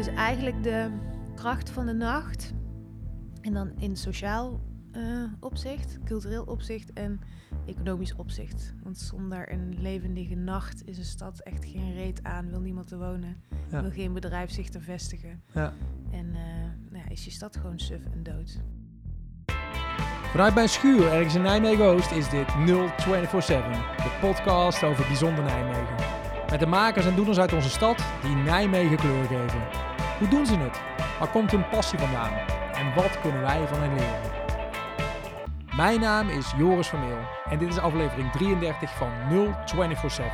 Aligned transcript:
Dus 0.00 0.14
eigenlijk 0.14 0.62
de 0.62 0.90
kracht 1.34 1.70
van 1.70 1.86
de 1.86 1.92
nacht. 1.92 2.52
En 3.40 3.52
dan 3.52 3.72
in 3.78 3.96
sociaal 3.96 4.60
eh, 4.92 5.02
opzicht, 5.40 5.98
cultureel 6.04 6.44
opzicht 6.44 6.92
en 6.92 7.20
economisch 7.66 8.14
opzicht. 8.14 8.74
Want 8.82 8.98
zonder 8.98 9.52
een 9.52 9.76
levendige 9.78 10.34
nacht 10.34 10.86
is 10.86 10.98
een 10.98 11.04
stad 11.04 11.40
echt 11.40 11.64
geen 11.64 11.94
reet 11.94 12.22
aan. 12.22 12.50
Wil 12.50 12.60
niemand 12.60 12.90
er 12.90 12.98
wonen. 12.98 13.36
Ja. 13.70 13.80
Wil 13.80 13.90
geen 13.90 14.12
bedrijf 14.12 14.50
zich 14.50 14.72
er 14.72 14.82
vestigen. 14.82 15.42
Ja. 15.52 15.72
En 16.10 16.30
nou 16.90 17.04
ja, 17.04 17.10
is 17.10 17.24
je 17.24 17.30
stad 17.30 17.56
gewoon 17.56 17.78
suf 17.78 18.04
en 18.12 18.22
dood. 18.22 18.60
Vanuit 20.30 20.54
mijn 20.54 20.68
schuur 20.68 21.12
ergens 21.12 21.34
in 21.34 21.42
Nijmegen-Oost 21.42 22.10
is 22.10 22.28
dit 22.28 22.46
0247, 22.46 23.96
de 23.96 24.18
podcast 24.20 24.82
over 24.82 25.06
bijzonder 25.06 25.44
Nijmegen. 25.44 25.96
Met 26.50 26.60
de 26.60 26.66
makers 26.66 27.06
en 27.06 27.14
doeners 27.14 27.38
uit 27.38 27.52
onze 27.52 27.70
stad 27.70 28.04
die 28.22 28.34
Nijmegen 28.34 28.96
kleur 28.96 29.26
geven. 29.26 29.89
Hoe 30.20 30.28
doen 30.28 30.46
ze 30.46 30.56
het? 30.56 30.80
Waar 31.18 31.28
komt 31.28 31.50
hun 31.50 31.68
passie 31.68 31.98
vandaan? 31.98 32.32
En 32.72 32.94
wat 32.94 33.20
kunnen 33.20 33.40
wij 33.40 33.66
van 33.66 33.80
hen 33.80 33.94
leren? 33.94 34.30
Mijn 35.76 36.00
naam 36.00 36.28
is 36.28 36.52
Joris 36.56 36.88
Vermeel 36.88 37.18
en 37.50 37.58
dit 37.58 37.68
is 37.68 37.78
aflevering 37.78 38.32
33 38.32 38.90
van 38.96 39.08
0247. 39.28 40.32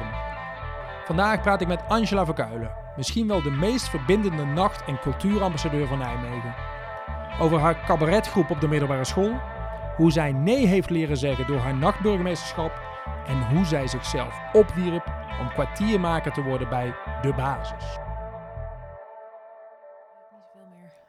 Vandaag 1.05 1.41
praat 1.41 1.61
ik 1.61 1.67
met 1.67 1.83
Angela 1.89 2.25
Verkuilen, 2.25 2.71
misschien 2.97 3.29
wel 3.29 3.43
de 3.43 3.51
meest 3.51 3.89
verbindende 3.89 4.45
nacht- 4.45 4.85
en 4.85 5.01
cultuurambassadeur 5.01 5.87
van 5.87 5.99
Nijmegen. 5.99 6.55
Over 7.41 7.59
haar 7.59 7.85
cabaretgroep 7.85 8.51
op 8.51 8.61
de 8.61 8.69
middelbare 8.69 9.05
school, 9.05 9.41
hoe 9.97 10.13
zij 10.13 10.33
nee 10.33 10.67
heeft 10.67 10.91
leren 10.91 11.17
zeggen 11.17 11.47
door 11.47 11.59
haar 11.59 11.77
nachtburgemeesterschap 11.77 12.81
en 13.27 13.47
hoe 13.47 13.65
zij 13.65 13.87
zichzelf 13.87 14.41
opwierp 14.53 15.13
om 15.41 15.49
kwartiermaker 15.49 16.33
te 16.33 16.43
worden 16.43 16.69
bij 16.69 16.95
de 17.23 17.33
basis. 17.33 17.99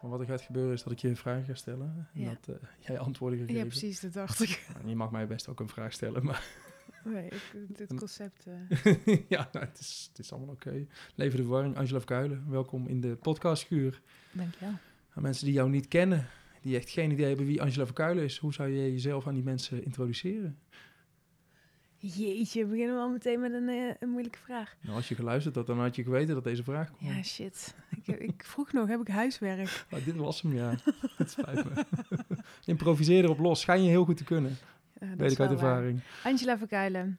Wat 0.09 0.19
er 0.19 0.25
gaat 0.25 0.41
gebeuren 0.41 0.73
is 0.73 0.83
dat 0.83 0.93
ik 0.93 0.99
je 0.99 1.07
een 1.07 1.17
vraag 1.17 1.45
ga 1.45 1.53
stellen 1.53 2.07
en 2.13 2.21
Ja. 2.21 2.37
dat 2.45 2.55
eh, 2.61 2.67
jij 2.79 2.99
antwoorden 2.99 3.39
gaat 3.39 3.49
Ja, 3.49 3.65
precies, 3.65 3.99
dat 3.99 4.13
dacht 4.13 4.41
ik. 4.41 4.65
Nou, 4.73 4.87
je 4.89 4.95
mag 4.95 5.11
mij 5.11 5.27
best 5.27 5.47
ook 5.47 5.59
een 5.59 5.69
vraag 5.69 5.93
stellen, 5.93 6.25
maar 6.25 6.43
Nee, 7.03 7.25
ik, 7.25 7.51
dit 7.67 7.93
concept... 7.95 8.45
eh, 8.45 9.17
ja, 9.29 9.49
nou, 9.51 9.65
het, 9.65 9.79
is, 9.79 10.05
het 10.09 10.19
is 10.19 10.31
allemaal 10.31 10.53
oké. 10.53 10.85
Leven 11.15 11.37
de 11.37 11.43
verwarring, 11.43 11.75
Angela 11.77 11.97
Verkuilen, 11.97 12.43
welkom 12.49 12.87
in 12.87 13.01
de 13.01 13.15
podcastschuur. 13.15 14.01
Dankjewel. 14.31 14.73
Aan 15.13 15.23
mensen 15.23 15.45
die 15.45 15.53
jou 15.53 15.69
niet 15.69 15.87
kennen, 15.87 16.27
die 16.61 16.75
echt 16.75 16.89
geen 16.89 17.11
idee 17.11 17.27
hebben 17.27 17.45
wie 17.45 17.61
Angela 17.61 17.85
Verkuilen 17.85 18.23
is, 18.23 18.37
hoe 18.37 18.53
zou 18.53 18.69
je 18.69 18.91
jezelf 18.91 19.27
aan 19.27 19.33
die 19.33 19.43
mensen 19.43 19.83
introduceren? 19.83 20.57
Jeetje, 21.99 22.63
we 22.63 22.69
beginnen 22.69 22.95
we 22.95 23.01
al 23.01 23.09
meteen 23.09 23.39
met 23.39 23.53
een, 23.53 23.69
eh, 23.69 23.93
een 23.99 24.09
moeilijke 24.09 24.37
vraag. 24.37 24.75
Nou, 24.81 24.95
als 24.95 25.07
je 25.07 25.15
geluisterd 25.15 25.55
had, 25.55 25.67
dan 25.67 25.79
had 25.79 25.95
je 25.95 26.03
geweten 26.03 26.33
dat 26.35 26.43
deze 26.43 26.63
vraag 26.63 26.91
kwam. 26.97 27.09
Ja, 27.13 27.23
shit. 27.23 27.75
Ik, 27.95 28.05
heb- 28.05 28.19
ik 28.19 28.43
vroeg 28.43 28.71
nog, 28.73 28.87
heb 28.87 29.01
ik 29.01 29.07
huiswerk? 29.07 29.85
Maar 29.89 30.03
dit 30.05 30.15
was 30.15 30.41
hem, 30.41 30.53
ja. 30.53 30.75
Het 31.17 31.31
spijt 31.31 31.63
me. 31.75 31.85
Improviseer 32.65 33.23
erop 33.23 33.39
los. 33.39 33.59
Schijn 33.61 33.83
je 33.83 33.89
heel 33.89 34.05
goed 34.05 34.17
te 34.17 34.23
kunnen. 34.23 34.57
Ja, 34.99 35.07
Weet 35.15 35.31
ik 35.31 35.39
uit 35.39 35.49
waar. 35.49 35.49
ervaring. 35.51 35.99
Angela 36.23 36.57
Verkuilen. 36.57 37.17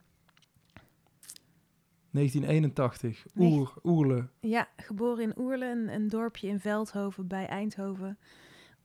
1981. 2.11 3.25
Nee. 3.35 3.51
Oer, 3.53 3.73
Oerle. 3.85 4.27
Ja, 4.41 4.69
geboren 4.77 5.23
in 5.25 5.33
Oerlen, 5.39 5.79
een, 5.79 5.95
een 5.95 6.09
dorpje 6.09 6.49
in 6.49 6.61
Veldhoven 6.61 7.27
bij 7.27 7.47
Eindhoven. 7.47 8.19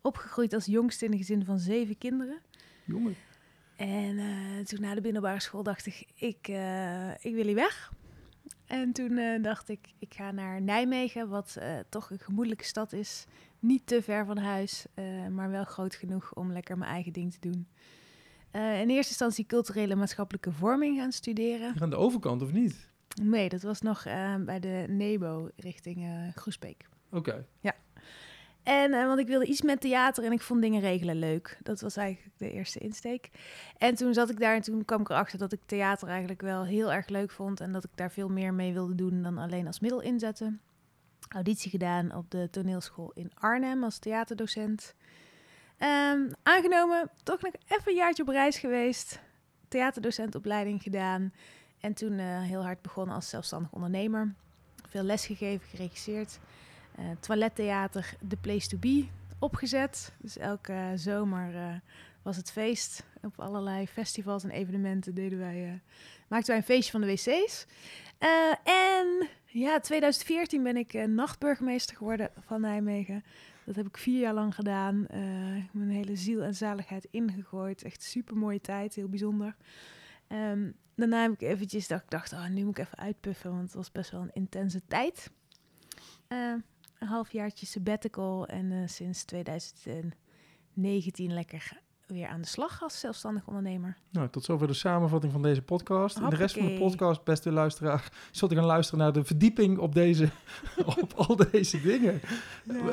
Opgegroeid 0.02 0.54
als 0.54 0.66
jongste 0.66 1.06
in 1.06 1.12
een 1.12 1.18
gezin 1.18 1.46
van 1.46 1.60
zeven 1.60 1.98
kinderen. 1.98 2.40
Jongen. 2.86 3.16
En 3.76 4.20
eh, 4.20 4.66
toen 4.66 4.82
na 4.82 4.96
de 4.96 5.02
middelbare 5.02 5.40
school 5.40 5.64
dacht 5.64 5.86
ik, 5.86 6.06
ik, 6.16 6.48
eh, 6.48 7.10
ik 7.10 7.34
wil 7.34 7.46
hier 7.46 7.56
weg. 7.56 7.92
En 8.66 8.92
toen 8.92 9.18
eh, 9.18 9.44
dacht 9.44 9.70
ik, 9.70 9.94
ik 10.00 10.14
ga 10.14 10.32
naar 10.32 10.62
Nijmegen, 10.62 11.30
wat 11.30 11.58
toch 11.90 12.10
een 12.10 12.20
gemoedelijke 12.20 12.64
stad 12.64 12.94
is. 12.94 13.26
Niet 13.60 13.88
te 13.88 14.02
ver 14.02 14.26
van 14.26 14.38
huis, 14.38 14.86
maar 15.32 15.50
wel 15.50 15.64
groot 15.64 15.96
genoeg 15.96 16.34
om 16.34 16.52
lekker 16.52 16.78
mijn 16.78 16.92
eigen 16.92 17.14
ding 17.14 17.34
te 17.34 17.40
doen. 17.40 17.68
In 18.52 18.90
eerste 18.90 19.10
instantie 19.10 19.46
culturele 19.46 19.92
en 19.92 19.98
maatschappelijke 19.98 20.52
vorming 20.52 20.97
gaan 20.97 21.12
studeren. 21.12 21.81
Aan 21.81 21.90
de 21.90 21.96
overkant, 21.96 22.42
of 22.42 22.52
niet? 22.52 22.90
Nee, 23.22 23.50
dat 23.50 23.62
was 23.62 23.81
nog 23.81 24.03
bij 24.40 24.59
de 24.59 24.86
NEBO 24.88 25.50
richting 25.56 26.31
Groesbeek. 26.36 26.88
Oké. 27.12 27.46
En 28.63 28.94
eh, 28.94 29.06
want 29.06 29.19
ik 29.19 29.28
wilde 29.28 29.46
iets 29.46 29.62
met 29.62 29.81
theater 29.81 30.24
en 30.24 30.31
ik 30.31 30.41
vond 30.41 30.62
dingen 30.62 30.81
regelen 30.81 31.19
leuk. 31.19 31.57
Dat 31.63 31.81
was 31.81 31.96
eigenlijk 31.97 32.38
de 32.38 32.51
eerste 32.51 32.79
insteek. 32.79 33.29
En 33.78 33.96
toen 33.96 34.13
zat 34.13 34.29
ik 34.29 34.40
daar 34.40 34.56
en 34.56 34.62
toen 34.62 34.85
kwam 34.85 35.01
ik 35.01 35.09
erachter 35.09 35.38
dat 35.40 35.51
ik 35.51 35.59
theater 35.66 36.07
eigenlijk 36.07 36.41
wel 36.41 36.63
heel 36.63 36.94
erg 36.94 37.07
leuk 37.07 37.31
vond. 37.31 37.59
En 37.59 37.72
dat 37.72 37.84
ik 37.84 37.90
daar 37.96 38.12
veel 38.12 38.29
meer 38.29 38.53
mee 38.53 38.73
wilde 38.73 38.96
doen 38.96 39.22
dan 39.22 39.38
alleen 39.38 39.68
als 39.68 39.79
middel 39.79 40.02
inzetten. 40.02 40.62
Auditie 41.29 41.72
gedaan 41.72 42.16
op 42.16 42.31
de 42.31 42.47
toneelschool 42.52 43.12
in 43.13 43.31
Arnhem 43.34 43.84
als 43.84 44.00
theaterdocent. 44.00 44.96
Ehm, 45.78 46.31
aangenomen, 46.44 47.09
toch 47.23 47.41
nog 47.41 47.53
even 47.68 47.91
een 47.91 47.97
jaartje 47.97 48.23
op 48.23 48.29
reis 48.29 48.57
geweest. 48.57 49.19
Theaterdocentopleiding 49.68 50.84
gedaan. 50.84 51.34
En 51.79 51.94
toen 51.94 52.19
eh, 52.19 52.41
heel 52.41 52.63
hard 52.63 52.81
begonnen 52.81 53.16
als 53.16 53.29
zelfstandig 53.29 53.72
ondernemer. 53.72 54.34
Veel 54.88 55.03
les 55.03 55.25
gegeven, 55.25 55.68
geregisseerd 55.68 56.40
eh, 56.96 57.06
toilettheater 57.20 58.14
The 58.28 58.38
Place 58.38 58.68
to 58.68 58.78
Be 58.78 59.06
opgezet. 59.40 60.14
Dus 60.18 60.38
elke 60.38 60.92
zomer 60.96 61.56
eh, 61.56 61.76
was 62.22 62.38
het 62.38 62.52
feest. 62.52 63.04
Op 63.22 63.40
allerlei 63.40 63.88
festivals 63.88 64.44
en 64.44 64.50
evenementen 64.50 65.16
deden 65.16 65.40
wij, 65.40 65.64
eh, 65.64 65.72
maakten 66.28 66.48
wij 66.48 66.58
een 66.58 66.64
feestje 66.64 66.92
van 66.92 67.02
de 67.02 67.08
wc's. 67.08 67.66
En 68.64 69.28
ja, 69.46 69.80
2014 69.80 70.64
ben 70.64 70.78
ik 70.78 71.08
nachtburgemeester 71.08 71.98
geworden 71.98 72.30
van 72.40 72.62
Nijmegen. 72.62 73.24
Dat 73.66 73.76
heb 73.76 73.88
ik 73.88 73.98
vier 73.98 74.20
jaar 74.20 74.34
lang 74.34 74.56
gedaan. 74.56 75.03
Ik 75.58 75.74
mijn 75.74 75.90
hele 75.90 76.16
ziel 76.16 76.42
en 76.42 76.56
zaligheid 76.56 77.08
ingegooid. 77.12 77.84
Echt 77.84 78.03
super 78.03 78.38
mooie 78.38 78.62
tijd, 78.62 78.96
heel 78.96 79.09
bijzonder. 79.09 79.56
Ehm, 80.28 80.72
daarna 80.96 81.22
heb 81.22 81.32
ik 81.32 81.42
eventjes 81.42 81.88
dat 81.88 82.02
ik 82.02 82.09
dacht, 82.09 82.34
oh, 82.34 82.48
nu 82.48 82.64
moet 82.64 82.78
ik 82.78 82.86
even 82.86 82.98
uitpuffen, 82.98 83.52
want 83.52 83.64
het 83.64 83.74
was 83.74 83.92
best 83.92 84.12
wel 84.12 84.22
een 84.22 84.34
intense 84.34 84.82
tijd. 84.88 85.32
Halfjaartje 87.08 87.66
sabbatical 87.66 88.47
en 88.47 88.72
eh, 88.72 88.88
sinds 88.88 89.24
2019 89.24 90.14
lekker 91.34 91.81
weer 92.08 92.28
aan 92.28 92.41
de 92.41 92.47
slag 92.47 92.84
als 92.84 93.00
zelfstandig 93.00 93.47
ondernemer. 93.47 93.97
Nou, 94.12 94.30
tot 94.30 94.44
zover 94.44 94.68
de 94.68 94.74
samenvatting 94.74 95.31
van 95.31 95.41
deze 95.41 95.62
podcast. 95.62 96.18
In 96.18 96.30
de 96.30 96.36
rest 96.36 96.58
van 96.58 96.66
de 96.66 96.78
podcast, 96.78 97.24
beste 97.24 97.52
luisteraar, 97.52 98.12
zult 98.31 98.52
u 98.52 98.56
gaan 98.56 98.66
luisteren 98.66 99.00
naar 99.00 99.14
de 99.14 99.24
verdieping 99.24 99.78
op, 99.78 99.94
deze, 99.94 100.30
op 101.02 101.14
al 101.14 101.36
deze 101.52 101.81
dingen. 101.81 102.22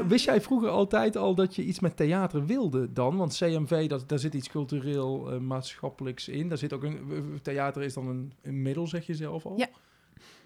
Wist 0.06 0.25
jij 0.25 0.41
vroeger 0.41 0.69
altijd 0.69 1.16
al 1.16 1.34
dat 1.34 1.54
je 1.54 1.65
iets 1.65 1.81
met 1.81 1.97
theater 1.97 2.47
wilde 2.47 2.92
dan? 2.92 3.16
Want 3.16 3.37
CMV, 3.37 3.88
dat, 3.88 4.09
daar 4.09 4.19
zit 4.19 4.34
iets 4.34 4.48
cultureel, 4.48 5.32
eh, 5.32 5.38
maatschappelijks 5.38 6.28
in. 6.28 6.48
Daar 6.48 6.59
zit 6.59 6.72
ook 6.72 6.82
een, 6.82 7.38
theater 7.42 7.82
is 7.82 7.94
dan 7.94 8.09
een, 8.09 8.32
een 8.42 8.62
middel, 8.62 8.87
zeg 8.87 9.06
je 9.06 9.15
zelf 9.15 9.47
al? 9.47 9.59
Ja. 9.59 9.69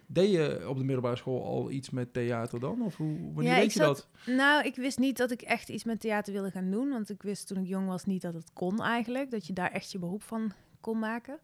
Deed 0.07 0.31
je 0.31 0.69
op 0.69 0.77
de 0.77 0.85
middelbare 0.85 1.17
school 1.17 1.45
al 1.45 1.71
iets 1.71 1.91
met 1.91 2.13
theater 2.13 2.61
dan? 2.61 2.83
Of 2.83 2.97
hoe, 2.97 3.33
wanneer 3.35 3.53
Ja, 3.53 3.59
weet 3.59 3.73
je 3.73 3.79
zat- 3.79 4.09
dat? 4.25 4.35
Nou, 4.35 4.65
ik 4.65 4.77
wist 4.77 4.99
niet 4.99 5.17
dat 5.17 5.31
ik 5.31 5.43
echt 5.43 5.69
iets 5.69 5.85
met 5.85 6.01
theater 6.01 6.33
wilde 6.33 6.51
gaan 6.51 6.71
doen. 6.71 6.89
Want 6.89 7.11
ik 7.11 7.23
wist 7.23 7.47
toen 7.47 7.59
ik 7.59 7.67
jong 7.69 7.87
was 7.87 8.05
niet 8.05 8.23
dat 8.23 8.35
het 8.35 8.53
kon 8.53 8.83
eigenlijk. 8.83 9.31
Dat 9.31 9.47
je 9.47 9.53
daar 9.53 9.71
echt 9.71 9.93
je 9.93 9.99
beroep 9.99 10.23
van 10.23 10.53
kon 10.81 10.99
maken. 10.99 11.39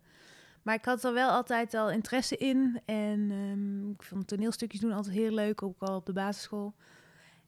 Maar 0.62 0.74
ik 0.74 0.84
had 0.84 1.04
er 1.04 1.12
wel 1.12 1.30
altijd 1.30 1.74
al 1.74 1.90
interesse 1.90 2.36
in. 2.36 2.80
En 2.84 3.30
ehm, 3.30 3.90
ik 3.90 4.02
vond 4.02 4.26
toneelstukjes 4.28 4.80
doen 4.80 4.92
altijd 4.92 5.14
heel 5.14 5.32
leuk, 5.32 5.62
ook 5.62 5.82
al 5.82 5.96
op 5.96 6.06
de 6.06 6.12
basisschool. 6.12 6.74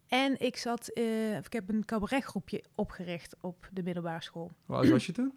En 0.09 0.41
ik 0.41 0.57
zat, 0.57 0.89
eh, 0.89 1.37
ik 1.37 1.53
heb 1.53 1.69
een 1.69 1.85
cabaretgroepje 1.85 2.65
opgericht 2.75 3.37
op 3.41 3.69
de 3.73 3.83
middelbare 3.83 4.23
school. 4.23 4.51
Oud 4.67 4.89
was 4.89 5.07
je 5.07 5.13
toen? 5.13 5.33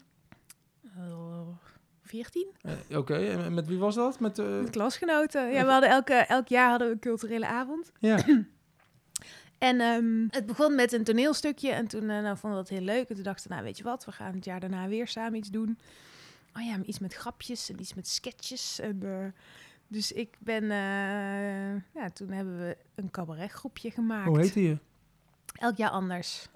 Eh, 0.95 1.47
14? 2.05 2.47
Eh, 2.61 2.97
Oké, 2.97 3.15
en 3.15 3.53
met 3.53 3.67
wie 3.67 3.77
was 3.77 3.95
dat? 3.95 4.19
Met, 4.19 4.39
eh, 4.39 4.59
Met 4.59 4.69
klasgenoten. 4.69 5.51
Ja, 5.51 5.65
we 5.65 5.71
hadden 5.71 5.89
elke, 5.89 6.13
elk 6.13 6.47
jaar 6.47 6.69
hadden 6.69 6.87
we 6.87 6.93
een 6.93 6.99
culturele 6.99 7.47
avond. 7.47 7.91
ja. 7.99 8.19
En 9.57 9.79
ehm, 9.81 10.25
het 10.29 10.45
begon 10.45 10.75
met 10.75 10.93
een 10.93 11.03
toneelstukje 11.03 11.71
en 11.71 11.87
toen 11.87 12.09
eh, 12.09 12.21
nou, 12.21 12.37
vonden 12.37 12.59
we 12.59 12.65
dat 12.69 12.77
heel 12.77 12.85
leuk. 12.85 13.09
En 13.09 13.15
toen 13.15 13.23
dachten 13.23 13.47
we, 13.47 13.53
nou 13.53 13.65
weet 13.65 13.77
je 13.77 13.83
wat, 13.83 14.05
we 14.05 14.11
gaan 14.11 14.33
het 14.33 14.45
jaar 14.45 14.59
daarna 14.59 14.87
weer 14.87 15.07
samen 15.07 15.35
iets 15.35 15.49
doen. 15.49 15.77
Oh 16.57 16.63
ja, 16.65 16.77
iets 16.83 16.99
met 16.99 17.13
grapjes 17.13 17.69
en 17.69 17.79
iets 17.79 17.93
met 17.93 18.07
sketches. 18.07 18.79
En, 18.79 18.99
eh, 19.03 19.41
dus 19.87 20.11
ik 20.11 20.35
ben, 20.39 20.63
eh, 20.63 21.73
ja, 22.01 22.09
toen 22.13 22.29
hebben 22.29 22.57
we 22.59 22.77
een 22.95 23.11
cabaretgroepje 23.11 23.91
gemaakt. 23.91 24.27
Hoe 24.27 24.39
heette 24.39 24.61
je? 24.63 24.77
Elk 25.59 25.77
jaar 25.77 25.89
anders. 25.89 26.47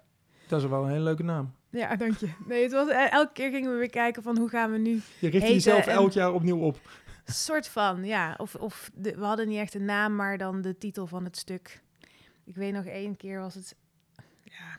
Dat 0.48 0.62
is 0.62 0.68
wel 0.70 0.84
een 0.84 0.90
hele 0.90 1.04
leuke 1.04 1.24
naam. 1.24 1.54
Ja, 1.72 1.96
dank 1.96 2.18
je. 2.18 2.30
Nee, 2.48 2.64
het 2.64 2.72
was, 2.72 2.88
eh, 2.90 3.12
elke 3.12 3.34
keer 3.34 3.50
gingen 3.52 3.72
we 3.72 3.78
weer 3.78 3.90
kijken 3.90 4.24
van 4.24 4.38
hoe 4.38 4.50
gaan 4.50 4.72
we 4.72 4.78
nu 4.78 5.02
Je 5.20 5.30
richt 5.30 5.48
jezelf 5.48 5.88
en- 5.88 5.94
elk 5.94 6.12
jaar 6.12 6.34
opnieuw 6.34 6.58
op. 6.60 6.80
soort 7.26 7.68
van, 7.68 8.04
ja. 8.06 8.34
Of, 8.38 8.56
of 8.56 8.92
de, 8.94 9.16
we 9.16 9.24
hadden 9.26 9.48
niet 9.48 9.58
echt 9.58 9.74
een 9.74 9.86
naam, 9.86 10.16
maar 10.16 10.38
dan 10.38 10.62
de 10.62 10.78
titel 10.78 11.08
van 11.08 11.24
het 11.24 11.38
stuk. 11.38 11.82
Ik 12.46 12.56
weet 12.56 12.74
nog 12.74 12.86
één 12.86 13.16
keer 13.18 13.40
was 13.40 13.56
het, 13.56 13.76
ja, 14.44 14.78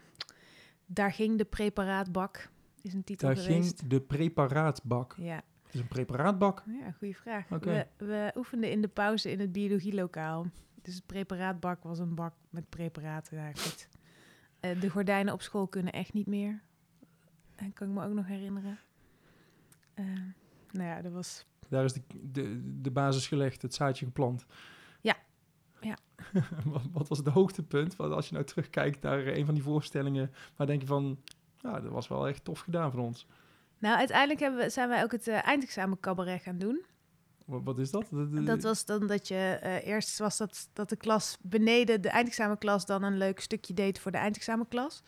daar 0.87 1.13
ging 1.13 1.39
de 1.39 1.45
preparaatbak, 1.45 2.49
is 2.83 2.93
een 2.95 3.05
titel 3.05 3.29
Daar 3.29 3.37
geweest. 3.37 3.79
ging 3.79 3.91
de 3.91 4.01
preparaatbak. 4.01 5.15
Ja, 5.19 5.43
is 5.73 5.81
een 5.81 5.89
preparaatbak? 5.89 6.63
ja 6.67 6.91
goede 6.99 7.15
vraag. 7.15 7.49
We, 7.49 7.87
we 7.97 8.33
oefenden 8.37 8.71
in 8.71 8.81
de 8.81 8.89
pauze 8.89 9.31
in 9.31 9.41
het 9.41 9.53
biologielokaal. 9.53 10.47
Dus 10.83 10.95
het 10.95 11.07
preparaatbak 11.07 11.83
was 11.83 11.99
een 11.99 12.15
bak 12.15 12.35
met 12.51 12.69
preparaten. 12.69 13.37
Ja, 13.37 13.51
goed. 13.53 13.89
Eh, 14.61 14.81
de 14.81 14.89
gordijnen 14.91 15.33
op 15.33 15.43
school 15.43 15.67
kunnen 15.69 15.93
echt 15.93 16.13
niet 16.13 16.27
meer. 16.27 16.63
En 17.61 17.73
kan 17.73 17.89
ik 17.89 17.95
me 17.95 18.05
ook 18.05 18.13
nog 18.13 18.27
herinneren. 18.27 18.79
Eh, 19.95 20.05
nou 20.71 20.89
ja, 20.89 21.03
dat 21.03 21.13
was... 21.13 21.45
Daar 21.69 21.85
is 21.85 21.93
de, 21.93 22.03
de, 22.33 22.81
de 22.81 22.91
basis 22.91 23.29
gelegd, 23.29 23.63
het 23.63 23.75
zaadje 23.75 24.05
geplant. 24.05 24.47
Ja. 25.01 25.17
Ja. 25.81 25.97
wat, 26.93 27.09
was 27.09 27.19
het 27.19 27.27
hoogtepunt? 27.27 27.97
Want 27.97 28.13
als 28.13 28.27
je 28.29 28.33
nou 28.35 28.45
terugkijkt 28.47 29.03
naar 29.03 29.27
een 29.27 29.45
van 29.45 29.55
die 29.55 29.63
voorstellingen, 29.63 30.33
waar 30.57 30.67
denk 30.67 30.81
je 30.81 30.87
van, 30.87 31.21
nou, 31.61 31.83
dat 31.83 31.93
was 31.93 32.09
wel 32.09 32.29
echt 32.29 32.45
tof 32.45 32.61
gedaan 32.61 32.91
van 32.91 33.01
ons. 33.01 33.27
Nou, 33.79 33.97
uiteindelijk 33.99 34.41
hebben 34.41 34.61
we, 34.61 34.71
zijn 34.71 34.89
wij 34.89 35.03
ook 35.03 35.13
het 35.13 35.29
eh, 35.29 35.47
eindexamen 35.47 36.01
cabaret 36.01 36.43
gaan 36.43 36.59
doen. 36.59 36.83
Wat, 37.47 37.61
wat 37.65 37.79
is 37.79 37.91
dat? 37.91 38.07
De- 38.11 38.29
de- 38.31 38.43
Dat 38.45 38.63
was 38.63 38.85
dan 38.85 39.07
dat 39.07 39.29
je 39.29 39.35
eh, 39.61 39.87
eerst 39.87 40.19
was 40.19 40.37
dat, 40.37 40.69
dat 40.73 40.89
de 40.89 40.97
klas 40.97 41.39
beneden 41.43 42.01
de 42.01 42.09
eindexamenklas 42.09 42.87
dan 42.87 43.03
een 43.03 43.17
leuk 43.19 43.41
stukje 43.41 43.75
deed 43.75 43.99
voor 43.99 44.11
de 44.11 44.19
eindexamenklas. 44.19 45.03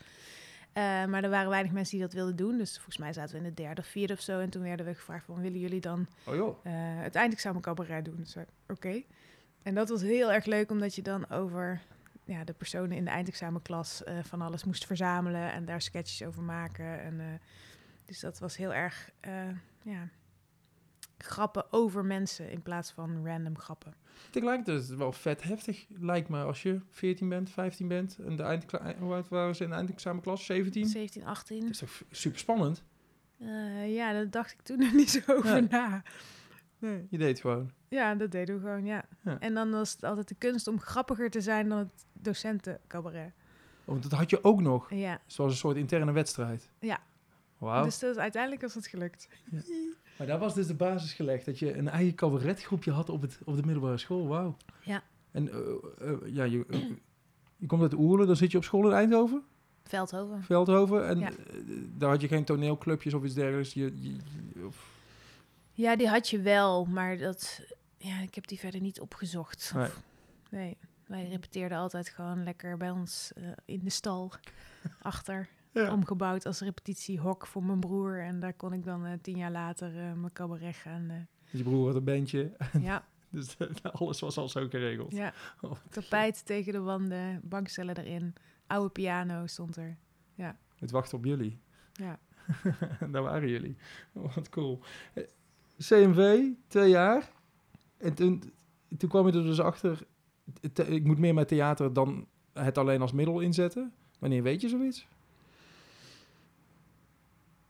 Eh, 0.73 1.05
maar 1.05 1.23
er 1.23 1.29
waren 1.29 1.49
weinig 1.49 1.71
mensen 1.71 1.97
die 1.97 2.05
dat 2.05 2.15
wilden 2.15 2.35
doen. 2.35 2.57
Dus 2.57 2.73
volgens 2.73 2.97
mij 2.97 3.13
zaten 3.13 3.31
we 3.31 3.37
in 3.37 3.53
de 3.55 3.61
derde 3.61 3.81
of 3.81 3.87
vierde 3.87 4.13
of 4.13 4.21
zo. 4.21 4.39
En 4.39 4.49
toen 4.49 4.61
werden 4.63 4.85
we 4.85 4.93
gevraagd 4.93 5.25
van 5.25 5.41
willen 5.41 5.59
jullie 5.59 5.81
dan 5.81 6.07
Oh 6.25 6.35
joh. 6.35 6.65
eh, 6.65 6.73
het 7.03 7.15
eindexamen 7.15 7.61
cabaret 7.61 8.05
doen? 8.05 8.15
Dus 8.17 8.33
wij, 8.33 8.45
oké. 8.67 9.01
En 9.63 9.75
dat 9.75 9.89
was 9.89 10.01
heel 10.01 10.31
erg 10.31 10.45
leuk 10.45 10.71
omdat 10.71 10.95
je 10.95 11.01
dan 11.01 11.29
over 11.29 11.81
ja, 12.25 12.43
de 12.43 12.53
personen 12.53 12.97
in 12.97 13.05
de 13.05 13.11
eindexamenklas 13.11 14.03
eh, 14.03 14.17
van 14.21 14.41
alles 14.41 14.63
moest 14.63 14.85
verzamelen 14.85 15.51
en 15.51 15.65
daar 15.65 15.81
sketches 15.81 16.23
over 16.27 16.41
maken. 16.41 17.01
En, 17.01 17.19
eh, 17.19 17.25
dus 18.05 18.19
dat 18.19 18.39
was 18.39 18.57
heel 18.57 18.73
erg 18.73 19.09
eh, 19.19 19.31
ja, 19.83 20.09
grappen 21.17 21.73
over 21.73 22.05
mensen 22.05 22.49
in 22.51 22.61
plaats 22.61 22.91
van 22.91 23.25
random 23.27 23.57
grappen. 23.57 23.93
Tegelijkertijd 24.29 24.81
is 24.81 24.87
het 24.89 24.97
wel 24.97 25.11
vet 25.11 25.43
heftig, 25.43 25.85
lijkt 25.99 26.29
me, 26.29 26.43
als 26.43 26.61
je 26.63 26.79
14 26.89 27.29
bent, 27.29 27.49
15 27.49 27.87
bent. 27.87 28.17
En 28.25 28.35
de 28.35 28.43
eindekla- 28.43 28.95
hoe 28.99 29.13
oud 29.13 29.27
waren 29.29 29.55
ze 29.55 29.63
in 29.63 29.69
de 29.69 29.75
eindexamenklas? 29.75 30.45
17? 30.45 30.85
17, 30.87 31.25
18. 31.25 31.59
Dat 31.61 31.69
is 31.69 31.77
toch 31.77 32.01
super 32.11 32.39
spannend? 32.39 32.83
Eh, 33.39 33.95
ja, 33.95 34.13
daar 34.13 34.29
dacht 34.29 34.51
ik 34.51 34.61
toen 34.61 34.79
nog 34.83 34.93
niet 34.93 35.09
zo 35.09 35.19
over 35.27 35.67
na. 35.69 36.03
Nee. 36.77 37.07
Je 37.09 37.17
deed 37.17 37.39
gewoon. 37.39 37.71
Ja, 37.89 38.15
dat 38.15 38.31
deden 38.31 38.55
we 38.55 38.61
gewoon, 38.61 38.85
ja. 38.85 39.05
Ja. 39.23 39.39
En 39.39 39.53
dan 39.53 39.71
was 39.71 39.91
het 39.91 40.03
altijd 40.03 40.27
de 40.27 40.35
kunst 40.35 40.67
om 40.67 40.79
grappiger 40.79 41.29
te 41.29 41.41
zijn 41.41 41.69
dan 41.69 41.77
het 41.77 42.05
docentencabaret. 42.13 43.27
Oh, 43.85 43.85
Want 43.85 44.03
dat 44.03 44.11
had 44.11 44.29
je 44.29 44.43
ook 44.43 44.61
nog. 44.61 44.89
Ja, 44.93 45.21
Zoals 45.25 45.51
een 45.51 45.57
soort 45.57 45.77
interne 45.77 46.11
wedstrijd. 46.11 46.69
Ja. 46.79 46.99
Wauw. 47.57 47.83
dus 47.83 47.99
dat, 47.99 48.17
uiteindelijk 48.17 48.61
was 48.61 48.73
het 48.73 48.87
gelukt. 48.87 49.27
Maar 50.17 50.27
daar 50.27 50.39
was 50.39 50.53
dus 50.53 50.67
de 50.67 50.73
basis 50.73 51.13
gelegd. 51.13 51.45
Dat 51.45 51.59
je 51.59 51.77
een 51.77 51.87
eigen 51.89 52.15
cabaretgroepje 52.15 52.91
had 52.91 53.09
op, 53.09 53.21
het, 53.21 53.37
op 53.45 53.55
de 53.55 53.63
middelbare 53.65 53.97
school. 53.97 54.27
Wauw. 54.27 54.57
Ja. 54.83 55.03
En 55.31 55.51
eh, 55.51 55.57
eh, 56.09 56.17
ja, 56.25 56.43
je, 56.43 56.65
eh, 56.69 56.79
je 57.57 57.65
komt 57.67 57.81
uit 57.81 57.93
Oerle, 57.93 58.25
dan 58.25 58.35
zit 58.35 58.51
je 58.51 58.57
op 58.57 58.63
school 58.63 58.87
in 58.87 58.93
Eindhoven, 58.95 59.43
Veldhoven. 59.83 60.43
Veldhoven. 60.43 61.07
En 61.07 61.19
Ja. 61.19 61.29
daar 61.97 62.09
had 62.09 62.21
je 62.21 62.27
geen 62.27 62.43
toneelclubjes 62.43 63.13
of 63.13 63.23
iets 63.23 63.33
dergelijks. 63.33 63.73
Je, 63.73 63.91
je- 63.95 64.15
je- 64.55 64.65
of- 64.65 64.91
Ja, 65.71 65.95
die 65.95 66.07
had 66.09 66.29
je 66.29 66.41
wel, 66.41 66.85
maar 66.85 67.17
dat... 67.17 67.61
Ja, 67.97 68.19
ik 68.19 68.35
heb 68.35 68.47
die 68.47 68.59
verder 68.59 68.81
niet 68.81 68.99
opgezocht. 68.99 69.71
Nee. 69.75 69.85
Of- 69.85 70.01
nee. 70.49 70.77
Wij 71.07 71.27
repeteerden 71.29 71.77
altijd 71.77 72.09
gewoon 72.09 72.43
lekker 72.43 72.77
bij 72.77 72.89
ons 72.89 73.31
in 73.65 73.79
de 73.83 73.89
stal 73.89 74.31
achter. 75.01 75.49
Ja. 75.73 75.91
Omgebouwd 75.93 76.45
als 76.45 76.59
repetitiehok 76.61 77.47
voor 77.47 77.63
mijn 77.63 77.79
broer. 77.79 78.21
En 78.23 78.39
daar 78.39 78.53
kon 78.53 78.73
ik 78.73 78.83
dan 78.83 79.05
eh, 79.05 79.13
tien 79.21 79.37
jaar 79.37 79.51
later 79.51 79.87
eh, 79.89 80.13
mijn 80.13 80.33
cabaret 80.33 80.75
gaan. 80.75 81.09
eh, 81.09 81.15
Je 81.57 81.63
broer 81.63 81.85
had 81.87 81.95
een 81.95 82.03
bandje. 82.03 82.51
ja, 82.81 83.05
Dus 83.29 83.57
alles 83.91 84.19
was 84.19 84.37
al 84.37 84.49
zo 84.49 84.67
geregeld. 84.69 85.11
ja. 85.11 85.33
Oh, 85.61 85.71
Tapijt 85.89 86.45
tegen 86.45 86.73
de 86.73 86.79
wanden, 86.79 87.41
bankstellen 87.43 87.97
erin. 87.97 88.33
Oude 88.67 88.89
piano 88.89 89.47
stond 89.47 89.75
er. 89.77 89.97
Het 90.75 90.91
wacht 90.91 91.13
op 91.13 91.25
jullie. 91.25 91.59
Ja. 91.93 92.19
Daar 93.09 93.21
waren 93.23 93.49
jullie. 93.49 93.75
Oh, 94.13 94.35
wat 94.35 94.49
cool. 94.49 94.79
CMV, 95.77 96.47
twee 96.67 96.89
jaar. 96.89 97.31
En 97.97 98.13
toen, 98.13 98.53
toen 98.97 99.09
kwam 99.09 99.27
je 99.27 99.33
er 99.33 99.43
dus 99.43 99.59
achter... 99.59 99.99
te- 100.73 100.87
ik 100.87 101.03
moet 101.03 101.17
meer 101.17 101.33
met 101.33 101.47
theater 101.47 101.93
dan 101.93 102.27
het 102.53 102.77
alleen 102.77 103.01
als 103.01 103.11
middel 103.11 103.39
inzetten. 103.39 103.93
Wanneer 104.19 104.43
weet 104.43 104.61
je 104.61 104.69
zoiets? 104.69 105.07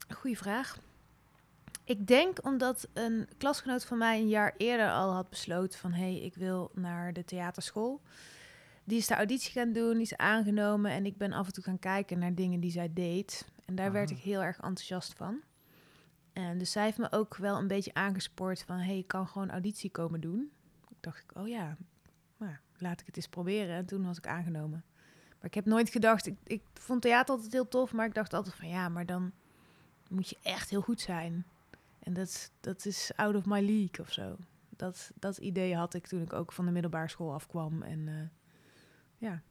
Goeie 0.08 0.38
vraag. 0.38 0.78
Ik 1.84 2.06
denk 2.06 2.44
omdat 2.44 2.88
een 2.92 3.28
klasgenoot 3.38 3.84
van 3.84 3.98
mij 3.98 4.18
een 4.18 4.28
jaar 4.28 4.54
eerder 4.56 4.90
al 4.90 5.12
had 5.12 5.30
besloten 5.30 5.78
van... 5.78 5.92
hé, 5.92 6.02
hey, 6.02 6.20
ik 6.20 6.34
wil 6.34 6.70
naar 6.74 7.12
de 7.12 7.24
theaterschool. 7.24 8.00
Die 8.84 8.98
is 8.98 9.06
de 9.06 9.14
auditie 9.14 9.52
gaan 9.52 9.72
doen, 9.72 9.92
die 9.92 10.02
is 10.02 10.16
aangenomen... 10.16 10.90
en 10.90 11.06
ik 11.06 11.16
ben 11.16 11.32
af 11.32 11.46
en 11.46 11.52
toe 11.52 11.64
gaan 11.64 11.78
kijken 11.78 12.18
naar 12.18 12.34
dingen 12.34 12.60
die 12.60 12.70
zij 12.70 12.92
deed. 12.92 13.46
En 13.64 13.74
daar 13.74 13.92
werd 13.92 14.10
Aha. 14.10 14.18
ik 14.18 14.24
heel 14.24 14.42
erg 14.42 14.56
enthousiast 14.56 15.14
van. 15.14 15.40
En 16.32 16.58
dus 16.58 16.72
zij 16.72 16.84
heeft 16.84 16.98
me 16.98 17.12
ook 17.12 17.36
wel 17.36 17.58
een 17.58 17.68
beetje 17.68 17.94
aangespoord 17.94 18.62
van... 18.62 18.76
hé, 18.76 18.84
hey, 18.84 18.98
ik 18.98 19.08
kan 19.08 19.28
gewoon 19.28 19.50
auditie 19.50 19.90
komen 19.90 20.20
doen. 20.20 20.50
Ik 20.88 20.96
dacht 21.00 21.22
ik, 21.22 21.36
oh 21.36 21.48
ja, 21.48 21.76
nou, 22.36 22.56
laat 22.78 23.00
ik 23.00 23.06
het 23.06 23.16
eens 23.16 23.28
proberen. 23.28 23.76
En 23.76 23.86
toen 23.86 24.06
was 24.06 24.18
ik 24.18 24.26
aangenomen. 24.26 24.84
Maar 25.28 25.46
ik 25.46 25.54
heb 25.54 25.64
nooit 25.64 25.90
gedacht... 25.90 26.26
Ik, 26.26 26.36
ik 26.44 26.62
vond 26.72 27.02
theater 27.02 27.34
altijd 27.34 27.52
heel 27.52 27.68
tof, 27.68 27.92
maar 27.92 28.06
ik 28.06 28.14
dacht 28.14 28.34
altijd 28.34 28.54
van... 28.54 28.68
ja, 28.68 28.88
maar 28.88 29.06
dan 29.06 29.32
moet 30.14 30.28
je 30.28 30.36
echt 30.42 30.70
heel 30.70 30.80
goed 30.80 31.00
zijn. 31.00 31.46
En 31.98 32.12
dat, 32.12 32.26
is- 32.26 32.50
dat 32.60 32.84
is 32.86 33.10
out 33.16 33.34
of 33.34 33.44
my 33.44 33.60
league 33.60 34.00
of 34.00 34.12
zo. 34.12 34.36
Dat, 34.76 35.10
dat 35.14 35.36
idee 35.38 35.76
had 35.76 35.94
ik 35.94 36.06
toen 36.06 36.22
ik 36.22 36.32
ook 36.32 36.52
van 36.52 36.64
de 36.64 36.70
middelbare 36.70 37.08
school 37.08 37.32
afkwam. 37.32 37.82
En 37.82 38.08
eh, 38.08 38.14
ja, 39.18 39.42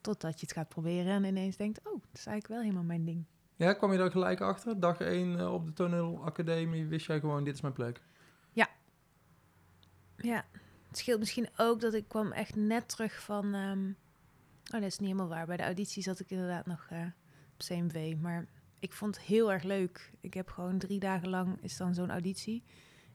totdat 0.00 0.40
je 0.40 0.46
het 0.46 0.54
gaat 0.54 0.68
proberen 0.68 1.12
en 1.12 1.24
ineens 1.24 1.56
denkt... 1.56 1.78
oh, 1.78 1.84
dat 1.92 2.18
is 2.18 2.26
eigenlijk 2.26 2.48
wel 2.48 2.60
helemaal 2.60 2.82
mijn 2.82 3.04
ding. 3.04 3.24
Ja, 3.56 3.72
kwam 3.72 3.92
je 3.92 3.98
daar 3.98 4.10
gelijk 4.10 4.40
achter? 4.40 4.80
Dag 4.80 5.00
1 5.00 5.52
op 5.52 5.66
de 5.66 5.72
toneelacademie 5.72 6.86
wist 6.86 7.06
jij 7.06 7.20
gewoon, 7.20 7.44
dit 7.44 7.54
is 7.54 7.60
mijn 7.60 7.74
plek. 7.74 8.00
Ja, 10.20 10.44
het 10.88 10.98
scheelt 10.98 11.18
misschien 11.18 11.48
ook 11.56 11.80
dat 11.80 11.94
ik 11.94 12.08
kwam 12.08 12.32
echt 12.32 12.54
net 12.56 12.88
terug 12.88 13.20
van... 13.22 13.54
ehm, 13.54 13.86
oh, 14.64 14.80
dat 14.80 14.82
is 14.82 14.98
niet 14.98 15.08
helemaal 15.08 15.28
waar. 15.28 15.46
Bij 15.46 15.56
de 15.56 15.62
auditie 15.62 16.02
zat 16.02 16.20
ik 16.20 16.30
inderdaad 16.30 16.66
nog 16.66 16.86
eh, 16.90 17.00
op 17.52 17.58
CMV. 17.58 18.14
Maar 18.20 18.46
ik 18.78 18.92
vond 18.92 19.16
het 19.16 19.24
heel 19.24 19.52
erg 19.52 19.62
leuk. 19.62 20.12
Ik 20.20 20.34
heb 20.34 20.48
gewoon 20.48 20.78
drie 20.78 20.98
dagen 20.98 21.28
lang, 21.28 21.62
is 21.62 21.76
dan 21.76 21.94
zo'n 21.94 22.10
auditie... 22.10 22.62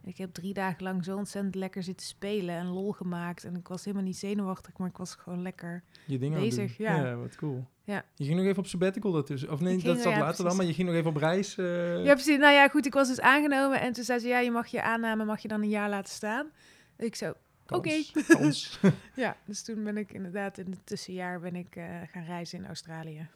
En 0.04 0.10
ik 0.10 0.18
heb 0.18 0.34
drie 0.34 0.54
dagen 0.54 0.84
lang 0.84 1.04
zo 1.04 1.18
ontzettend 1.18 1.56
lekker 1.56 1.84
zitten 1.84 2.06
spelen 2.08 2.56
en 2.56 2.66
lol 2.68 2.92
gemaakt. 2.92 3.44
En 3.44 3.56
ik 3.56 3.68
was 3.68 3.86
helemaal 3.86 4.06
niet 4.06 4.18
zenuwachtig, 4.18 4.78
maar 4.78 4.88
ik 4.88 4.98
was 4.98 5.16
gewoon 5.16 5.42
lekker. 5.42 5.84
Je 6.06 6.18
dingen 6.18 6.40
Bezig, 6.40 6.78
ja. 6.78 7.16
wat 7.16 7.36
cool. 7.36 7.68
Ja. 7.84 8.06
Je 8.16 8.26
ging 8.26 8.38
nog 8.38 8.46
even 8.46 8.58
op 8.58 8.68
sabbatical 8.68 9.12
daartussen. 9.12 9.52
Of 9.52 9.60
nee, 9.60 9.78
dat 9.78 10.00
zat 10.00 10.14
ja, 10.14 10.20
later 10.20 10.46
dan, 10.46 10.56
maar 10.56 10.66
je 10.66 10.74
ging 10.74 10.88
nog 10.88 10.98
even 10.98 11.10
op 11.10 11.16
reis. 11.16 11.58
eh, 11.58 12.04
Ja, 12.04 12.14
precies. 12.14 12.38
Nou 12.38 12.54
ja, 12.54 12.68
goed, 12.68 12.86
ik 12.86 12.94
was 12.94 13.08
dus 13.08 13.20
aangenomen. 13.20 13.82
En 13.82 13.94
toen 13.94 14.04
zei 14.04 14.20
ze, 14.20 14.28
ja, 14.28 14.40
je 14.40 14.52
mag 14.52 14.68
je 14.68 14.82
aanname, 14.82 15.26
mag 15.26 15.40
je 15.42 15.48
dan 15.48 15.62
een 15.62 15.70
jaar 15.70 15.90
laten 15.90 16.14
staan. 16.14 16.52
Ik 16.98 17.16
zo, 17.16 17.34
oké. 17.68 17.94
Ja, 19.16 19.38
dus 19.46 19.64
toen 19.64 19.84
ben 19.84 19.98
ik 19.98 20.14
inderdaad 20.14 20.58
in 20.58 20.72
het 20.72 20.86
tussenjaar 20.86 21.40
ben 21.40 21.56
ik 21.56 21.76
eh, 21.76 21.86
gaan 22.12 22.26
reizen 22.26 22.60
in 22.60 22.66
Australië. 22.68 23.28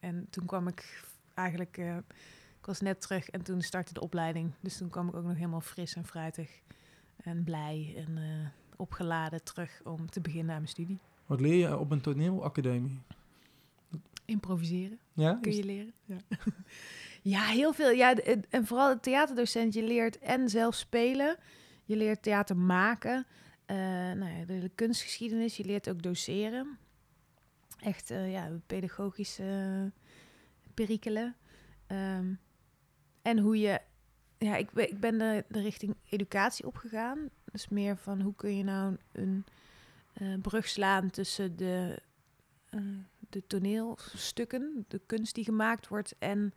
En 0.00 0.26
toen 0.30 0.46
kwam 0.46 0.68
ik 0.68 1.02
eigenlijk, 1.40 1.78
eh, 1.78 1.96
ik 2.60 2.66
was 2.66 2.80
net 2.80 3.00
terug 3.00 3.28
en 3.30 3.42
toen 3.42 3.62
startte 3.62 3.92
de 3.92 4.00
opleiding. 4.00 4.52
Dus 4.60 4.76
toen 4.76 4.88
kwam 4.88 5.08
ik 5.08 5.14
ook 5.14 5.24
nog 5.24 5.34
helemaal 5.36 5.60
fris 5.60 5.94
en 5.94 6.04
fruitig 6.06 6.60
en 7.16 7.44
blij 7.44 7.94
en 7.96 8.18
eh, 8.18 8.48
opgeladen 8.76 9.44
terug 9.44 9.80
om 9.84 10.10
te 10.10 10.20
beginnen 10.20 10.50
aan 10.50 10.60
mijn 10.60 10.68
studie. 10.68 10.98
Wat 11.26 11.40
leer 11.40 11.54
je 11.68 11.78
op 11.78 11.90
een 11.90 12.00
toneelacademie? 12.00 13.00
Improviseren 14.24 14.98
Ja? 15.12 15.38
kun 15.42 15.52
je 15.56 15.64
leren. 15.64 15.92
Ja, 16.04 16.16
ja 17.22 17.42
heel 17.44 17.72
veel. 17.72 17.90
Ja, 17.90 18.14
en- 18.14 18.66
vooral 18.66 18.94
de 18.94 19.00
theaterdocent, 19.00 19.74
je 19.74 19.82
leert 19.82 20.18
en 20.18 20.48
zelf 20.48 20.74
spelen, 20.74 21.36
je 21.84 21.96
leert 21.96 22.22
theater 22.22 22.56
maken, 22.56 23.26
eh, 23.66 23.76
nou 23.76 24.24
ja, 24.38 24.44
de, 24.44 24.58
de 24.58 24.70
kunstgeschiedenis, 24.74 25.56
je 25.56 25.64
leert 25.64 25.88
ook 25.90 26.02
doseren. 26.02 26.78
Echt, 27.80 28.10
eh, 28.10 28.32
ja, 28.32 28.50
pedagogische 28.66 29.92
perikelen. 30.84 31.36
Ehm, 31.86 32.34
en 33.22 33.38
hoe 33.38 33.58
je, 33.58 33.80
ja, 34.38 34.56
ik, 34.56 34.70
ik 34.70 35.00
ben 35.00 35.18
de, 35.18 35.44
de 35.48 35.60
richting 35.60 35.96
educatie 36.04 36.66
opgegaan. 36.66 37.30
Dus 37.44 37.68
meer 37.68 37.96
van 37.96 38.20
hoe 38.20 38.34
kun 38.34 38.56
je 38.56 38.64
nou 38.64 38.96
een 39.12 39.44
eh, 40.12 40.34
brug 40.42 40.68
slaan 40.68 41.10
tussen 41.10 41.56
de, 41.56 42.02
eh, 42.68 42.80
de 43.18 43.46
toneelstukken, 43.46 44.84
de 44.88 45.00
kunst 45.06 45.34
die 45.34 45.44
gemaakt 45.44 45.88
wordt 45.88 46.14
en 46.18 46.54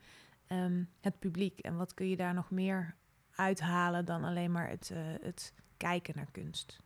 ehm, 0.47 0.83
het 1.01 1.19
publiek. 1.19 1.59
En 1.59 1.77
wat 1.77 1.93
kun 1.93 2.09
je 2.09 2.17
daar 2.17 2.33
nog 2.33 2.51
meer 2.51 2.95
uithalen 3.35 4.05
dan 4.05 4.23
alleen 4.23 4.51
maar 4.51 4.69
het, 4.69 4.91
eh, 4.93 5.01
het 5.21 5.53
kijken 5.77 6.15
naar 6.15 6.31
kunst. 6.31 6.79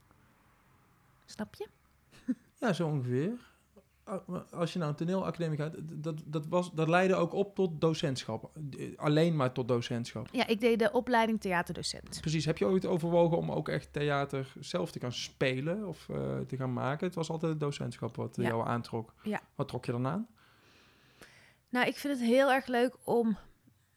Snap 1.25 1.55
je? 1.55 1.67
Ja, 2.59 2.73
zo 2.73 2.87
ongeveer. 2.87 3.55
Als 4.51 4.73
je 4.73 4.79
nou 4.79 4.91
een 4.91 4.97
toneelacademie 4.97 5.57
gaat, 5.57 5.75
dat, 5.83 6.21
dat, 6.25 6.47
was, 6.47 6.71
dat 6.71 6.87
leidde 6.87 7.15
ook 7.15 7.33
op 7.33 7.55
tot 7.55 7.81
docentschap. 7.81 8.51
Alleen 8.95 9.35
maar 9.35 9.51
tot 9.51 9.67
docentschap. 9.67 10.27
Ja, 10.31 10.47
ik 10.47 10.59
deed 10.59 10.79
de 10.79 10.91
opleiding 10.91 11.41
theaterdocent. 11.41 12.17
Precies. 12.21 12.45
Heb 12.45 12.57
je 12.57 12.65
ooit 12.65 12.85
overwogen 12.85 13.37
om 13.37 13.51
ook 13.51 13.69
echt 13.69 13.93
theater 13.93 14.53
zelf 14.59 14.91
te 14.91 14.99
gaan 14.99 15.13
spelen 15.13 15.87
of 15.87 16.07
uh, 16.11 16.39
te 16.39 16.57
gaan 16.57 16.73
maken? 16.73 17.05
Het 17.07 17.15
was 17.15 17.29
altijd 17.29 17.51
het 17.51 17.59
docentschap 17.59 18.15
wat 18.15 18.35
ja. 18.35 18.43
jou 18.43 18.67
aantrok. 18.67 19.13
Ja. 19.23 19.41
Wat 19.55 19.67
trok 19.67 19.85
je 19.85 19.91
dan 19.91 20.07
aan? 20.07 20.27
Nou, 21.69 21.87
ik 21.87 21.97
vind 21.97 22.19
het 22.19 22.27
heel 22.27 22.51
erg 22.51 22.67
leuk 22.67 22.97
om 23.03 23.37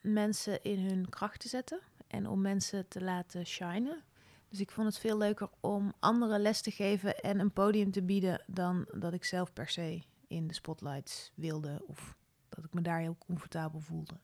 mensen 0.01 0.63
in 0.63 0.79
hun 0.79 1.09
kracht 1.09 1.41
te 1.41 1.49
zetten 1.49 1.81
en 2.07 2.29
om 2.29 2.41
mensen 2.41 2.89
te 2.89 3.01
laten 3.01 3.47
shinen. 3.47 4.03
Dus 4.51 4.61
ik 4.61 4.71
vond 4.71 4.87
het 4.87 4.99
veel 4.99 5.19
leuker 5.19 5.49
om 5.61 5.93
anderen 5.99 6.41
les 6.41 6.61
te 6.61 6.71
geven 6.71 7.21
en 7.21 7.39
een 7.39 7.53
podium 7.53 7.91
te 7.91 8.03
bieden 8.03 8.43
dan 8.47 8.87
dat 8.93 9.13
ik 9.13 9.25
zelf 9.25 9.53
per 9.53 9.69
se 9.69 10.03
in 10.27 10.47
de 10.47 10.55
spotlights 10.55 11.33
wilde 11.35 11.83
of 11.87 12.17
dat 12.49 12.65
ik 12.65 12.75
me 12.75 12.81
daar 12.81 13.01
heel 13.01 13.17
comfortabel 13.19 13.81
voelde. 13.81 14.15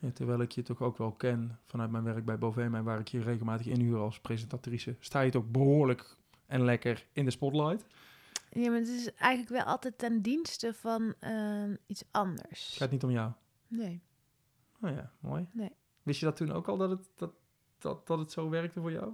Ja, 0.00 0.10
terwijl 0.10 0.40
ik 0.40 0.52
je 0.52 0.62
toch 0.62 0.80
ook 0.80 0.98
wel 0.98 1.12
ken 1.12 1.58
vanuit 1.66 1.90
mijn 1.90 2.04
werk 2.04 2.24
bij 2.24 2.38
Bovema, 2.38 2.82
waar 2.82 3.00
ik 3.00 3.08
je 3.08 3.22
regelmatig 3.22 3.66
inhuur 3.66 3.98
als 3.98 4.20
presentatrice, 4.20 4.96
sta 5.00 5.20
je 5.20 5.30
toch 5.30 5.50
behoorlijk 5.50 6.16
en 6.46 6.64
lekker 6.64 7.06
in 7.12 7.24
de 7.24 7.30
spotlight. 7.30 7.86
Ja, 8.50 8.70
maar 8.70 8.78
het 8.78 8.88
is 8.88 9.14
eigenlijk 9.14 9.50
wel 9.50 9.62
altijd 9.62 9.98
ten 9.98 10.22
dienste 10.22 10.74
van 10.74 11.14
uh, 11.20 11.76
iets 11.86 12.04
anders. 12.10 12.68
Het 12.68 12.76
gaat 12.76 12.90
niet 12.90 13.04
om 13.04 13.10
jou? 13.10 13.32
Nee. 13.66 14.02
Oh 14.80 14.90
ja, 14.90 15.12
mooi. 15.20 15.46
Nee. 15.52 15.72
Wist 16.02 16.20
je 16.20 16.26
dat 16.26 16.36
toen 16.36 16.52
ook 16.52 16.68
al, 16.68 16.76
dat 16.76 16.90
het, 16.90 17.08
dat, 17.16 17.32
dat, 17.78 18.06
dat 18.06 18.18
het 18.18 18.32
zo 18.32 18.48
werkte 18.48 18.80
voor 18.80 18.92
jou? 18.92 19.12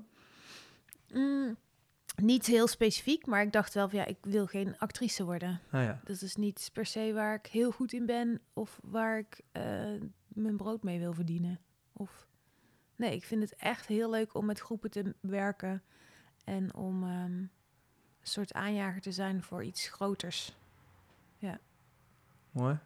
Mm, 1.14 1.56
niet 2.16 2.47
heel 2.47 2.66
specifiek, 2.66 3.26
maar 3.26 3.42
ik 3.42 3.52
dacht 3.52 3.75
wel 3.75 3.88
van 3.88 3.99
ja, 3.99 4.04
ik 4.04 4.18
wil 4.21 4.47
geen 4.47 4.78
actrice 4.78 5.25
worden. 5.25 5.61
Ah, 5.71 5.83
ja. 5.83 6.00
Dat 6.04 6.23
is 6.23 6.37
niet 6.37 6.71
per 6.73 6.87
se 6.87 7.12
waar 7.12 7.35
ik 7.35 7.47
heel 7.47 7.71
goed 7.71 7.92
in 7.92 8.06
ben 8.06 8.40
of 8.52 8.80
waar 8.83 9.18
ik 9.18 9.40
uh, 9.52 9.62
mijn 10.28 10.56
brood 10.56 10.83
mee 10.83 10.99
wil 10.99 11.12
verdienen. 11.12 11.61
Of 11.92 12.26
nee, 12.97 13.14
ik 13.14 13.25
vind 13.25 13.42
het 13.42 13.56
echt 13.56 13.87
heel 13.87 14.11
leuk 14.11 14.35
om 14.35 14.47
met 14.47 14.61
groepen 14.61 14.90
te 14.90 15.14
werken 15.21 15.83
en 16.44 16.75
om 16.75 17.02
um, 17.02 17.11
een 17.11 17.50
soort 18.23 18.52
aanjager 18.52 19.00
te 19.00 19.12
zijn 19.12 19.42
voor 19.42 19.64
iets 19.64 19.88
groters. 19.88 20.56
Ja. 21.38 21.61
Mooi. 22.50 22.78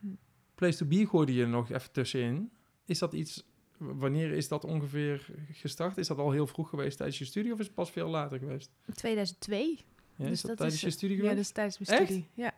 Hm. 0.00 0.06
Place 0.54 0.78
to 0.78 0.86
Be 0.86 1.06
gooide 1.06 1.34
je 1.34 1.46
nog 1.46 1.70
even 1.70 1.92
tussenin. 1.92 2.52
Is 2.84 2.98
dat 2.98 3.12
iets 3.12 3.44
wanneer 3.78 4.32
is 4.32 4.48
dat 4.48 4.64
ongeveer 4.64 5.26
gestart? 5.52 5.96
Is 5.96 6.06
dat 6.06 6.18
al 6.18 6.30
heel 6.30 6.46
vroeg 6.46 6.68
geweest 6.68 6.96
tijdens 6.96 7.18
je 7.18 7.24
studie 7.24 7.52
of 7.52 7.58
is 7.58 7.66
het 7.66 7.74
pas 7.74 7.90
veel 7.90 8.08
later 8.08 8.38
geweest? 8.38 8.70
2002. 8.94 9.78
Ja, 10.16 10.24
dus 10.24 10.32
is 10.32 10.42
dat, 10.42 10.56
tijdens 10.56 10.80
je 10.80 10.90
studie 10.90 11.16
geweest? 11.16 11.32
Ja, 11.32 11.38
dat 11.38 11.46
is 11.46 11.52
tijdens 11.52 11.78
mijn 11.78 12.00
Echt? 12.00 12.10
studie. 12.10 12.28
Ja. 12.34 12.52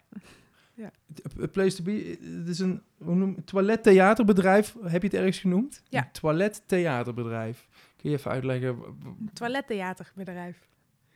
ja. 0.75 0.92
A 1.42 1.46
Place 1.46 1.76
to 1.76 1.82
Be, 1.82 2.18
het 2.38 2.49
is 2.49 2.58
een 2.58 2.82
toilettheaterbedrijf, 3.44 4.76
heb 4.82 5.02
je 5.02 5.08
het 5.08 5.16
ergens 5.16 5.38
genoemd? 5.38 5.82
Ja. 5.88 6.04
Een 6.04 6.12
toilettheaterbedrijf. 6.12 7.68
Kun 7.96 8.11
je 8.11 8.16
even 8.16 8.30
uitleggen? 8.30 8.99
Toilettheaterbedrijf. 9.32 10.68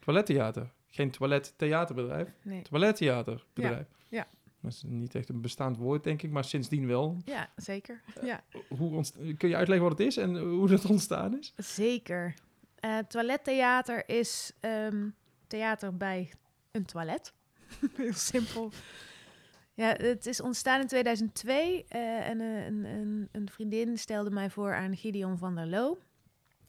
Toilettheater, 0.04 0.72
geen 0.88 1.10
toilettheaterbedrijf? 1.10 2.28
Nee. 2.42 2.62
Toilettheaterbedrijf. 2.62 3.86
Ja. 4.08 4.18
ja. 4.18 4.26
Dat 4.60 4.72
is 4.72 4.82
niet 4.86 5.14
echt 5.14 5.28
een 5.28 5.40
bestaand 5.40 5.76
woord, 5.76 6.04
denk 6.04 6.22
ik, 6.22 6.30
maar 6.30 6.44
sindsdien 6.44 6.86
wel. 6.86 7.16
Ja, 7.24 7.50
zeker. 7.56 8.00
Ja. 8.22 8.44
hoe 8.68 9.04
kun 9.36 9.48
je 9.48 9.56
uitleggen 9.56 9.88
wat 9.88 9.98
het 9.98 10.06
is 10.06 10.16
en 10.16 10.38
hoe 10.38 10.68
dat 10.68 10.84
ontstaan 10.84 11.38
is? 11.38 11.52
Zeker. 11.56 12.34
Uh, 12.84 12.98
toilettheater 12.98 14.08
is 14.08 14.52
um, 14.60 15.14
theater 15.46 15.96
bij 15.96 16.32
een 16.70 16.84
toilet. 16.84 17.32
Heel 17.96 18.12
simpel. 18.12 18.72
Ja, 19.74 19.94
het 19.96 20.26
is 20.26 20.40
ontstaan 20.40 20.80
in 20.80 20.86
2002 20.86 21.84
uh, 21.88 22.28
en 22.28 22.40
een, 22.40 22.84
een, 22.84 23.28
een, 23.32 23.48
vriendin 23.50 23.98
stelde 23.98 24.30
mij 24.30 24.50
voor 24.50 24.74
aan 24.74 24.96
Gideon 24.96 25.38
van 25.38 25.54
der 25.54 25.66
Loo. 25.66 25.98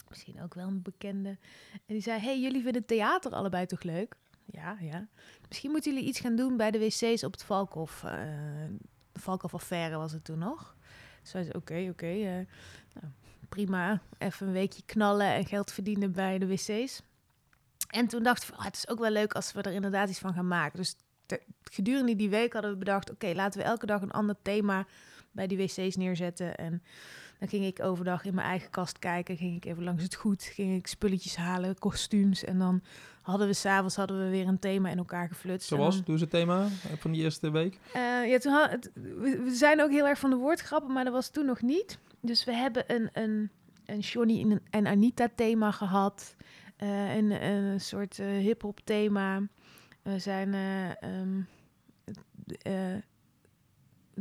Misschien 0.10 0.42
ook 0.42 0.54
wel 0.54 0.68
een 0.68 0.82
bekende. 0.82 1.30
En 1.74 1.94
die 1.94 2.02
zei, 2.02 2.20
hey, 2.20 2.40
jullie 2.40 2.64
vinden 2.64 2.86
theater 2.86 3.32
allebei 3.32 3.66
toch 3.66 3.84
leuk? 3.84 4.16
Ja, 4.51 4.77
ja. 4.81 5.08
Misschien 5.48 5.72
moeten 5.72 5.93
jullie 5.93 6.08
iets 6.08 6.20
gaan 6.20 6.36
doen 6.36 6.58
bij 6.58 6.72
de 6.72 6.79
wc's 6.79 7.24
op 7.24 7.31
het 7.31 7.43
Valkhof. 7.43 8.03
Uh, 8.05 8.12
de 9.12 9.20
Valkhof-affaire 9.20 9.98
was 9.98 10.12
het 10.12 10.24
toen 10.24 10.39
nog. 10.39 10.75
Dus 11.22 11.31
zeiden, 11.31 11.55
oké, 11.55 11.88
oké. 11.89 12.13
uh, 12.13 12.25
nou, 12.93 13.05
prima. 13.50 14.01
Even 14.17 14.48
een 14.48 14.53
weekje 14.53 14.84
knallen 14.86 15.34
en 15.34 15.46
geld 15.46 15.72
verdienen 15.72 16.12
bij 16.12 16.38
de 16.38 16.48
wc's. 16.48 17.01
En 17.89 18.08
toen 18.08 18.24
dacht 18.24 18.43
ik, 18.43 18.53
oh, 18.53 18.63
het 18.63 18.75
is 18.75 18.88
ook 18.88 19.00
wel 19.00 19.12
leuk 19.12 19.34
als 19.34 19.51
we 19.51 19.62
er 19.62 19.74
inderdaad 19.74 20.10
iets 20.10 20.20
van 20.20 20.34
gaan 20.34 20.48
maken. 20.48 20.77
Dus 20.77 20.96
gedurende 21.63 22.15
die 22.15 22.29
week 22.29 22.53
hadden 22.53 22.72
we 22.72 22.77
bedacht, 22.77 23.12
oké, 23.12 23.31
laten 23.34 23.60
we 23.60 23.65
elke 23.65 23.86
dag 23.86 24.01
een 24.01 24.12
ander 24.12 24.36
thema 24.41 24.86
bij 25.31 25.48
die 25.48 25.58
wc's 25.58 25.96
neerzetten. 25.96 26.55
En 26.55 26.84
dan 27.39 27.48
ging 27.48 27.65
ik 27.65 27.79
overdag 27.84 28.25
in 28.25 28.36
mijn 28.36 28.48
eigen 28.48 28.70
kast 28.70 29.00
kijken. 29.00 29.38
Ging 29.38 29.55
ik 29.55 29.65
even 29.65 29.84
langs 29.84 30.03
het 30.03 30.15
goed. 30.15 30.43
Ging 30.43 30.77
ik 30.77 30.88
spulletjes 30.88 31.36
halen, 31.36 31.79
kostuums. 31.79 32.43
En 32.43 32.60
dan 32.60 32.81
hadden 33.22 33.48
we 33.48 33.54
s'avonds 33.54 33.96
hadden 33.96 34.24
we 34.24 34.30
weer 34.30 34.48
een 34.48 34.60
thema 34.60 34.90
in 34.90 34.98
elkaar 34.98 35.28
geflutst. 35.28 35.68
Zoals? 35.68 36.01
Ze 36.06 36.12
het 36.13 36.30
thema 36.30 36.68
van 36.98 37.12
die 37.12 37.24
eerste 37.24 37.51
week? 37.51 37.80
Uh, 37.96 38.30
ja, 38.30 38.38
toen 38.38 38.54
had, 38.54 38.90
we 38.94 39.51
zijn 39.54 39.82
ook 39.82 39.90
heel 39.90 40.08
erg 40.08 40.20
van 40.20 40.30
de 40.30 40.36
woordgrappen, 40.36 40.94
maar 40.94 41.04
dat 41.04 41.13
was 41.13 41.30
toen 41.30 41.46
nog 41.46 41.62
niet. 41.62 42.00
Dus 42.20 42.44
we 42.44 42.54
hebben 42.54 42.84
een, 42.88 43.10
een, 43.13 43.50
een 43.86 44.00
Johnny 44.00 44.60
en 44.70 44.88
Anita 44.88 45.30
thema 45.36 45.72
gehad. 45.72 46.36
Uh, 46.84 47.16
een, 47.16 47.44
een 47.46 47.82
soort 47.82 48.18
uh, 48.18 48.28
hip-hop 48.28 48.80
thema. 48.84 49.42
We 50.01 50.20
zijn 50.20 50.54
um, 51.04 51.48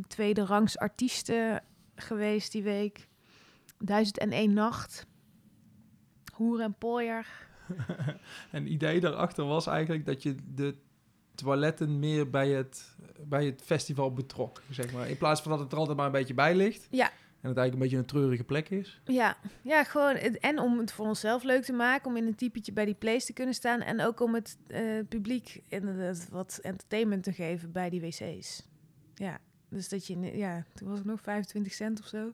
tweede 0.07 0.45
rangs 0.45 0.79
artiesten 0.79 1.63
geweest 1.95 2.53
die 2.53 2.63
week. 2.63 3.09
Duizend 3.79 4.19
en 4.19 4.31
één 4.31 4.53
nacht. 4.53 5.07
Hoer 6.35 6.61
en 6.61 6.75
pooier. 6.75 7.27
en 8.53 8.63
het 8.63 8.67
idee 8.67 9.01
daarachter 9.01 9.45
was 9.45 9.67
eigenlijk 9.67 10.07
dat 10.07 10.23
je 10.23 10.35
de 10.55 10.75
toiletten 11.35 11.99
meer 11.99 12.31
bij 12.31 12.49
het, 12.49 12.97
bij 13.25 13.45
het 13.45 13.63
festival 13.65 14.13
betrok, 14.13 14.63
zeg 14.71 14.93
maar. 14.93 15.09
In 15.09 15.19
plaats 15.19 15.41
van 15.43 15.51
dat 15.51 15.61
het 15.61 15.73
er 15.73 15.79
altijd 15.79 15.97
maar 15.97 16.07
een 16.07 16.13
beetje 16.13 16.35
bij 16.35 16.55
ligt. 16.55 16.87
Ja. 16.91 17.11
En 17.41 17.49
het 17.49 17.59
eigenlijk 17.59 17.73
een 17.73 17.79
beetje 17.79 17.97
een 17.97 18.21
treurige 18.21 18.45
plek 18.45 18.71
is. 18.71 19.01
Ja, 19.05 19.37
ja 19.63 19.85
gewoon. 19.85 20.15
En 20.17 20.59
om 20.59 20.79
het 20.79 20.93
voor 20.93 21.07
onszelf 21.07 21.43
leuk 21.43 21.65
te 21.65 21.73
maken, 21.73 22.07
om 22.07 22.17
in 22.17 22.27
een 22.27 22.35
typetje 22.35 22.73
bij 22.73 22.85
die 22.85 22.95
place 22.95 23.27
te 23.27 23.33
kunnen 23.33 23.55
staan. 23.55 23.81
En 23.81 24.01
ook 24.01 24.21
om 24.21 24.35
het 24.35 24.59
uh, 24.69 24.81
publiek 25.09 25.63
inderdaad 25.69 26.29
wat 26.31 26.59
entertainment 26.63 27.23
te 27.23 27.33
geven 27.33 27.73
bij 27.73 27.91
die 27.91 28.01
wc's. 28.01 28.63
Ja, 29.15 29.39
dus 29.69 29.89
dat 29.89 30.07
je, 30.07 30.37
ja, 30.37 30.65
toen 30.75 30.89
was 30.89 30.99
het 30.99 31.07
nog 31.07 31.21
25 31.21 31.73
cent 31.73 32.01
of 32.01 32.07
zo. 32.07 32.33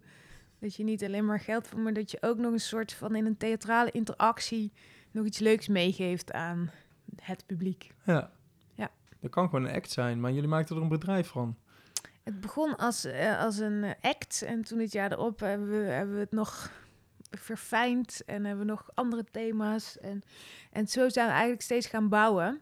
Dat 0.58 0.74
je 0.74 0.84
niet 0.84 1.04
alleen 1.04 1.24
maar 1.24 1.40
geld 1.40 1.68
voor, 1.68 1.80
maar 1.80 1.92
dat 1.92 2.10
je 2.10 2.18
ook 2.20 2.36
nog 2.36 2.52
een 2.52 2.60
soort 2.60 2.92
van 2.92 3.14
in 3.14 3.26
een 3.26 3.36
theatrale 3.36 3.90
interactie 3.90 4.72
nog 5.16 5.26
iets 5.26 5.38
leuks 5.38 5.68
meegeeft 5.68 6.32
aan 6.32 6.70
het 7.20 7.46
publiek. 7.46 7.94
Ja. 8.04 8.30
Ja. 8.74 8.90
Dat 9.20 9.30
kan 9.30 9.48
gewoon 9.48 9.64
een 9.64 9.74
act 9.74 9.90
zijn, 9.90 10.20
maar 10.20 10.32
jullie 10.32 10.48
maakten 10.48 10.76
er 10.76 10.82
een 10.82 10.88
bedrijf 10.88 11.28
van. 11.28 11.56
Het 12.22 12.40
begon 12.40 12.76
als, 12.76 13.04
uh, 13.04 13.40
als 13.40 13.58
een 13.58 13.94
act 14.00 14.42
en 14.42 14.62
toen 14.62 14.78
het 14.78 14.92
jaar 14.92 15.12
erop 15.12 15.40
hebben 15.40 15.68
we, 15.68 15.76
hebben 15.76 16.14
we 16.14 16.20
het 16.20 16.32
nog 16.32 16.70
verfijnd 17.30 18.24
en 18.24 18.44
hebben 18.44 18.66
we 18.66 18.72
nog 18.72 18.90
andere 18.94 19.24
thema's. 19.30 19.98
En, 19.98 20.22
en 20.70 20.86
zo 20.86 21.08
zijn 21.08 21.26
we 21.26 21.32
eigenlijk 21.32 21.62
steeds 21.62 21.86
gaan 21.86 22.08
bouwen. 22.08 22.60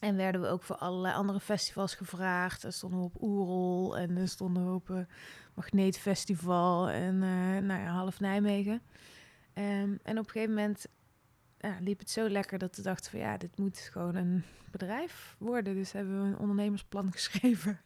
En 0.00 0.16
werden 0.16 0.40
we 0.40 0.46
ook 0.46 0.62
voor 0.62 0.76
allerlei 0.76 1.14
andere 1.14 1.40
festivals 1.40 1.94
gevraagd. 1.94 2.62
Er 2.62 2.72
stonden 2.72 2.98
we 2.98 3.04
op 3.04 3.22
Oerol 3.22 3.98
en 3.98 4.16
er 4.16 4.28
stonden 4.28 4.66
we 4.66 4.72
op 4.72 4.88
uh, 4.88 4.98
Magneetfestival 5.54 6.88
en 6.88 7.14
uh, 7.14 7.58
nou 7.58 7.80
ja, 7.80 7.86
half 7.86 8.20
Nijmegen. 8.20 8.82
Um, 9.54 9.98
en 10.02 10.18
op 10.18 10.24
een 10.24 10.30
gegeven 10.30 10.54
moment 10.54 10.86
ja, 11.60 11.76
liep 11.80 11.98
het 11.98 12.10
zo 12.10 12.28
lekker 12.28 12.58
dat 12.58 12.76
we 12.76 12.82
dachten 12.82 13.10
van 13.10 13.20
ja, 13.20 13.36
dit 13.36 13.58
moet 13.58 13.78
gewoon 13.92 14.14
een 14.14 14.42
bedrijf 14.70 15.36
worden. 15.38 15.74
Dus 15.74 15.92
hebben 15.92 16.22
we 16.22 16.28
een 16.28 16.38
ondernemersplan 16.38 17.12
geschreven. 17.18 17.80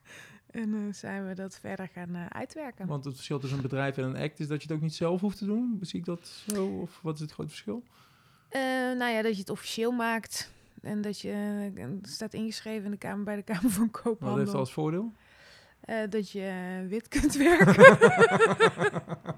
En 0.50 0.74
uh, 0.74 0.92
zijn 0.92 1.28
we 1.28 1.34
dat 1.34 1.58
verder 1.60 1.88
gaan 1.88 2.16
uh, 2.16 2.26
uitwerken. 2.26 2.86
Want 2.86 3.04
het 3.04 3.14
verschil 3.14 3.38
tussen 3.38 3.58
een 3.58 3.64
bedrijf 3.64 3.96
en 3.96 4.04
een 4.04 4.16
act 4.16 4.40
is 4.40 4.48
dat 4.48 4.62
je 4.62 4.68
het 4.68 4.76
ook 4.76 4.82
niet 4.82 4.94
zelf 4.94 5.20
hoeft 5.20 5.38
te 5.38 5.44
doen. 5.44 5.78
Zie 5.80 5.98
ik 5.98 6.04
dat 6.04 6.26
zo? 6.48 6.66
Of 6.66 7.00
wat 7.02 7.14
is 7.14 7.20
het 7.20 7.32
grote 7.32 7.50
verschil? 7.50 7.82
Uh, 8.50 8.60
nou 8.98 9.12
ja, 9.12 9.22
dat 9.22 9.32
je 9.32 9.40
het 9.40 9.50
officieel 9.50 9.92
maakt. 9.92 10.52
En 10.80 11.00
dat 11.00 11.20
je 11.20 11.98
staat 12.02 12.34
ingeschreven 12.34 12.84
in 12.84 12.90
de 12.90 12.96
kamer, 12.96 13.24
bij 13.24 13.36
de 13.36 13.42
Kamer 13.42 13.70
van 13.70 13.90
Koophandel. 13.90 14.28
Wat 14.28 14.38
heeft 14.38 14.50
dat 14.50 14.60
als 14.60 14.72
voordeel? 14.72 15.12
Dat 16.08 16.30
je 16.30 16.84
wit 16.88 17.08
kunt 17.08 17.34
werken. 17.46 17.98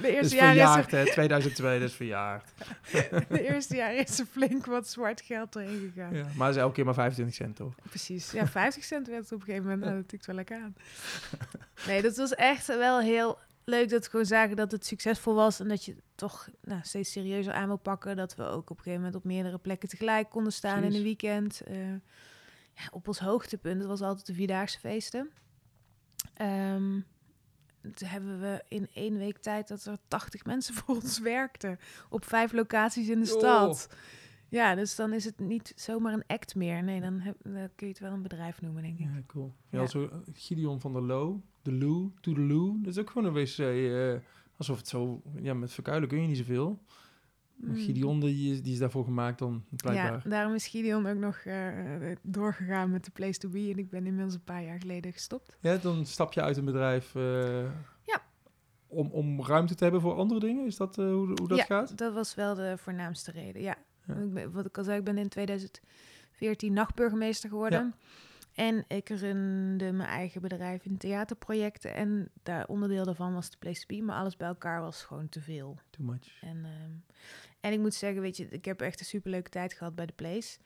de 0.00 0.14
eerste 0.14 0.36
jaar 0.36 0.46
verjaard, 0.46 0.86
is 0.86 0.92
er... 0.92 0.98
hè? 0.98 1.10
2002, 1.10 1.78
dat 1.78 1.88
is 1.88 1.94
verjaard. 1.94 2.52
de 3.28 3.42
eerste 3.48 3.76
jaar 3.76 3.94
is 3.94 4.18
er 4.18 4.26
flink 4.26 4.66
wat 4.66 4.88
zwart 4.88 5.20
geld 5.20 5.56
erin 5.56 5.92
gegaan. 5.94 6.14
Ja, 6.14 6.26
maar 6.36 6.50
is 6.50 6.56
elke 6.56 6.74
keer 6.74 6.84
maar 6.84 6.94
25 6.94 7.34
cent, 7.34 7.56
toch? 7.56 7.74
Precies. 7.88 8.30
Ja, 8.30 8.46
50 8.46 8.84
cent 8.84 9.06
werd 9.06 9.22
het 9.22 9.32
op 9.32 9.38
een 9.38 9.44
gegeven 9.44 9.64
moment. 9.64 9.84
Nou, 9.84 9.96
dat 9.96 10.08
tikt 10.08 10.26
wel 10.26 10.36
lekker 10.36 10.56
aan. 10.62 10.74
Nee, 11.86 12.02
dat 12.02 12.16
was 12.16 12.34
echt 12.34 12.66
wel 12.66 13.00
heel 13.00 13.38
leuk 13.64 13.88
dat 13.88 14.04
we 14.04 14.10
gewoon 14.10 14.26
zagen 14.26 14.56
dat 14.56 14.72
het 14.72 14.86
succesvol 14.86 15.34
was. 15.34 15.60
En 15.60 15.68
dat 15.68 15.84
je 15.84 15.96
toch 16.14 16.48
nou, 16.60 16.80
steeds 16.82 17.12
serieuzer 17.12 17.52
aan 17.52 17.66
wil 17.66 17.76
pakken. 17.76 18.16
Dat 18.16 18.34
we 18.34 18.44
ook 18.44 18.70
op 18.70 18.76
een 18.76 18.82
gegeven 18.82 18.98
moment 18.98 19.14
op 19.16 19.24
meerdere 19.24 19.58
plekken 19.58 19.88
tegelijk 19.88 20.30
konden 20.30 20.52
staan 20.52 20.82
in 20.82 20.94
een 20.94 21.02
weekend. 21.02 21.62
Uh, 21.70 21.76
ja, 22.74 22.88
op 22.90 23.08
ons 23.08 23.18
hoogtepunt, 23.18 23.78
dat 23.78 23.88
was 23.88 24.00
altijd 24.00 24.26
de 24.26 24.34
Vierdaagse 24.34 24.78
feesten. 24.78 25.30
Ehm, 26.34 27.00
toen 27.94 28.08
hebben 28.08 28.40
we 28.40 28.62
in 28.68 28.88
één 28.94 29.18
week 29.18 29.38
tijd 29.38 29.68
dat 29.68 29.84
er 29.84 29.98
80 30.08 30.44
mensen 30.44 30.74
voor 30.84 30.94
ons 30.94 31.18
werkten. 31.18 31.78
Op 32.08 32.24
vijf 32.24 32.52
locaties 32.52 33.08
in 33.08 33.20
de 33.20 33.26
stad. 33.26 33.88
Ja, 34.48 34.74
dus 34.74 34.96
dan 34.96 35.12
is 35.12 35.24
het 35.24 35.38
niet 35.40 35.72
zomaar 35.76 36.12
een 36.12 36.24
act 36.26 36.54
meer. 36.54 36.82
Nee, 36.82 37.00
dan, 37.00 37.20
heb, 37.20 37.36
dan 37.42 37.52
kun 37.74 37.86
je 37.86 37.92
het 37.92 37.98
wel 37.98 38.12
een 38.12 38.22
bedrijf 38.22 38.60
noemen, 38.60 38.82
denk 38.82 38.98
ik. 38.98 39.04
Ja, 39.06 39.22
cool. 39.26 39.54
Ja, 39.70 39.80
Ja. 39.80 39.86
zo 39.86 40.04
eh, 40.04 40.16
Gideon 40.32 40.80
van 40.80 40.92
der 40.92 41.02
Loo, 41.02 41.42
de 41.62 41.72
Loo, 41.72 42.12
to 42.20 42.32
the 42.32 42.40
Loo. 42.40 42.76
Dat 42.82 42.92
is 42.92 42.98
ook 42.98 43.10
gewoon 43.10 43.26
een 43.36 43.42
wc. 43.44 43.58
eh, 43.58 44.14
alsof 44.56 44.76
het 44.76 44.88
zo... 44.88 45.22
Ja, 45.40 45.54
met 45.54 45.72
verkuilen 45.72 46.08
kun 46.08 46.20
je 46.22 46.28
niet 46.28 46.36
zoveel. 46.36 46.82
Mm. 47.56 47.74
Gideon, 47.76 48.20
die, 48.20 48.52
is- 48.52 48.62
die 48.62 48.72
is 48.72 48.78
daarvoor 48.78 49.04
gemaakt 49.04 49.38
dan, 49.38 49.64
blijkbaar. 49.76 50.20
Ja, 50.24 50.30
daarom 50.30 50.54
is 50.54 50.66
Gideon 50.66 51.06
ook 51.06 51.16
nog 51.18 51.36
eh, 51.36 51.68
doorgegaan 52.22 52.90
met 52.90 53.04
de 53.04 53.10
Place 53.10 53.38
to 53.38 53.48
Be. 53.48 53.70
En 53.72 53.78
ik 53.78 53.90
ben 53.90 54.06
inmiddels 54.06 54.34
een 54.34 54.44
paar 54.44 54.62
jaar 54.64 54.78
geleden 54.80 55.12
gestopt. 55.12 55.56
Ja, 55.60 55.76
dan 55.76 56.06
stap 56.06 56.32
je 56.32 56.42
uit 56.42 56.56
een 56.56 56.64
bedrijf... 56.64 57.14
eh, 57.14 57.62
Ja. 58.04 58.22
Om, 58.86 59.08
om 59.10 59.42
ruimte 59.44 59.74
te 59.74 59.82
hebben 59.82 60.00
voor 60.00 60.14
andere 60.14 60.40
dingen? 60.40 60.66
Is 60.66 60.76
dat 60.76 60.98
eh, 60.98 61.04
hoe, 61.04 61.26
hoe 61.26 61.48
dat 61.48 61.58
ja, 61.58 61.64
gaat? 61.64 61.98
dat 61.98 62.14
was 62.14 62.34
wel 62.34 62.54
de 62.54 62.74
voornaamste 62.78 63.30
reden, 63.30 63.62
ja. 63.62 63.74
Ja. 64.06 64.14
Ik 64.14 64.32
ben, 64.32 64.52
wat 64.52 64.66
ik 64.66 64.78
al 64.78 64.84
zei, 64.84 64.98
ik 64.98 65.04
ben 65.04 65.18
in 65.18 65.28
2014 65.28 66.72
nachtburgemeester 66.72 67.48
geworden. 67.48 67.94
En 68.54 68.84
ik 68.88 69.08
runde 69.08 69.92
mijn 69.92 70.08
eigen 70.08 70.40
bedrijf 70.40 70.84
in 70.84 70.96
theaterprojecten. 70.96 71.94
En 71.94 72.30
daar 72.42 72.66
onderdeel 72.66 73.04
daarvan 73.04 73.34
was 73.34 73.50
de 73.50 73.56
Place 73.56 73.86
to 73.86 73.96
Be. 73.96 74.02
Maar 74.02 74.16
alles 74.16 74.36
bij 74.36 74.48
elkaar 74.48 74.80
was 74.80 75.02
gewoon 75.02 75.28
te 75.28 75.40
veel. 75.40 75.78
Too 75.90 76.06
much. 76.06 76.42
En, 76.42 76.64
ehm, 76.64 76.90
en 77.60 77.72
ik 77.72 77.78
moet 77.78 77.94
zeggen, 77.94 78.22
weet 78.22 78.36
je, 78.36 78.48
ik 78.48 78.64
heb 78.64 78.80
echt 78.80 79.00
een 79.00 79.06
superleuke 79.06 79.50
tijd 79.50 79.72
gehad 79.72 79.94
bij 79.94 80.06
de 80.06 80.12
Place. 80.12 80.58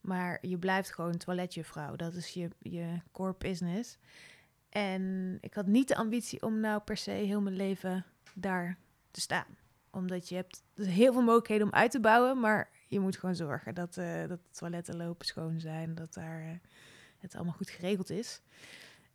Maar 0.00 0.38
je 0.40 0.58
blijft 0.58 0.94
gewoon 0.94 1.16
toiletjuffrouw. 1.16 1.96
Dat 1.96 2.14
is 2.14 2.28
je, 2.28 2.48
je 2.58 3.00
core 3.12 3.34
business. 3.38 3.98
En 4.68 5.36
ik 5.40 5.54
had 5.54 5.66
niet 5.66 5.88
de 5.88 5.96
ambitie 5.96 6.42
om 6.42 6.60
nou 6.60 6.80
per 6.80 6.96
se 6.96 7.10
heel 7.10 7.40
mijn 7.40 7.56
leven 7.56 8.06
daar 8.34 8.78
te 9.10 9.20
staan. 9.20 9.56
Omdat 9.90 10.28
je 10.28 10.34
hebt 10.34 10.62
heel 10.74 11.12
veel 11.12 11.22
mogelijkheden 11.22 11.66
om 11.66 11.72
uit 11.72 11.90
te 11.90 12.00
bouwen. 12.00 12.40
Maar 12.40 12.70
je 12.88 13.00
moet 13.00 13.16
gewoon 13.16 13.34
zorgen 13.34 13.74
dat, 13.74 13.96
eh, 13.96 14.20
dat 14.20 14.28
de 14.28 14.50
toiletten 14.50 14.96
lopen 14.96 15.26
schoon 15.26 15.60
zijn. 15.60 15.94
Dat 15.94 16.14
daar 16.14 16.42
eh, 16.42 16.50
het 17.20 17.34
allemaal 17.34 17.54
goed 17.54 17.70
geregeld 17.70 18.10
is. 18.10 18.40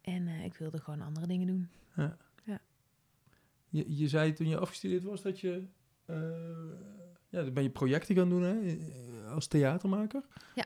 En 0.02 0.28
eh, 0.28 0.44
ik 0.46 0.54
wilde 0.54 0.80
gewoon 0.80 1.02
andere 1.02 1.28
dingen 1.28 1.48
doen. 1.48 1.70
Je, 3.70 3.98
je 3.98 4.08
zei 4.08 4.34
toen 4.34 4.48
je 4.48 4.58
afgestudeerd 4.58 5.04
was 5.04 5.22
dat 5.22 5.40
je... 5.40 5.64
eh, 6.06 6.16
ja, 7.30 7.44
dan 7.44 7.54
ben 7.54 7.64
je 7.64 7.70
projecten 7.70 8.16
gaan 8.16 8.30
doen 8.30 8.42
hè, 8.42 8.60
eh, 8.68 9.32
als 9.32 9.48
theatermaker. 9.48 10.24
Ja. 10.56 10.66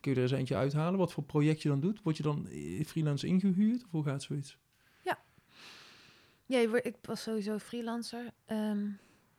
Kun 0.00 0.10
je 0.10 0.16
er 0.16 0.22
eens 0.22 0.32
eentje 0.32 0.56
uithalen? 0.56 0.98
Wat 0.98 1.12
voor 1.12 1.24
project 1.24 1.62
je 1.62 1.68
dan 1.68 1.80
doet? 1.80 2.02
Word 2.02 2.16
je 2.16 2.22
dan 2.22 2.46
freelance 2.86 3.26
ingehuurd? 3.26 3.84
Of 3.84 3.90
hoe 3.90 4.04
gaat 4.04 4.22
zoiets? 4.22 4.58
Ja, 6.46 6.68
wordt- 6.68 6.86
ik 6.86 6.96
was 7.02 7.22
sowieso 7.22 7.58
freelancer. 7.58 8.30
Ehm, 8.44 8.88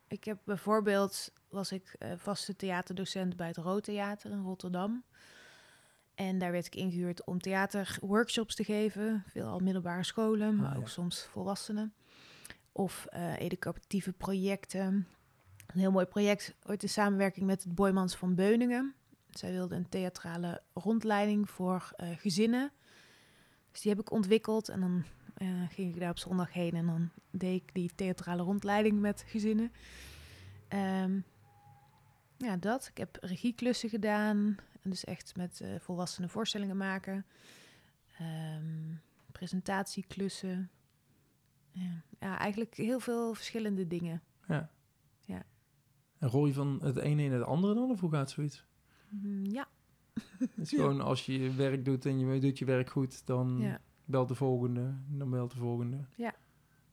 ik 0.08 0.24
heb 0.24 0.38
bijvoorbeeld, 0.44 1.32
was 1.48 1.72
ik 1.72 1.96
vaste 2.16 2.56
theaterdocent 2.56 3.36
bij 3.36 3.46
het 3.46 3.56
Rood 3.56 3.84
Theater 3.84 4.30
in 4.30 4.42
Rotterdam. 4.42 5.04
En 6.14 6.38
daar 6.38 6.52
werd 6.52 6.66
ik 6.66 6.74
ingehuurd 6.74 7.24
om 7.24 7.40
theaterworkshops 7.40 8.54
te 8.54 8.64
geven. 8.64 9.24
Veelal 9.26 9.58
middelbare 9.58 10.04
scholen, 10.04 10.56
maar 10.56 10.70
Ah, 10.70 10.76
ook 10.76 10.82
ja. 10.82 10.88
soms 10.88 11.22
volwassenen. 11.24 11.94
Of 12.72 13.06
eh, 13.10 13.40
educatieve 13.40 14.12
projecten. 14.12 15.06
Een 15.66 15.80
heel 15.80 15.90
mooi 15.90 16.06
project, 16.06 16.54
ooit 16.66 16.82
in 16.82 16.88
samenwerking 16.88 17.46
met 17.46 17.62
het 17.64 17.74
Boymans 17.74 18.16
van 18.16 18.34
Beuningen. 18.34 18.94
Zij 19.30 19.52
wilden 19.52 19.78
een 19.78 19.88
theatrale 19.88 20.62
rondleiding 20.74 21.50
voor 21.50 21.92
eh, 21.96 22.08
gezinnen. 22.16 22.72
Dus 23.70 23.80
die 23.80 23.90
heb 23.90 24.00
ik 24.00 24.10
ontwikkeld 24.10 24.68
en 24.68 24.80
dan 24.80 25.04
eh, 25.34 25.48
ging 25.70 25.94
ik 25.94 26.00
daar 26.00 26.10
op 26.10 26.18
zondag 26.18 26.52
heen 26.52 26.74
en 26.74 26.86
dan 26.86 27.10
deed 27.30 27.62
ik 27.62 27.74
die 27.74 27.90
theatrale 27.94 28.42
rondleiding 28.42 29.00
met 29.00 29.24
gezinnen. 29.26 29.72
Ehm, 30.68 31.18
ja, 32.36 32.56
dat. 32.56 32.86
Ik 32.90 32.96
heb 32.96 33.16
regieklussen 33.20 33.88
gedaan. 33.88 34.56
En 34.84 34.90
dus 34.90 35.04
echt 35.04 35.36
met 35.36 35.60
eh 35.60 35.74
volwassenen 35.80 36.30
voorstellingen 36.30 36.76
maken. 36.76 37.26
Ehm, 38.18 38.94
presentatieklussen. 39.32 40.70
Ja. 41.70 42.02
ja, 42.20 42.38
eigenlijk 42.38 42.74
heel 42.74 43.00
veel 43.00 43.34
verschillende 43.34 43.86
dingen. 43.86 44.22
Ja. 44.48 44.70
Ja. 45.24 45.42
En 46.18 46.28
rol 46.28 46.46
je 46.46 46.52
van 46.52 46.78
het 46.82 46.96
ene 46.96 47.22
in 47.22 47.32
het 47.32 47.42
andere 47.42 47.74
dan? 47.74 47.90
Of 47.90 48.00
hoe 48.00 48.10
gaat 48.10 48.30
zoiets? 48.30 48.66
Mm, 49.08 49.44
ja, 49.46 49.68
Het 50.38 50.50
is 50.56 50.70
Ja. 50.70 50.76
gewoon 50.78 51.00
als 51.00 51.26
je 51.26 51.38
je 51.38 51.54
werk 51.54 51.84
doet 51.84 52.06
en 52.06 52.18
je 52.18 52.40
doet 52.40 52.58
je 52.58 52.64
werk 52.64 52.90
goed, 52.90 53.26
dan 53.26 53.58
ja. 53.60 53.80
belt 54.04 54.28
de 54.28 54.34
volgende, 54.34 54.94
dan 55.08 55.30
belt 55.30 55.50
de 55.50 55.56
volgende. 55.56 56.04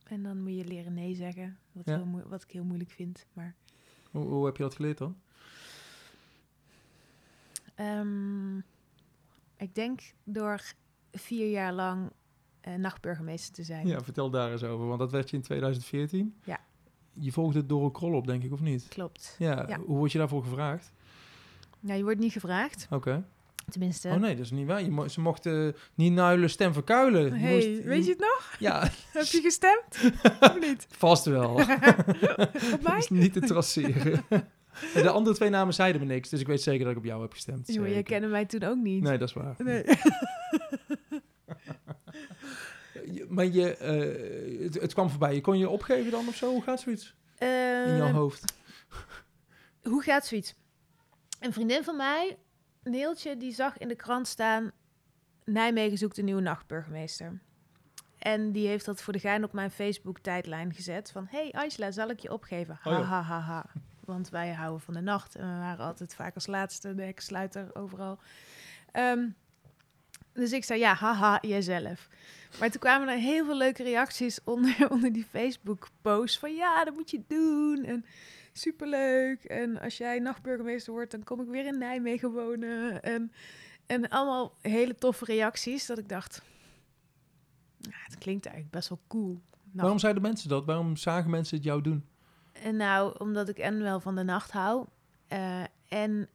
En 0.04 0.24
dan 0.24 0.42
moet 0.44 0.56
je 0.56 0.66
leren 0.66 0.94
nee 0.94 1.16
zeggen. 1.16 1.58
Wat, 1.72 1.86
Ja. 1.86 1.96
heel 1.96 2.22
wat 2.28 2.44
ik 2.44 2.52
heel 2.52 2.64
moeilijk 2.64 2.92
vind. 2.92 3.28
Maar 3.34 3.56
Hoe, 4.12 4.26
hoe 4.26 4.46
heb 4.46 4.58
je 4.58 4.64
dat 4.64 4.76
geleerd 4.76 4.98
dan? 4.98 5.22
Ehm, 7.86 8.58
ik 9.58 9.76
denk 9.76 10.02
door 10.24 10.62
vier 11.12 11.50
jaar 11.50 11.74
lang 11.74 12.12
eh, 12.62 12.74
nachtburgemeester 12.74 13.54
te 13.54 13.64
zijn. 13.64 13.88
Ja, 13.88 14.02
vertel 14.02 14.30
daar 14.30 14.52
eens 14.52 14.64
over, 14.64 14.88
want 14.88 15.00
dat 15.00 15.12
werd 15.12 15.30
je 15.30 15.36
in 15.36 15.42
2014. 15.42 16.36
Ja. 16.44 16.60
Je 17.14 17.32
volgde 17.32 17.66
Doro 17.66 17.90
Krol 17.90 18.14
op, 18.14 18.28
denk 18.28 18.44
ik, 18.44 18.52
of 18.52 18.60
niet? 18.62 18.88
Klopt. 18.88 19.36
Ja, 19.40 19.66
Ja. 19.68 19.78
hoe 19.80 19.98
word 19.98 20.12
je 20.12 20.18
daarvoor 20.18 20.44
gevraagd? 20.44 20.92
Ja, 21.80 21.94
je 21.94 22.04
wordt 22.04 22.20
niet 22.20 22.32
gevraagd. 22.32 22.88
Oké. 22.90 23.24
Tenminste. 23.70 24.10
Oh 24.10 24.16
nee, 24.16 24.36
dat 24.36 24.46
is 24.46 24.52
niet 24.52 24.68
waar. 24.68 24.82
Je 24.84 24.92
mo- 24.92 25.08
ze 25.08 25.22
mochten 25.22 25.76
niet 25.96 26.14
nuilen, 26.14 26.50
stem 26.50 26.74
verkuilen. 26.74 27.24
Je 27.24 27.40
Hey, 27.40 27.54
moest- 27.70 27.84
weet 27.84 28.04
je 28.06 28.10
het 28.12 28.20
nog? 28.20 28.56
Ja, 28.60 28.80
Heb 29.14 29.26
je 29.26 29.42
gestemd? 29.42 30.14
of 30.40 30.60
niet? 30.60 30.86
vast 30.90 31.26
wel. 31.26 31.54
Op 31.60 31.66
Dat 32.70 32.82
mij? 32.82 32.98
is 32.98 33.10
niet 33.10 33.34
te 33.34 33.40
traceren. 33.40 34.24
De 34.94 35.10
andere 35.10 35.36
twee 35.36 35.50
namen 35.50 35.74
zeiden 35.74 36.02
me 36.02 36.08
niks, 36.08 36.30
dus 36.30 36.40
ik 36.40 36.48
weet 36.48 36.62
zeker 36.62 36.84
dat 36.84 36.92
ik 36.92 36.98
op 36.98 37.06
jou 37.06 37.22
heb 37.22 37.32
gestemd. 37.34 37.74
Jongen, 37.74 37.92
jij 37.92 38.04
kende 38.04 38.28
mij 38.28 38.46
toen 38.46 38.64
ook 38.64 38.78
niet. 38.78 39.04
Nee, 39.04 39.18
dat 39.18 39.28
is 39.28 39.34
waar. 39.34 39.56
Nee. 39.58 39.84
Maar 43.30 43.46
je, 43.46 43.76
eh, 43.78 44.64
het, 44.64 44.82
het 44.82 44.94
kwam 44.94 45.10
voorbij. 45.10 45.34
Je 45.36 45.42
kon 45.42 45.58
je 45.58 45.70
opgeven 45.70 46.12
dan 46.12 46.28
of 46.28 46.36
zo? 46.36 46.50
Hoe 46.52 46.62
gaat 46.62 46.80
zoiets 46.80 47.16
in 47.40 47.48
jouw 47.98 48.06
Ehm, 48.08 48.14
hoofd? 48.14 48.54
hoe 49.84 50.04
gaat 50.04 50.26
zoiets? 50.26 50.56
Een 51.40 51.54
vriendin 51.54 51.84
van 51.84 51.96
mij, 51.96 52.38
Neeltje, 52.84 53.38
die 53.38 53.52
zag 53.54 53.78
in 53.78 53.88
de 53.88 53.96
krant 53.96 54.28
staan... 54.28 54.72
Nijmegen 55.46 55.98
zoekt 55.98 56.18
een 56.18 56.26
nieuwe 56.26 56.42
nachtburgemeester. 56.42 57.42
En 58.18 58.52
die 58.52 58.68
heeft 58.68 58.86
dat 58.86 59.02
voor 59.02 59.14
de 59.14 59.20
gein 59.20 59.44
op 59.44 59.54
mijn 59.54 59.72
Facebook-tijdlijn 59.72 60.74
gezet. 60.74 61.12
Van, 61.12 61.28
hey 61.30 61.52
Angela, 61.52 61.92
zal 61.92 62.10
ik 62.10 62.20
je 62.20 62.32
opgeven? 62.32 62.78
Ha, 62.82 62.92
Oh 62.92 62.98
ja. 63.00 63.04
ha, 63.06 63.22
ha, 63.22 63.40
ha. 63.40 63.66
Want 64.12 64.30
wij 64.30 64.54
houden 64.54 64.82
van 64.82 64.94
de 64.94 65.02
nacht. 65.02 65.36
En 65.36 65.54
we 65.54 65.60
waren 65.60 65.86
altijd 65.86 66.16
vaak 66.16 66.36
als 66.36 66.48
laatste, 66.48 66.96
de 66.96 67.04
heksluiter 67.04 67.76
overal. 67.76 68.20
Ehm, 68.92 69.28
dus 70.34 70.52
ik 70.52 70.64
zei, 70.64 70.80
ja, 70.80 70.94
haha, 70.94 71.38
jijzelf. 71.42 72.08
Maar 72.60 72.70
toen 72.72 72.80
kwamen 72.82 73.08
er 73.08 73.18
heel 73.18 73.46
veel 73.46 73.58
leuke 73.58 73.84
reacties 73.84 74.40
onder, 74.54 74.90
onder 74.90 75.12
die 75.14 75.26
Facebook-post. 75.26 76.40
Van, 76.40 76.54
ja, 76.56 76.84
dat 76.86 76.94
moet 76.94 77.12
je 77.12 77.22
doen. 77.28 77.84
En 77.84 78.06
superleuk. 78.54 79.44
En 79.44 79.80
als 79.80 79.98
jij 79.98 80.20
nachtburgemeester 80.20 80.94
wordt, 80.94 81.12
dan 81.12 81.24
kom 81.24 81.42
ik 81.42 81.48
weer 81.48 81.66
in 81.66 81.78
Nijmegen 81.78 82.32
wonen. 82.32 83.04
En, 83.04 83.32
en 83.86 84.10
allemaal 84.10 84.56
hele 84.62 84.96
toffe 84.96 85.26
reacties. 85.26 85.86
Dat 85.86 85.98
ik 85.98 86.10
dacht, 86.10 86.42
het 87.90 88.18
klinkt 88.18 88.46
eigenlijk 88.46 88.76
best 88.76 88.90
wel 88.90 89.02
cool. 89.08 89.42
Nacht- 89.64 89.80
Waarom 89.82 90.00
zeiden 90.00 90.22
mensen 90.22 90.50
dat? 90.50 90.66
Waarom 90.66 90.96
zagen 90.96 91.30
mensen 91.30 91.56
het 91.56 91.66
jou 91.66 91.82
doen? 91.82 92.06
En 92.62 92.76
nou, 92.76 93.16
omdat 93.18 93.50
ik 93.50 93.58
en 93.58 93.82
wel 93.82 94.00
van 94.00 94.16
de 94.16 94.24
nacht 94.24 94.52
hou. 94.52 94.86
eh, 95.28 95.64
en 95.88 96.30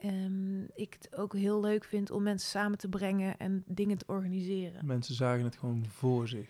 ehm, 0.00 0.62
ik 0.74 0.96
het 1.00 1.16
ook 1.16 1.32
heel 1.34 1.60
leuk 1.60 1.84
vind 1.84 2.10
om 2.10 2.22
mensen 2.22 2.48
samen 2.48 2.78
te 2.78 2.88
brengen 2.88 3.38
en 3.38 3.62
dingen 3.66 3.98
te 3.98 4.04
organiseren. 4.06 4.86
Mensen 4.86 5.14
zagen 5.14 5.44
het 5.44 5.56
gewoon 5.56 5.84
voor 5.88 6.28
zich. 6.28 6.48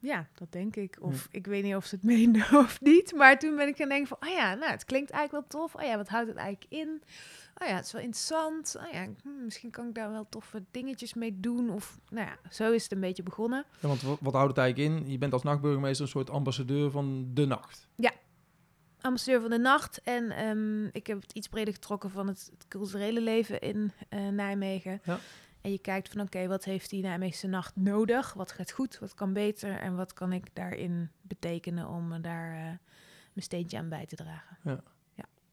Ja, 0.00 0.28
dat 0.34 0.52
denk 0.52 0.76
ik. 0.76 0.96
Of 1.00 1.28
ik 1.30 1.46
weet 1.46 1.62
niet 1.62 1.74
of 1.74 1.84
ze 1.86 1.94
het 1.94 2.04
meenden 2.14 2.42
of 2.58 2.80
niet. 2.80 3.12
Maar 3.14 3.38
toen 3.38 3.56
ben 3.56 3.68
ik 3.68 3.76
gaan 3.76 3.88
denken 3.88 4.08
van, 4.08 4.28
oh 4.28 4.34
ja, 4.34 4.54
nou, 4.54 4.70
het 4.70 4.84
klinkt 4.84 5.10
eigenlijk 5.10 5.50
wel 5.50 5.62
tof. 5.62 5.74
Oh 5.74 5.82
ja, 5.82 5.96
wat 5.96 6.08
houdt 6.08 6.28
het 6.28 6.36
eigenlijk 6.36 6.72
in? 6.72 7.02
Oh 7.62 7.68
ja, 7.68 7.74
het 7.74 7.84
is 7.84 7.92
wel 7.92 8.02
interessant. 8.02 8.76
Oh 8.78 8.92
ja, 8.92 9.06
hm, 9.22 9.44
misschien 9.44 9.70
kan 9.70 9.88
ik 9.88 9.94
daar 9.94 10.10
wel 10.10 10.26
toffe 10.28 10.64
dingetjes 10.70 11.14
mee 11.14 11.40
doen. 11.40 11.70
Of, 11.70 11.98
nou 12.10 12.26
ja, 12.26 12.50
zo 12.50 12.72
is 12.72 12.82
het 12.82 12.92
een 12.92 13.00
beetje 13.00 13.22
begonnen. 13.22 13.64
Ja, 13.80 13.88
want 13.88 14.02
wat, 14.02 14.18
wat 14.20 14.32
houdt 14.32 14.48
het 14.56 14.58
eigenlijk 14.58 14.94
in? 15.00 15.10
Je 15.10 15.18
bent 15.18 15.32
als 15.32 15.42
nachtburgemeester 15.42 16.04
een 16.04 16.10
soort 16.10 16.30
ambassadeur 16.30 16.90
van 16.90 17.30
de 17.34 17.46
nacht. 17.46 17.88
Ambassadeur 19.00 19.40
van 19.40 19.50
de 19.50 19.58
nacht. 19.58 20.02
En 20.02 20.30
ehm, 20.30 20.84
ik 20.84 21.06
heb 21.06 21.20
het 21.20 21.32
iets 21.32 21.48
breder 21.48 21.74
getrokken 21.74 22.10
van 22.10 22.26
het, 22.26 22.50
het 22.52 22.68
culturele 22.68 23.20
leven 23.20 23.60
in 23.60 23.92
eh, 24.08 24.28
Nijmegen. 24.28 25.00
Ja. 25.04 25.18
En 25.60 25.70
je 25.70 25.78
kijkt 25.78 26.08
van 26.08 26.20
oké, 26.20 26.46
wat 26.46 26.64
heeft 26.64 26.90
die 26.90 27.02
Nijmeegse 27.02 27.46
nacht 27.46 27.76
nodig? 27.76 28.32
Wat 28.32 28.52
gaat 28.52 28.70
goed? 28.70 28.98
Wat 28.98 29.14
kan 29.14 29.32
beter? 29.32 29.78
En 29.78 29.96
wat 29.96 30.12
kan 30.12 30.32
ik 30.32 30.54
daarin 30.54 31.10
betekenen 31.22 31.88
om 31.88 32.22
daar 32.22 32.52
eh, 32.52 32.62
mijn 33.32 33.46
steentje 33.46 33.78
aan 33.78 33.88
bij 33.88 34.06
te 34.06 34.16
dragen? 34.16 34.56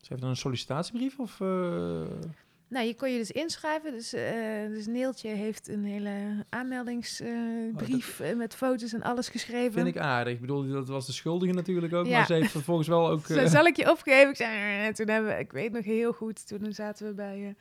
Ze 0.06 0.12
heeft 0.12 0.22
dan 0.22 0.30
een 0.30 0.38
sollicitatiebrief 0.38 1.20
of... 1.20 1.42
eh, 1.42 2.04
Nou, 2.68 2.86
je 2.86 2.96
kon 2.96 3.12
je 3.12 3.18
dus 3.18 3.32
inschrijven. 3.32 3.92
Dus, 3.92 4.14
eh, 4.14 4.68
dus 4.68 4.88
Neeltje 4.88 5.30
heeft 5.30 5.68
een 5.68 5.86
hele 5.86 6.46
aanmeldingsbrief 6.50 8.20
eh, 8.20 8.36
met 8.36 8.56
foto's 8.56 8.94
en 8.94 9.04
alles 9.04 9.30
geschreven. 9.30 9.72
Vind 9.72 9.88
ik 9.88 9.98
aardig. 9.98 10.34
Ik 10.34 10.42
bedoel, 10.42 10.68
dat 10.68 10.88
was 10.88 11.06
de 11.06 11.12
schuldige 11.12 11.54
natuurlijk 11.54 11.94
ook. 11.94 12.06
Ja. 12.06 12.18
Maar 12.18 12.26
ze 12.26 12.34
heeft 12.34 12.52
vervolgens 12.60 12.88
wel 12.88 13.10
ook... 13.10 13.26
Zo, 13.26 13.34
eh, 13.34 13.48
zal 13.48 13.66
ik 13.66 13.76
je 13.76 13.92
opgeven? 13.92 14.30
Ik 14.30 14.36
zei, 14.36 14.94
toen 14.94 15.10
hebben 15.10 15.36
we, 15.36 15.40
ik 15.40 15.52
weet 15.52 15.72
nog 15.72 15.84
heel 15.84 16.14
goed, 16.14 16.48
toen 16.48 16.74
zaten 16.74 17.08
we 17.08 17.14
bij 17.14 17.56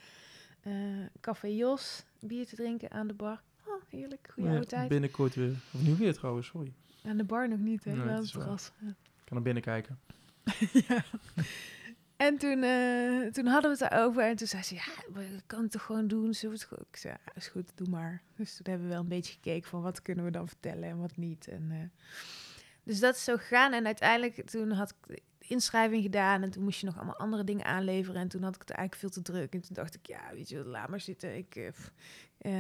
Café 1.21 1.47
Jos 1.47 2.05
bier 2.21 2.47
te 2.47 2.57
drinken 2.57 2.91
aan 2.91 3.07
de 3.07 3.15
bar. 3.15 3.41
Oh, 3.67 3.83
heerlijk, 3.89 4.29
goede 4.33 4.49
ja, 4.49 4.55
oude 4.55 4.69
tijd. 4.69 4.89
binnenkort 4.89 5.35
weer. 5.35 5.55
Of 5.73 5.83
nu 5.83 5.95
weer 5.95 6.15
trouwens, 6.15 6.47
sorry. 6.47 6.73
Aan 7.05 7.17
de 7.17 7.25
bar 7.25 7.49
nog 7.49 7.59
niet, 7.59 7.85
hè? 7.85 7.93
Nee, 7.93 8.05
wel 8.05 8.17
het 8.17 8.33
terras. 8.33 8.71
Ja. 8.81 8.89
Ik 8.89 8.95
kan 9.25 9.35
naar 9.35 9.43
binnen 9.43 9.63
kijken. 9.63 9.99
ja. 10.89 11.05
En 12.25 12.39
toen, 12.39 12.63
eh, 12.63 13.33
toen 13.33 13.47
hadden 13.47 13.71
we 13.71 13.85
het 13.85 13.91
daarover 13.91 14.23
en 14.23 14.37
toen 14.37 14.47
zei 14.47 14.63
ze, 14.63 14.75
ja, 14.75 14.85
we 15.13 15.27
kan 15.47 15.63
het 15.63 15.71
toch 15.71 15.83
gewoon 15.83 16.09
doen? 16.09 16.35
Zullen 16.35 16.59
we 16.59 16.67
het? 16.69 16.81
Ik 16.91 16.97
zei, 16.97 17.15
ja, 17.25 17.33
is 17.35 17.49
goed, 17.49 17.71
doe 17.75 17.89
maar. 17.89 18.23
Dus 18.37 18.57
toen 18.57 18.67
hebben 18.69 18.87
we 18.87 18.93
wel 18.93 19.03
een 19.03 19.09
beetje 19.09 19.33
gekeken 19.33 19.69
van 19.69 19.83
wat 19.83 20.03
kunnen 20.03 20.25
we 20.25 20.31
dan 20.31 20.49
vertellen 20.49 20.89
en 20.89 20.99
wat 20.99 21.17
niet. 21.17 21.49
En, 21.49 21.67
eh, 21.71 22.05
dus 22.83 23.01
dat 23.01 23.15
is 23.15 23.25
zo 23.25 23.37
gegaan 23.37 23.73
en 23.73 23.87
uiteindelijk 23.87 24.51
toen 24.51 24.71
had 24.71 24.91
ik 24.91 25.07
de 25.07 25.23
inschrijving 25.39 26.03
gedaan 26.03 26.43
en 26.43 26.51
toen 26.51 26.63
moest 26.63 26.81
je 26.81 26.87
nog 26.87 26.97
allemaal 26.97 27.17
andere 27.17 27.45
dingen 27.45 27.65
aanleveren 27.65 28.21
en 28.21 28.29
toen 28.29 28.43
had 28.43 28.55
ik 28.55 28.61
het 28.61 28.71
eigenlijk 28.71 29.01
veel 29.01 29.23
te 29.23 29.33
druk. 29.33 29.55
En 29.55 29.61
toen 29.61 29.75
dacht 29.75 29.95
ik, 29.95 30.07
ja, 30.07 30.31
weet 30.33 30.49
je, 30.49 30.65
laat 30.65 30.89
maar 30.89 31.01
zitten. 31.01 31.37
Ik, 31.37 31.57
eh, 31.57 31.71
pff, 31.71 31.93
eh, 32.39 32.53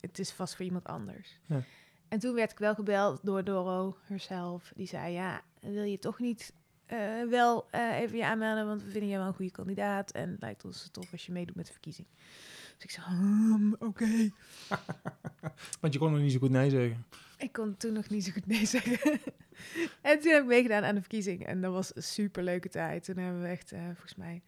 het 0.00 0.18
is 0.18 0.30
vast 0.30 0.56
voor 0.56 0.64
iemand 0.64 0.84
anders. 0.84 1.38
Ja. 1.46 1.62
En 2.08 2.18
toen 2.18 2.34
werd 2.34 2.52
ik 2.52 2.58
wel 2.58 2.74
gebeld 2.74 3.20
door 3.22 3.44
Doro 3.44 3.96
herself. 4.02 4.72
Die 4.76 4.86
zei, 4.86 5.12
ja, 5.12 5.42
wil 5.60 5.82
je 5.82 5.98
toch 5.98 6.18
niet 6.18 6.52
eh, 6.90 7.28
wel 7.28 7.66
eh, 7.70 7.98
even 7.98 8.16
je 8.16 8.24
aanmelden, 8.24 8.66
want 8.66 8.82
we 8.82 8.90
vinden 8.90 9.08
jou 9.08 9.20
wel 9.20 9.28
een 9.28 9.36
goede 9.36 9.50
kandidaat. 9.50 10.10
En 10.10 10.30
het 10.30 10.40
lijkt 10.40 10.64
ons 10.64 10.88
tof 10.92 11.12
als 11.12 11.26
je 11.26 11.32
meedoet 11.32 11.56
met 11.56 11.66
de 11.66 11.72
verkiezing. 11.72 12.06
Dus 12.74 12.84
ik 12.84 12.90
zei, 12.90 13.06
"Hmm, 13.06 13.76
oké. 13.78 14.30
Want 15.80 15.92
je 15.92 15.98
kon 15.98 16.12
nog 16.12 16.20
niet 16.20 16.32
zo 16.32 16.38
goed 16.38 16.50
nee 16.50 16.70
zeggen. 16.70 17.04
Ik 17.38 17.52
kon 17.52 17.76
toen 17.76 17.92
nog 17.92 18.08
niet 18.08 18.24
zo 18.24 18.32
goed 18.32 18.46
nee 18.46 18.66
zeggen. 18.66 18.98
en 20.02 20.20
toen 20.20 20.32
heb 20.32 20.42
ik 20.42 20.48
meegedaan 20.48 20.84
aan 20.84 20.94
de 20.94 21.00
verkiezing. 21.00 21.46
En 21.46 21.60
dat 21.60 21.72
was 21.72 21.96
een 21.96 22.02
super 22.02 22.42
leuke 22.42 22.68
tijd. 22.68 23.04
Toen 23.04 23.16
hebben 23.16 23.42
we 23.42 23.48
echt, 23.48 23.72
eh, 23.72 23.84
volgens 23.84 24.14
mij, 24.14 24.42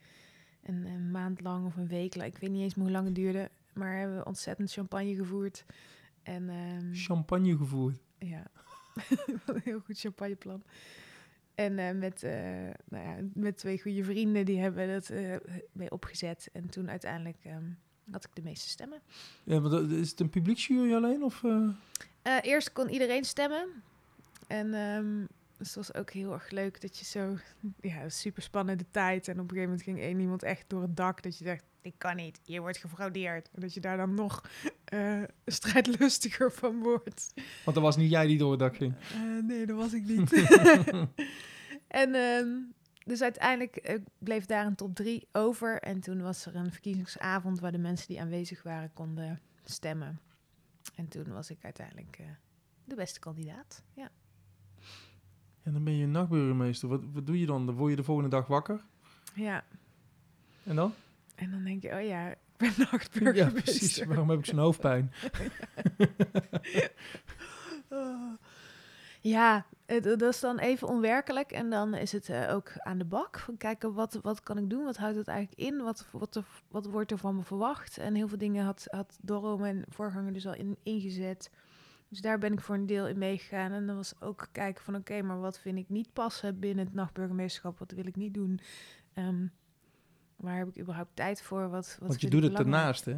een, 0.63 0.87
een 0.87 1.11
maand 1.11 1.41
lang 1.41 1.67
of 1.67 1.77
een 1.77 1.89
week 1.89 2.15
lang, 2.15 2.35
ik 2.35 2.39
weet 2.39 2.51
niet 2.51 2.63
eens 2.63 2.75
hoe 2.75 2.91
lang 2.91 3.05
het 3.05 3.15
duurde, 3.15 3.51
maar 3.73 3.97
hebben 3.99 4.17
we 4.17 4.25
ontzettend 4.25 4.73
champagne 4.73 5.15
gevoerd. 5.15 5.65
En 6.23 6.49
ehm, 6.49 6.95
Champagne 6.95 7.57
gevoerd. 7.57 7.99
Ja, 8.19 8.47
een 9.47 9.61
heel 9.65 9.81
goed 9.81 9.99
champagneplan. 10.01 10.63
En 11.55 11.79
eh, 11.79 11.95
met, 11.95 12.23
eh, 12.23 12.33
nou 12.89 13.05
ja, 13.09 13.17
met 13.35 13.57
twee 13.57 13.81
goede 13.81 14.05
vrienden, 14.05 14.45
die 14.45 14.59
hebben 14.61 14.89
dat 14.89 15.09
eh, 15.11 15.37
mee 15.73 15.91
opgezet. 15.91 16.49
En 16.53 16.71
toen 16.71 16.91
uiteindelijk 16.91 17.39
ehm, 17.45 17.65
had 18.11 18.25
ik 18.25 18.31
de 18.35 18.43
meeste 18.43 18.69
stemmen. 18.69 19.01
Ja, 19.45 19.61
maar 19.61 19.71
dat- 19.71 19.91
is 19.91 20.11
het 20.11 20.21
een 20.21 20.31
publieksjury 20.31 20.95
alleen? 20.95 21.23
Of, 21.23 21.43
eerst 22.43 22.73
kon 22.73 22.89
iedereen 22.89 23.25
stemmen. 23.25 23.69
En 24.49 24.71
dus 25.59 25.67
het 25.67 25.77
was 25.87 25.95
ook 25.95 26.11
heel 26.11 26.33
erg 26.33 26.51
leuk 26.51 26.81
dat 26.81 26.99
je 26.99 27.05
zo... 27.05 27.37
Ja, 27.81 28.09
super 28.09 28.43
spannende 28.43 28.85
tijd. 28.91 29.29
En 29.29 29.35
op 29.35 29.41
een 29.41 29.49
gegeven 29.49 29.69
moment 29.69 29.83
ging 29.83 29.99
één 30.01 30.21
iemand 30.21 30.43
echt 30.43 30.65
door 30.69 30.83
het 30.83 30.97
dak. 30.97 31.23
Dat 31.23 31.39
je 31.39 31.45
dacht, 31.45 31.65
ik 31.83 31.95
kan 31.99 32.17
niet, 32.17 32.41
hier 32.45 32.61
wordt 32.61 32.79
gefraudeerd. 32.79 33.51
En 33.53 33.61
dat 33.61 33.75
je 33.75 33.81
daar 33.81 33.97
dan 33.97 34.15
nog 34.15 34.45
eh, 34.85 35.23
strijdlustiger 35.47 36.53
van 36.53 36.79
wordt. 36.79 37.33
Want 37.65 37.77
dat 37.77 37.85
was 37.85 37.97
niet 37.97 38.11
jij 38.11 38.27
die 38.27 38.39
door 38.39 38.51
het 38.51 38.61
dak 38.61 38.77
ging. 38.77 38.95
Eh, 39.13 39.45
nee, 39.45 39.67
dat 39.67 39.77
was 39.77 39.93
ik 39.93 40.05
niet. 40.05 40.33
en 42.03 42.15
ehm, 42.15 42.49
dus 43.05 43.23
uiteindelijk 43.23 43.77
eh, 43.77 43.99
bleef 44.19 44.47
daar 44.47 44.67
een 44.67 44.75
top 44.75 44.95
drie 44.95 45.29
over. 45.33 45.81
En 45.81 46.01
toen 46.01 46.23
was 46.23 46.47
er 46.47 46.57
een 46.57 46.73
verkiezingsavond 46.73 47.61
waar 47.61 47.73
de 47.73 47.79
mensen 47.79 48.09
die 48.09 48.21
aanwezig 48.21 48.63
waren 48.63 48.93
konden 48.93 49.41
stemmen. 49.65 50.21
En 50.95 51.09
toen 51.09 51.33
was 51.33 51.51
ik 51.51 51.59
uiteindelijk 51.65 52.17
eh, 52.19 52.27
de 52.85 52.95
beste 52.95 53.21
kandidaat. 53.21 53.83
Ja. 53.95 54.11
En 55.63 55.73
dan 55.73 55.85
ben 55.85 55.97
je 55.97 56.07
nachtburgemeester. 56.07 56.89
Wat, 56.89 57.01
wat 57.13 57.27
doe 57.27 57.41
je 57.41 57.47
dan? 57.47 57.67
Dan 57.67 57.75
word 57.75 57.91
je 57.91 57.97
de 57.97 58.05
volgende 58.05 58.31
dag 58.31 58.47
wakker. 58.47 58.85
ja. 59.35 59.65
En 60.63 60.77
dan? 60.77 60.93
En 61.43 61.51
dan 61.51 61.65
denk 61.65 61.83
je, 61.83 61.95
oh 61.95 62.03
ja, 62.03 62.29
ik 62.31 62.37
ben 62.57 62.73
Ja, 62.77 62.85
nachtburgemeester. 62.91 63.63
precies. 63.63 64.05
Waarom 64.05 64.31
heb 64.31 64.39
ik 64.39 64.47
zo'n 64.47 64.59
hoofdpijn? 64.59 65.13
Oh. 67.89 68.33
Ja, 69.25 69.67
het, 69.87 70.05
dat 70.05 70.23
is 70.23 70.41
dan 70.41 70.59
even 70.59 70.89
onwerkelijk. 70.89 71.53
En 71.53 71.71
dan 71.71 71.95
is 71.95 72.13
het 72.13 72.29
eh, 72.29 72.55
ook 72.55 72.73
aan 72.77 72.99
de 72.99 73.05
bak. 73.05 73.39
Van 73.39 73.57
kijken, 73.57 73.95
wat, 73.95 74.19
wat 74.23 74.43
kan 74.43 74.59
ik 74.59 74.71
doen? 74.71 74.85
Wat 74.85 74.97
houdt 74.97 75.17
het 75.17 75.29
eigenlijk 75.29 75.61
in? 75.61 75.83
Wat, 75.83 76.07
wat, 76.11 76.37
er, 76.37 76.45
wat 76.69 76.87
wordt 76.87 77.11
er 77.11 77.19
van 77.19 77.37
me 77.37 77.43
verwacht? 77.43 77.99
En 77.99 78.15
heel 78.15 78.29
veel 78.29 78.39
dingen 78.39 78.65
had, 78.65 78.87
had 78.91 79.19
Dorro, 79.21 79.59
mijn 79.59 79.85
voorganger, 79.89 80.33
dus 80.33 80.47
al 80.47 80.55
in, 80.55 80.77
ingezet. 80.83 81.51
Dus 82.09 82.21
daar 82.21 82.39
ben 82.39 82.53
ik 82.53 82.61
voor 82.61 82.75
een 82.75 82.87
deel 82.87 83.09
in 83.09 83.19
meegegaan. 83.19 83.73
En 83.73 83.87
dan 83.87 83.97
was 83.97 84.21
ook 84.21 84.49
kijken 84.53 84.85
van, 84.85 84.95
oké, 84.97 85.23
maar 85.23 85.41
wat 85.41 85.59
vind 85.59 85.79
ik 85.79 85.89
niet 85.89 86.13
passen 86.13 86.59
binnen 86.59 86.85
het 86.85 86.95
nachtburgemeesterschap? 86.95 87.79
Wat 87.79 87.91
wil 87.93 88.07
ik 88.07 88.17
niet 88.17 88.35
doen? 88.35 88.61
Ehm, 89.13 89.47
waar 90.43 90.59
heb 90.59 90.69
ik 90.69 90.79
überhaupt 90.81 91.17
tijd 91.17 91.43
voor? 91.43 91.69
Wat, 91.69 91.97
wat 92.01 92.09
Want 92.09 92.21
je 92.21 92.31
doet 92.31 92.43
het 92.43 92.59
ernaast, 92.59 93.05
hè? 93.05 93.17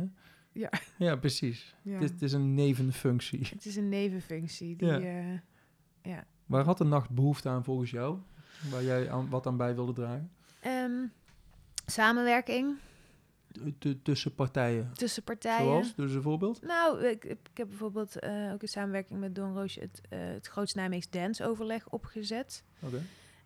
Ja. 0.52 0.70
Ja, 0.98 1.16
precies. 1.16 1.74
Ja. 1.82 1.92
Het, 1.94 2.02
is, 2.02 2.10
het 2.10 2.22
is 2.22 2.32
een 2.32 2.54
nevenfunctie. 2.54 3.46
Het 3.54 3.66
is 3.66 3.76
een 3.76 3.88
nevenfunctie. 3.88 4.76
Die, 4.76 4.88
Ja. 4.88 5.00
eh, 5.00 5.38
ja. 6.12 6.24
Waar 6.46 6.64
had 6.64 6.78
de 6.78 6.84
nacht 6.84 7.10
behoefte 7.10 7.48
aan 7.48 7.64
volgens 7.64 7.90
jou? 7.90 8.18
Waar 8.70 8.82
jij 8.82 9.10
aan, 9.10 9.28
wat 9.28 9.46
aan 9.46 9.56
bij 9.56 9.74
wilde 9.74 9.92
dragen? 9.92 10.30
Ehm, 10.60 11.06
samenwerking 11.86 12.76
T- 13.78 14.04
tussen 14.04 14.34
partijen. 14.34 14.90
tussen 14.92 15.22
partijen. 15.22 15.64
Zoals? 15.66 15.94
Dus 15.94 16.12
een 16.14 16.22
voorbeeld? 16.22 16.62
Nou, 16.62 17.04
ik, 17.06 17.24
ik 17.24 17.38
heb 17.54 17.68
bijvoorbeeld 17.68 18.18
eh, 18.18 18.52
ook 18.52 18.62
in 18.62 18.68
samenwerking 18.68 19.20
met 19.20 19.34
Don 19.34 19.52
Roosje 19.54 19.80
het, 19.80 20.00
eh 20.08 20.18
het 20.18 20.46
Groots 20.46 20.74
Nijmeegs 20.74 21.10
Dance 21.10 21.44
Overleg 21.46 21.88
opgezet. 21.88 22.64
Oké. 22.80 23.02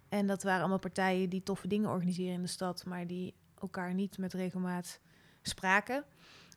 En 0.09 0.27
dat 0.27 0.43
waren 0.43 0.61
allemaal 0.61 0.79
partijen 0.79 1.29
die 1.29 1.43
toffe 1.43 1.69
dingen 1.69 1.91
organiseren 1.91 2.33
in 2.35 2.43
de 2.43 2.49
stad, 2.49 2.85
maar 2.87 3.07
die 3.07 3.35
elkaar 3.61 3.95
niet 3.95 4.19
met 4.19 4.33
regelmaat 4.33 5.01
spraken. 5.43 6.05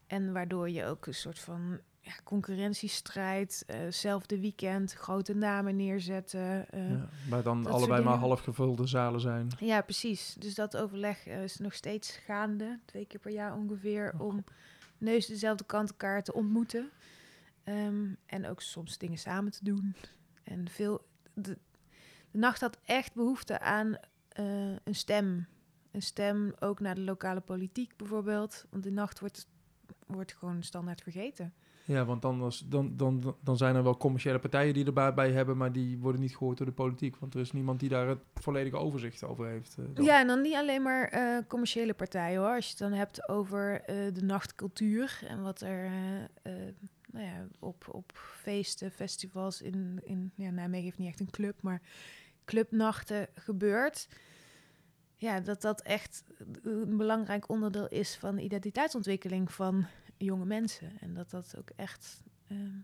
En 0.08 0.34
waardoor 0.34 0.70
je 0.70 0.86
ook 0.86 1.06
een 1.08 1.14
soort 1.14 1.40
van 1.40 1.80
ja, 2.00 2.12
concurrentiestrijd, 2.24 3.64
eh 3.68 3.80
zelfde 3.90 4.40
weekend, 4.40 4.94
grote 4.94 5.36
namen 5.36 5.76
neerzetten. 5.76 6.70
eh, 6.70 6.90
Ja, 6.92 7.10
waar 7.30 7.44
dan 7.44 7.66
allebei 7.66 8.04
maar 8.04 8.18
half 8.18 8.42
gevulde 8.42 8.88
zalen 8.88 9.22
zijn. 9.22 9.48
Ja, 9.60 9.82
precies. 9.82 10.36
Dus 10.40 10.56
dat 10.56 10.78
overleg 10.78 11.28
eh, 11.28 11.44
is 11.44 11.58
nog 11.58 11.74
steeds 11.74 12.12
gaande, 12.12 12.80
twee 12.86 13.06
keer 13.06 13.20
per 13.20 13.32
jaar 13.32 13.56
ongeveer, 13.56 14.14
Oh, 14.18 14.22
om 14.22 14.44
neus 14.98 15.26
dezelfde 15.26 15.64
kant 15.66 15.90
elkaar 15.90 16.24
te 16.24 16.34
ontmoeten. 16.34 16.90
Ehm, 17.64 18.06
en 18.26 18.48
ook 18.48 18.62
soms 18.62 18.98
dingen 18.98 19.18
samen 19.18 19.52
te 19.52 19.64
doen. 19.64 19.96
En 20.44 20.70
veel. 20.70 21.06
De, 21.34 21.58
de 22.32 22.38
nacht 22.38 22.62
had 22.62 22.78
echt 22.86 23.14
behoefte 23.14 23.60
aan 23.60 23.96
eh, 24.30 24.46
een 24.84 24.96
stem. 24.96 25.48
Een 25.92 26.02
stem 26.02 26.54
ook 26.60 26.80
naar 26.80 26.96
de 26.96 27.02
lokale 27.02 27.40
politiek 27.40 27.98
bijvoorbeeld. 27.98 28.66
Want 28.70 28.84
de 28.84 28.92
nacht 28.92 29.20
wordt, 29.20 29.48
wordt 30.08 30.34
gewoon 30.34 30.64
standaard 30.64 31.02
vergeten. 31.02 31.54
Ja, 31.86 32.06
want 32.06 32.22
dan, 32.22 32.42
als, 32.42 32.64
dan, 32.68 32.98
dan, 32.98 33.36
dan 33.44 33.58
zijn 33.58 33.76
er 33.76 33.84
wel 33.84 33.98
commerciële 33.98 34.40
partijen 34.40 34.74
die 34.74 34.86
er 34.86 34.94
baat 34.94 35.16
bij 35.16 35.32
hebben, 35.32 35.58
maar 35.58 35.72
die 35.72 35.98
worden 35.98 36.22
niet 36.22 36.38
gehoord 36.38 36.58
door 36.58 36.66
de 36.68 36.74
politiek. 36.74 37.16
Want 37.16 37.34
er 37.34 37.40
is 37.40 37.52
niemand 37.52 37.80
die 37.80 37.90
daar 37.90 38.08
het 38.08 38.20
volledige 38.34 38.78
overzicht 38.78 39.24
over 39.24 39.48
heeft. 39.48 39.78
eh. 39.96 40.06
Ja, 40.06 40.20
en 40.20 40.28
dan 40.28 40.42
niet 40.42 40.56
alleen 40.56 40.82
maar 40.82 41.08
eh, 41.08 41.38
commerciële 41.48 41.94
partijen 41.94 42.40
hoor. 42.40 42.56
Als 42.56 42.66
je 42.66 42.70
het 42.70 42.80
dan 42.80 42.94
hebt 42.94 43.30
over 43.30 43.82
eh, 43.82 43.96
de 44.14 44.24
nachtcultuur 44.24 45.20
en 45.28 45.42
wat 45.42 45.62
er 45.62 45.92
nou 47.12 47.26
ja, 47.26 47.48
op, 47.60 47.86
op 47.92 48.12
feesten, 48.14 48.92
festivals 48.92 49.62
in, 49.62 50.00
in 50.04 50.32
ja, 50.36 50.50
Nijmegen 50.50 50.86
heeft 50.86 50.98
niet 50.98 51.08
echt 51.08 51.20
een 51.20 51.32
club, 51.32 51.62
maar 51.62 51.82
clubnachten 52.46 53.28
gebeurt. 53.36 54.08
Ja, 55.22 55.40
dat 55.40 55.62
dat 55.62 55.82
echt 55.82 56.24
een 56.62 56.98
belangrijk 56.98 57.50
onderdeel 57.50 57.88
is 57.88 58.16
van 58.16 58.36
de 58.36 58.42
identiteitsontwikkeling 58.42 59.52
van 59.52 59.86
jonge 60.18 60.46
mensen. 60.46 61.00
En 61.00 61.14
dat 61.14 61.30
dat 61.30 61.56
ook 61.58 61.70
echt 61.76 62.22
ehm, 62.48 62.78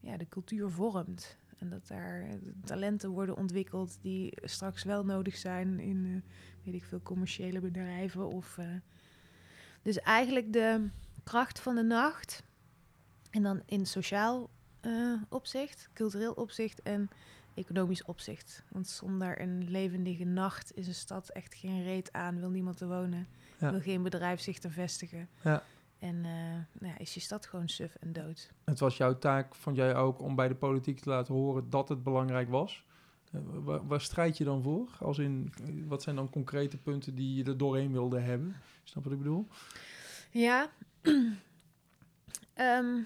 ja, 0.00 0.16
de 0.16 0.28
cultuur 0.28 0.70
vormt. 0.70 1.38
En 1.58 1.68
dat 1.68 1.86
daar 1.86 2.22
eh, 2.22 2.34
talenten 2.64 3.10
worden 3.10 3.36
ontwikkeld 3.36 3.98
die 4.00 4.38
straks 4.42 4.82
wel 4.82 5.04
nodig 5.04 5.36
zijn 5.36 5.80
in, 5.80 6.04
eh, 6.04 6.30
weet 6.64 6.74
ik 6.74 6.84
veel, 6.84 7.02
commerciële 7.02 7.60
bedrijven. 7.60 8.28
Of, 8.28 8.58
eh, 8.58 8.66
Dus 9.82 9.98
eigenlijk 9.98 10.52
de 10.52 10.88
kracht 11.22 11.60
van 11.60 11.74
de 11.74 11.82
nacht. 11.82 12.42
En 13.30 13.42
dan 13.42 13.62
in 13.66 13.86
sociaal 13.86 14.50
eh, 14.80 15.12
opzicht, 15.28 15.88
cultureel 15.92 16.32
opzicht 16.32 16.82
en 16.82 17.08
economisch 17.54 18.04
opzicht. 18.04 18.62
Want 18.68 18.88
zonder 18.88 19.40
een 19.40 19.70
levendige 19.70 20.24
nacht 20.24 20.76
is 20.76 20.86
een 20.86 20.94
stad 20.94 21.28
echt 21.28 21.54
geen 21.54 21.82
reet 21.82 22.12
aan. 22.12 22.40
Wil 22.40 22.50
niemand 22.50 22.80
er 22.80 22.88
wonen. 22.88 23.26
Ja. 23.58 23.70
Wil 23.70 23.80
geen 23.80 24.02
bedrijf 24.02 24.40
zich 24.40 24.62
er 24.62 24.70
vestigen. 24.70 25.28
Ja. 25.42 25.62
En 25.98 26.16
eh, 26.24 26.80
nou 26.80 26.92
ja, 26.92 26.98
is 26.98 27.14
je 27.14 27.20
stad 27.20 27.46
gewoon 27.46 27.68
suf 27.68 27.94
en 27.94 28.12
dood. 28.12 28.50
Het 28.64 28.78
was 28.80 28.96
jouw 28.96 29.18
taak, 29.18 29.54
vond 29.54 29.76
jij 29.76 29.96
ook, 29.96 30.20
om 30.20 30.34
bij 30.34 30.48
de 30.48 30.54
politiek 30.54 31.00
te 31.00 31.08
laten 31.08 31.34
horen 31.34 31.70
dat 31.70 31.88
het 31.88 32.02
belangrijk 32.02 32.48
was. 32.48 32.84
Eh, 33.32 33.40
waar, 33.42 33.86
waar 33.86 34.00
strijd 34.00 34.36
je 34.36 34.44
dan 34.44 34.62
voor? 34.62 34.96
Als 35.00 35.18
in, 35.18 35.52
eh, 35.62 35.68
wat 35.86 36.02
zijn 36.02 36.16
dan 36.16 36.30
concrete 36.30 36.76
punten 36.76 37.14
die 37.14 37.34
je 37.36 37.44
er 37.44 37.56
doorheen 37.56 37.92
wilde 37.92 38.18
hebben? 38.18 38.56
Snap 38.82 39.04
wat 39.04 39.12
ik 39.12 39.18
bedoel? 39.18 39.48
Ja. 40.30 40.70
Ehm. 42.54 43.00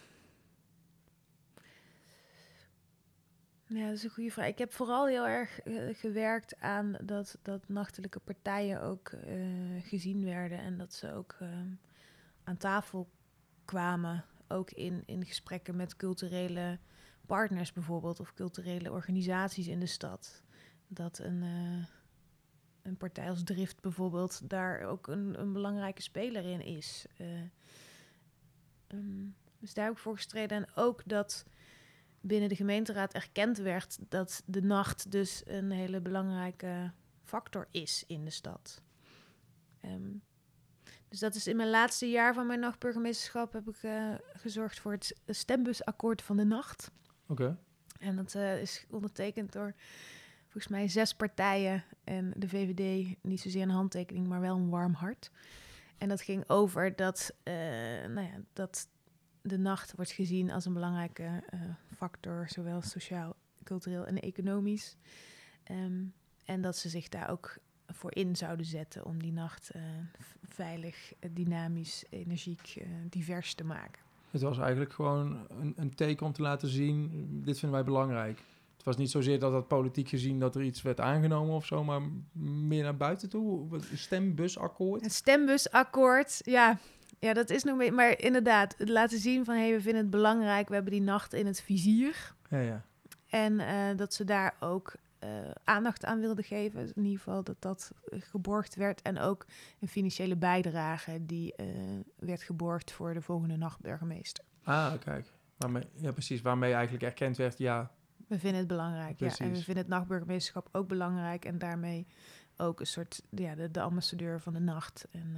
Ja, 3.68 3.87
dat 3.87 3.96
is 3.96 4.04
een 4.04 4.11
goede 4.11 4.31
vraag. 4.31 4.46
Ik 4.46 4.59
heb 4.59 4.72
vooral 4.72 5.07
heel 5.07 5.26
erg 5.26 5.61
eh, 5.61 5.74
gewerkt 5.92 6.61
aan 6.61 6.96
dat, 7.02 7.38
dat 7.42 7.68
nachtelijke 7.68 8.18
partijen 8.18 8.83
ook 8.83 9.09
eh, 9.09 9.37
gezien 9.83 10.24
werden 10.24 10.59
en 10.59 10.78
dat 10.78 10.94
ze 10.94 11.12
ook 11.12 11.37
ehm, 11.40 11.68
aan 12.44 12.57
tafel 12.57 13.09
kwamen. 13.64 14.24
Ook 14.48 14.70
in, 14.70 15.02
in 15.07 15.24
gesprekken 15.24 15.76
met 15.76 15.96
culturele 15.96 16.78
partners 17.28 17.72
bijvoorbeeld 17.72 18.20
of 18.20 18.35
culturele 18.35 18.92
organisaties 18.92 19.66
in 19.66 19.81
de 19.81 19.87
stad. 19.87 20.42
Dat 20.87 21.18
een, 21.18 21.42
eh, 21.42 21.87
een 22.83 22.96
partij 22.96 23.28
als 23.28 23.42
Drift 23.42 23.81
bijvoorbeeld 23.81 24.50
daar 24.50 24.81
ook 24.81 25.07
een, 25.07 25.40
een 25.40 25.52
belangrijke 25.52 26.02
speler 26.02 26.44
in 26.44 26.61
is. 26.61 27.07
Eh, 27.16 27.26
ehm, 28.87 29.26
dus 29.59 29.74
daar 29.74 29.85
heb 29.85 29.94
ik 29.94 30.00
voor 30.00 30.16
gestreden. 30.16 30.57
En 30.57 30.68
ook 30.74 31.02
dat 31.07 31.44
binnen 32.20 32.48
de 32.48 32.57
gemeenteraad 32.57 33.14
erkend 33.14 33.59
werd 33.59 33.98
dat 34.09 34.42
de 34.46 34.62
nacht 34.62 35.11
dus 35.11 35.42
een 35.44 35.70
hele 35.70 36.00
belangrijke 36.00 36.92
factor 37.22 37.66
is 37.70 38.04
in 38.07 38.24
de 38.24 38.31
stad. 38.31 38.83
Ehm, 39.81 40.11
dus 41.09 41.18
dat 41.18 41.35
is 41.35 41.46
in 41.46 41.57
mijn 41.57 41.70
laatste 41.70 42.11
jaar 42.11 42.35
van 42.35 42.46
mijn 42.46 42.61
nachtburgemeesterschap 42.61 43.52
heb 43.52 43.68
ik 43.68 43.83
eh, 43.83 44.14
gezorgd 44.33 44.81
voor 44.81 44.92
het 44.92 45.16
stembusakkoord 45.26 46.22
van 46.22 46.37
de 46.37 46.44
nacht. 46.44 46.90
Oké. 47.26 47.59
En 47.98 48.16
dat 48.16 48.35
eh, 48.35 48.61
is 48.61 48.87
ondertekend 48.90 49.52
door 49.52 49.74
volgens 50.42 50.68
mij 50.68 50.88
zes 50.88 51.14
partijen 51.14 51.85
en 52.04 52.33
de 52.37 52.48
VVD 52.48 53.16
niet 53.22 53.40
zozeer 53.40 53.62
een 53.62 53.70
handtekening, 53.70 54.26
maar 54.26 54.40
wel 54.40 54.57
een 54.57 54.68
warm 54.68 54.94
hart. 54.94 55.31
En 55.98 56.09
dat 56.09 56.20
ging 56.20 56.48
over 56.48 56.96
dat, 56.96 57.35
eh, 57.42 57.54
nou 58.07 58.20
ja, 58.20 58.40
dat 58.52 58.88
de 59.42 59.59
nacht 59.59 59.92
wordt 59.96 60.11
gezien 60.11 60.51
als 60.51 60.64
een 60.64 60.72
belangrijke 60.72 61.42
eh, 61.51 61.61
factor, 61.96 62.48
zowel 62.48 62.83
sociaal, 62.83 63.37
cultureel 63.64 64.07
en 64.07 64.20
economisch. 64.20 64.96
Ehm, 65.64 66.05
en 66.44 66.62
dat 66.62 66.77
ze 66.77 66.88
zich 66.88 67.09
daar 67.09 67.31
ook 67.31 67.57
voor 67.87 68.14
in 68.14 68.37
zouden 68.37 68.66
zetten 68.66 69.05
om 69.05 69.22
die 69.22 69.33
nacht 69.33 69.70
eh, 69.70 69.83
veilig, 70.42 71.12
eh, 71.18 71.31
dynamisch, 71.33 72.05
energiek, 72.11 72.83
divers 73.09 73.55
te 73.55 73.64
maken. 73.64 74.03
Het 74.31 74.42
was 74.42 74.59
eigenlijk 74.59 74.92
gewoon 74.92 75.46
een, 75.48 75.72
een 75.77 75.94
teken 75.94 76.27
om 76.27 76.33
te 76.33 76.42
laten 76.42 76.68
zien, 76.68 77.11
dit 77.44 77.59
vinden 77.59 77.79
wij 77.79 77.87
belangrijk. 77.87 78.42
Het 78.77 78.87
was 78.87 78.96
niet 78.96 79.11
zozeer 79.11 79.38
dat 79.38 79.53
dat 79.53 79.68
politiek 79.68 80.09
gezien 80.09 80.38
dat 80.38 80.55
er 80.55 80.62
iets 80.62 80.83
werd 80.83 81.01
aangenomen 81.01 81.55
of 81.55 81.66
zo, 81.66 81.85
maar 81.85 82.03
meer 82.66 82.83
naar 82.83 82.96
buiten 82.96 83.29
toe. 83.29 83.81
Stembusakkoord. 83.94 85.03
Het 85.03 85.12
stembusakkoord, 85.12 86.40
ja. 86.44 86.79
Ja, 87.18 87.33
dat 87.33 87.50
is 87.50 87.64
nog 87.64 87.76
meer. 87.76 87.94
Maar 87.94 88.20
inderdaad, 88.20 88.74
het 88.78 88.88
laten 88.88 89.18
zien 89.18 89.44
van... 89.44 89.54
hé, 89.54 89.61
hey, 89.61 89.72
we 89.72 89.81
vinden 89.81 90.02
het 90.02 90.11
belangrijk, 90.11 90.68
we 90.68 90.74
hebben 90.74 90.92
die 90.92 91.02
nacht 91.02 91.33
in 91.33 91.46
het 91.46 91.61
vizier. 91.61 92.35
Ja, 92.48 92.59
ja. 92.59 92.85
En 93.28 93.61
eh, 93.61 93.96
dat 93.96 94.14
ze 94.14 94.24
daar 94.24 94.54
ook 94.61 94.94
eh, 95.18 95.31
aandacht 95.64 96.04
aan 96.04 96.20
wilden 96.20 96.44
geven. 96.44 96.81
In 96.81 97.04
ieder 97.04 97.18
geval 97.18 97.42
dat 97.42 97.57
dat 97.59 97.92
eh, 98.04 98.20
geborgd 98.22 98.74
werd. 98.74 99.02
En 99.02 99.18
ook 99.18 99.46
een 99.81 99.88
financiële 99.88 100.37
bijdrage 100.37 101.26
die 101.26 101.54
werd 102.16 102.42
geborgd 102.42 102.92
voor 102.92 103.14
de 103.14 103.22
volgende 103.22 103.57
nachtburgemeester. 103.57 104.44
Ah, 104.62 104.92
kijk. 105.04 105.33
Waarmee, 105.57 105.83
ja, 105.94 106.12
precies. 106.12 106.40
Waarmee 106.42 106.72
eigenlijk 106.72 107.02
erkend 107.02 107.37
werd, 107.37 107.59
ja, 107.59 107.90
We 108.26 108.38
vinden 108.38 108.59
het 108.59 108.68
belangrijk, 108.68 109.18
ja. 109.18 109.26
En 109.26 109.52
we 109.52 109.62
vinden 109.62 109.83
het 109.83 109.88
nachtburgemeesterschap 109.88 110.68
ook 110.72 110.88
belangrijk. 110.88 111.44
En 111.44 111.59
daarmee 111.59 112.07
ook 112.57 112.81
een 112.81 112.87
soort, 112.87 113.22
ja, 113.31 113.54
de, 113.54 113.70
de 113.70 113.81
ambassadeur 113.81 114.40
van 114.40 114.52
de 114.52 114.61
nacht. 114.61 115.07
En 115.11 115.37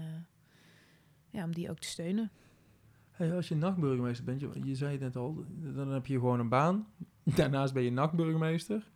ja, 1.30 1.44
om 1.44 1.54
die 1.54 1.70
ook 1.70 1.78
te 1.78 1.88
steunen. 1.88 2.30
Hey, 3.10 3.34
als 3.34 3.48
je 3.48 3.54
nachtburgemeester 3.54 4.24
bent, 4.24 4.40
je, 4.40 4.50
je 4.64 4.74
zei 4.74 4.92
het 4.92 5.00
net 5.00 5.16
al, 5.16 5.44
dan 5.48 5.88
heb 5.92 6.06
je 6.06 6.14
gewoon 6.14 6.40
een 6.40 6.48
baan. 6.48 6.86
Daarnaast 7.36 7.72
ben 7.74 7.82
je 7.82 7.92
nachtburgemeester. 7.92 8.90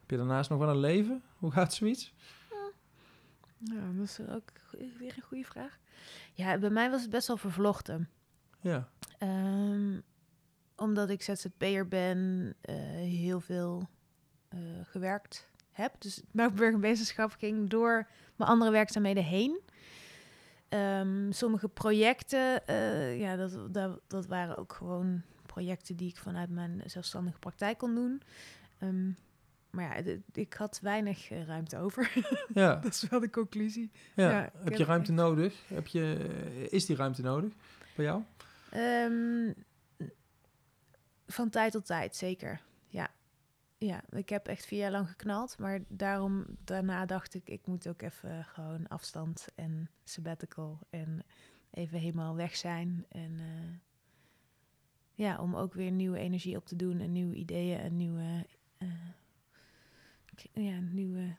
Heb 0.00 0.10
je 0.10 0.16
daarnaast 0.16 0.50
nog 0.50 0.58
wel 0.58 0.68
een 0.68 0.80
leven? 0.80 1.22
Hoe 1.38 1.50
gaat 1.50 1.74
zoiets? 1.74 2.14
Ja, 3.58 3.92
dat 3.96 4.04
is 4.04 4.20
ook 4.20 4.52
weer 4.98 5.12
een 5.16 5.22
goede 5.22 5.44
vraag. 5.44 5.78
Ja, 6.34 6.58
bij 6.58 6.70
mij 6.70 6.90
was 6.90 7.02
het 7.02 7.10
best 7.10 7.26
wel 7.26 7.36
vervlochten. 7.36 8.08
Ja, 8.60 8.88
Ehm, 9.18 10.00
omdat 10.76 11.10
ik 11.10 11.22
ZZP'er 11.22 11.88
ben, 11.88 12.54
eh, 12.60 12.74
heel 12.96 13.40
veel 13.40 13.88
eh, 14.48 14.58
gewerkt 14.82 15.50
heb. 15.70 15.94
Dus 15.98 16.22
mijn 16.30 16.54
burgemeesterschap 16.54 17.32
ging 17.38 17.68
door 17.68 18.08
mijn 18.36 18.50
andere 18.50 18.70
werkzaamheden 18.70 19.24
heen. 19.24 19.60
Ehm, 20.76 21.32
sommige 21.32 21.68
projecten, 21.68 22.66
eh, 22.66 23.20
ja, 23.20 23.36
dat, 23.36 23.74
dat, 23.74 24.00
dat 24.06 24.26
waren 24.26 24.56
ook 24.56 24.72
gewoon 24.72 25.22
projecten 25.46 25.96
die 25.96 26.08
ik 26.08 26.16
vanuit 26.16 26.50
mijn 26.50 26.82
zelfstandige 26.86 27.38
praktijk 27.38 27.78
kon 27.78 27.94
doen. 27.94 28.22
Ehm, 28.78 29.10
maar 29.70 30.04
ja, 30.04 30.12
ik 30.32 30.54
had 30.54 30.78
weinig 30.82 31.30
eh, 31.30 31.46
ruimte 31.46 31.78
over. 31.78 32.12
ja, 32.54 32.74
dat 32.82 32.92
is 32.92 33.08
wel 33.08 33.20
de 33.20 33.30
conclusie. 33.30 33.90
ja. 34.14 34.30
Heb 34.40 34.72
je 34.72 34.78
heb 34.78 34.86
ruimte 34.86 35.12
echt- 35.12 35.20
nodig? 35.20 35.54
Heb 35.66 35.86
je, 35.86 36.14
is 36.70 36.86
die 36.86 36.96
ruimte 36.96 37.22
nodig 37.22 37.52
bij 37.96 38.04
jou? 38.04 38.22
Ehm, 38.70 39.52
van 41.26 41.50
tijd 41.50 41.72
tot 41.72 41.86
tijd, 41.86 42.16
zeker. 42.16 42.60
Ja. 43.78 44.02
ik 44.10 44.28
heb 44.28 44.46
echt 44.46 44.66
vier 44.66 44.78
jaar 44.78 44.90
lang 44.90 45.08
geknald. 45.08 45.58
Maar 45.58 45.80
daarom, 45.88 46.44
daarna 46.64 47.06
dacht 47.06 47.34
ik, 47.34 47.48
ik 47.48 47.66
moet 47.66 47.88
ook 47.88 48.02
even 48.02 48.44
gewoon 48.44 48.88
afstand 48.88 49.48
en 49.54 49.90
sabbatical. 50.04 50.78
En 50.90 51.22
even 51.70 51.98
helemaal 51.98 52.34
weg 52.34 52.56
zijn. 52.56 53.06
En 53.08 53.38
eh, 53.38 53.78
ja, 55.14 55.38
om 55.40 55.56
ook 55.56 55.74
weer 55.74 55.90
nieuwe 55.90 56.18
energie 56.18 56.56
op 56.56 56.66
te 56.66 56.76
doen. 56.76 57.00
En 57.00 57.12
nieuwe 57.12 57.34
ideeën 57.34 57.78
en 57.78 57.96
nieuwe, 57.96 58.46
eh, 58.78 58.88
ja, 60.52 60.78
nieuwe 60.80 61.34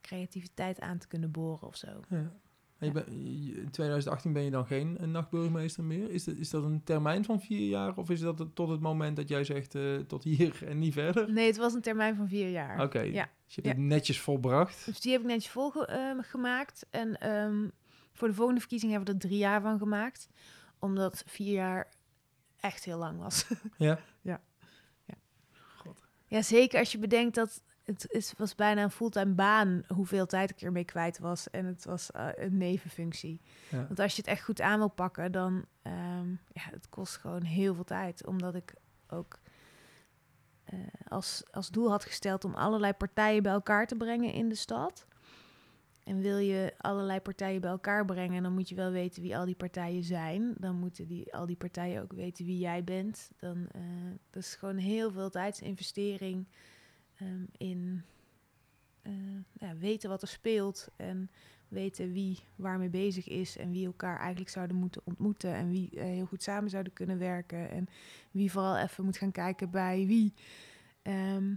creativiteit 0.00 0.80
aan 0.80 0.98
te 0.98 1.08
kunnen 1.08 1.30
boren 1.30 1.66
of 1.66 1.76
zo. 1.76 2.00
Ja. 2.08 2.32
En 2.82 2.92
je 3.46 3.52
in 3.60 3.70
2018 3.70 4.32
ben 4.32 4.42
je 4.42 4.50
dan 4.50 4.66
geen 4.66 4.98
eh, 4.98 5.06
nachtburgemeester 5.06 5.84
meer. 5.84 6.10
Is 6.10 6.24
dat, 6.24 6.36
is 6.36 6.50
dat 6.50 6.64
een 6.64 6.84
termijn 6.84 7.24
van 7.24 7.40
vier 7.40 7.68
jaar? 7.68 7.96
Of 7.96 8.10
is 8.10 8.20
dat 8.20 8.38
het- 8.38 8.54
tot 8.54 8.68
het 8.68 8.80
moment 8.80 9.16
dat 9.16 9.28
jij 9.28 9.44
zegt 9.44 9.74
eh, 9.74 9.96
tot 9.96 10.24
hier 10.24 10.64
en 10.66 10.78
niet 10.78 10.92
verder? 10.92 11.32
Nee, 11.32 11.46
het 11.46 11.56
was 11.56 11.74
een 11.74 11.80
termijn 11.80 12.16
van 12.16 12.28
vier 12.28 12.50
jaar. 12.50 12.82
Oké, 12.82 13.00
Ja. 13.00 13.28
dus 13.46 13.54
je 13.54 13.60
hebt 13.62 13.76
het 13.76 13.86
netjes 13.86 14.20
volbracht. 14.20 14.84
Dus 14.86 15.00
die 15.00 15.12
heb 15.12 15.20
ik 15.20 15.26
netjes 15.26 15.50
volgemaakt. 15.52 16.86
en 16.90 17.20
ehm, 17.20 17.68
voor 18.12 18.28
de 18.28 18.34
volgende 18.34 18.60
verkiezing 18.60 18.92
hebben 18.92 19.14
we 19.14 19.20
er 19.20 19.28
drie 19.28 19.38
jaar 19.38 19.60
van 19.60 19.78
gemaakt. 19.78 20.28
Omdat 20.78 21.24
vier 21.26 21.52
jaar 21.52 21.88
echt 22.56 22.84
heel 22.84 22.98
lang 22.98 23.18
was. 23.18 23.46
Ja. 23.76 23.98
ja, 26.26 26.42
zeker 26.42 26.78
als 26.78 26.92
je 26.92 26.98
bedenkt 26.98 27.34
dat 27.34 27.62
het 27.84 28.06
is, 28.08 28.32
was 28.36 28.54
bijna 28.54 28.82
een 28.82 28.90
fulltime 28.90 29.34
baan 29.34 29.82
hoeveel 29.86 30.26
tijd 30.26 30.50
ik 30.50 30.60
ermee 30.60 30.84
kwijt 30.84 31.18
was. 31.18 31.50
En 31.50 31.64
het 31.64 31.84
was 31.84 32.10
eh, 32.10 32.28
een 32.34 32.56
nevenfunctie. 32.56 33.40
Ja. 33.70 33.86
Want 33.86 34.00
als 34.00 34.16
je 34.16 34.20
het 34.20 34.30
echt 34.30 34.44
goed 34.44 34.60
aan 34.60 34.78
wil 34.78 34.88
pakken, 34.88 35.32
dan 35.32 35.64
ehm 35.82 36.30
ja, 36.30 36.62
het 36.70 36.88
kost 36.88 37.16
gewoon 37.16 37.42
heel 37.42 37.74
veel 37.74 37.84
tijd. 37.84 38.26
Omdat 38.26 38.54
ik 38.54 38.74
ook 39.08 39.38
eh, 40.64 40.78
als, 41.08 41.42
als 41.50 41.70
doel 41.70 41.90
had 41.90 42.04
gesteld 42.04 42.44
om 42.44 42.54
allerlei 42.54 42.92
partijen 42.92 43.42
bij 43.42 43.52
elkaar 43.52 43.86
te 43.86 43.96
brengen 43.96 44.32
in 44.32 44.48
de 44.48 44.54
stad. 44.54 45.06
En 46.04 46.20
wil 46.20 46.38
je 46.38 46.74
allerlei 46.78 47.20
partijen 47.20 47.60
bij 47.60 47.70
elkaar 47.70 48.04
brengen, 48.04 48.42
dan 48.42 48.52
moet 48.52 48.68
je 48.68 48.74
wel 48.74 48.90
weten 48.90 49.22
wie 49.22 49.36
al 49.36 49.44
die 49.44 49.54
partijen 49.54 50.04
zijn. 50.04 50.54
Dan 50.58 50.76
moeten 50.76 51.06
die, 51.06 51.34
al 51.34 51.46
die 51.46 51.56
partijen 51.56 52.02
ook 52.02 52.12
weten 52.12 52.44
wie 52.44 52.58
jij 52.58 52.84
bent. 52.84 53.30
Dan 53.36 53.68
eh 53.72 53.80
dat 54.30 54.42
is 54.42 54.54
gewoon 54.54 54.76
heel 54.76 55.10
veel 55.10 55.30
tijdsinvestering 55.30 56.46
ehm, 57.22 57.44
in 57.56 58.02
eh, 59.02 59.12
ja, 59.52 59.76
weten 59.76 60.08
wat 60.08 60.22
er 60.22 60.28
speelt 60.28 60.88
en 60.96 61.30
weten 61.68 62.12
wie 62.12 62.38
waarmee 62.56 62.88
bezig 62.88 63.28
is 63.28 63.56
en 63.56 63.70
wie 63.70 63.86
elkaar 63.86 64.18
eigenlijk 64.18 64.50
zouden 64.50 64.76
moeten 64.76 65.02
ontmoeten 65.04 65.54
en 65.54 65.68
wie 65.68 65.90
eh, 65.90 66.04
heel 66.04 66.26
goed 66.26 66.42
samen 66.42 66.70
zouden 66.70 66.92
kunnen 66.92 67.18
werken 67.18 67.70
en 67.70 67.88
wie 68.30 68.52
vooral 68.52 68.76
even 68.76 69.04
moet 69.04 69.16
gaan 69.16 69.32
kijken 69.32 69.70
bij 69.70 70.06
wie. 70.06 70.32
Ehm, 71.02 71.54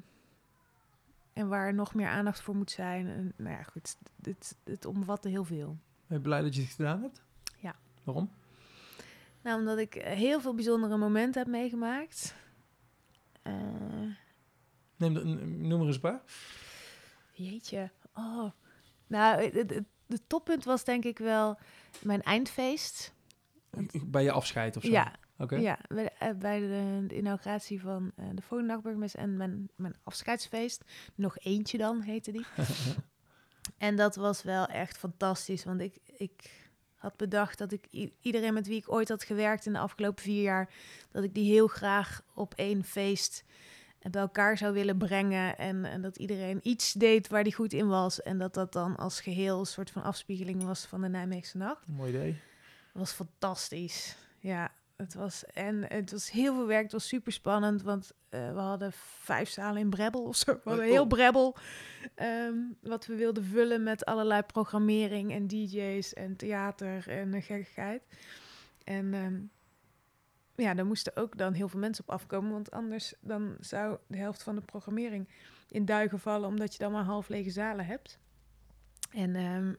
en 1.33 1.47
waar 1.47 1.73
nog 1.73 1.93
meer 1.93 2.07
aandacht 2.07 2.41
voor 2.41 2.55
moet 2.55 2.71
zijn. 2.71 3.07
En, 3.07 3.33
nou 3.35 3.55
ja, 3.55 3.63
goed, 3.63 3.97
het, 4.21 4.55
het 4.63 4.85
omvatte 4.85 5.29
heel 5.29 5.45
veel. 5.45 5.77
Ben 6.07 6.17
je 6.17 6.23
blij 6.23 6.41
dat 6.41 6.55
je 6.55 6.61
het 6.61 6.71
gedaan 6.71 7.01
hebt? 7.01 7.21
Ja. 7.57 7.75
Waarom? 8.03 8.29
Nou, 9.41 9.59
omdat 9.59 9.77
ik 9.77 9.95
eh, 9.95 10.13
heel 10.13 10.41
veel 10.41 10.55
bijzondere 10.55 10.97
momenten 10.97 11.41
heb 11.41 11.51
meegemaakt. 11.51 12.35
Neem 14.95 15.13
noem 15.67 15.79
er 15.81 15.85
eens 15.85 15.95
een 15.95 16.01
paar. 16.01 16.21
Jeetje. 17.31 17.91
Oh. 18.13 18.51
Nou, 19.07 19.41
het, 19.41 19.53
het, 19.53 19.83
het 20.07 20.21
toppunt 20.27 20.63
was 20.63 20.83
denk 20.83 21.03
ik 21.03 21.17
wel 21.17 21.59
mijn 22.03 22.21
eindfeest. 22.21 23.13
Bij 24.05 24.23
je 24.23 24.31
afscheid 24.31 24.77
of 24.77 24.83
zo? 24.83 24.89
Ja, 24.89 25.13
Oké. 25.37 25.55
ja 25.55 25.79
bij, 25.87 26.03
de, 26.03 26.11
eh, 26.11 26.33
bij 26.33 26.59
de, 26.59 27.03
de 27.07 27.17
inauguratie 27.17 27.81
van 27.81 28.11
eh, 28.15 28.25
de 28.33 28.41
volgende 28.41 28.73
dagburgemeester 28.73 29.19
en 29.19 29.37
mijn, 29.37 29.69
mijn 29.75 29.95
afscheidsfeest. 30.03 30.83
Nog 31.15 31.37
eentje 31.37 31.77
dan, 31.77 32.01
heette 32.01 32.31
die. 32.31 32.45
en 33.77 33.95
dat 33.95 34.15
was 34.15 34.43
wel 34.43 34.65
echt 34.65 34.97
fantastisch, 34.97 35.63
want 35.63 35.81
ik, 35.81 35.97
ik 36.17 36.63
had 36.95 37.17
bedacht 37.17 37.57
dat 37.57 37.71
ik 37.71 37.87
iedereen 38.21 38.53
met 38.53 38.67
wie 38.67 38.77
ik 38.77 38.91
ooit 38.91 39.09
had 39.09 39.23
gewerkt 39.23 39.65
in 39.65 39.73
de 39.73 39.79
afgelopen 39.79 40.23
vier 40.23 40.41
jaar, 40.41 40.69
dat 41.11 41.23
ik 41.23 41.33
die 41.33 41.51
heel 41.51 41.67
graag 41.67 42.21
op 42.33 42.53
één 42.53 42.83
feest 42.83 43.43
eh, 43.47 43.53
bij 44.11 44.21
elkaar 44.21 44.57
zou 44.57 44.73
willen 44.73 44.97
brengen. 44.97 45.57
En, 45.57 45.85
en 45.85 46.01
dat 46.01 46.17
iedereen 46.17 46.59
iets 46.63 46.93
deed 46.93 47.27
waar 47.27 47.43
die 47.43 47.53
goed 47.53 47.73
in 47.73 47.87
was. 47.87 48.21
En 48.21 48.37
dat 48.37 48.53
dat 48.53 48.73
dan 48.73 48.95
als 48.95 49.21
geheel 49.21 49.59
een 49.59 49.65
soort 49.65 49.91
van 49.91 50.03
afspiegeling 50.03 50.63
was 50.63 50.85
van 50.85 51.01
de 51.01 51.09
Nijmeegse 51.09 51.57
nacht. 51.57 51.87
Mooi 51.87 52.09
idee. 52.09 52.31
Het 52.31 52.93
was 53.03 53.11
fantastisch. 53.11 54.15
Ja, 54.39 54.71
het 54.95 55.13
was, 55.13 55.45
en 55.45 55.83
het 55.87 56.11
was 56.11 56.31
heel 56.31 56.53
veel 56.53 56.67
werk. 56.67 56.83
Het 56.83 56.91
was 56.91 57.07
super 57.07 57.31
spannend, 57.31 57.81
want 57.81 58.11
eh, 58.29 58.53
we 58.53 58.59
hadden 58.59 58.91
vijf 59.21 59.49
zalen 59.49 59.81
in 59.81 59.89
Brebbel 59.89 60.23
of 60.23 60.35
zo. 60.35 60.53
We 60.53 60.59
hadden 60.63 60.85
Oh. 60.85 60.91
heel 60.91 61.05
Brebbel. 61.05 61.55
ehm, 62.15 62.55
wat 62.81 63.05
we 63.05 63.15
wilden 63.15 63.43
vullen 63.45 63.83
met 63.83 64.05
allerlei 64.05 64.41
programmering 64.41 65.31
en 65.31 65.47
DJ's 65.47 66.13
en 66.13 66.35
theater 66.35 67.07
en 67.07 67.33
uh, 67.33 67.43
gekkigheid. 67.43 68.01
En 68.83 69.13
ehm, 69.13 69.35
ja, 70.55 70.73
daar 70.73 70.85
moesten 70.85 71.15
ook 71.15 71.37
dan 71.37 71.53
heel 71.53 71.69
veel 71.69 71.79
mensen 71.79 72.03
op 72.07 72.13
afkomen, 72.13 72.51
want 72.51 72.71
anders 72.71 73.13
dan 73.21 73.55
zou 73.59 73.97
de 74.07 74.17
helft 74.17 74.43
van 74.43 74.55
de 74.55 74.61
programmering 74.61 75.27
in 75.69 75.85
duigen 75.85 76.19
vallen, 76.19 76.49
omdat 76.49 76.73
je 76.73 76.79
dan 76.79 76.91
maar 76.91 77.03
half 77.03 77.27
lege 77.29 77.49
zalen 77.49 77.85
hebt. 77.85 78.19
En, 79.11 79.35
ehm, 79.35 79.73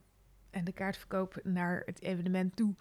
en 0.50 0.64
de 0.64 0.72
kaartverkoop 0.72 1.40
naar 1.42 1.82
het 1.84 2.02
evenement 2.02 2.56
toe 2.56 2.74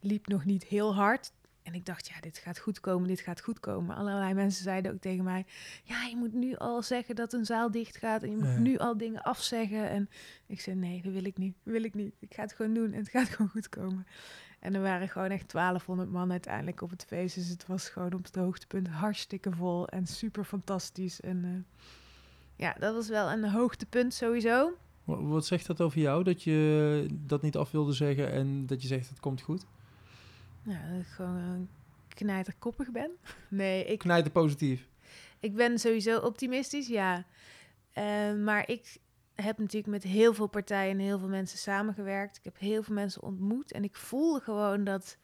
liep 0.00 0.26
nog 0.26 0.44
niet 0.44 0.64
heel 0.64 0.94
hard. 0.94 1.32
En 1.62 1.74
ik 1.74 1.84
dacht, 1.86 2.08
ja, 2.08 2.20
dit 2.20 2.38
gaat 2.38 2.58
goed 2.58 2.80
komen, 2.80 3.08
dit 3.08 3.20
gaat 3.20 3.40
goed 3.40 3.60
komen. 3.60 3.96
Allerlei 3.96 4.34
mensen 4.34 4.62
zeiden 4.62 4.92
ook 4.92 5.00
tegen 5.00 5.24
mij, 5.24 5.46
ja, 5.84 6.04
je 6.04 6.16
moet 6.16 6.32
nu 6.32 6.56
al 6.56 6.82
zeggen 6.82 7.14
dat 7.16 7.32
een 7.32 7.44
zaal 7.44 7.70
dicht 7.70 7.96
gaat 7.96 8.22
en 8.22 8.30
je 8.30 8.36
moet 8.36 8.46
Ja. 8.46 8.58
nu 8.58 8.76
al 8.78 8.96
dingen 8.96 9.22
afzeggen. 9.22 9.88
En 9.88 10.08
ik 10.46 10.60
zei, 10.60 10.76
nee, 10.76 11.02
dat 11.02 11.12
wil 11.12 11.24
ik 11.24 11.36
niet, 11.38 11.54
dat 11.64 11.72
wil 11.72 11.84
ik 11.84 11.94
niet. 11.94 12.14
Ik 12.18 12.34
ga 12.34 12.42
het 12.42 12.52
gewoon 12.52 12.74
doen 12.74 12.92
en 12.92 12.98
het 12.98 13.08
gaat 13.08 13.28
gewoon 13.28 13.50
goed 13.50 13.68
komen. 13.68 14.06
En 14.58 14.74
er 14.74 14.82
waren 14.82 15.08
gewoon 15.08 15.30
echt 15.30 15.52
1200 15.52 16.10
man 16.10 16.30
uiteindelijk 16.30 16.80
op 16.82 16.90
het 16.90 17.04
feest. 17.04 17.34
Dus 17.34 17.48
het 17.48 17.66
was 17.66 17.88
gewoon 17.88 18.12
op 18.12 18.24
het 18.24 18.34
hoogtepunt 18.34 18.88
hartstikke 18.88 19.50
vol 19.52 19.88
en 19.88 20.06
super 20.06 20.44
fantastisch. 20.44 21.20
En 21.20 21.44
eh, 21.44 21.84
ja, 22.56 22.76
dat 22.78 22.94
was 22.94 23.08
wel 23.08 23.30
een 23.30 23.50
hoogtepunt 23.50 24.14
sowieso. 24.14 24.72
Wa- 25.04 25.22
Wat 25.22 25.46
zegt 25.46 25.66
dat 25.66 25.80
over 25.80 26.00
jou, 26.00 26.22
dat 26.24 26.42
je 26.42 27.06
dat 27.12 27.42
niet 27.42 27.56
af 27.56 27.70
wilde 27.70 27.92
zeggen 27.92 28.30
en 28.32 28.66
dat 28.66 28.82
je 28.82 28.88
zegt 28.88 29.08
het 29.08 29.20
komt 29.20 29.40
goed? 29.40 29.64
Ja, 30.62 30.88
dat 30.90 31.00
ik 31.00 31.06
gewoon 31.06 31.36
een 31.36 31.68
knijterkoppig 32.08 32.90
ben. 32.90 33.10
Nee, 33.48 33.84
ik, 33.84 33.98
Knijten 33.98 34.32
positief. 34.32 34.88
ik 35.40 35.54
ben 35.54 35.78
sowieso 35.78 36.18
optimistisch, 36.18 36.86
ja. 36.88 37.24
Eh, 37.92 38.34
maar 38.34 38.68
ik 38.68 38.96
heb 39.36 39.58
natuurlijk 39.58 39.86
met 39.92 40.02
heel 40.02 40.34
veel 40.34 40.46
partijen 40.46 40.90
en 40.90 40.98
heel 41.04 41.18
veel 41.18 41.28
mensen 41.28 41.58
samengewerkt. 41.58 42.36
Ik 42.36 42.44
heb 42.44 42.58
heel 42.58 42.82
veel 42.82 42.94
mensen 42.94 43.22
ontmoet. 43.22 43.72
En 43.72 43.84
ik 43.84 43.96
voelde 43.96 44.40
gewoon 44.40 44.84
dat, 44.84 45.16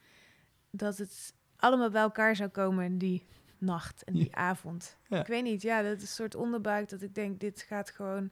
dat 0.70 0.98
het 0.98 1.35
allemaal 1.57 1.90
bij 1.90 2.03
elkaar 2.03 2.37
zou 2.37 2.48
komen 2.51 2.98
die 2.98 3.27
nacht 3.59 4.05
en 4.05 4.12
die 4.14 4.25
Ja. 4.31 4.35
avond. 4.37 4.96
Ja. 5.09 5.20
Ik 5.20 5.27
weet 5.27 5.42
niet, 5.42 5.62
ja, 5.62 5.83
dat 5.83 5.96
is 5.96 6.03
een 6.03 6.09
soort 6.09 6.35
onderbuik 6.35 6.88
dat 6.88 7.03
ik 7.03 7.14
denk, 7.14 7.40
dit 7.40 7.62
gaat 7.62 7.90
gewoon 7.90 8.31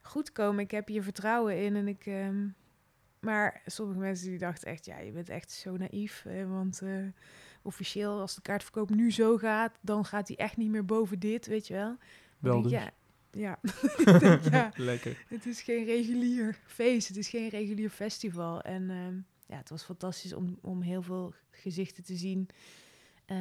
goed 0.00 0.32
komen. 0.32 0.64
Ik 0.64 0.70
heb 0.70 0.88
hier 0.88 1.02
vertrouwen 1.02 1.58
in 1.64 1.76
en 1.76 1.88
ik... 1.88 2.06
ehm, 2.06 2.48
maar 3.20 3.62
sommige 3.66 3.98
mensen 3.98 4.28
die 4.28 4.38
dachten 4.38 4.68
echt, 4.68 4.84
ja, 4.84 4.98
je 4.98 5.12
bent 5.12 5.28
echt 5.28 5.50
zo 5.50 5.76
naïef. 5.76 6.22
Hè, 6.22 6.46
want 6.46 6.80
eh, 6.82 6.90
officieel, 7.62 8.20
als 8.20 8.34
de 8.34 8.40
kaartverkoop 8.40 8.90
nu 8.90 9.12
zo 9.12 9.36
gaat, 9.36 9.78
dan 9.80 10.04
gaat 10.04 10.28
hij 10.28 10.36
echt 10.36 10.56
niet 10.56 10.70
meer 10.70 10.84
boven 10.84 11.18
dit, 11.18 11.46
weet 11.46 11.66
je 11.66 11.74
wel. 11.74 11.96
Wel 12.38 12.62
dus. 12.62 12.70
Ja, 12.70 12.90
ja. 13.36 13.58
denk, 14.18 14.42
ja, 14.50 14.72
Lekker. 14.76 15.24
het 15.28 15.46
is 15.46 15.62
geen 15.62 15.84
regulier 15.84 16.58
feest, 16.66 17.08
het 17.08 17.16
is 17.16 17.28
geen 17.28 17.48
regulier 17.48 17.90
festival. 17.90 18.60
En 18.60 18.90
ehm, 18.90 19.14
ja, 19.46 19.56
het 19.56 19.68
was 19.70 19.82
fantastisch 19.82 20.32
om, 20.32 20.58
om 20.62 20.80
heel 20.82 21.02
veel 21.02 21.34
gezichten 21.50 22.04
te 22.04 22.14
zien. 22.16 22.48
eh, 23.26 23.36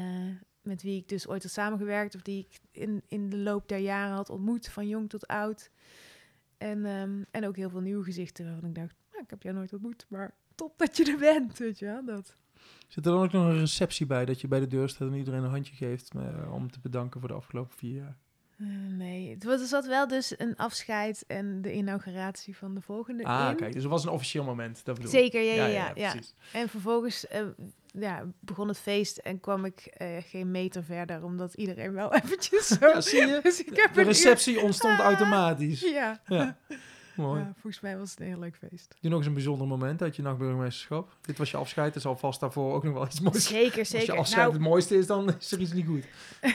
met 0.61 0.81
wie 0.81 0.97
ik 0.97 1.09
dus 1.09 1.27
ooit 1.27 1.43
had 1.43 1.51
samengewerkt 1.51 2.15
of 2.15 2.21
die 2.21 2.39
ik 2.49 2.59
in, 2.71 3.03
in 3.07 3.29
de 3.29 3.37
loop 3.37 3.67
der 3.67 3.77
jaren 3.77 4.15
had 4.15 4.29
ontmoet, 4.29 4.67
van 4.69 4.87
jong 4.87 5.09
tot 5.09 5.27
oud. 5.27 5.71
En, 6.57 6.85
ehm, 6.85 7.23
en 7.31 7.47
ook 7.47 7.55
heel 7.55 7.69
veel 7.69 7.79
nieuwe 7.81 8.03
gezichten 8.03 8.45
waarvan 8.45 8.69
ik 8.69 8.75
dacht, 8.75 8.95
nou, 9.11 9.23
ik 9.23 9.29
heb 9.29 9.43
jou 9.43 9.55
nooit 9.55 9.73
ontmoet, 9.73 10.05
maar 10.09 10.33
top 10.55 10.77
dat 10.77 10.97
je 10.97 11.11
er 11.11 11.17
bent, 11.17 11.57
weet 11.65 11.79
je 11.79 11.85
wel. 11.85 12.05
Dat. 12.05 12.35
Zit 12.87 13.05
er 13.05 13.11
dan 13.11 13.23
ook 13.23 13.31
nog 13.31 13.45
een 13.45 13.59
receptie 13.59 14.05
bij, 14.05 14.25
dat 14.25 14.41
je 14.41 14.47
bij 14.47 14.59
de 14.59 14.67
deur 14.67 14.89
staat 14.89 15.07
en 15.07 15.15
iedereen 15.17 15.43
een 15.43 15.49
handje 15.49 15.75
geeft 15.75 16.11
eh, 16.15 16.53
om 16.53 16.71
te 16.71 16.79
bedanken 16.79 17.19
voor 17.19 17.29
de 17.29 17.35
afgelopen 17.35 17.77
vier 17.77 17.95
jaar? 17.95 18.17
Eh, 18.59 18.65
nee, 18.97 19.29
het 19.29 19.43
was, 19.43 19.61
er 19.61 19.67
zat 19.67 19.85
wel 19.87 20.07
dus 20.07 20.33
een 20.39 20.55
afscheid 20.55 21.23
en 21.27 21.61
de 21.61 21.73
inauguratie 21.73 22.57
van 22.57 22.75
de 22.75 22.81
volgende 22.81 23.23
Ah, 23.23 23.47
in. 23.51 23.55
kijk, 23.55 23.73
dus 23.73 23.81
het 23.83 23.91
was 23.91 24.03
een 24.03 24.09
officieel 24.09 24.43
moment, 24.43 24.81
dat 24.85 24.95
bedoel 24.95 25.11
ik. 25.13 25.19
Zeker, 25.19 25.41
ja, 25.41 25.53
ja, 25.53 25.65
ja. 25.67 25.91
ja. 25.95 26.13
En 26.53 26.69
vervolgens 26.69 27.27
eh, 27.27 27.41
ja, 27.87 28.23
begon 28.39 28.67
het 28.67 28.77
feest 28.79 29.17
en 29.17 29.39
kwam 29.39 29.65
ik 29.65 29.79
eh, 29.85 30.07
geen 30.19 30.51
meter 30.51 30.83
verder, 30.83 31.23
omdat 31.23 31.53
iedereen 31.53 31.93
wel 31.93 32.13
eventjes 32.23 32.67
zo... 32.67 32.87
Ja, 32.87 33.01
zie 33.01 33.25
je? 33.27 33.39
Dus 33.43 33.63
ik 33.63 33.75
heb 33.75 33.93
De 33.93 33.99
uur- 33.99 34.05
receptie 34.05 34.61
ontstond 34.61 34.99
Ah. 34.99 35.05
automatisch. 35.05 35.81
Ja. 35.81 36.21
Ja, 37.15 37.23
mooi. 37.23 37.41
Ja, 37.41 37.53
volgens 37.53 37.79
mij 37.79 37.97
was 37.97 38.11
het 38.11 38.19
een 38.19 38.25
heel 38.25 38.39
leuk 38.39 38.55
feest. 38.55 38.95
Nu 39.01 39.09
nog 39.09 39.17
eens 39.17 39.27
een 39.27 39.33
bijzonder 39.33 39.67
moment 39.67 40.01
uit 40.01 40.15
je 40.15 40.21
nachtburgemeesterschap. 40.21 41.17
Dit 41.21 41.37
was 41.37 41.51
je 41.51 41.57
afscheid, 41.57 41.95
er 41.95 42.01
zal 42.01 42.17
vast 42.17 42.39
daarvoor 42.39 42.73
ook 42.73 42.83
nog 42.83 42.93
wel 42.93 43.05
iets 43.05 43.19
moois 43.19 43.47
Zeker, 43.47 43.79
Als 43.79 43.89
je 43.89 43.97
zeker. 43.97 44.17
afscheid 44.17 44.41
Nou, 44.41 44.53
het 44.53 44.61
mooiste 44.61 44.97
is, 44.97 45.07
dan 45.07 45.33
is 45.39 45.51
er 45.51 45.59
iets 45.59 45.73
niet 45.73 45.85
goed. 45.85 46.05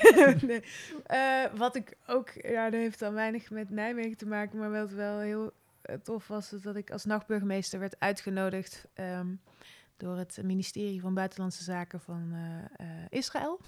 nee. 0.42 0.62
Eh, 1.06 1.44
wat 1.56 1.76
ik 1.76 1.96
ook, 2.06 2.30
ja, 2.32 2.70
dat 2.70 2.80
heeft 2.80 2.98
dan 2.98 3.14
weinig 3.14 3.50
met 3.50 3.70
Nijmegen 3.70 4.16
te 4.16 4.26
maken, 4.26 4.58
maar 4.58 4.70
wat 4.70 4.90
wel 4.90 5.18
heel 5.18 5.52
eh, 5.82 5.96
tof 6.02 6.28
was, 6.28 6.52
is 6.52 6.62
dat 6.62 6.76
ik 6.76 6.90
als 6.90 7.04
nachtburgemeester 7.04 7.78
werd 7.78 7.96
uitgenodigd 7.98 8.86
ehm, 8.94 9.26
door 9.96 10.16
het 10.16 10.38
ministerie 10.42 11.00
van 11.00 11.14
Buitenlandse 11.14 11.62
Zaken 11.62 12.00
van 12.00 12.30
eh, 12.32 12.86
eh, 12.86 13.06
Israël. 13.08 13.60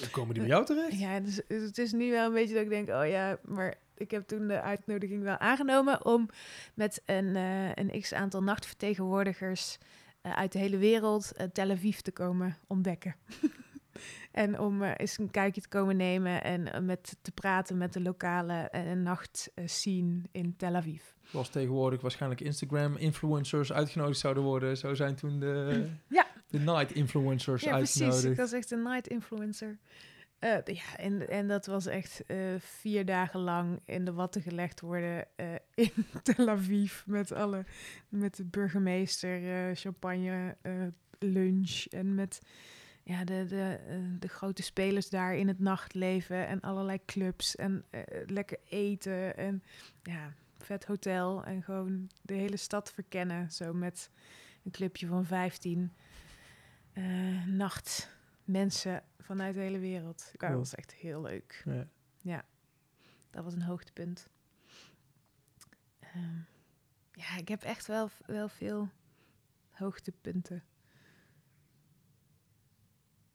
Dan 0.00 0.10
komen 0.10 0.34
die 0.34 0.42
bij 0.42 0.52
jou 0.52 0.64
terecht. 0.64 0.98
Ja, 0.98 1.20
dus, 1.20 1.40
dus 1.46 1.62
het 1.62 1.78
is 1.78 1.92
nu 1.92 2.10
wel 2.10 2.26
een 2.26 2.32
beetje 2.32 2.54
dat 2.54 2.62
ik 2.62 2.68
denk, 2.68 2.88
oh 2.88 3.06
ja, 3.06 3.38
maar 3.42 3.78
ik 3.98 4.10
heb 4.10 4.26
toen 4.26 4.46
de 4.46 4.60
uitnodiging 4.60 5.22
wel 5.22 5.38
aangenomen 5.38 6.04
om 6.04 6.28
met 6.74 7.02
een, 7.06 7.36
eh, 7.36 7.74
een 7.74 8.00
x 8.00 8.12
aantal 8.12 8.42
nachtvertegenwoordigers 8.42 9.78
eh, 10.20 10.32
uit 10.32 10.52
de 10.52 10.58
hele 10.58 10.78
wereld 10.78 11.32
eh, 11.32 11.46
Tel 11.46 11.70
Aviv 11.70 11.98
te 11.98 12.12
komen 12.12 12.56
ontdekken. 12.66 13.14
en 14.32 14.58
om 14.58 14.82
eens 14.82 15.18
een 15.18 15.30
kijkje 15.30 15.60
te 15.60 15.68
komen 15.68 15.96
nemen 15.96 16.44
en 16.44 16.84
met 16.84 17.16
te 17.22 17.32
praten 17.32 17.76
met 17.76 17.92
de 17.92 18.00
lokale 18.00 18.70
nachtscene 18.94 20.20
in 20.32 20.56
Tel 20.56 20.74
Aviv. 20.74 21.02
Zoals 21.22 21.48
tegenwoordig 21.48 22.00
waarschijnlijk 22.00 22.40
Instagram-influencers 22.40 23.72
uitgenodigd 23.72 24.18
zouden 24.18 24.42
worden. 24.42 24.76
Zo 24.76 24.94
zijn 24.94 25.14
toen 25.14 25.40
de, 25.40 25.86
Ja. 26.08 26.26
de 26.46 26.58
night-influencers 26.58 27.62
Ja, 27.62 27.76
precies. 27.76 28.02
uitgenodigd. 28.02 28.32
Ik 28.32 28.40
was 28.40 28.52
echt 28.52 28.70
een 28.70 28.82
night 28.82 29.10
Eh, 30.38 30.58
ja, 30.64 30.96
en, 30.96 31.28
en 31.28 31.48
dat 31.48 31.66
was 31.66 31.86
echt 31.86 32.24
eh, 32.26 32.38
vier 32.58 33.04
dagen 33.04 33.40
lang 33.40 33.80
in 33.84 34.04
de 34.04 34.12
watten 34.12 34.42
gelegd 34.42 34.80
worden 34.80 35.26
eh, 35.36 35.54
in 35.86 35.92
Tel 36.22 36.48
Aviv 36.48 37.02
met 37.06 37.32
alle, 37.32 37.64
met 38.08 38.36
de 38.36 38.44
burgemeester, 38.44 39.76
champagne, 39.76 40.56
lunch 41.18 41.84
en 41.84 42.14
met 42.14 42.40
ja, 43.02 43.24
de, 43.24 43.44
de, 43.48 43.78
de 44.18 44.28
grote 44.28 44.62
spelers 44.62 45.10
daar 45.10 45.36
in 45.36 45.48
het 45.48 45.58
nachtleven 45.58 46.46
en 46.46 46.60
allerlei 46.60 47.04
clubs 47.04 47.56
en 47.56 47.84
lekker 48.26 48.58
eten 48.68 49.36
en 49.36 49.62
ja, 50.02 50.34
vet 50.58 50.84
hotel 50.84 51.44
en 51.44 51.62
gewoon 51.62 52.10
de 52.22 52.34
hele 52.34 52.56
stad 52.56 52.92
verkennen 52.92 53.52
zo 53.52 53.72
met 53.72 54.10
een 54.64 54.70
clubje 54.70 55.06
van 55.06 55.24
15 55.24 55.92
eh 56.92 57.04
nacht 57.46 58.17
mensen 58.48 59.02
vanuit 59.18 59.54
de 59.54 59.60
hele 59.60 59.78
wereld. 59.78 60.32
Dat 60.36 60.52
was 60.52 60.74
echt 60.74 60.94
heel 60.94 61.22
leuk. 61.22 61.64
Ja. 62.18 62.44
Dat 63.30 63.44
was 63.44 63.54
een 63.54 63.62
hoogtepunt. 63.62 64.28
Ehm, 65.98 66.38
ja, 67.12 67.36
ik 67.36 67.48
heb 67.48 67.62
echt 67.62 67.86
wel, 67.86 68.10
wel 68.26 68.48
veel 68.48 68.88
hoogtepunten. 69.70 70.64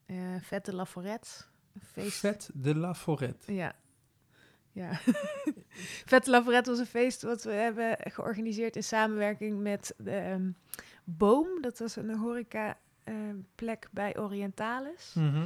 Eh 0.05 0.35
Vette 0.41 0.75
Laforette. 0.75 1.29
Een 1.73 1.81
feest. 1.81 2.17
Vet 2.17 2.49
de 2.53 2.75
la 2.75 2.95
Forêt. 2.95 3.45
Ja. 3.45 3.75
Ja. 4.71 4.99
Vette 6.11 6.29
Laforette 6.29 6.69
was 6.69 6.79
een 6.79 6.85
feest 6.85 7.21
wat 7.21 7.43
we 7.43 7.51
hebben 7.51 7.97
georganiseerd 7.99 8.75
in 8.75 8.83
samenwerking 8.83 9.61
met 9.61 9.93
de 9.97 10.11
ehm, 10.11 10.51
Boom. 11.03 11.61
Dat 11.61 11.79
was 11.79 11.95
een 11.95 12.15
horeca 12.15 12.69
eh, 12.69 12.75
plek 13.55 13.87
bij 13.91 14.17
Orientalis. 14.19 15.13
Mhm. 15.13 15.45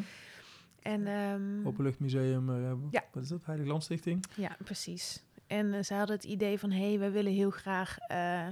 En 0.82 1.08
ehm, 1.08 1.68
Openluchtmuseum. 1.68 2.50
eh, 2.50 2.72
Ja. 2.92 3.04
Wat 3.14 3.24
is 3.24 3.30
dat? 3.30 3.46
Heilige 3.46 3.70
Landstichting? 3.70 4.24
Ja, 4.36 4.58
precies. 4.64 5.24
En 5.48 5.74
eh, 5.74 5.84
ze 5.84 5.94
hadden 5.94 6.16
het 6.16 6.26
idee 6.26 6.60
van, 6.60 6.72
hé, 6.72 6.88
hey, 6.90 7.00
wij 7.00 7.12
willen 7.12 7.32
heel 7.34 7.50
graag 7.50 7.98
eh, 7.98 8.48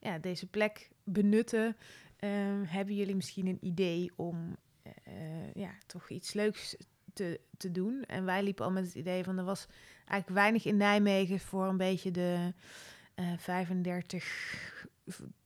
ja, 0.00 0.18
deze 0.20 0.46
plek 0.46 0.90
benutten. 1.04 1.76
Ehm, 2.16 2.62
hebben 2.64 2.94
jullie 2.94 3.16
misschien 3.16 3.46
een 3.46 3.58
idee 3.60 4.10
om 4.16 4.56
ja, 5.54 5.70
toch 5.86 6.08
iets 6.10 6.32
leuks 6.32 6.76
te, 7.12 7.40
te 7.56 7.70
doen? 7.72 8.02
En 8.06 8.24
wij 8.24 8.42
liepen 8.42 8.64
al 8.64 8.70
met 8.70 8.84
het 8.84 8.94
idee 8.94 9.24
van, 9.24 9.38
er 9.38 9.44
was 9.44 9.66
eigenlijk 10.04 10.40
weinig 10.40 10.64
in 10.64 10.76
Nijmegen 10.76 11.40
voor 11.40 11.66
een 11.66 11.76
beetje 11.76 12.10
de 12.10 12.52
eh 13.14 13.32
35 13.36 14.24
v- 14.24 14.84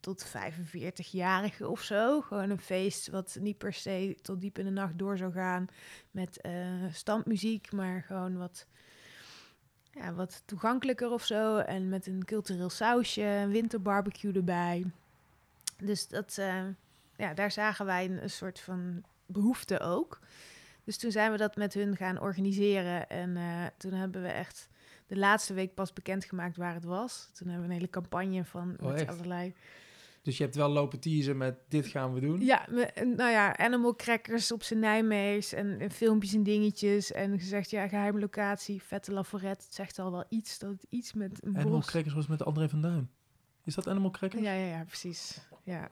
tot 0.01 0.27
45-jarigen 0.27 1.67
of 1.67 1.83
zo. 1.83 2.21
Gewoon 2.21 2.51
een 2.51 2.61
feest 2.61 3.09
wat 3.09 3.37
niet 3.41 3.59
per 3.59 3.73
se 3.73 4.17
tot 4.23 4.41
diep 4.41 4.59
in 4.59 4.65
de 4.65 4.71
nacht 4.71 4.99
door 4.99 5.17
zou 5.17 5.33
gaan 5.33 5.67
met 6.11 6.41
eh 6.41 6.85
standmuziek, 6.93 7.73
maar 7.73 8.03
gewoon 8.03 8.37
wat, 8.37 8.67
ja, 9.93 10.13
wat 10.13 10.43
toegankelijker 10.45 11.11
of 11.11 11.25
zo. 11.25 11.57
En 11.57 11.89
met 11.89 12.07
een 12.07 12.25
cultureel 12.25 12.71
sausje, 12.71 13.23
een 13.23 13.51
winterbarbecue 13.51 14.33
erbij. 14.33 14.85
Dus 15.77 16.09
dat, 16.09 16.37
eh, 16.39 16.65
ja, 17.17 17.35
daar 17.35 17.51
zagen 17.51 17.87
wij 17.87 18.05
een, 18.05 18.23
een 18.23 18.31
soort 18.31 18.61
van 18.61 19.03
behoefte 19.27 19.81
ook. 19.81 20.21
Dus 20.85 20.97
toen 20.97 21.11
zijn 21.11 21.31
we 21.31 21.37
dat 21.37 21.57
met 21.57 21.75
hun 21.75 21.97
gaan 21.97 22.21
organiseren. 22.21 23.09
En 23.09 23.37
eh, 23.37 23.67
toen 23.77 23.93
hebben 23.93 24.23
we 24.23 24.29
echt 24.29 24.69
de 25.13 25.19
laatste 25.19 25.55
week 25.55 25.75
pas 25.75 25.93
bekendgemaakt 25.93 26.57
waar 26.57 26.75
het 26.75 26.85
was. 26.85 27.31
Toen 27.33 27.49
hebben 27.49 27.67
we 27.67 27.73
een 27.73 27.79
hele 27.79 27.91
campagne 27.91 28.45
van 28.45 28.77
Oh, 28.81 28.93
met 28.93 29.09
allerlei... 29.09 29.55
Dus 30.23 30.37
je 30.37 30.43
hebt 30.43 30.55
wel 30.55 30.69
lopen 30.69 31.01
teasen 31.01 31.37
met 31.37 31.59
dit 31.69 31.87
gaan 31.87 32.15
we 32.15 32.21
doen. 32.21 32.41
Ja, 32.41 32.67
nou 32.95 33.31
ja, 33.31 33.57
animal 33.57 33.97
crackers 33.97 34.53
op 34.53 34.63
zijn 34.63 34.79
Nijmeegs 34.79 35.53
en, 35.53 35.81
en 35.81 35.91
filmpjes 35.91 36.35
en 36.35 36.43
dingetjes. 36.43 37.13
En 37.13 37.39
gezegd, 37.39 37.71
ja, 37.71 37.89
geheime 37.89 38.21
locatie, 38.21 38.83
vette 38.83 39.13
laforet. 39.13 39.63
Het 39.65 39.75
zegt 39.75 39.99
al 39.99 40.11
wel 40.11 40.25
iets, 40.29 40.59
dat 40.59 40.71
het 40.71 40.87
iets 40.89 41.13
met 41.13 41.45
een 41.45 41.57
Animal 41.57 41.73
bos... 41.73 41.87
Crackers 41.87 42.15
was 42.15 42.27
met 42.27 42.45
André 42.45 42.69
van 42.69 42.83
Duin. 42.83 43.11
Is 43.65 43.75
dat 43.75 43.89
Animal 43.89 44.11
Crackers? 44.11 44.43
Ja, 44.43 44.53
ja, 44.53 44.67
ja, 44.67 44.85
precies. 44.85 45.41
Ja. 45.63 45.91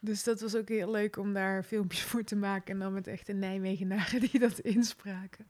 Dus 0.00 0.24
dat 0.24 0.40
was 0.40 0.56
ook 0.56 0.68
heel 0.68 0.90
leuk 0.90 1.16
om 1.16 1.32
daar 1.32 1.62
filmpjes 1.62 2.02
voor 2.02 2.24
te 2.24 2.36
maken. 2.36 2.74
En 2.74 2.80
dan 2.80 2.92
met 2.92 3.06
echte 3.06 3.32
Nijmegenaren 3.32 4.20
die 4.20 4.38
dat 4.38 4.58
inspraken. 4.58 5.46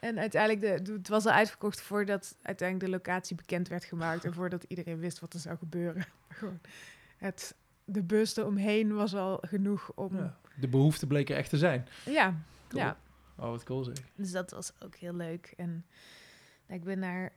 En 0.00 0.18
uiteindelijk, 0.18 0.86
de, 0.86 0.92
het 0.92 1.08
was 1.08 1.26
al 1.26 1.32
uitverkocht 1.32 1.80
voordat 1.80 2.36
uiteindelijk 2.42 2.90
de 2.90 2.96
locatie 2.96 3.36
bekend 3.36 3.68
werd 3.68 3.84
gemaakt. 3.84 4.24
En 4.24 4.34
voordat 4.34 4.64
iedereen 4.68 4.98
wist 4.98 5.20
wat 5.20 5.34
er 5.34 5.40
zou 5.40 5.56
gebeuren. 5.58 6.04
Gewoon 6.28 6.60
het, 7.16 7.54
de 7.84 8.02
bus 8.02 8.36
eromheen 8.36 8.94
was 8.94 9.14
al 9.14 9.38
genoeg 9.46 9.92
om... 9.94 10.16
Ja. 10.16 10.22
Ja, 10.22 10.38
De 10.60 10.68
behoefte 10.68 11.06
bleek 11.06 11.30
er 11.30 11.36
echt 11.36 11.50
te 11.50 11.58
zijn. 11.58 11.88
ja. 12.04 12.42
Cool. 12.68 12.92
Oh, 13.36 13.50
wat 13.50 13.64
cool 13.64 13.84
zeg. 13.84 13.94
Dus 14.14 14.30
dat 14.30 14.50
was 14.50 14.72
ook 14.84 14.94
heel 14.94 15.14
leuk. 15.14 15.52
En 15.56 15.86
nou, 16.66 16.80
ik 16.80 16.84
ben 16.84 16.98
naar 16.98 17.32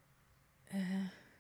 eh, 0.64 0.80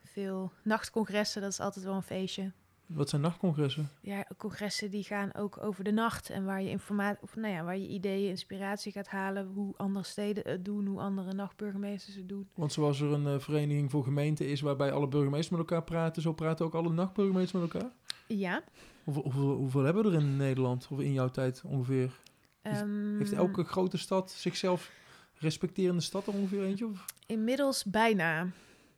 veel 0.03 0.51
nachtcongressen. 0.63 1.41
Dat 1.41 1.51
is 1.51 1.59
altijd 1.59 1.85
wel 1.85 1.95
een 1.95 2.01
feestje. 2.03 2.51
Wat 2.85 3.09
zijn 3.09 3.21
nachtcongressen? 3.21 3.89
ja, 4.01 4.25
congressen 4.37 4.91
die 4.91 5.03
gaan 5.03 5.33
ook 5.33 5.57
over 5.63 5.83
de 5.83 5.91
nacht 5.91 6.29
en 6.29 6.45
waar 6.45 6.61
je 6.61 6.69
informatie 6.69 7.21
of 7.23 7.35
nou 7.35 7.53
ja, 7.53 7.63
waar 7.63 7.77
je 7.77 7.87
ideeën, 7.87 8.29
inspiratie 8.29 8.91
gaat 8.91 9.07
halen, 9.07 9.47
hoe 9.47 9.73
andere 9.77 10.05
steden 10.05 10.51
het 10.51 10.65
doen, 10.65 10.85
hoe 10.85 10.99
andere 10.99 11.33
nachtburgemeesters 11.33 12.15
het 12.15 12.29
doen. 12.29 12.49
Want 12.53 12.73
zoals 12.73 12.99
er 13.01 13.11
een 13.11 13.27
eh, 13.27 13.39
vereniging 13.39 13.91
voor 13.91 14.03
gemeenten 14.03 14.47
is 14.47 14.61
waarbij 14.61 14.91
alle 14.91 15.07
burgemeesters 15.07 15.49
met 15.49 15.59
elkaar 15.59 15.83
praten, 15.83 16.21
zo 16.21 16.33
praten 16.33 16.65
ook 16.65 16.73
alle 16.73 16.89
nachtburgemeesters 16.93 17.61
met 17.63 17.73
elkaar? 17.73 17.91
Ja. 18.27 18.63
Hoeveel, 19.03 19.23
hoeveel, 19.23 19.55
hoeveel 19.55 19.83
hebben 19.83 20.03
we 20.03 20.09
er 20.09 20.15
in 20.23 20.37
Nederland, 20.37 20.87
of 20.91 20.99
in 20.99 21.13
jouw 21.13 21.29
tijd 21.29 21.61
ongeveer? 21.65 22.19
ehm, 22.61 23.17
Heeft 23.17 23.33
elke 23.33 23.63
grote 23.63 23.97
stad 23.97 24.31
zichzelf 24.31 24.91
respecterende 25.37 26.01
stad 26.01 26.27
er 26.27 26.33
ongeveer 26.33 26.63
eentje? 26.63 26.87
Of? 26.87 27.05
inmiddels 27.25 27.83
bijna. 27.83 28.47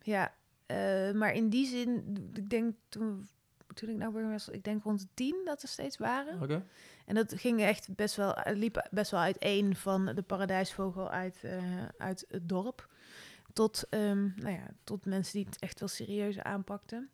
Ja, 0.02 0.34
eh, 0.66 1.12
maar 1.12 1.34
in 1.34 1.50
die 1.50 1.68
zin, 1.68 2.04
ik 2.34 2.50
denk 2.50 2.76
toen, 2.90 3.28
toen 3.76 3.90
ik 3.90 3.98
nou 3.98 4.12
burgemeester, 4.12 4.52
was, 4.52 4.60
ik 4.60 4.64
denk 4.64 4.84
rond 4.84 5.00
de 5.00 5.08
tien 5.14 5.42
dat 5.46 5.62
er 5.62 5.68
steeds 5.68 5.98
waren. 5.98 6.64
En 7.06 7.16
dat 7.16 7.34
ging 7.36 7.62
echt 7.62 7.96
best 7.96 8.16
wel, 8.16 8.32
het 8.36 8.58
liep 8.58 8.88
best 8.92 9.12
wel 9.12 9.20
uiteen 9.20 9.76
van 9.76 10.06
de 10.06 10.22
paradijsvogel 10.22 11.10
uit, 11.10 11.44
eh, 11.44 11.86
uit 11.98 12.26
het 12.28 12.50
dorp. 12.50 12.90
Tot, 13.54 13.86
ehm, 13.90 14.30
nou 14.36 14.52
ja, 14.52 14.68
tot 14.84 15.06
mensen 15.06 15.34
die 15.34 15.46
het 15.46 15.60
echt 15.60 15.80
wel 15.80 15.90
serieus 15.90 16.40
aanpakten. 16.40 17.10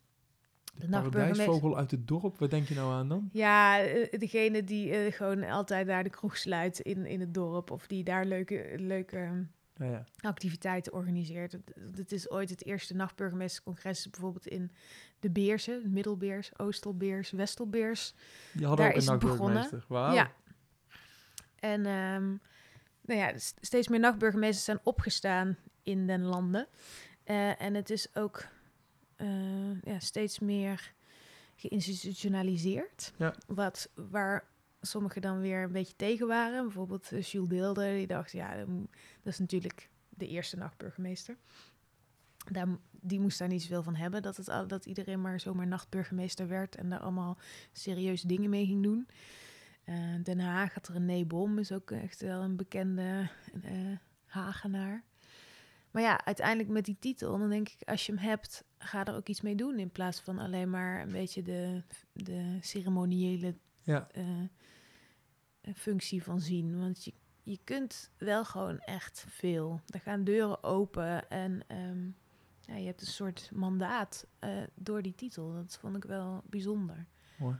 De 0.74 0.88
paradijsvogel 0.88 1.76
uit 1.76 1.90
het 1.90 2.08
dorp, 2.08 2.38
waar 2.38 2.48
denk 2.48 2.68
je 2.68 2.74
nou 2.74 2.92
aan 2.92 3.08
dan? 3.08 3.28
Ja, 3.32 3.80
eh, 3.80 4.18
degene 4.18 4.64
die 4.64 4.90
eh, 4.90 5.12
gewoon 5.12 5.44
altijd 5.44 5.86
daar 5.86 6.04
de 6.04 6.10
kroeg 6.10 6.36
sluit 6.36 6.78
in, 6.78 7.06
in 7.06 7.20
het 7.20 7.34
dorp. 7.34 7.70
Of 7.70 7.86
die 7.86 8.04
daar 8.04 8.24
leuke, 8.24 8.74
leuke 8.76 9.46
Ja, 9.90 10.04
activiteiten 10.20 10.92
organiseert. 10.92 11.56
Het, 11.96 12.12
is 12.12 12.30
ooit 12.30 12.50
het 12.50 12.64
eerste 12.64 12.94
nachtburgemeesterscongres 12.94 14.10
bijvoorbeeld 14.10 14.46
in 14.46 14.72
de 15.20 15.30
Beersen. 15.30 15.92
Middelbeers, 15.92 16.58
Oostelbeers, 16.58 17.30
Westelbeers. 17.30 18.14
Die 18.52 18.66
hadden 18.66 18.84
Daar 18.86 18.94
ook 18.94 19.00
een 19.00 19.06
nachtburgemeester. 19.06 19.84
Wauw. 19.88 20.14
Ja. 20.14 20.32
En 21.58 21.86
ehm, 21.86 22.26
nou 23.00 23.20
ja, 23.20 23.32
steeds 23.60 23.88
meer 23.88 24.00
nachtburgemeesters 24.00 24.64
zijn 24.64 24.80
opgestaan 24.82 25.56
in 25.82 26.06
den 26.06 26.22
landen. 26.22 26.66
Eh, 27.24 27.62
en 27.62 27.74
het 27.74 27.90
is 27.90 28.16
ook 28.16 28.46
eh, 29.16 29.82
ja, 29.82 29.98
steeds 29.98 30.38
meer 30.38 30.92
geïnstitutionaliseerd. 31.56 33.12
Ja. 33.16 33.34
Wat, 33.46 33.88
waar 33.94 34.44
sommigen 34.82 35.22
dan 35.22 35.40
weer 35.40 35.62
een 35.62 35.72
beetje 35.72 35.96
tegen 35.96 36.26
waren. 36.26 36.62
Bijvoorbeeld 36.62 37.12
eh, 37.12 37.22
Jules 37.22 37.48
Deelder, 37.48 37.94
die 37.94 38.06
dacht, 38.06 38.32
ja, 38.32 38.56
dat 39.22 39.32
is 39.32 39.38
natuurlijk 39.38 39.88
de 40.08 40.28
eerste 40.28 40.56
nachtburgemeester. 40.56 41.36
Daar, 42.50 42.66
die 42.90 43.20
moest 43.20 43.38
daar 43.38 43.48
niet 43.48 43.62
zoveel 43.62 43.82
van 43.82 43.94
hebben, 43.94 44.22
dat, 44.22 44.36
het, 44.36 44.68
dat 44.68 44.86
iedereen 44.86 45.20
maar 45.20 45.40
zomaar 45.40 45.66
nachtburgemeester 45.66 46.48
werd 46.48 46.76
en 46.76 46.88
daar 46.88 47.00
allemaal 47.00 47.38
serieuze 47.72 48.26
dingen 48.26 48.50
mee 48.50 48.66
ging 48.66 48.82
doen. 48.82 49.06
Eh, 49.84 49.94
Den 50.22 50.40
Haag 50.40 50.74
had 50.74 50.88
René 50.88 51.24
Bom, 51.24 51.58
is 51.58 51.72
ook 51.72 51.90
echt 51.90 52.20
wel 52.20 52.42
een 52.42 52.56
bekende 52.56 53.28
eh, 53.62 53.72
Hagenaar. 54.24 55.04
Maar 55.90 56.02
ja, 56.02 56.24
uiteindelijk 56.24 56.68
met 56.68 56.84
die 56.84 56.96
titel, 56.98 57.38
dan 57.38 57.50
denk 57.50 57.68
ik, 57.68 57.88
als 57.88 58.06
je 58.06 58.12
hem 58.12 58.20
hebt, 58.20 58.64
ga 58.78 59.04
er 59.04 59.14
ook 59.14 59.28
iets 59.28 59.40
mee 59.40 59.54
doen. 59.54 59.78
In 59.78 59.90
plaats 59.90 60.20
van 60.20 60.38
alleen 60.38 60.70
maar 60.70 61.02
een 61.02 61.12
beetje 61.12 61.42
de, 61.42 61.82
de 62.12 62.58
ceremoniële 62.60 63.54
Ja. 63.82 64.08
Functie 65.74 66.22
van 66.22 66.40
zien. 66.40 66.78
Want 66.78 67.04
je, 67.04 67.12
je 67.42 67.58
kunt 67.64 68.10
wel 68.18 68.44
gewoon 68.44 68.78
echt 68.78 69.24
veel. 69.28 69.80
Er 69.86 70.00
gaan 70.00 70.24
deuren 70.24 70.62
open 70.62 71.30
en 71.30 71.64
ehm, 71.66 72.04
ja, 72.60 72.76
je 72.76 72.86
hebt 72.86 73.00
een 73.00 73.06
soort 73.06 73.50
mandaat 73.54 74.26
eh, 74.38 74.62
door 74.74 75.02
die 75.02 75.14
titel. 75.14 75.52
Dat 75.52 75.78
vond 75.80 75.96
ik 75.96 76.04
wel 76.04 76.42
bijzonder. 76.46 77.06
Mooi. 77.38 77.56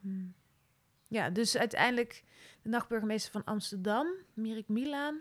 Hmm. 0.00 0.34
Ja, 1.08 1.30
dus 1.30 1.56
uiteindelijk 1.56 2.24
de 2.62 2.68
nachtburgemeester 2.68 3.32
van 3.32 3.44
Amsterdam, 3.44 4.06
Mirik 4.34 4.68
Milaan, 4.68 5.20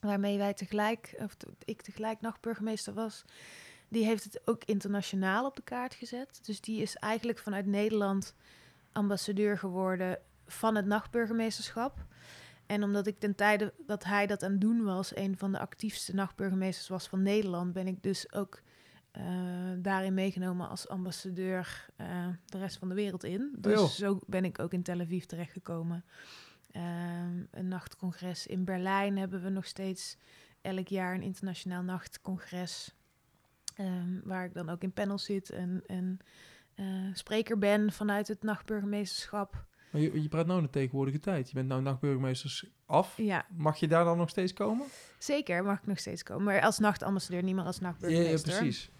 waarmee 0.00 0.38
wij 0.38 0.54
tegelijk, 0.54 1.14
of 1.18 1.36
ik 1.64 1.82
tegelijk 1.82 2.20
nachtburgemeester 2.20 2.94
was, 2.94 3.24
die 3.88 4.04
heeft 4.04 4.24
het 4.24 4.40
ook 4.44 4.64
internationaal 4.64 5.46
op 5.46 5.56
de 5.56 5.62
kaart 5.62 5.94
gezet. 5.94 6.40
Dus 6.42 6.60
die 6.60 6.82
is 6.82 6.96
eigenlijk 6.96 7.38
vanuit 7.38 7.66
Nederland 7.66 8.34
ambassadeur 8.92 9.58
geworden 9.58 10.18
van 10.50 10.76
het 10.76 10.86
nachtburgemeesterschap. 10.86 12.06
En 12.66 12.82
omdat 12.82 13.06
ik 13.06 13.18
ten 13.18 13.34
tijde 13.34 13.74
dat 13.86 14.04
hij 14.04 14.26
dat 14.26 14.42
aan 14.42 14.50
het 14.50 14.60
doen 14.60 14.82
was, 14.82 15.16
een 15.16 15.36
van 15.36 15.52
de 15.52 15.58
actiefste 15.58 16.14
nachtburgemeesters 16.14 16.88
was 16.88 17.08
van 17.08 17.22
Nederland, 17.22 17.72
ben 17.72 17.86
ik 17.86 18.02
dus 18.02 18.32
ook 18.32 18.62
eh, 19.10 19.24
daarin 19.78 20.14
meegenomen 20.14 20.68
als 20.68 20.88
ambassadeur 20.88 21.86
eh, 21.96 22.28
de 22.46 22.58
rest 22.58 22.78
van 22.78 22.88
de 22.88 22.94
wereld 22.94 23.24
in. 23.24 23.54
Dus 23.58 23.78
joh. 23.78 23.88
zo 23.88 24.18
ben 24.26 24.44
ik 24.44 24.58
ook 24.58 24.72
in 24.72 24.82
Tel 24.82 25.00
Aviv 25.00 25.24
terechtgekomen. 25.24 26.04
Ehm, 26.70 27.44
een 27.50 27.68
nachtcongres 27.68 28.46
in 28.46 28.64
Berlijn 28.64 29.18
hebben 29.18 29.42
we 29.42 29.48
nog 29.48 29.66
steeds 29.66 30.16
elk 30.60 30.88
jaar 30.88 31.14
een 31.14 31.22
internationaal 31.22 31.82
nachtcongres. 31.82 32.94
ehm, 33.74 34.20
waar 34.24 34.44
ik 34.44 34.54
dan 34.54 34.68
ook 34.68 34.82
in 34.82 34.92
panel 34.92 35.18
zit 35.18 35.50
en, 35.50 35.82
en 35.86 36.18
eh, 36.74 36.86
spreker 37.12 37.58
ben 37.58 37.92
vanuit 37.92 38.28
het 38.28 38.42
nachtburgemeesterschap. 38.42 39.64
Maar 39.90 40.00
je, 40.00 40.22
je 40.22 40.28
praat 40.28 40.46
nou 40.46 40.58
in 40.58 40.64
de 40.64 40.70
tegenwoordige 40.70 41.18
tijd. 41.18 41.48
Je 41.48 41.54
bent 41.54 41.68
nou 41.68 41.82
nachtburgemeesters 41.82 42.66
af. 42.86 43.16
Ja, 43.16 43.46
Mag 43.56 43.76
je 43.76 43.88
daar 43.88 44.04
dan 44.04 44.16
nog 44.18 44.28
steeds 44.30 44.52
komen? 44.52 44.86
zeker 45.18 45.64
mag 45.64 45.78
ik 45.78 45.86
nog 45.86 45.98
steeds 45.98 46.22
komen. 46.22 46.44
Maar 46.44 46.60
als 46.60 46.78
nachtambassadeur, 46.78 47.42
niet 47.42 47.54
meer 47.54 47.64
als 47.64 47.78
Ja, 47.78 47.82
ja, 47.86 47.88
nachtburgemeester. 47.90 48.58
precies. 48.58 48.90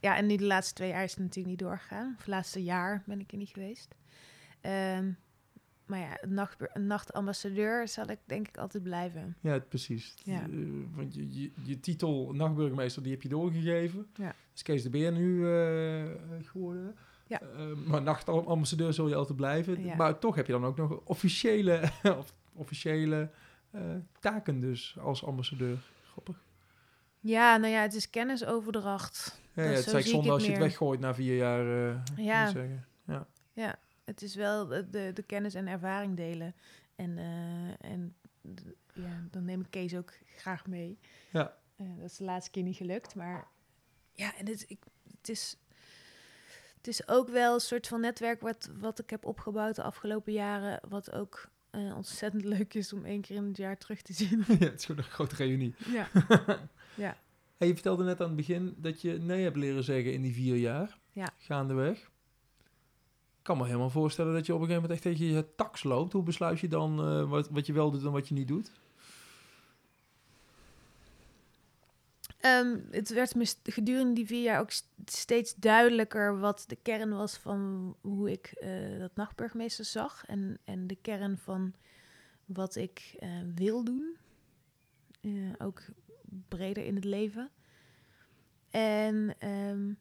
Ja, 0.00 0.16
en 0.16 0.26
nu 0.26 0.36
de 0.36 0.44
laatste 0.44 0.74
twee 0.74 0.88
jaar 0.88 1.04
is 1.04 1.10
het 1.10 1.20
natuurlijk 1.20 1.46
niet 1.48 1.58
doorgegaan. 1.58 2.10
Of 2.12 2.18
het 2.18 2.26
laatste 2.26 2.62
jaar 2.62 3.02
ben 3.06 3.20
ik 3.20 3.32
er 3.32 3.38
niet 3.38 3.48
geweest. 3.48 3.94
Ehm, 4.60 5.10
maar 5.86 5.98
ja, 5.98 6.18
een, 6.22 6.34
nacht, 6.34 6.56
een 6.76 6.86
nachtambassadeur 6.86 7.88
zal 7.88 8.08
ik 8.10 8.18
denk 8.24 8.48
ik 8.48 8.56
altijd 8.56 8.82
blijven. 8.82 9.36
Ja, 9.40 9.58
precies. 9.58 10.14
Ja. 10.22 10.42
Eh, 10.42 10.48
want 10.94 11.14
je, 11.14 11.40
je, 11.40 11.50
je 11.62 11.80
titel 11.80 12.32
nachtburgemeester, 12.32 13.02
die 13.02 13.12
heb 13.12 13.22
je 13.22 13.28
doorgegeven. 13.28 14.06
Ja. 14.14 14.34
is 14.54 14.62
Kees 14.62 14.82
de 14.82 14.90
Beer 14.90 15.12
nu 15.12 15.48
eh, 15.52 16.04
geworden. 16.42 16.96
Ja. 17.26 17.40
Eh, 17.40 17.72
maar 17.72 18.02
nachtambassadeur 18.02 18.92
zul 18.92 19.08
je 19.08 19.14
altijd 19.14 19.36
blijven. 19.36 19.84
Ja. 19.84 19.94
Maar 19.96 20.18
toch 20.18 20.34
heb 20.34 20.46
je 20.46 20.52
dan 20.52 20.64
ook 20.64 20.76
nog 20.76 21.00
officiële, 21.04 21.90
of 22.18 22.34
officiële 22.52 23.30
eh, 23.70 23.82
taken 24.20 24.60
dus 24.60 24.96
als 25.00 25.24
ambassadeur. 25.24 25.78
Grappig. 26.10 26.44
Ja, 27.20 27.56
nou 27.56 27.72
ja, 27.72 27.80
het 27.82 27.94
is 27.94 28.10
kennisoverdracht. 28.10 29.40
Ja, 29.52 29.62
ja, 29.62 29.68
het 29.68 29.78
is 29.78 29.84
eigenlijk 29.92 30.06
zonde 30.06 30.30
als 30.30 30.44
je 30.44 30.50
het 30.50 30.60
weggooit 30.60 31.00
na 31.00 31.14
vier 31.14 31.36
jaar. 31.36 31.90
eh, 31.90 32.00
Ja. 32.16 32.46
zeggen. 32.50 32.86
Ja. 33.06 33.26
Ja, 33.52 33.78
het 34.04 34.22
is 34.22 34.34
wel 34.34 34.66
de, 34.66 35.10
de, 35.14 35.22
kennis 35.26 35.54
en 35.54 35.66
ervaring 35.66 36.16
delen. 36.16 36.54
En, 36.96 37.18
eh, 37.18 37.90
en 37.90 38.14
ja, 38.92 39.26
dan 39.30 39.44
neem 39.44 39.60
ik 39.60 39.66
Kees 39.70 39.94
ook 39.96 40.12
graag 40.36 40.66
mee. 40.66 40.98
Ja. 41.32 41.56
Dat 41.76 42.10
is 42.10 42.16
de 42.16 42.24
laatste 42.24 42.50
keer 42.50 42.62
niet 42.62 42.76
gelukt, 42.76 43.14
maar 43.14 43.46
ja, 44.12 44.36
en 44.36 44.46
het, 44.48 44.64
ik, 44.68 44.78
het, 45.18 45.28
is, 45.28 45.56
Het 46.86 46.94
is 46.94 47.08
ook 47.08 47.28
wel 47.28 47.54
een 47.54 47.60
soort 47.60 47.88
van 47.88 48.00
netwerk 48.00 48.40
wat, 48.40 48.70
wat 48.80 48.98
ik 48.98 49.10
heb 49.10 49.24
opgebouwd 49.24 49.74
de 49.74 49.82
afgelopen 49.82 50.32
jaren. 50.32 50.80
Wat 50.88 51.12
ook 51.12 51.48
eh, 51.70 51.96
ontzettend 51.96 52.44
leuk 52.54 52.74
is 52.74 52.92
om 52.92 53.04
één 53.04 53.20
keer 53.20 53.36
in 53.36 53.44
het 53.44 53.56
jaar 53.56 53.78
terug 53.78 54.02
te 54.02 54.12
zien. 54.12 54.38
ja, 54.46 54.54
het 54.54 54.78
is 54.78 54.84
gewoon 54.84 55.04
een 55.04 55.10
grote 55.10 55.34
reunie. 55.34 55.74
ja. 55.78 56.08
ja. 57.06 57.16
Hey, 57.56 57.68
je 57.68 57.74
vertelde 57.74 58.04
net 58.04 58.20
aan 58.20 58.26
het 58.26 58.36
begin 58.36 58.74
dat 58.76 59.00
je 59.00 59.12
nee 59.12 59.42
hebt 59.42 59.56
leren 59.56 59.84
zeggen 59.84 60.12
in 60.12 60.22
die 60.22 60.34
vier 60.34 60.56
jaar. 60.56 60.98
Ja. 61.12 61.28
Gaandeweg. 61.38 61.98
Ik 61.98 63.42
kan 63.42 63.56
me 63.56 63.64
helemaal 63.64 63.90
voorstellen 63.90 64.34
dat 64.34 64.46
je 64.46 64.54
op 64.54 64.60
een 64.60 64.66
gegeven 64.66 64.88
moment 64.88 65.04
echt 65.04 65.14
tegen 65.14 65.34
je 65.34 65.54
tax 65.56 65.82
loopt. 65.82 66.12
Hoe 66.12 66.22
besluit 66.22 66.60
je 66.60 66.68
dan 66.68 67.00
eh, 67.00 67.30
wat, 67.30 67.48
wat 67.48 67.66
je 67.66 67.72
wel 67.72 67.90
doet 67.90 68.04
en 68.04 68.12
wat 68.12 68.28
je 68.28 68.34
niet 68.34 68.48
doet? 68.48 68.72
Ehm, 72.46 72.78
het 72.90 73.08
werd 73.08 73.34
me 73.34 73.54
gedurende 73.62 74.12
die 74.12 74.26
vier 74.26 74.42
jaar 74.42 74.60
ook 74.60 74.70
st- 74.70 74.88
steeds 75.04 75.54
duidelijker 75.54 76.38
wat 76.38 76.64
de 76.66 76.76
kern 76.76 77.10
was 77.10 77.36
van 77.36 77.96
hoe 78.00 78.30
ik 78.30 78.46
eh, 78.46 78.98
dat 78.98 79.14
nachtburgemeester 79.14 79.84
zag. 79.84 80.26
En, 80.26 80.58
en 80.64 80.86
de 80.86 80.96
kern 80.96 81.38
van 81.38 81.74
wat 82.44 82.76
ik 82.76 83.14
eh, 83.18 83.30
wil 83.54 83.84
doen. 83.84 84.16
Eh, 85.20 85.32
ook 85.58 85.82
breder 86.48 86.84
in 86.84 86.94
het 86.94 87.04
leven. 87.04 87.50
En 88.70 89.34
ehm, 89.38 89.92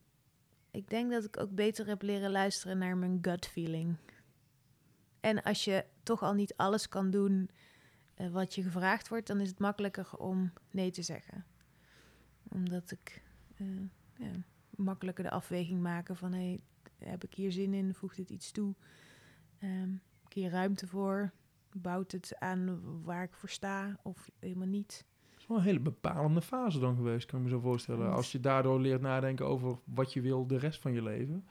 ik 0.72 0.90
denk 0.90 1.12
dat 1.12 1.24
ik 1.24 1.40
ook 1.40 1.52
beter 1.52 1.88
heb 1.88 2.02
leren 2.02 2.32
luisteren 2.32 2.78
naar 2.78 2.98
mijn 2.98 3.18
gut 3.22 3.46
feeling. 3.46 3.96
En 5.20 5.44
als 5.44 5.64
je 5.64 5.86
toch 6.04 6.24
al 6.24 6.34
niet 6.34 6.54
alles 6.56 6.90
kan 6.90 7.10
doen 7.10 7.50
wat 8.32 8.56
je 8.56 8.64
gevraagd 8.64 9.08
wordt, 9.08 9.28
dan 9.28 9.40
is 9.40 9.50
het 9.50 9.60
makkelijker 9.60 10.18
om 10.18 10.54
nee 10.72 10.92
te 10.92 11.02
zeggen 11.02 11.46
omdat 12.56 12.92
ik 12.92 13.24
eh, 13.58 13.68
ja, 14.18 14.32
makkelijker 14.76 15.24
de 15.24 15.30
afweging 15.30 15.82
maken 15.82 16.16
van... 16.16 16.34
Hey, 16.34 16.60
heb 16.98 17.24
ik 17.24 17.34
hier 17.34 17.52
zin 17.52 17.74
in? 17.74 17.94
Voegt 17.94 18.16
dit 18.16 18.30
iets 18.30 18.52
toe? 18.52 18.76
Ehm, 19.60 19.90
heb 19.92 20.26
ik 20.26 20.34
hier 20.34 20.50
ruimte 20.50 20.88
voor? 20.88 21.32
Bouwt 21.72 22.12
het 22.12 22.36
aan 22.40 22.82
waar 23.04 23.24
ik 23.24 23.34
voor 23.34 23.50
sta 23.50 24.00
of 24.04 24.30
helemaal 24.40 24.68
niet? 24.68 25.06
Het 25.32 25.42
is 25.42 25.48
wel 25.48 25.58
een 25.58 25.64
hele 25.64 25.80
bepalende 25.80 26.42
fase 26.42 26.80
dan 26.80 26.96
geweest, 26.96 27.26
kan 27.26 27.40
ik 27.40 27.46
me 27.46 27.52
zo 27.52 27.60
voorstellen. 27.60 28.12
Als 28.12 28.32
je 28.32 28.40
daardoor 28.40 28.80
leert 28.80 29.02
nadenken 29.02 29.46
over 29.46 29.80
wat 29.84 30.14
je 30.14 30.22
wil 30.22 30.48
de 30.48 30.58
rest 30.58 30.82
van 30.82 30.94
je 30.94 31.02
leven. 31.02 31.46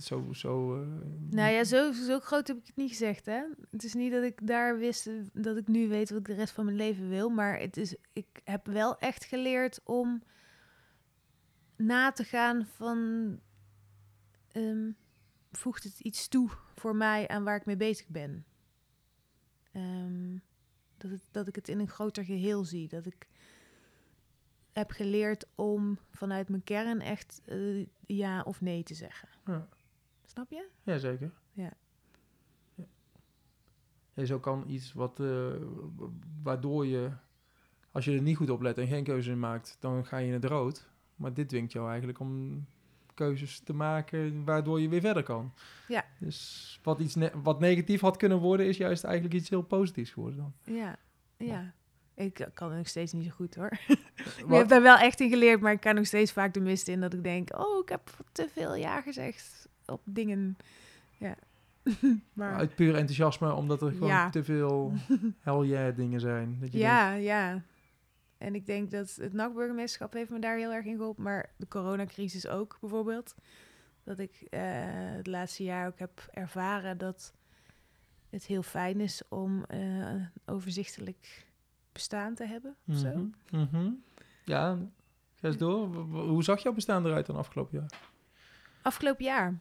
Zo... 0.00 0.32
zo 0.32 0.82
eh, 0.82 0.88
Nou 1.30 1.52
ja, 1.52 1.64
zo, 1.64 1.92
zo 1.92 2.20
groot 2.20 2.48
heb 2.48 2.56
ik 2.56 2.66
het 2.66 2.76
niet 2.76 2.90
gezegd, 2.90 3.26
hè? 3.26 3.42
Het 3.70 3.84
is 3.84 3.94
niet 3.94 4.12
dat 4.12 4.22
ik 4.22 4.46
daar 4.46 4.78
wist 4.78 5.06
eh, 5.06 5.14
dat 5.32 5.56
ik 5.56 5.68
nu 5.68 5.88
weet 5.88 6.10
wat 6.10 6.18
ik 6.18 6.26
de 6.26 6.34
rest 6.34 6.54
van 6.54 6.64
mijn 6.64 6.76
leven 6.76 7.08
wil. 7.08 7.28
Maar 7.28 7.58
het 7.58 7.76
is, 7.76 7.96
ik 8.12 8.40
heb 8.44 8.66
wel 8.66 8.98
echt 8.98 9.24
geleerd 9.24 9.80
om 9.84 10.22
na 11.76 12.12
te 12.12 12.24
gaan 12.24 12.66
van... 12.66 13.40
ehm, 14.52 14.90
voegt 15.52 15.84
het 15.84 16.00
iets 16.00 16.28
toe 16.28 16.50
voor 16.74 16.96
mij 16.96 17.28
aan 17.28 17.44
waar 17.44 17.56
ik 17.56 17.66
mee 17.66 17.76
bezig 17.76 18.08
ben? 18.08 18.44
Ehm, 19.72 20.36
dat, 20.96 21.10
dat 21.30 21.48
ik 21.48 21.54
het 21.54 21.68
in 21.68 21.78
een 21.78 21.88
groter 21.88 22.24
geheel 22.24 22.64
zie. 22.64 22.88
Dat 22.88 23.06
ik 23.06 23.28
heb 24.72 24.90
geleerd 24.90 25.46
om 25.54 25.98
vanuit 26.10 26.48
mijn 26.48 26.64
kern 26.64 27.00
echt 27.00 27.40
eh, 27.44 27.86
ja 28.06 28.42
of 28.42 28.60
nee 28.60 28.82
te 28.82 28.94
zeggen. 28.94 29.28
Ja. 29.46 29.68
Snap 30.26 30.50
je? 30.50 30.66
Jazeker. 30.82 31.32
Ja. 31.52 31.72
ja. 32.74 32.84
Ja, 34.14 34.24
zo 34.24 34.38
kan 34.40 34.64
iets 34.66 34.92
wat, 34.92 35.20
eh, 35.20 35.52
wa- 35.96 36.08
waardoor 36.42 36.86
je, 36.86 37.10
als 37.90 38.04
je 38.04 38.12
er 38.16 38.22
niet 38.22 38.36
goed 38.36 38.50
op 38.50 38.60
let 38.60 38.78
en 38.78 38.86
geen 38.86 39.04
keuze 39.04 39.30
in 39.30 39.38
maakt, 39.38 39.76
dan 39.80 40.06
ga 40.06 40.16
je 40.16 40.26
in 40.26 40.32
het 40.32 40.44
rood. 40.44 40.88
Maar 41.16 41.34
dit 41.34 41.48
dwingt 41.48 41.72
jou 41.72 41.88
eigenlijk 41.88 42.18
om 42.20 42.64
keuzes 43.14 43.58
te 43.60 43.72
maken 43.74 44.44
waardoor 44.44 44.80
je 44.80 44.88
weer 44.88 45.00
verder 45.00 45.22
kan. 45.22 45.52
Ja. 45.88 46.04
Dus 46.18 46.80
wat, 46.82 47.00
iets 47.00 47.14
ne- 47.14 47.32
wat 47.42 47.60
negatief 47.60 48.00
had 48.00 48.16
kunnen 48.16 48.38
worden, 48.38 48.66
is 48.66 48.76
juist 48.76 49.04
eigenlijk 49.04 49.34
iets 49.34 49.48
heel 49.48 49.62
positiefs 49.62 50.10
geworden 50.10 50.38
dan. 50.38 50.74
Ja, 50.76 50.96
ja. 51.36 51.74
Ik 52.14 52.48
kan 52.54 52.68
het 52.68 52.76
nog 52.78 52.88
steeds 52.88 53.12
niet 53.12 53.24
zo 53.24 53.30
goed 53.30 53.54
hoor. 53.54 53.78
Ik 54.46 54.48
heb 54.48 54.68
daar 54.68 54.82
wel 54.82 54.96
echt 54.96 55.20
in 55.20 55.28
geleerd, 55.28 55.60
maar 55.60 55.72
ik 55.72 55.80
kan 55.80 55.94
nog 55.94 56.06
steeds 56.06 56.32
vaak 56.32 56.54
de 56.54 56.60
mist 56.60 56.88
in 56.88 57.00
dat 57.00 57.12
ik 57.12 57.22
denk, 57.22 57.58
oh, 57.58 57.82
ik 57.82 57.88
heb 57.88 58.10
te 58.32 58.48
veel 58.52 58.74
ja 58.74 59.00
gezegd 59.00 59.68
op 59.86 60.00
dingen. 60.04 60.56
Ja. 61.18 61.34
maar 62.32 62.54
Uit 62.54 62.74
puur 62.74 62.94
enthousiasme, 62.94 63.52
omdat 63.52 63.82
er 63.82 63.92
gewoon 63.92 64.08
Ja. 64.08 64.30
te 64.30 64.44
veel 64.44 64.92
hell 65.40 65.60
yeah 65.66 65.96
dingen 65.96 66.20
zijn. 66.20 66.56
Dat 66.60 66.72
je 66.72 66.78
denkt, 66.78 66.86
ja, 66.94 67.12
ja. 67.12 67.62
En 68.38 68.54
ik 68.54 68.66
denk 68.66 68.90
dat 68.90 69.14
het 69.20 69.32
nachtburgemeesterschap 69.32 70.12
heeft 70.12 70.30
me 70.30 70.38
daar 70.38 70.56
heel 70.56 70.72
erg 70.72 70.84
in 70.84 70.96
geholpen, 70.96 71.22
maar 71.22 71.50
de 71.56 71.68
coronacrisis 71.68 72.46
ook 72.46 72.76
bijvoorbeeld. 72.80 73.34
Dat 74.04 74.18
ik 74.18 74.46
eh, 74.50 74.60
het 75.16 75.26
laatste 75.26 75.62
jaar 75.62 75.86
ook 75.86 75.98
heb 75.98 76.28
ervaren 76.32 76.98
dat 76.98 77.32
het 78.30 78.46
heel 78.46 78.62
fijn 78.62 79.00
is 79.00 79.22
om 79.28 79.64
eh, 79.64 80.14
overzichtelijk 80.46 81.46
bestaan 81.94 82.34
te 82.34 82.44
hebben. 82.46 82.76
of 82.88 82.96
zo. 82.96 83.08
mhm, 83.08 83.30
mhm. 83.76 83.90
Ja, 84.44 84.78
ga 85.34 85.46
eens 85.48 85.56
door. 85.56 85.86
Hoe 86.10 86.42
zag 86.44 86.62
jouw 86.62 86.72
bestaan 86.72 87.06
eruit 87.06 87.26
dan 87.26 87.36
afgelopen 87.36 87.78
jaar? 87.78 88.00
Afgelopen 88.82 89.24
jaar. 89.24 89.58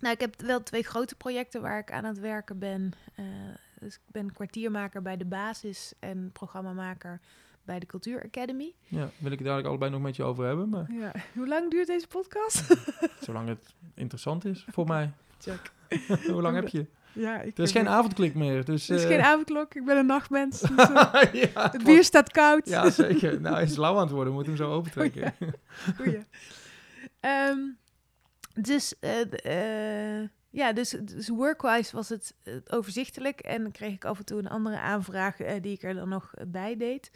Nou, 0.00 0.14
ik 0.14 0.20
heb 0.20 0.40
wel 0.40 0.62
twee 0.62 0.82
grote 0.82 1.14
projecten 1.14 1.62
waar 1.62 1.78
ik 1.78 1.92
aan 1.92 2.04
het 2.04 2.18
werken 2.18 2.58
ben. 2.58 2.92
Eh, 3.14 3.24
dus 3.80 3.94
ik 3.94 4.00
ben 4.06 4.32
kwartiermaker 4.32 5.02
bij 5.02 5.16
de 5.16 5.24
basis 5.24 5.92
en 5.98 6.30
programmamaker 6.32 7.20
bij 7.62 7.78
de 7.78 7.86
Cultuur 7.86 8.24
Academy. 8.24 8.74
Ja, 8.86 9.10
wil 9.18 9.30
ik 9.32 9.38
het 9.38 9.46
dadelijk 9.46 9.68
allebei 9.68 9.90
nog 9.90 10.00
met 10.00 10.16
je 10.16 10.22
over 10.22 10.44
hebben, 10.46 10.68
maar 10.68 10.92
Ja. 10.92 11.12
Hoe 11.34 11.48
lang 11.48 11.70
duurt 11.70 11.86
deze 11.86 12.06
podcast? 12.06 12.76
zolang 13.26 13.48
het 13.48 13.74
interessant 13.94 14.44
is 14.44 14.66
voor 14.70 14.86
mij. 14.94 15.12
Check. 15.38 15.72
Hoe 16.32 16.42
lang 16.42 16.54
heb 16.54 16.68
je? 16.68 16.86
Ja, 17.12 17.40
ik 17.40 17.58
Er 17.58 17.64
is 17.64 17.72
geen 17.72 17.88
avondklik 17.88 18.34
meer, 18.34 18.64
dus... 18.64 18.88
Er 18.88 18.96
is 18.96 19.02
eh, 19.02 19.08
geen 19.08 19.20
avondklok. 19.20 19.74
Ik 19.74 19.84
ben 19.84 19.96
een 19.96 20.06
nachtmens. 20.06 20.60
Dus, 20.76 20.88
eh, 20.88 21.32
ja, 21.32 21.70
het 21.70 21.84
bier 21.84 22.04
staat 22.04 22.30
koud. 22.30 22.68
Ja, 22.68 22.90
zeker. 22.90 23.40
Nou, 23.40 23.54
hij 23.54 23.64
is 23.64 23.76
lauw 23.76 23.94
aan 23.94 24.00
het 24.00 24.10
worden. 24.10 24.28
We 24.28 24.34
moeten 24.34 24.52
hem 24.52 24.62
zo 24.62 24.72
opentrekken. 24.72 25.34
Goeie. 25.96 26.20
Dus, 28.54 28.98
eh, 28.98 30.22
ja, 30.50 30.72
dus, 30.72 30.90
dus 30.90 31.28
workwise 31.28 31.96
was 31.96 32.08
het 32.08 32.34
eh, 32.42 32.54
overzichtelijk. 32.66 33.40
En 33.40 33.62
dan 33.62 33.72
kreeg 33.72 33.94
ik 33.94 34.04
af 34.04 34.18
en 34.18 34.24
toe 34.24 34.38
een 34.38 34.48
andere 34.48 34.78
aanvraag 34.78 35.36
die 35.36 35.72
ik 35.72 35.82
er 35.82 35.94
dan 35.94 36.08
nog 36.08 36.30
bij 36.48 36.76
deed. 36.76 37.10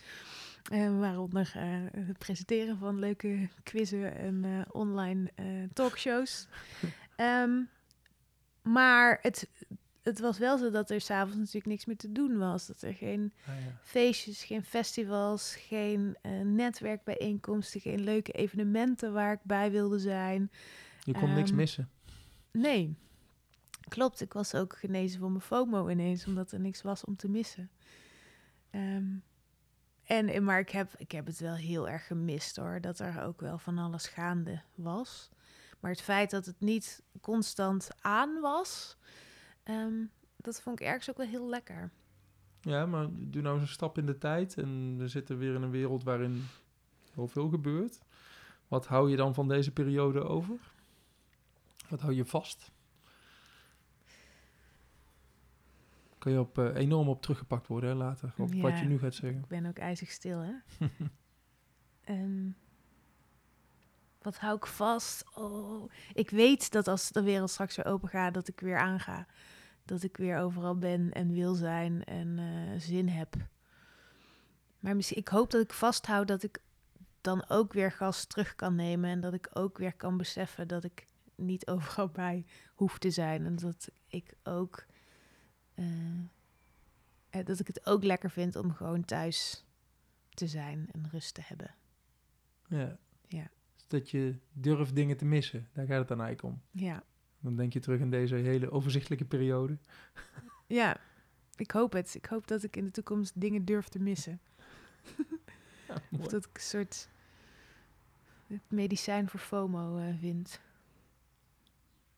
Waaronder 0.99 1.53
het 1.97 2.19
presenteren 2.19 2.79
van 2.79 2.99
leuke 2.99 3.49
quizzen 3.63 4.17
en 4.17 4.67
online 4.71 5.31
talkshows. 5.73 6.47
Ehm, 7.17 7.61
maar 8.63 9.19
het, 9.23 9.49
het 10.05 10.21
was 10.21 10.39
wel 10.39 10.59
zo 10.59 10.71
dat 10.71 10.91
er 10.91 11.01
s'avonds 11.01 11.37
natuurlijk 11.37 11.67
niks 11.67 11.85
meer 11.85 11.97
te 11.97 12.13
doen 12.13 12.39
was. 12.39 12.67
Dat 12.67 12.83
er 12.83 12.95
geen 12.95 13.33
Ah, 13.47 13.55
ja. 13.65 13.79
feestjes, 13.83 14.45
geen 14.45 14.65
festivals, 14.65 15.55
geen 15.57 16.17
eh, 16.23 16.41
netwerkbijeenkomsten, 16.41 17.81
geen 17.81 18.01
leuke 18.01 18.33
evenementen 18.33 19.13
waar 19.13 19.33
ik 19.33 19.41
bij 19.43 19.71
wilde 19.71 19.99
zijn. 19.99 20.51
Je 21.05 21.13
kon 21.13 21.35
niks 21.35 21.49
Ehm, 21.51 21.59
missen. 21.59 21.91
Nee, 22.53 22.95
klopt. 23.89 24.21
Ik 24.21 24.33
was 24.33 24.55
ook 24.55 24.77
genezen 24.79 25.21
van 25.21 25.31
mijn 25.31 25.43
FOMO 25.45 25.89
ineens, 25.89 26.27
omdat 26.27 26.53
er 26.53 26.61
niks 26.61 26.83
was 26.83 27.05
om 27.05 27.17
te 27.17 27.29
missen. 27.29 27.71
Ehm, 28.71 29.05
en, 30.05 30.29
en- 30.29 30.45
maar 30.45 30.59
ik 30.59 30.71
heb, 30.71 30.93
ik 30.97 31.13
heb 31.13 31.27
het 31.27 31.39
wel 31.39 31.55
heel 31.55 31.89
erg 31.89 32.07
gemist 32.07 32.57
hoor, 32.57 32.81
dat 32.81 32.99
er 32.99 33.23
ook 33.23 33.41
wel 33.41 33.59
van 33.59 33.79
alles 33.79 34.07
gaande 34.07 34.63
was. 34.75 35.29
Maar 35.81 35.91
het 35.91 36.01
feit 36.03 36.31
dat 36.31 36.47
het 36.47 36.61
niet 36.61 37.03
constant 37.21 37.89
aan 38.01 38.41
was, 38.41 38.97
ehm, 39.65 40.05
dat 40.37 40.61
vond 40.61 40.81
ik 40.81 40.87
ergens 40.87 41.11
ook 41.11 41.17
wel 41.17 41.27
heel 41.27 41.49
lekker. 41.49 41.91
Ja, 42.61 42.87
maar 42.87 43.09
doe 43.11 43.43
nou 43.43 43.55
eens 43.55 43.65
een 43.65 43.75
stap 43.75 43.99
in 43.99 44.07
de 44.07 44.19
tijd. 44.19 44.57
En 44.57 44.97
we 44.99 45.09
zitten 45.09 45.39
weer 45.39 45.55
in 45.55 45.63
een 45.63 45.71
wereld 45.71 46.05
waarin 46.05 46.45
heel 47.13 47.29
veel 47.29 47.49
gebeurt. 47.49 48.01
Wat 48.69 48.87
hou 48.87 49.11
je 49.11 49.17
dan 49.17 49.35
van 49.35 49.49
deze 49.49 49.71
periode 49.73 50.23
over? 50.23 50.57
Wat 51.89 52.01
hou 52.01 52.15
je 52.15 52.25
vast? 52.25 52.73
Kan 56.19 56.33
je 56.33 56.41
op, 56.41 56.59
eh, 56.59 56.75
enorm 56.75 57.09
op 57.09 57.23
teruggepakt 57.23 57.67
worden 57.67 57.91
hè, 57.91 57.97
later, 57.97 58.35
op 58.37 58.55
wat 58.55 58.79
je 58.79 58.85
nu 58.85 58.99
gaat 58.99 59.15
zeggen. 59.15 59.41
Ik 59.41 59.47
ben 59.47 59.67
ook 59.67 59.79
ijzig 59.79 60.11
stil, 60.11 60.39
hè? 60.39 60.53
Ehm, 62.05 62.49
wat 64.23 64.39
hou 64.39 64.57
ik 64.57 64.67
vast? 64.67 65.25
Oh, 65.35 65.91
ik 66.13 66.31
weet 66.31 66.71
dat 66.73 66.89
als 66.89 67.11
de 67.11 67.23
wereld 67.23 67.51
straks 67.51 67.77
weer 67.77 67.87
open 67.87 68.09
gaat, 68.09 68.35
dat 68.35 68.49
ik 68.49 68.61
weer 68.61 68.79
aanga. 68.79 69.27
Dat 69.85 70.03
ik 70.03 70.17
weer 70.17 70.39
overal 70.39 70.79
ben 70.79 71.13
en 71.13 71.33
wil 71.33 71.55
zijn 71.55 72.05
en 72.05 72.39
eh, 72.39 72.81
zin 72.81 73.09
heb. 73.09 73.35
Maar 74.79 74.97
misschien, 74.97 75.19
ik 75.19 75.29
hoop 75.29 75.51
dat 75.51 75.63
ik 75.63 75.73
vasthoud 75.73 76.29
dat 76.29 76.43
ik 76.43 76.59
dan 77.21 77.49
ook 77.49 77.73
weer 77.73 77.93
gas 77.93 78.25
terug 78.27 78.55
kan 78.55 78.75
nemen. 78.75 79.11
En 79.11 79.21
dat 79.21 79.35
ik 79.35 79.49
ook 79.53 79.79
weer 79.79 79.93
kan 79.95 80.17
beseffen 80.17 80.69
dat 80.69 80.85
ik 80.85 81.07
niet 81.35 81.67
overal 81.73 82.09
bij 82.09 82.45
hoef 82.75 82.99
te 82.99 83.11
zijn. 83.11 83.45
En 83.47 83.57
dat 83.57 83.89
ik 84.09 84.35
ook. 84.43 84.85
eh, 85.75 85.85
eh, 87.31 87.45
dat 87.45 87.59
ik 87.61 87.67
het 87.67 87.87
ook 87.87 88.05
lekker 88.05 88.31
vind 88.31 88.57
om 88.57 88.73
gewoon 88.73 89.05
thuis 89.05 89.65
te 90.31 90.47
zijn 90.47 90.89
en 90.93 91.09
rust 91.11 91.35
te 91.35 91.41
hebben. 91.45 91.75
Ja. 92.69 92.99
Ja. 93.29 93.51
dat 93.89 94.11
je 94.11 94.39
durft 94.53 94.95
dingen 94.95 95.17
te 95.17 95.25
missen. 95.25 95.69
Daar 95.73 95.87
gaat 95.87 95.99
het 95.99 96.09
dan 96.09 96.21
eigenlijk 96.21 96.55
om. 96.55 96.63
Ja. 96.71 97.03
Dan 97.45 97.57
denk 97.57 97.73
je 97.73 97.81
terug 97.81 98.01
in 98.01 98.11
deze 98.11 98.35
hele 98.35 98.71
overzichtelijke 98.71 99.25
periode. 99.25 99.77
Ja, 100.67 100.97
ik 101.57 101.71
hoop 101.71 101.93
het. 101.93 102.15
Ik 102.15 102.27
hoop 102.27 102.47
dat 102.47 102.63
ik 102.63 102.77
in 102.77 102.85
de 102.85 102.91
toekomst 102.91 103.41
dingen 103.41 103.65
durf 103.65 103.89
te 103.89 103.99
missen. 103.99 104.41
Ja, 105.89 105.95
Of 106.19 106.27
dat 106.27 106.45
ik 106.45 106.51
een 106.57 106.61
soort 106.61 107.09
het 108.47 108.61
medicijn 108.69 109.29
voor 109.29 109.41
FOMO 109.41 109.99
eh, 109.99 110.15
vind. 110.19 110.61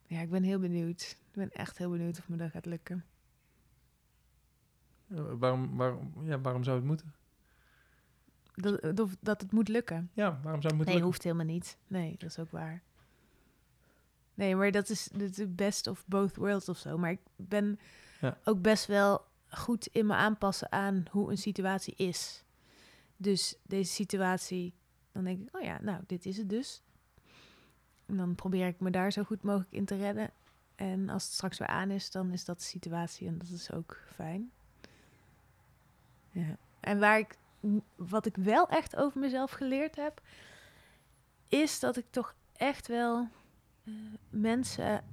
Ja, 0.06 0.20
ik 0.20 0.30
ben 0.30 0.42
heel 0.42 0.58
benieuwd. 0.58 1.00
Ik 1.00 1.32
ben 1.32 1.50
echt 1.50 1.78
heel 1.78 1.90
benieuwd 1.90 2.18
of 2.18 2.28
me 2.28 2.36
dat 2.36 2.50
gaat 2.50 2.66
lukken. 2.66 3.04
Waarom, 5.38 5.76
waarom, 5.76 6.12
ja, 6.24 6.40
waarom 6.40 6.64
zou 6.64 6.76
het 6.76 6.86
moeten? 6.86 7.14
Dat, 8.54 8.96
dat, 9.20 9.40
het 9.40 9.52
moet 9.52 9.68
lukken. 9.68 10.10
Ja, 10.12 10.30
waarom 10.30 10.42
zou 10.42 10.52
het 10.52 10.62
moeten 10.62 10.76
Nee, 10.76 10.84
lukken? 10.86 11.02
hoeft 11.02 11.22
helemaal 11.22 11.46
niet. 11.46 11.78
Nee, 11.86 12.14
dat 12.18 12.30
is 12.30 12.38
ook 12.38 12.50
waar. 12.50 12.82
Nee, 14.36 14.56
maar 14.56 14.70
dat 14.70 14.88
is 14.88 15.08
de 15.12 15.46
best 15.46 15.86
of 15.86 16.04
both 16.06 16.36
worlds 16.36 16.68
of 16.68 16.78
zo. 16.78 16.98
Maar 16.98 17.10
ik 17.10 17.20
ben 17.36 17.78
Ja. 18.20 18.38
ook 18.44 18.62
best 18.62 18.86
wel 18.86 19.24
goed 19.48 19.86
in 19.86 20.06
me 20.06 20.14
aanpassen 20.14 20.72
aan 20.72 21.04
hoe 21.10 21.30
een 21.30 21.38
situatie 21.38 21.94
is. 21.96 22.44
Dus 23.16 23.56
deze 23.62 23.92
situatie, 23.92 24.74
dan 25.12 25.24
denk 25.24 25.40
ik, 25.40 25.56
oh 25.56 25.62
ja, 25.62 25.78
nou, 25.82 26.02
dit 26.06 26.26
is 26.26 26.36
het 26.36 26.48
dus. 26.48 26.82
En 28.06 28.16
dan 28.16 28.34
probeer 28.34 28.66
ik 28.66 28.80
me 28.80 28.90
daar 28.90 29.12
zo 29.12 29.22
goed 29.22 29.42
mogelijk 29.42 29.72
in 29.72 29.84
te 29.84 29.96
redden. 29.96 30.30
En 30.74 31.08
als 31.08 31.24
het 31.24 31.32
straks 31.32 31.58
weer 31.58 31.68
aan 31.68 31.90
is, 31.90 32.10
dan 32.10 32.32
is 32.32 32.44
dat 32.44 32.58
de 32.58 32.64
situatie 32.64 33.28
en 33.28 33.38
dat 33.38 33.48
is 33.48 33.72
ook 33.72 33.98
fijn. 34.14 34.50
Ja. 36.30 36.56
En 36.80 36.98
waar 36.98 37.18
ik, 37.18 37.36
wat 37.96 38.26
ik 38.26 38.36
wel 38.36 38.68
echt 38.68 38.96
over 38.96 39.20
mezelf 39.20 39.50
geleerd 39.50 39.96
heb, 39.96 40.20
is 41.48 41.80
dat 41.80 41.96
ik 41.96 42.06
toch 42.10 42.34
echt 42.52 42.86
wel 42.86 43.28
mensen, 44.30 45.04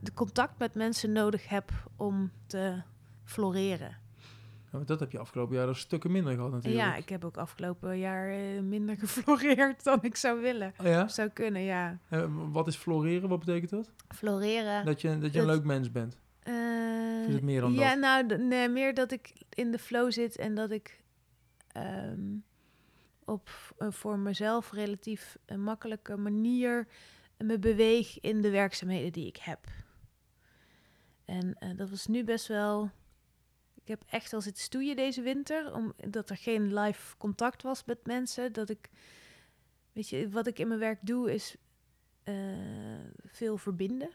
de 0.00 0.12
contact 0.14 0.58
met 0.58 0.74
mensen 0.74 1.12
nodig 1.12 1.48
heb 1.48 1.70
om 1.96 2.30
te 2.46 2.82
floreren. 3.24 4.00
Ja, 4.72 4.78
dat 4.78 5.00
heb 5.00 5.12
je 5.12 5.18
afgelopen 5.18 5.56
jaar 5.56 5.68
een 5.68 5.74
stukken 5.74 6.10
minder 6.12 6.34
gehad 6.34 6.50
natuurlijk. 6.50 6.84
ja, 6.84 6.96
ik 6.96 7.08
heb 7.08 7.24
ook 7.24 7.36
afgelopen 7.36 7.98
jaar 7.98 8.28
eh, 8.30 8.60
minder 8.60 8.96
gefloreerd 9.02 9.84
dan 9.84 9.98
ik 10.02 10.16
zou 10.16 10.40
willen. 10.40 10.74
Oh 10.80 10.86
ja? 10.86 11.08
Zou 11.08 11.28
kunnen, 11.28 11.62
ja. 11.62 11.98
Eh, 12.08 12.24
wat 12.52 12.66
is 12.68 12.76
floreren? 12.76 13.28
Wat 13.28 13.38
betekent 13.38 13.70
dat? 13.70 13.90
Floreren. 14.08 14.84
Dat 14.84 15.00
je, 15.00 15.18
dat 15.18 15.32
je 15.32 15.40
een 15.40 15.46
leuk 15.46 15.64
mens 15.64 15.90
bent. 15.90 16.18
eh, 16.42 17.28
is 17.28 17.34
het 17.34 17.42
meer 17.42 17.60
dan 17.60 17.72
ja, 17.72 17.90
dat? 17.90 17.98
nou, 18.28 18.42
nee, 18.42 18.68
meer 18.68 18.94
dat 18.94 19.12
ik 19.12 19.32
in 19.48 19.70
de 19.70 19.78
flow 19.78 20.12
zit 20.12 20.36
en 20.36 20.54
dat 20.54 20.70
ik 20.70 21.00
ehm, 21.72 22.36
op 23.24 23.48
voor 23.78 24.18
mezelf 24.18 24.72
relatief 24.72 25.36
een 25.46 25.62
makkelijke 25.62 26.16
manier 26.16 26.86
me 27.44 27.58
beweeg 27.58 28.20
in 28.20 28.40
de 28.40 28.50
werkzaamheden 28.50 29.12
die 29.12 29.26
ik 29.26 29.36
heb. 29.36 29.66
En 31.24 31.54
eh, 31.58 31.76
dat 31.76 31.90
was 31.90 32.06
nu 32.06 32.24
best 32.24 32.46
wel. 32.46 32.90
Ik 33.74 33.88
heb 33.88 34.02
echt 34.06 34.32
al 34.32 34.40
zitten 34.40 34.62
stoeien 34.62 34.96
deze 34.96 35.22
winter, 35.22 35.74
omdat 35.74 36.30
er 36.30 36.36
geen 36.36 36.74
live 36.74 37.16
contact 37.16 37.62
was 37.62 37.84
met 37.84 38.06
mensen. 38.06 38.52
Dat 38.52 38.68
ik, 38.68 38.90
weet 39.92 40.08
je, 40.08 40.28
wat 40.30 40.46
ik 40.46 40.58
in 40.58 40.68
mijn 40.68 40.80
werk 40.80 40.98
doe 41.02 41.32
is 41.32 41.56
eh, 42.22 42.34
veel 43.24 43.56
verbinden 43.56 44.10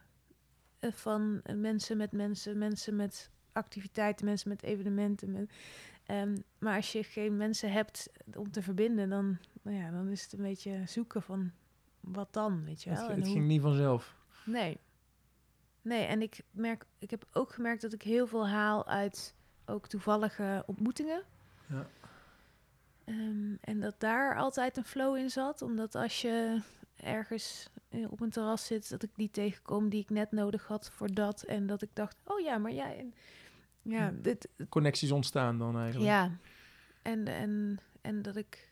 eh, 0.79 0.91
van 0.91 1.41
mensen 1.55 1.97
met 1.97 2.11
mensen, 2.11 2.57
mensen 2.57 2.95
met 2.95 3.29
activiteiten, 3.51 4.25
mensen 4.25 4.49
met 4.49 4.63
evenementen. 4.63 5.31
Met, 5.31 5.51
ehm, 6.03 6.37
maar 6.57 6.75
als 6.75 6.91
je 6.91 7.03
geen 7.03 7.37
mensen 7.37 7.71
hebt 7.71 8.09
om 8.35 8.51
te 8.51 8.61
verbinden, 8.61 9.09
dan, 9.09 9.37
nou 9.61 9.77
ja, 9.77 9.91
dan 9.91 10.09
is 10.09 10.23
het 10.23 10.33
een 10.33 10.41
beetje 10.41 10.83
zoeken 10.85 11.21
van 11.21 11.51
wat 12.11 12.33
dan, 12.33 12.63
weet 12.65 12.83
je 12.83 12.89
Het, 12.89 12.99
wel. 12.99 13.09
het 13.09 13.23
hoe- 13.23 13.33
ging 13.33 13.47
niet 13.47 13.61
vanzelf. 13.61 14.15
Nee. 14.45 14.77
Nee, 15.81 16.05
en 16.05 16.21
ik 16.21 16.41
merk, 16.51 16.85
ik 16.99 17.09
heb 17.09 17.25
ook 17.33 17.51
gemerkt 17.53 17.81
dat 17.81 17.93
ik 17.93 18.01
heel 18.01 18.27
veel 18.27 18.47
haal 18.47 18.87
uit 18.87 19.35
ook 19.65 19.87
toevallige 19.87 20.63
ontmoetingen. 20.65 21.23
Ja. 21.67 21.85
Ehm, 23.05 23.53
en 23.61 23.79
dat 23.79 23.99
daar 23.99 24.37
altijd 24.37 24.77
een 24.77 24.85
flow 24.85 25.15
in 25.15 25.29
zat. 25.29 25.61
Omdat 25.61 25.95
als 25.95 26.21
je 26.21 26.61
ergens 26.95 27.69
eh, 27.89 28.11
op 28.11 28.21
een 28.21 28.29
terras 28.29 28.65
zit, 28.65 28.89
dat 28.89 29.03
ik 29.03 29.09
die 29.15 29.31
tegenkom 29.31 29.89
die 29.89 30.01
ik 30.01 30.09
net 30.09 30.31
nodig 30.31 30.67
had 30.67 30.89
voor 30.91 31.13
dat. 31.13 31.41
En 31.43 31.67
dat 31.67 31.81
ik 31.81 31.89
dacht, 31.93 32.17
oh 32.23 32.39
ja, 32.39 32.57
maar 32.57 32.71
ja, 32.71 32.93
en, 32.93 33.13
ja, 33.81 33.99
Ja. 34.05 34.13
dit, 34.21 34.49
Connecties 34.69 35.11
ontstaan 35.11 35.57
dan 35.57 35.77
eigenlijk. 35.77 36.05
ja. 36.11 36.31
En, 37.01 37.27
en, 37.27 37.79
en 38.01 38.21
dat 38.21 38.35
ik 38.35 38.71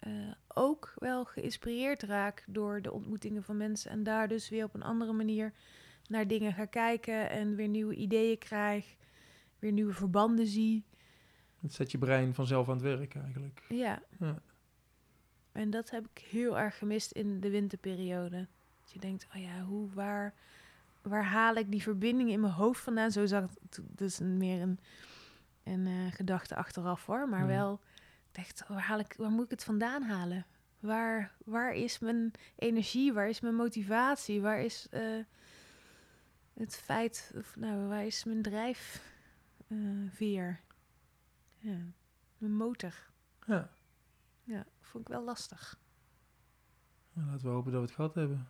eh, 0.00 0.12
ook 0.48 0.92
wel 0.96 1.24
geïnspireerd 1.24 2.02
raak 2.02 2.44
door 2.46 2.82
de 2.82 2.92
ontmoetingen 2.92 3.42
van 3.42 3.56
mensen. 3.56 3.90
En 3.90 4.02
daar 4.02 4.28
dus 4.28 4.48
weer 4.48 4.64
op 4.64 4.74
een 4.74 4.82
andere 4.82 5.12
manier 5.12 5.52
naar 6.08 6.26
dingen 6.26 6.52
ga 6.52 6.64
kijken. 6.64 7.30
En 7.30 7.54
weer 7.54 7.68
nieuwe 7.68 7.94
ideeën 7.94 8.38
krijg. 8.38 8.96
Weer 9.58 9.72
nieuwe 9.72 9.92
verbanden 9.92 10.46
zie. 10.46 10.84
Het 11.60 11.74
zet 11.74 11.90
je 11.90 11.98
brein 11.98 12.34
vanzelf 12.34 12.68
aan 12.68 12.74
het 12.74 12.82
werk 12.82 13.14
eigenlijk. 13.14 13.62
Ja. 13.68 14.02
Ja. 14.18 14.42
En 15.52 15.70
dat 15.70 15.90
heb 15.90 16.06
ik 16.12 16.24
heel 16.30 16.58
erg 16.58 16.78
gemist 16.78 17.10
in 17.10 17.40
de 17.40 17.50
winterperiode. 17.50 18.46
Dat 18.80 18.92
je 18.92 18.98
denkt, 18.98 19.26
oh 19.34 19.42
ja, 19.42 19.62
hoe, 19.62 19.88
waar, 19.92 20.34
waar 21.02 21.24
haal 21.24 21.54
ik 21.54 21.70
die 21.70 21.82
verbinding 21.82 22.30
in 22.30 22.40
mijn 22.40 22.52
hoofd 22.52 22.80
vandaan? 22.80 23.10
Zo 23.10 23.26
zag 23.26 23.42
het, 23.42 23.80
dus 23.96 24.18
meer 24.18 24.60
een, 24.60 24.78
een 25.62 25.86
eh, 25.86 26.12
gedachte 26.12 26.56
achteraf 26.56 27.06
hoor. 27.06 27.28
Maar 27.28 27.46
wel, 27.46 27.80
dacht, 28.32 28.68
waar, 28.68 28.80
haal 28.80 28.98
ik, 28.98 29.14
waar 29.16 29.30
moet 29.30 29.44
ik 29.44 29.50
het 29.50 29.64
vandaan 29.64 30.02
halen? 30.02 30.46
Waar, 30.80 31.32
waar 31.44 31.72
is 31.72 31.98
mijn 31.98 32.32
energie? 32.56 33.12
Waar 33.12 33.28
is 33.28 33.40
mijn 33.40 33.54
motivatie? 33.54 34.40
Waar 34.40 34.60
is 34.60 34.88
eh, 34.90 35.18
het 36.54 36.76
feit, 36.76 37.32
of 37.36 37.56
nou, 37.56 37.88
waar 37.88 38.04
is 38.04 38.24
mijn 38.24 38.42
drijfveer? 38.42 39.00
ja, 41.58 41.78
mijn 42.38 42.56
motor. 42.56 42.94
Ja. 43.46 43.70
Ja, 44.44 44.66
vond 44.80 45.08
ik 45.08 45.12
wel 45.12 45.24
lastig. 45.24 45.78
Nou, 47.12 47.30
laten 47.30 47.46
we 47.46 47.52
hopen 47.52 47.72
dat 47.72 47.80
we 47.80 47.86
het 47.86 47.96
gehad 47.96 48.14
hebben. 48.14 48.48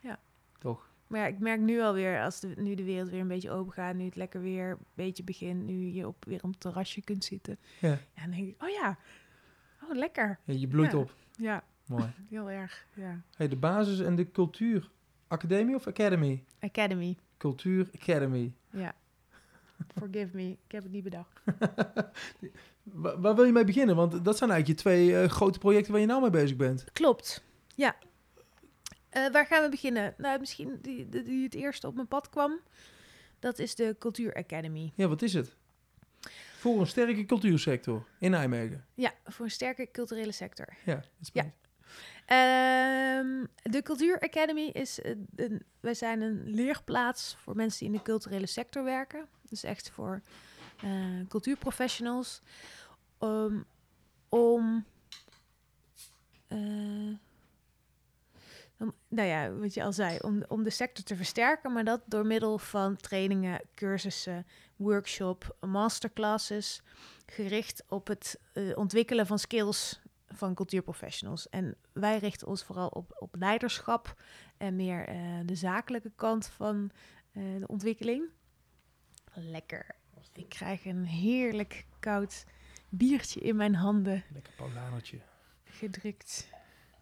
Ja. 0.00 0.20
Toch? 0.58 0.90
Maar 1.06 1.20
ja, 1.20 1.26
ik 1.26 1.38
merk 1.38 1.60
nu 1.60 1.80
alweer, 1.80 2.22
als 2.22 2.40
de, 2.40 2.52
nu 2.56 2.74
de 2.74 2.84
wereld 2.84 3.10
weer 3.10 3.20
een 3.20 3.28
beetje 3.28 3.50
open 3.50 3.72
gaat, 3.72 3.94
nu 3.94 4.04
het 4.04 4.16
lekker 4.16 4.40
weer 4.40 4.70
een 4.70 4.78
beetje 4.94 5.22
begint, 5.24 5.64
nu 5.66 5.72
je 5.92 6.06
op, 6.06 6.24
weer 6.24 6.42
op 6.42 6.50
het 6.50 6.60
terrasje 6.60 7.00
kunt 7.02 7.24
zitten. 7.24 7.58
Ja. 7.80 7.88
Ja, 7.88 8.22
dan 8.22 8.30
denk 8.30 8.48
ik, 8.48 8.62
oh 8.62 8.68
ja, 8.68 8.98
oh 9.82 9.96
lekker. 9.96 10.38
Ja, 10.44 10.54
je 10.54 10.66
bloeit 10.68 10.92
Ja. 10.92 10.98
op. 10.98 11.14
Ja, 11.32 11.64
Mooi. 11.86 12.12
heel 12.30 12.50
erg. 12.50 12.86
Ja. 12.94 13.20
Hey, 13.36 13.48
de 13.48 13.56
basis 13.56 14.00
en 14.00 14.14
de 14.16 14.30
cultuur. 14.30 14.90
Academie 15.28 15.74
of 15.74 15.86
Academy? 15.86 16.44
Academy, 16.60 17.16
Cultuur 17.36 17.88
Academy. 18.00 18.52
ja. 18.70 18.94
Forgive 19.98 20.36
me, 20.36 20.50
ik 20.50 20.72
heb 20.72 20.82
het 20.82 20.92
niet 20.92 21.02
bedacht. 21.04 21.40
Wa- 22.82 23.18
waar 23.20 23.34
wil 23.34 23.44
je 23.44 23.52
mee 23.52 23.64
beginnen? 23.64 23.96
Want 23.96 24.24
dat 24.24 24.36
zijn 24.36 24.50
eigenlijk 24.50 24.80
je 24.80 24.88
twee 24.88 25.18
eh, 25.20 25.28
grote 25.28 25.58
projecten 25.58 25.92
waar 25.92 26.00
je 26.00 26.06
nou 26.06 26.20
mee 26.20 26.30
bezig 26.30 26.56
bent. 26.56 26.84
Klopt, 26.92 27.44
ja. 27.74 27.96
Eh, 29.16 29.30
waar 29.32 29.46
gaan 29.46 29.62
we 29.62 29.68
beginnen? 29.68 30.14
Nou, 30.18 30.38
misschien 30.40 30.78
die, 30.82 31.08
die, 31.08 31.22
die 31.22 31.44
het 31.44 31.54
eerste 31.54 31.86
op 31.86 31.94
mijn 31.94 32.08
pad 32.08 32.28
kwam. 32.30 32.60
Dat 33.38 33.58
is 33.58 33.74
de 33.74 33.96
Cultuur 33.98 34.34
Academy. 34.34 34.92
Ja, 34.94 35.08
wat 35.08 35.22
is 35.22 35.32
het? 35.34 35.56
Voor 36.58 36.80
een 36.80 36.86
sterke 36.86 37.24
cultuursector 37.24 38.06
in 38.18 38.30
Nijmegen. 38.30 38.84
Ja, 38.94 39.12
voor 39.24 39.44
een 39.44 39.50
sterke 39.50 39.88
culturele 39.92 40.32
sector. 40.32 40.66
Ja, 40.84 40.94
dat 40.94 41.04
is 41.20 41.30
Ja. 41.32 41.42
Ehm, 42.26 43.44
de 43.62 43.82
Cultuur 43.82 44.20
Academy 44.20 44.70
is 44.72 44.98
een, 45.04 45.26
een- 45.36 45.62
wij 45.80 45.94
zijn 45.94 46.20
een 46.20 46.42
leerplaats 46.50 47.36
voor 47.38 47.56
mensen 47.56 47.78
die 47.78 47.88
in 47.88 47.94
de 47.94 48.02
culturele 48.02 48.46
sector 48.46 48.84
werken. 48.84 49.26
Dus 49.48 49.62
echt 49.62 49.90
voor 49.90 50.22
eh, 50.82 50.90
cultuurprofessionals. 51.28 52.40
Om, 53.18 53.64
om, 54.28 54.84
eh, 56.48 56.58
om, 58.78 58.94
nou 59.08 59.28
ja, 59.28 59.52
wat 59.52 59.74
je 59.74 59.82
al 59.82 59.92
zei, 59.92 60.18
om, 60.18 60.44
om 60.48 60.62
de 60.62 60.70
sector 60.70 61.04
te 61.04 61.16
versterken, 61.16 61.72
maar 61.72 61.84
dat 61.84 62.02
door 62.06 62.26
middel 62.26 62.58
van 62.58 62.96
trainingen, 62.96 63.60
cursussen, 63.74 64.46
workshop, 64.76 65.56
masterclasses, 65.60 66.82
gericht 67.26 67.84
op 67.88 68.06
het 68.06 68.40
eh, 68.52 68.76
ontwikkelen 68.76 69.26
van 69.26 69.38
skills 69.38 70.00
van 70.26 70.54
cultuurprofessionals. 70.54 71.48
En 71.48 71.76
wij 71.92 72.18
richten 72.18 72.46
ons 72.46 72.64
vooral 72.64 72.88
op, 72.88 73.16
op 73.18 73.34
leiderschap 73.38 74.22
en 74.56 74.76
meer 74.76 75.08
eh, 75.08 75.16
de 75.44 75.54
zakelijke 75.54 76.12
kant 76.16 76.46
van 76.46 76.90
eh, 77.32 77.42
de 77.58 77.66
ontwikkeling. 77.66 78.28
Lekker. 79.34 79.86
Ik 80.32 80.48
krijg 80.48 80.84
een 80.84 81.04
heerlijk 81.04 81.86
koud 82.00 82.44
biertje 82.88 83.40
in 83.40 83.56
mijn 83.56 83.74
handen 83.74 84.24
Lekker 84.32 84.52
paulanertje. 84.56 85.18
gedrukt. 85.64 86.48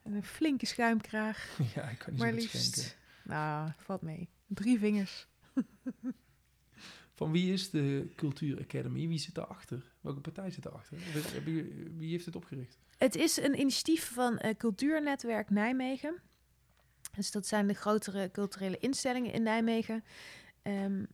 En 0.04 0.12
een 0.12 0.24
flinke 0.24 0.66
schuimkraag. 0.66 1.58
ja, 1.74 1.82
ik 1.82 1.98
kan 1.98 2.12
niet 2.12 2.22
Maar 2.22 2.32
liefst. 2.32 2.96
Nou, 3.24 3.70
valt 3.76 4.02
mee. 4.02 4.28
Drie 4.46 4.78
vingers. 4.78 5.26
Van 7.14 7.32
wie 7.32 7.52
is 7.52 7.70
de 7.70 8.12
Cultuur 8.16 8.60
Academy? 8.60 9.08
Wie 9.08 9.18
zit 9.18 9.34
daarachter? 9.34 9.92
Welke 10.00 10.20
partij 10.20 10.50
zit 10.50 10.62
daarachter? 10.62 10.98
Wie, 11.44 11.90
wie 11.96 12.10
heeft 12.10 12.24
het 12.24 12.36
opgericht? 12.36 12.78
Het 12.98 13.14
is 13.14 13.36
een 13.36 13.60
initiatief 13.60 14.12
van 14.12 14.40
uh, 14.44 14.50
Cultuurnetwerk 14.58 15.50
Nijmegen. 15.50 16.20
Dus 17.16 17.30
dat 17.30 17.46
zijn 17.46 17.66
de 17.66 17.74
grotere 17.74 18.30
culturele 18.30 18.78
instellingen 18.78 19.32
in 19.32 19.42
Nijmegen. 19.42 20.04
Um, 20.62 21.06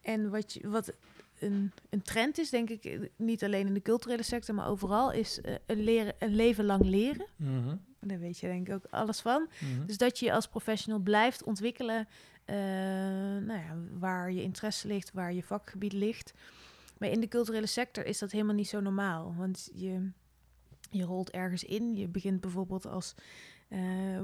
en 0.00 0.30
wat, 0.30 0.52
je, 0.52 0.68
wat 0.68 0.92
een, 1.38 1.72
een 1.90 2.02
trend 2.02 2.38
is, 2.38 2.50
denk 2.50 2.70
ik, 2.70 3.10
niet 3.16 3.44
alleen 3.44 3.66
in 3.66 3.74
de 3.74 3.82
culturele 3.82 4.22
sector, 4.22 4.54
maar 4.54 4.68
overal, 4.68 5.12
is 5.12 5.38
uh, 5.38 5.54
een, 5.66 5.82
leren, 5.82 6.14
een 6.18 6.34
leven 6.34 6.64
lang 6.64 6.84
leren. 6.84 7.26
Mm 7.36 7.62
-hmm. 7.62 7.80
Daar 8.08 8.18
weet 8.18 8.38
je 8.38 8.46
denk 8.46 8.68
ik 8.68 8.74
ook 8.74 8.84
alles 8.90 9.20
van. 9.20 9.48
Mm 9.60 9.76
-hmm. 9.76 9.86
Dus 9.86 9.98
dat 9.98 10.18
je 10.18 10.32
als 10.32 10.48
professional 10.48 11.00
blijft 11.00 11.42
ontwikkelen 11.42 12.08
uh, 12.50 12.56
nou 13.46 13.58
ja, 13.58 13.76
waar 13.98 14.32
je 14.32 14.42
interesse 14.42 14.88
ligt, 14.88 15.12
waar 15.12 15.32
je 15.32 15.42
vakgebied 15.42 15.92
ligt. 15.92 16.32
Maar 16.98 17.08
in 17.08 17.20
de 17.20 17.28
culturele 17.28 17.66
sector 17.66 18.06
is 18.06 18.18
dat 18.18 18.30
helemaal 18.30 18.54
niet 18.54 18.68
zo 18.68 18.80
normaal. 18.80 19.34
Want 19.36 19.70
je, 19.74 20.10
je 20.90 21.04
rolt 21.04 21.30
ergens 21.30 21.64
in. 21.64 21.96
Je 21.96 22.08
begint 22.08 22.40
bijvoorbeeld 22.40 22.86
als 22.86 23.14
uh, 23.68 24.20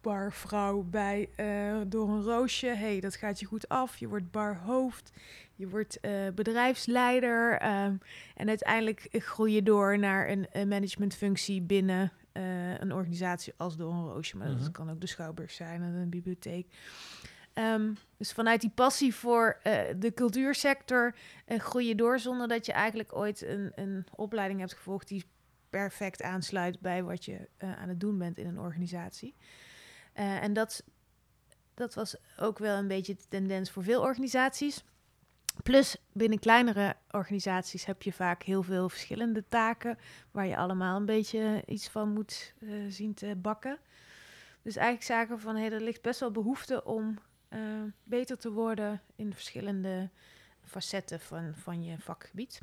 barvrouw 0.00 0.82
bij 0.82 1.28
uh, 1.36 1.80
door 1.86 2.08
een 2.08 2.22
roosje. 2.22 2.66
hey, 2.66 3.00
dat 3.00 3.16
gaat 3.16 3.40
je 3.40 3.46
goed 3.46 3.68
af. 3.68 3.96
Je 3.96 4.08
wordt 4.08 4.30
barhoofd. 4.30 5.12
Je 5.54 5.68
wordt 5.68 5.98
uh, 6.02 6.28
bedrijfsleider. 6.34 7.52
Um, 7.84 7.98
en 8.34 8.48
uiteindelijk 8.48 9.06
groei 9.10 9.54
je 9.54 9.62
door 9.62 9.98
naar 9.98 10.28
een, 10.28 10.46
een 10.52 10.68
managementfunctie 10.68 11.62
binnen 11.62 12.12
een 12.32 12.92
organisatie 12.92 13.52
als 13.56 13.76
door 13.76 13.92
een 13.92 14.06
roosje. 14.06 14.36
Maar 14.36 14.46
mm 14.46 14.54
-hmm. 14.54 14.62
dat 14.62 14.72
kan 14.72 14.90
ook 14.90 15.00
de 15.00 15.06
Schouwburg 15.06 15.50
zijn 15.50 15.82
en 15.82 15.94
een 15.94 16.10
bibliotheek. 16.10 16.66
Um, 17.54 17.96
dus 18.16 18.32
vanuit 18.32 18.60
die 18.60 18.70
passie 18.70 19.14
voor 19.14 19.60
de 19.98 20.12
cultuursector 20.14 21.14
groei 21.46 21.86
je 21.86 21.94
door 21.94 22.18
zonder 22.18 22.48
dat 22.48 22.66
je 22.66 22.72
eigenlijk 22.72 23.16
ooit 23.16 23.42
een, 23.42 23.72
een 23.74 24.06
opleiding 24.14 24.60
hebt 24.60 24.74
gevolgd 24.74 25.08
die 25.08 25.24
perfect 25.70 26.22
aansluit 26.22 26.80
bij 26.80 27.02
wat 27.02 27.24
je 27.24 27.48
aan 27.58 27.88
het 27.88 28.00
doen 28.00 28.18
bent 28.18 28.38
in 28.38 28.46
een 28.46 28.58
organisatie. 28.58 29.34
En 30.12 30.52
dat, 30.52 30.84
dat 31.74 31.94
was 31.94 32.16
ook 32.38 32.58
wel 32.58 32.78
een 32.78 32.88
beetje 32.88 33.14
de 33.14 33.28
tendens 33.28 33.70
voor 33.70 33.82
veel 33.82 34.02
organisaties. 34.02 34.84
Plus 35.62 35.96
binnen 36.12 36.38
kleinere 36.38 36.96
organisaties 37.10 37.84
heb 37.84 38.02
je 38.02 38.12
vaak 38.12 38.42
heel 38.42 38.62
veel 38.62 38.88
verschillende 38.88 39.44
taken 39.48 39.98
waar 40.30 40.46
je 40.46 40.56
allemaal 40.56 40.96
een 40.96 41.06
beetje 41.06 41.62
iets 41.66 41.88
van 41.88 42.12
moet 42.12 42.54
uh, 42.58 42.84
zien 42.88 43.14
te 43.14 43.36
bakken. 43.36 43.78
Dus 44.62 44.76
eigenlijk 44.76 45.06
zagen 45.06 45.36
we 45.36 45.42
van 45.42 45.56
hey, 45.56 45.72
er 45.72 45.80
ligt 45.80 46.02
best 46.02 46.20
wel 46.20 46.30
behoefte 46.30 46.84
om 46.84 47.18
beter 48.04 48.38
te 48.38 48.52
worden 48.52 49.00
in 49.16 49.34
verschillende 49.34 50.10
facetten 50.64 51.20
van, 51.20 51.54
van 51.54 51.84
je 51.84 51.98
vakgebied. 51.98 52.60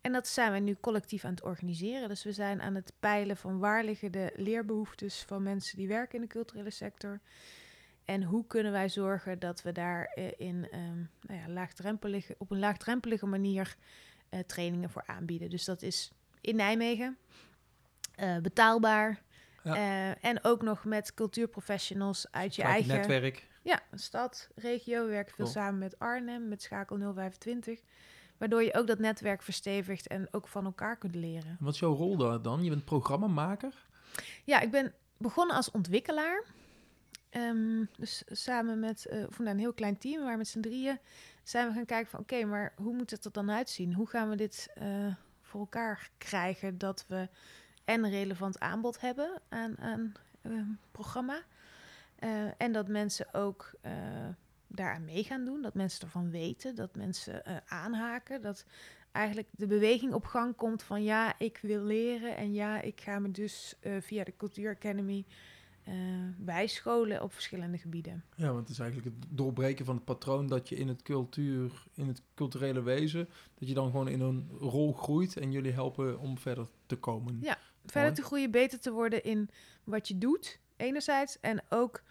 En 0.00 0.12
dat 0.12 0.28
zijn 0.28 0.52
we 0.52 0.58
nu 0.58 0.76
collectief 0.80 1.24
aan 1.24 1.30
het 1.30 1.42
organiseren. 1.42 2.08
Dus 2.08 2.24
we 2.24 2.32
zijn 2.32 2.62
aan 2.62 2.74
het 2.74 2.92
peilen 3.00 3.36
van 3.36 3.58
waar 3.58 3.84
liggen 3.84 4.12
de 4.12 4.32
leerbehoeftes 4.36 5.22
van 5.26 5.42
mensen 5.42 5.76
die 5.76 5.88
werken 5.88 6.14
in 6.14 6.20
de 6.20 6.26
culturele 6.26 6.70
sector. 6.70 7.20
En 8.04 8.22
hoe 8.22 8.46
kunnen 8.46 8.72
wij 8.72 8.88
zorgen 8.88 9.38
dat 9.38 9.62
we 9.62 9.72
daar 9.72 10.16
uh, 10.18 10.24
in 10.36 10.68
um, 10.74 11.10
nou 11.20 11.40
ja, 11.40 11.48
laagdrempelige, 11.48 12.34
op 12.38 12.50
een 12.50 12.58
laagdrempelige 12.58 13.26
manier 13.26 13.76
uh, 14.30 14.40
trainingen 14.40 14.90
voor 14.90 15.02
aanbieden. 15.06 15.50
Dus 15.50 15.64
dat 15.64 15.82
is 15.82 16.12
in 16.40 16.56
Nijmegen, 16.56 17.16
uh, 18.20 18.38
betaalbaar. 18.38 19.22
Ja. 19.62 20.16
en 20.20 20.44
ook 20.44 20.62
nog 20.62 20.84
met 20.84 21.14
cultuurprofessionals 21.14 22.26
uit 22.30 22.56
je 22.56 22.62
eigen 22.62 22.96
netwerk. 22.96 23.48
Ja, 23.62 23.80
stad, 23.94 24.48
regio. 24.54 25.04
We 25.04 25.10
werken 25.10 25.34
veel 25.34 25.44
cool. 25.44 25.56
samen 25.56 25.78
met 25.78 25.98
Arnhem, 25.98 26.48
met 26.48 26.62
Schakel 26.62 27.12
025. 27.14 27.80
Waardoor 28.38 28.62
je 28.62 28.74
ook 28.74 28.86
dat 28.86 28.98
netwerk 28.98 29.42
verstevigt 29.42 30.06
en 30.06 30.28
ook 30.30 30.48
van 30.48 30.64
elkaar 30.64 30.96
kunt 30.96 31.14
leren. 31.14 31.56
Wat 31.60 31.74
is 31.74 31.80
jouw 31.80 31.94
rol 31.94 32.16
daar 32.16 32.42
dan? 32.42 32.64
Je 32.64 32.70
bent 32.70 32.84
programmamaker? 32.84 33.86
Ja, 34.44 34.60
ik 34.60 34.70
ben 34.70 34.92
begonnen 35.16 35.56
als 35.56 35.70
ontwikkelaar. 35.70 36.44
Um, 37.36 37.88
dus 37.96 38.22
samen 38.26 38.78
met 38.78 39.06
uh, 39.10 39.46
een 39.46 39.58
heel 39.58 39.72
klein 39.72 39.98
team, 39.98 40.24
waar 40.24 40.36
met 40.36 40.48
z'n 40.48 40.60
drieën 40.60 40.98
zijn 41.42 41.68
we 41.68 41.74
gaan 41.74 41.84
kijken 41.84 42.10
van 42.10 42.20
oké, 42.20 42.44
maar 42.44 42.72
hoe 42.76 42.94
moet 42.94 43.10
het 43.10 43.24
er 43.24 43.32
dan 43.32 43.50
uitzien? 43.50 43.94
Hoe 43.94 44.06
gaan 44.06 44.28
we 44.28 44.36
dit 44.36 44.68
uh, 44.82 45.14
voor 45.40 45.60
elkaar 45.60 46.10
krijgen 46.18 46.78
dat 46.78 47.04
we 47.08 47.28
en 47.84 48.10
relevant 48.10 48.60
aanbod 48.60 49.00
hebben 49.00 49.40
aan, 49.48 49.78
aan 49.78 50.12
uh, 50.42 50.62
programma. 50.90 51.42
en 52.56 52.72
dat 52.72 52.88
mensen 52.88 53.34
ook 53.34 53.72
daaraan 54.66 55.04
mee 55.04 55.24
gaan 55.24 55.44
doen. 55.44 55.62
Dat 55.62 55.74
mensen 55.74 56.02
ervan 56.02 56.30
weten, 56.30 56.74
dat 56.74 56.96
mensen 56.96 57.42
aanhaken. 57.68 58.40
Dat 58.40 58.64
eigenlijk 59.12 59.48
de 59.50 59.66
beweging 59.66 60.12
op 60.12 60.24
gang 60.24 60.56
komt 60.56 60.82
van 60.82 61.02
ja, 61.02 61.38
ik 61.38 61.58
wil 61.62 61.82
leren 61.82 62.36
en 62.36 62.52
ja, 62.52 62.80
ik 62.80 63.00
ga 63.00 63.18
me 63.18 63.30
dus 63.30 63.74
via 64.00 64.24
de 64.24 64.36
Cultuur 64.36 64.70
Academy 64.70 65.24
uh, 65.88 65.94
bijscholen 66.36 67.22
op 67.22 67.32
verschillende 67.32 67.78
gebieden. 67.78 68.24
Ja, 68.36 68.46
want 68.46 68.58
het 68.58 68.68
is 68.68 68.78
eigenlijk 68.78 69.16
het 69.16 69.26
doorbreken 69.36 69.84
van 69.84 69.94
het 69.94 70.04
patroon 70.04 70.46
dat 70.46 70.68
je 70.68 70.76
in 70.76 70.88
het 70.88 71.02
cultuur, 71.02 71.86
in 71.94 72.06
het 72.06 72.22
culturele 72.34 72.82
wezen, 72.82 73.28
dat 73.54 73.68
je 73.68 73.74
dan 73.74 73.90
gewoon 73.90 74.08
in 74.08 74.20
een 74.20 74.50
rol 74.58 74.92
groeit 74.92 75.36
en 75.36 75.52
jullie 75.52 75.72
helpen 75.72 76.18
om 76.18 76.38
verder 76.38 76.66
te 76.86 76.96
komen. 76.96 77.38
Ja, 77.40 77.58
verder 77.86 78.14
te 78.14 78.22
groeien, 78.22 78.50
beter 78.50 78.80
te 78.80 78.90
worden 78.90 79.24
in 79.24 79.48
wat 79.84 80.08
je 80.08 80.18
doet, 80.18 80.60
enerzijds, 80.76 81.40
en 81.40 81.62
ook 81.68 82.02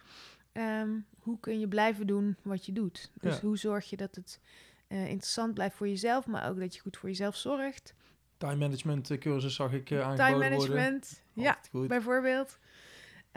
Um, 0.58 1.06
hoe 1.20 1.40
kun 1.40 1.60
je 1.60 1.68
blijven 1.68 2.08
doen 2.08 2.38
wat 2.42 2.66
je 2.66 2.72
doet? 2.72 3.12
Dus 3.22 3.36
ja. 3.36 3.42
hoe 3.42 3.58
zorg 3.58 3.90
je 3.90 3.98
dat 3.98 4.16
het 4.16 4.40
uh, 4.88 5.08
interessant 5.08 5.54
blijft 5.54 5.76
voor 5.76 5.88
jezelf, 5.88 6.28
maar 6.28 6.50
ook 6.50 6.60
dat 6.60 6.76
je 6.76 6.82
goed 6.82 6.98
voor 6.98 7.10
jezelf 7.10 7.36
zorgt. 7.36 7.94
Time 8.38 8.56
management 8.56 9.18
cursus 9.18 9.56
zag 9.56 9.74
ik 9.74 9.90
uh, 9.90 10.02
aangeboden 10.02 10.26
Time 10.26 10.50
management, 10.50 11.24
ja, 11.34 11.60
goed. 11.72 11.88
bijvoorbeeld. 11.88 12.58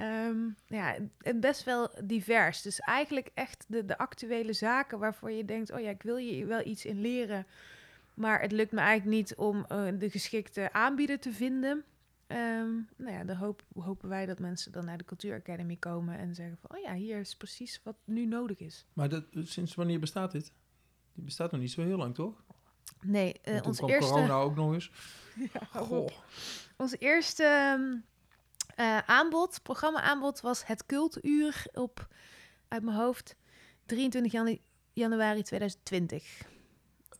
Um, 0.00 0.56
ja, 0.66 0.96
best 1.34 1.64
wel 1.64 1.90
divers. 2.04 2.62
Dus 2.62 2.80
eigenlijk 2.80 3.30
echt 3.34 3.64
de, 3.68 3.84
de 3.84 3.98
actuele 3.98 4.52
zaken 4.52 4.98
waarvoor 4.98 5.30
je 5.30 5.44
denkt... 5.44 5.72
oh 5.72 5.80
ja, 5.80 5.90
ik 5.90 6.02
wil 6.02 6.16
je 6.16 6.46
wel 6.46 6.66
iets 6.66 6.84
in 6.84 7.00
leren... 7.00 7.46
maar 8.14 8.40
het 8.40 8.52
lukt 8.52 8.72
me 8.72 8.80
eigenlijk 8.80 9.16
niet 9.16 9.34
om 9.34 9.66
uh, 9.72 9.88
de 9.98 10.10
geschikte 10.10 10.72
aanbieder 10.72 11.18
te 11.18 11.32
vinden... 11.32 11.84
Um, 12.28 12.88
nou 12.96 13.12
ja, 13.12 13.24
dan 13.24 13.36
hoop, 13.36 13.64
hopen 13.74 14.08
wij 14.08 14.26
dat 14.26 14.38
mensen 14.38 14.72
dan 14.72 14.84
naar 14.84 14.98
de 14.98 15.04
Cultuuracademy 15.04 15.76
komen 15.76 16.18
en 16.18 16.34
zeggen 16.34 16.58
van, 16.60 16.76
oh 16.76 16.82
ja, 16.82 16.94
hier 16.94 17.18
is 17.18 17.36
precies 17.36 17.80
wat 17.84 17.96
nu 18.04 18.26
nodig 18.26 18.58
is. 18.58 18.86
Maar 18.92 19.08
dat, 19.08 19.24
sinds 19.32 19.74
wanneer 19.74 20.00
bestaat 20.00 20.32
dit? 20.32 20.52
Die 21.12 21.24
bestaat 21.24 21.50
nog 21.50 21.60
niet 21.60 21.70
zo 21.70 21.82
heel 21.82 21.96
lang, 21.96 22.14
toch? 22.14 22.42
Nee, 23.00 23.40
uh, 23.44 23.60
ons 23.66 23.80
eerste... 23.80 24.12
corona 24.12 24.34
ook 24.34 24.54
nog 24.54 24.72
eens. 24.72 24.90
ja, 25.52 25.80
Goh. 25.80 26.08
Ons 26.76 26.98
eerste 26.98 27.78
uh, 28.76 28.98
aanbod, 28.98 29.62
programma-aanbod, 29.62 30.40
was 30.40 30.66
het 30.66 30.86
Cultuur 30.86 31.64
op, 31.72 32.08
uit 32.68 32.82
mijn 32.82 32.96
hoofd, 32.96 33.36
23 33.86 34.32
janu 34.32 34.58
januari 34.92 35.42
2020. 35.42 36.42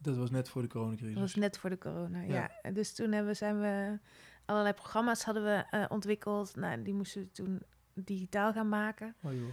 Dat 0.01 0.17
was 0.17 0.31
net 0.31 0.49
voor 0.49 0.63
de 0.63 0.69
coronacrisis. 0.69 1.15
Dat 1.15 1.23
was 1.23 1.35
net 1.35 1.59
voor 1.59 1.71
de 1.71 1.79
corona, 1.79 2.21
ja. 2.21 2.51
ja. 2.63 2.71
Dus 2.71 2.95
toen 2.95 3.13
hebben, 3.13 3.37
zijn 3.37 3.61
we 3.61 3.99
allerlei 4.45 4.75
programma's 4.75 5.23
hadden 5.23 5.45
we 5.45 5.65
uh, 5.71 5.85
ontwikkeld. 5.89 6.57
Nou, 6.57 6.83
die 6.83 6.95
moesten 6.95 7.21
we 7.21 7.31
toen 7.31 7.63
digitaal 7.95 8.53
gaan 8.53 8.69
maken. 8.69 9.15
Oh, 9.23 9.33
joh. 9.33 9.49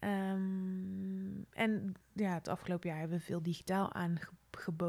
Um, 0.00 1.46
en 1.50 1.94
ja, 2.12 2.34
het 2.34 2.48
afgelopen 2.48 2.88
jaar 2.88 2.98
hebben 2.98 3.18
we 3.18 3.24
veel 3.24 3.42
digitaal 3.42 3.92
aangeboden. 3.92 4.37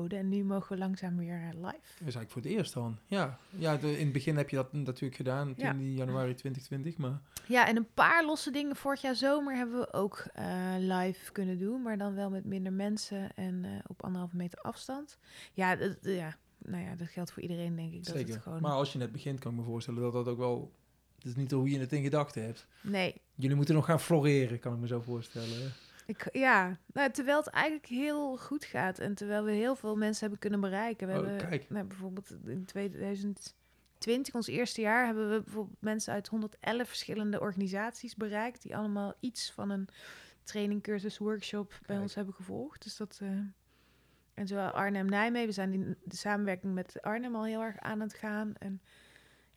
En 0.10 0.30
nu 0.30 0.44
mogen 0.44 0.72
we 0.72 0.78
langzaam 0.78 1.18
weer 1.18 1.40
uh, 1.40 1.48
live. 1.54 1.62
Dat 2.00 2.08
is 2.08 2.16
eigenlijk 2.16 2.32
voor 2.32 2.42
het 2.42 2.52
eerst 2.52 2.74
dan. 2.74 2.98
Ja, 3.06 3.40
ja 3.50 3.78
de, 3.78 3.98
in 3.98 4.04
het 4.04 4.14
begin 4.14 4.38
heb 4.38 4.50
je 4.50 4.56
dat 4.56 4.74
natuurlijk 4.74 5.16
gedaan, 5.16 5.56
toen 5.56 5.66
ja. 5.66 5.72
in 5.72 5.94
januari 5.94 6.34
2020. 6.34 6.98
Maar... 6.98 7.22
Ja, 7.48 7.68
en 7.68 7.76
een 7.76 7.94
paar 7.94 8.26
losse 8.26 8.52
dingen. 8.52 8.76
Vorig 8.76 9.02
jaar 9.02 9.16
zomer 9.16 9.56
hebben 9.56 9.80
we 9.80 9.94
ook 9.94 10.26
uh, 10.40 10.74
live 10.78 11.32
kunnen 11.32 11.60
doen. 11.60 11.82
Maar 11.82 11.98
dan 11.98 12.16
wel 12.16 12.30
met 12.30 12.46
minder 12.46 12.74
mensen 12.74 13.36
en 13.36 13.64
uh, 13.64 13.72
op 13.88 14.04
anderhalve 14.04 14.36
meter 14.36 14.60
afstand. 14.60 15.18
Ja, 15.54 15.78
ja, 16.02 16.38
nou 16.58 16.84
ja, 16.84 16.96
dat 16.96 17.08
geldt 17.08 17.32
voor 17.32 17.42
iedereen, 17.42 17.76
denk 17.76 17.94
ik. 17.94 18.06
Zeker. 18.06 18.26
Dat 18.26 18.34
het 18.34 18.44
gewoon... 18.44 18.62
Maar 18.62 18.72
als 18.72 18.92
je 18.92 18.98
net 18.98 19.12
begint, 19.12 19.40
kan 19.40 19.52
ik 19.52 19.58
me 19.58 19.64
voorstellen 19.64 20.02
dat 20.02 20.14
dat 20.14 20.28
ook 20.28 20.38
wel... 20.38 20.74
Het 21.16 21.26
is 21.26 21.36
niet 21.36 21.52
hoe 21.52 21.70
je 21.70 21.80
het 21.80 21.94
in 21.94 22.04
gedachten 22.04 22.44
hebt. 22.44 22.68
Nee. 22.82 23.22
Jullie 23.36 23.56
moeten 23.56 23.76
nog 23.76 23.86
gaan 23.86 24.00
floreren, 24.00 24.60
kan 24.60 24.74
ik 24.74 24.80
me 24.80 24.88
zo 24.88 25.02
voorstellen. 25.02 25.74
Ik, 26.10 26.30
ja, 26.32 26.78
nou, 26.94 27.12
terwijl 27.12 27.38
het 27.38 27.48
eigenlijk 27.48 27.86
heel 27.86 28.38
goed 28.38 28.66
gaat 28.66 29.00
en 29.00 29.16
terwijl 29.16 29.44
we 29.44 29.52
heel 29.52 29.76
veel 29.76 29.96
mensen 29.96 30.22
hebben 30.22 30.40
kunnen 30.40 30.60
bereiken. 30.60 31.08
We 31.08 31.14
oh, 31.14 31.26
hebben 31.26 31.48
kijk. 31.48 31.70
Nou, 31.70 31.86
bijvoorbeeld 31.86 32.36
in 32.46 32.66
2020, 32.66 34.34
ons 34.34 34.48
eerste 34.48 34.82
jaar, 34.82 35.06
hebben 35.06 35.30
we 35.30 35.42
bijvoorbeeld 35.42 35.82
mensen 35.82 36.14
uit 36.14 36.28
111 36.28 36.88
verschillende 36.88 37.40
organisaties 37.40 38.16
bereikt, 38.16 38.62
die 38.62 38.76
allemaal 38.76 39.14
iets 39.20 39.52
van 39.52 39.70
een 39.70 39.88
training, 40.44 40.82
cursus, 40.82 41.18
workshop 41.18 41.80
bij 41.86 41.98
ons 41.98 42.16
hebben 42.16 42.34
gevolgd. 42.34 42.84
Dus 42.84 42.98
dat... 42.98 43.20
Uh, 43.24 43.30
en 44.34 44.48
zowel 44.48 44.70
Arnhem-Nijmegen, 44.70 45.48
we 45.48 45.54
zijn 45.54 45.74
in 45.74 45.98
de 46.04 46.16
samenwerking 46.16 46.74
met 46.74 47.02
Arnhem 47.02 47.36
al 47.36 47.46
heel 47.46 47.62
erg 47.62 47.80
aan 47.80 48.00
het 48.00 48.14
gaan. 48.14 48.54
En 48.58 48.82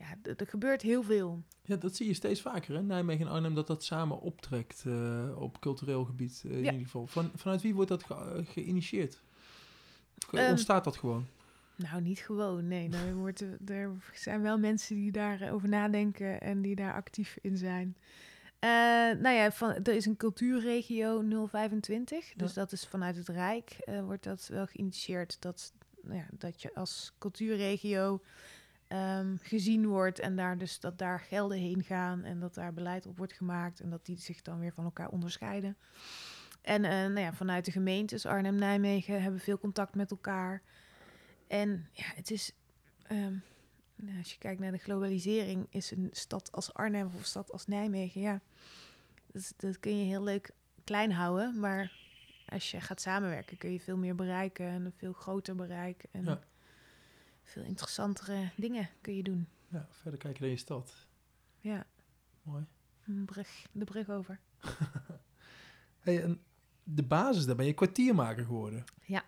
ja, 0.02 0.32
er 0.36 0.46
gebeurt 0.46 0.82
heel 0.82 1.02
veel. 1.02 1.42
Ja, 1.64 1.76
dat 1.76 1.96
zie 1.96 2.06
je 2.06 2.14
steeds 2.14 2.40
vaker, 2.40 2.74
hè? 2.74 2.82
Nijmegen 2.82 3.26
en 3.26 3.32
Arnhem, 3.32 3.54
dat 3.54 3.66
dat 3.66 3.84
samen 3.84 4.20
optrekt 4.20 4.84
uh, 4.86 5.40
op 5.40 5.60
cultureel 5.60 6.04
gebied 6.04 6.42
uh, 6.46 6.52
in 6.52 6.58
ja. 6.64 6.70
ieder 6.70 6.86
geval. 6.86 7.06
Van, 7.06 7.30
vanuit 7.34 7.62
wie 7.62 7.74
wordt 7.74 7.90
dat 7.90 8.02
ge 8.02 8.42
geïnitieerd? 8.46 9.20
Of 10.26 10.32
Ehm, 10.32 10.50
ontstaat 10.50 10.84
dat 10.84 10.96
gewoon? 10.96 11.26
Nou, 11.76 12.02
niet 12.02 12.18
gewoon. 12.18 12.68
Nee, 12.68 12.90
er, 12.90 13.14
wordt, 13.24 13.44
er 13.66 13.90
zijn 14.14 14.42
wel 14.42 14.58
mensen 14.58 14.96
die 14.96 15.12
daarover 15.12 15.68
nadenken 15.68 16.40
en 16.40 16.62
die 16.62 16.74
daar 16.74 16.94
actief 16.94 17.38
in 17.42 17.56
zijn. 17.56 17.96
Eh, 18.58 18.70
nou 19.20 19.28
ja, 19.30 19.52
van, 19.52 19.70
er 19.70 19.94
is 19.94 20.06
een 20.06 20.16
cultuurregio 20.16 21.22
025. 21.48 22.32
Dus 22.36 22.54
Ja. 22.54 22.60
dat 22.60 22.72
is 22.72 22.86
vanuit 22.86 23.16
het 23.16 23.28
Rijk 23.28 23.70
eh, 23.70 24.02
wordt 24.04 24.24
dat 24.24 24.48
wel 24.48 24.66
geïnitieerd. 24.66 25.36
Dat, 25.40 25.72
nou 26.02 26.16
ja, 26.16 26.26
dat 26.30 26.62
je 26.62 26.74
als 26.74 27.12
cultuurregio 27.18 28.20
ehm, 28.92 29.36
gezien 29.40 29.86
wordt 29.86 30.18
en 30.18 30.36
daar 30.36 30.58
dus 30.58 30.80
dat 30.80 30.98
daar 30.98 31.20
gelden 31.20 31.58
heen 31.58 31.82
gaan 31.82 32.24
en 32.24 32.40
dat 32.40 32.54
daar 32.54 32.72
beleid 32.72 33.06
op 33.06 33.16
wordt 33.16 33.32
gemaakt 33.32 33.80
en 33.80 33.90
dat 33.90 34.06
die 34.06 34.18
zich 34.18 34.42
dan 34.42 34.58
weer 34.58 34.72
van 34.72 34.84
elkaar 34.84 35.08
onderscheiden. 35.08 35.76
En 36.62 36.84
eh, 36.84 36.90
nou 36.90 37.20
ja, 37.20 37.32
vanuit 37.32 37.64
de 37.64 37.70
gemeentes 37.70 38.26
Arnhem-Nijmegen 38.26 39.22
hebben 39.22 39.40
veel 39.40 39.58
contact 39.58 39.94
met 39.94 40.10
elkaar. 40.10 40.62
En 41.46 41.88
ja, 41.92 42.04
het 42.14 42.30
is, 42.30 42.52
ehm, 43.02 43.34
nou, 43.96 44.18
als 44.18 44.32
je 44.32 44.38
kijkt 44.38 44.60
naar 44.60 44.72
de 44.72 44.78
globalisering, 44.78 45.66
is 45.70 45.90
een 45.90 46.08
stad 46.10 46.52
als 46.52 46.74
Arnhem 46.74 47.10
of 47.14 47.24
stad 47.24 47.52
als 47.52 47.66
Nijmegen, 47.66 48.20
ja, 48.20 48.40
dat, 49.56 49.80
kun 49.80 49.98
je 49.98 50.04
heel 50.04 50.22
leuk 50.22 50.50
klein 50.84 51.12
houden. 51.12 51.60
Maar 51.60 51.92
als 52.48 52.70
je 52.70 52.80
gaat 52.80 53.00
samenwerken, 53.00 53.56
kun 53.56 53.72
je 53.72 53.80
veel 53.80 53.96
meer 53.96 54.14
bereiken 54.14 54.66
en 54.66 54.84
een 54.84 54.92
veel 54.96 55.12
groter 55.12 55.54
bereik. 55.54 56.04
En. 56.10 56.40
Veel 57.42 57.62
interessantere 57.62 58.50
dingen 58.56 58.88
kun 59.00 59.16
je 59.16 59.22
doen. 59.22 59.48
Ja, 59.68 59.86
verder 59.90 60.20
kijken 60.20 60.42
naar 60.42 60.50
je 60.50 60.56
stad. 60.56 61.06
Ja, 61.60 61.86
Mooi. 62.42 62.64
een 63.06 63.24
brug, 63.24 63.66
de 63.72 63.84
brug 63.84 64.10
over. 64.10 64.40
Hey, 66.02 66.22
en 66.22 66.40
de 66.84 67.02
basis, 67.02 67.46
daar 67.46 67.56
ben 67.56 67.66
je 67.66 67.72
kwartiermaker 67.72 68.44
geworden. 68.44 68.84
Ja. 69.04 69.24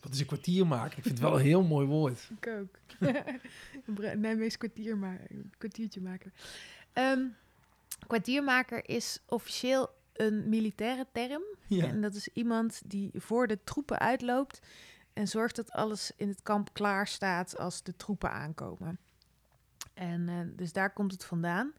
Wat 0.00 0.12
is 0.12 0.20
een 0.20 0.26
kwartiermaker? 0.26 0.98
Ik 0.98 1.04
vind 1.04 1.18
het 1.18 1.28
wel 1.28 1.38
een 1.38 1.44
heel 1.44 1.62
mooi 1.62 1.86
woord. 1.86 2.28
Ik 2.40 2.46
ook. 2.46 2.78
Nijmees 4.16 4.56
kwartier 4.56 4.96
maar, 4.96 5.26
kwartiertje 5.58 6.00
maken. 6.00 6.32
Ehm, 6.92 7.26
kwartiermaker 8.06 8.88
is 8.88 9.18
officieel 9.26 9.88
een 10.12 10.48
militaire 10.48 11.06
term. 11.12 11.42
Ja. 11.66 11.86
En 11.86 12.00
dat 12.00 12.14
is 12.14 12.28
iemand 12.28 12.82
die 12.86 13.10
voor 13.14 13.46
de 13.46 13.58
troepen 13.64 13.98
uitloopt 13.98 14.60
en 15.20 15.28
zorgt 15.28 15.56
dat 15.56 15.72
alles 15.72 16.12
in 16.16 16.28
het 16.28 16.42
kamp 16.42 16.72
klaar 16.72 17.06
staat 17.06 17.58
als 17.58 17.82
de 17.82 17.96
troepen 17.96 18.30
aankomen. 18.30 18.98
En 19.94 20.28
eh, 20.28 20.34
dus 20.56 20.72
daar 20.72 20.92
komt 20.92 21.12
het 21.12 21.24
vandaan. 21.24 21.72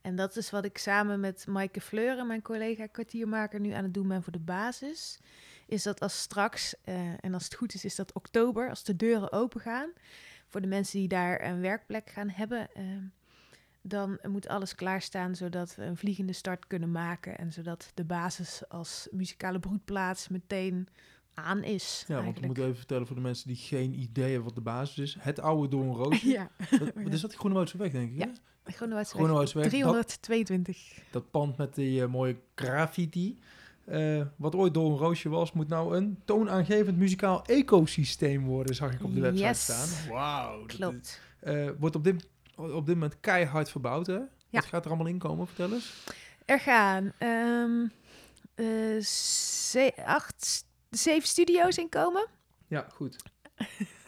En 0.00 0.16
dat 0.16 0.36
is 0.36 0.50
wat 0.50 0.64
ik 0.64 0.78
samen 0.78 1.20
met 1.20 1.46
Maaike 1.46 1.80
Fleuren, 1.80 2.26
mijn 2.26 2.42
collega 2.42 2.86
kwartiermaker, 2.86 3.60
nu 3.60 3.70
aan 3.70 3.84
het 3.84 3.94
doen 3.94 4.08
ben 4.08 4.22
voor 4.22 4.32
de 4.32 4.38
basis. 4.38 5.18
Is 5.66 5.82
dat 5.82 6.00
als 6.00 6.20
straks, 6.20 6.74
eh, 6.84 7.24
en 7.24 7.34
als 7.34 7.44
het 7.44 7.54
goed 7.54 7.74
is, 7.74 7.84
is 7.84 7.94
dat 7.94 8.12
oktober, 8.12 8.68
als 8.68 8.84
de 8.84 8.96
deuren 8.96 9.32
open 9.32 9.60
gaan, 9.60 9.90
voor 10.48 10.60
de 10.60 10.66
mensen 10.66 10.98
die 10.98 11.08
daar 11.08 11.44
een 11.44 11.60
werkplek 11.60 12.10
gaan 12.10 12.28
hebben, 12.28 12.74
eh, 12.74 12.84
dan 13.82 14.18
moet 14.22 14.48
alles 14.48 14.74
klaarstaan 14.74 15.34
zodat 15.34 15.74
we 15.74 15.82
een 15.82 15.96
vliegende 15.96 16.32
start 16.32 16.66
kunnen 16.66 16.92
maken. 16.92 17.38
En 17.38 17.52
zodat 17.52 17.90
de 17.94 18.04
basis 18.04 18.68
als 18.68 19.08
muzikale 19.10 19.58
broedplaats 19.58 20.28
meteen 20.28 20.88
aan 21.42 21.62
is. 21.62 22.04
Ja, 22.06 22.06
want 22.06 22.06
we 22.08 22.14
eigenlijk. 22.14 22.46
moeten 22.46 22.64
even 22.64 22.76
vertellen 22.76 23.06
voor 23.06 23.16
de 23.16 23.22
mensen 23.22 23.46
die 23.48 23.56
geen 23.56 24.00
idee 24.00 24.24
hebben 24.24 24.44
wat 24.44 24.54
de 24.54 24.60
basis 24.60 24.98
is. 24.98 25.16
Het 25.18 25.40
oude 25.40 25.68
Doornroosje. 25.68 26.28
Ja, 26.38 26.50
wat 26.94 27.12
is 27.12 27.20
dat? 27.20 27.34
Groenewoudse 27.34 27.78
weg, 27.78 27.90
denk 27.90 28.10
ik. 28.10 28.18
Ja. 28.18 28.26
weg. 29.54 29.70
Dat, 29.70 29.70
322. 29.70 30.98
dat 31.10 31.30
pand 31.30 31.56
met 31.56 31.74
die 31.74 32.02
eh, 32.02 32.08
mooie 32.08 32.36
graffiti. 32.54 33.38
eh, 33.84 34.22
wat 34.36 34.54
ooit 34.54 34.74
Doornroosje 34.74 35.28
was, 35.28 35.52
moet 35.52 35.68
nou 35.68 35.96
een 35.96 36.18
toonaangevend 36.24 36.96
muzikaal 36.96 37.44
ecosysteem 37.46 38.44
worden, 38.44 38.74
zag 38.74 38.92
ik 38.92 39.04
op 39.04 39.14
de 39.14 39.20
website 39.20 39.46
Yes. 39.46 39.62
staan. 39.62 39.88
Wauw. 40.12 40.58
dat 40.60 40.70
is- 40.70 40.76
Klopt. 40.76 41.20
eh, 41.40 41.68
wordt 41.78 41.96
op 41.96 42.04
dit, 42.04 42.28
op 42.56 42.86
dit 42.86 42.94
moment 42.94 43.20
keihard 43.20 43.70
verbouwd, 43.70 44.06
hè? 44.06 44.12
Ja. 44.14 44.26
Wat 44.50 44.64
gaat 44.64 44.84
er 44.84 44.90
allemaal 44.90 45.06
in 45.08 45.18
komen? 45.18 45.46
Vertel 45.46 45.72
eens. 45.72 46.04
Er 46.44 46.60
gaan 46.60 47.12
eh, 48.54 49.00
ze- 49.02 49.92
acht, 50.90 51.02
zeven 51.02 51.28
studio's 51.28 51.76
in 51.76 51.88
komen. 51.88 52.26
Ja, 52.68 52.86
goed. 52.94 53.16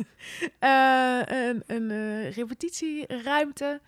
Eh, 0.59 1.20
een 1.24 1.62
een 1.66 1.91
eh, 1.91 2.33
repetitieruimte. 2.33 3.80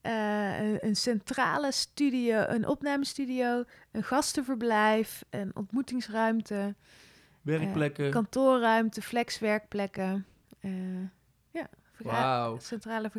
eh, 0.00 0.58
een, 0.60 0.78
een 0.86 0.96
centrale 0.96 1.72
studio, 1.72 2.44
een 2.46 2.66
opnamestudio, 2.66 3.64
een 3.92 4.02
gastenverblijf, 4.04 5.24
een 5.30 5.50
ontmoetingsruimte, 5.56 6.74
Werkplekken. 7.42 8.10
kantoorruimte, 8.10 9.02
flexwerkplekken. 9.02 10.26
ja, 11.50 11.68
verga- 11.92 12.58
centrale 12.58 13.10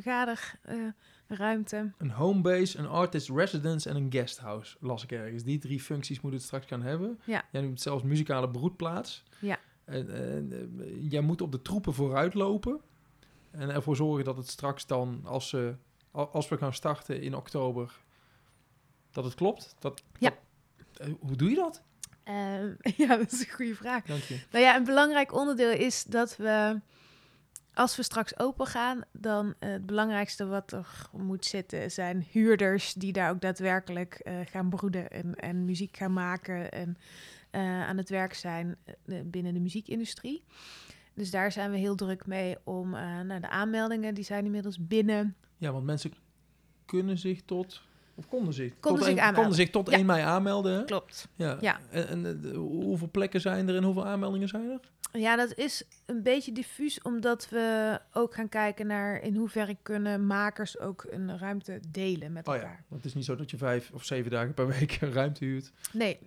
vergaderruimte. 1.27 1.91
Een 1.97 2.11
homebase, 2.11 2.77
een 2.77 2.87
artist 2.87 3.29
residence 3.29 3.89
en 3.89 3.95
een 3.95 4.11
guesthouse, 4.11 4.75
las 4.79 5.03
ik 5.03 5.11
ergens. 5.11 5.43
Die 5.43 5.59
drie 5.59 5.79
functies 5.79 6.21
moet 6.21 6.33
het 6.33 6.41
straks 6.41 6.65
gaan 6.65 6.81
hebben. 6.81 7.19
Ja. 7.23 7.43
Jij 7.51 7.61
noemt 7.61 7.81
zelfs 7.81 8.03
muzikale 8.03 8.49
broedplaats. 8.49 9.23
Ja. 9.39 9.59
En, 9.85 10.09
en, 10.15 10.51
eh, 10.79 11.11
jij 11.11 11.21
moet 11.21 11.41
op 11.41 11.51
de 11.51 11.61
troepen 11.61 11.93
vooruit 11.93 12.33
lopen. 12.33 12.79
En 13.51 13.69
ervoor 13.69 13.95
zorgen 13.95 14.25
dat 14.25 14.37
het 14.37 14.47
straks 14.49 14.85
dan, 14.85 15.21
als, 15.25 15.49
ze, 15.49 15.75
al- 16.11 16.29
als 16.29 16.47
we 16.49 16.57
gaan 16.57 16.73
starten 16.73 17.21
in 17.21 17.35
oktober, 17.35 17.91
dat 19.11 19.23
het 19.23 19.35
klopt. 19.35 19.75
Dat, 19.79 20.03
Ja. 20.19 20.29
dat- 20.29 21.07
eh, 21.07 21.13
hoe 21.19 21.35
doe 21.35 21.49
je 21.49 21.55
dat? 21.55 21.81
Ehm, 22.23 22.73
ja, 23.03 23.17
dat 23.17 23.31
is 23.31 23.39
een 23.39 23.53
goede 23.53 23.75
vraag. 23.75 24.03
Dank 24.05 24.21
je. 24.21 24.39
Nou 24.51 24.63
ja, 24.63 24.75
een 24.75 24.83
belangrijk 24.83 25.33
onderdeel 25.33 25.71
is 25.71 26.03
dat 26.03 26.35
we, 26.37 26.79
als 27.77 27.95
we 27.95 28.03
straks 28.03 28.39
open 28.39 28.67
gaan, 28.67 29.01
dan 29.11 29.53
eh, 29.59 29.69
het 29.69 29.85
belangrijkste 29.85 30.45
wat 30.45 30.71
er 30.71 31.09
moet 31.11 31.45
zitten 31.45 31.91
zijn 31.91 32.25
huurders 32.29 32.93
die 32.93 33.13
daar 33.13 33.29
ook 33.29 33.41
daadwerkelijk 33.41 34.13
eh, 34.13 34.35
gaan 34.45 34.69
broeden 34.69 35.09
en, 35.09 35.35
en 35.35 35.65
muziek 35.65 35.97
gaan 35.97 36.13
maken 36.13 36.71
en 36.71 36.97
eh, 37.49 37.87
aan 37.87 37.97
het 37.97 38.09
werk 38.09 38.33
zijn 38.33 38.77
binnen 39.23 39.53
de 39.53 39.59
muziekindustrie. 39.59 40.43
Dus 41.13 41.31
daar 41.31 41.51
zijn 41.51 41.71
we 41.71 41.77
heel 41.77 41.95
druk 41.95 42.25
mee 42.25 42.57
om 42.63 42.89
nou, 42.89 43.39
de 43.39 43.49
aanmeldingen, 43.49 44.13
die 44.13 44.23
zijn 44.23 44.45
inmiddels 44.45 44.87
binnen. 44.87 45.35
Ja, 45.57 45.71
want 45.71 45.85
mensen 45.85 46.13
kunnen 46.85 47.17
zich 47.17 47.41
tot... 47.45 47.81
Of 48.15 48.27
konden 48.27 48.53
zich, 48.53 48.79
Konden 48.79 49.05
tot 49.05 49.17
zich 49.17 49.33
konden 49.33 49.55
zich 49.55 49.69
tot 49.69 49.89
Ja. 49.89 49.95
1 49.95 50.05
mei 50.05 50.21
aanmelden. 50.23 50.73
hè? 50.77 50.83
Klopt. 50.83 51.27
Ja. 51.35 51.57
Ja. 51.61 51.79
En, 51.89 52.25
en 52.25 52.55
hoeveel 52.55 53.09
plekken 53.11 53.41
zijn 53.41 53.69
er 53.69 53.75
en 53.75 53.83
hoeveel 53.83 54.05
aanmeldingen 54.05 54.47
zijn 54.47 54.69
er? 54.69 54.79
Ja, 55.11 55.35
dat 55.35 55.53
is 55.57 55.83
een 56.05 56.23
beetje 56.23 56.51
diffuus, 56.51 57.01
omdat 57.01 57.49
we 57.49 57.99
ook 58.13 58.33
gaan 58.33 58.49
kijken 58.49 58.87
naar 58.87 59.21
in 59.21 59.35
hoeverre 59.35 59.77
kunnen 59.81 60.25
makers 60.25 60.79
ook 60.79 61.05
een 61.09 61.37
ruimte 61.37 61.79
delen 61.87 62.31
met 62.33 62.47
Oh 62.47 62.53
elkaar. 62.55 62.69
ja, 62.71 62.77
want 62.87 63.01
het 63.01 63.05
is 63.05 63.13
niet 63.13 63.25
zo 63.25 63.35
dat 63.35 63.51
je 63.51 63.57
vijf 63.57 63.91
of 63.91 64.03
zeven 64.03 64.31
dagen 64.31 64.53
per 64.53 64.67
week 64.67 64.97
een 65.01 65.11
ruimte 65.13 65.45
huurt. 65.45 65.71
Nee. 65.93 66.19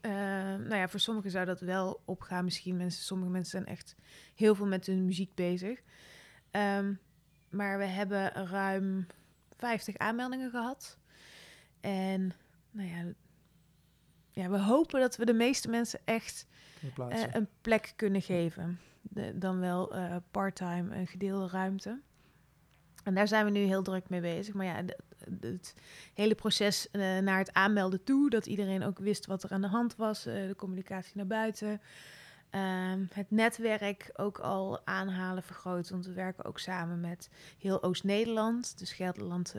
Eh, 0.00 0.10
nou 0.54 0.74
ja, 0.74 0.88
voor 0.88 1.00
sommigen 1.00 1.30
zou 1.30 1.44
dat 1.44 1.60
wel 1.60 2.00
opgaan. 2.04 2.44
Misschien 2.44 2.76
mensen, 2.76 3.02
sommige 3.04 3.30
mensen 3.30 3.50
zijn 3.50 3.76
echt 3.76 3.94
heel 4.34 4.54
veel 4.54 4.66
met 4.66 4.86
hun 4.86 5.04
muziek 5.04 5.34
bezig. 5.34 5.80
Ehm, 6.50 6.92
maar 7.50 7.78
we 7.78 7.84
hebben 7.84 8.32
ruim 8.32 9.06
50 9.56 9.96
aanmeldingen 9.96 10.50
gehad. 10.50 10.98
En 11.80 12.32
nou 12.70 12.88
ja, 12.88 13.04
ja, 14.30 14.48
we 14.48 14.58
hopen 14.58 15.00
dat 15.00 15.16
we 15.16 15.24
de 15.24 15.32
meeste 15.34 15.68
mensen 15.68 16.00
echt 16.04 16.46
eh, 17.08 17.22
een 17.32 17.48
plek 17.60 17.92
kunnen 17.96 18.22
geven. 18.22 18.78
De- 19.02 19.38
dan 19.38 19.60
wel 19.60 19.94
eh 19.94 20.16
parttime, 20.30 20.96
een 20.96 21.06
gedeelde 21.06 21.48
ruimte. 21.48 22.00
En 23.04 23.14
daar 23.14 23.28
zijn 23.28 23.44
we 23.44 23.50
nu 23.50 23.60
heel 23.60 23.82
druk 23.82 24.08
mee 24.08 24.20
bezig. 24.20 24.54
Maar 24.54 24.66
ja, 24.66 24.82
het 25.40 25.74
hele 26.14 26.34
proces 26.34 26.90
eh, 26.90 27.18
naar 27.18 27.38
het 27.38 27.52
aanmelden 27.52 28.04
toe, 28.04 28.30
dat 28.30 28.46
iedereen 28.46 28.82
ook 28.84 28.98
wist 28.98 29.26
wat 29.26 29.42
er 29.42 29.50
aan 29.50 29.60
de 29.60 29.68
hand 29.68 29.96
was, 29.96 30.22
de 30.22 30.54
communicatie 30.56 31.12
naar 31.16 31.26
buiten. 31.26 31.80
Ehm, 32.50 33.04
het 33.12 33.30
netwerk 33.30 34.10
ook 34.16 34.38
al 34.38 34.86
aanhalen, 34.86 35.42
vergroten. 35.42 35.92
Want 35.92 36.06
we 36.06 36.12
werken 36.12 36.44
ook 36.44 36.58
samen 36.58 37.00
met 37.00 37.30
heel 37.58 37.82
Oost-Nederland. 37.82 38.78
Dus 38.78 38.92
Gelderland, 38.92 39.54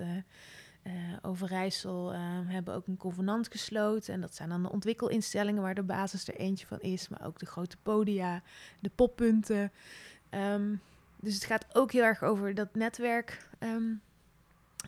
eh, 0.85 0.93
Overijssel 1.21 2.13
eh, 2.13 2.19
hebben 2.45 2.73
ook 2.73 2.87
een 2.87 2.97
convenant 2.97 3.51
gesloten. 3.51 4.13
En 4.13 4.21
dat 4.21 4.35
zijn 4.35 4.49
dan 4.49 4.63
de 4.63 4.71
ontwikkelinstellingen 4.71 5.61
waar 5.61 5.75
de 5.75 5.83
basis 5.83 6.27
er 6.27 6.35
eentje 6.35 6.67
van 6.67 6.79
is. 6.79 7.07
Maar 7.07 7.25
ook 7.25 7.39
de 7.39 7.45
grote 7.45 7.77
podia, 7.77 8.41
de 8.79 8.91
poppunten. 8.95 9.71
Ehm, 10.29 10.75
dus 11.19 11.33
het 11.33 11.43
gaat 11.43 11.65
ook 11.75 11.91
heel 11.91 12.03
erg 12.03 12.23
over 12.23 12.53
dat 12.53 12.75
netwerk 12.75 13.47
ehm, 13.59 13.93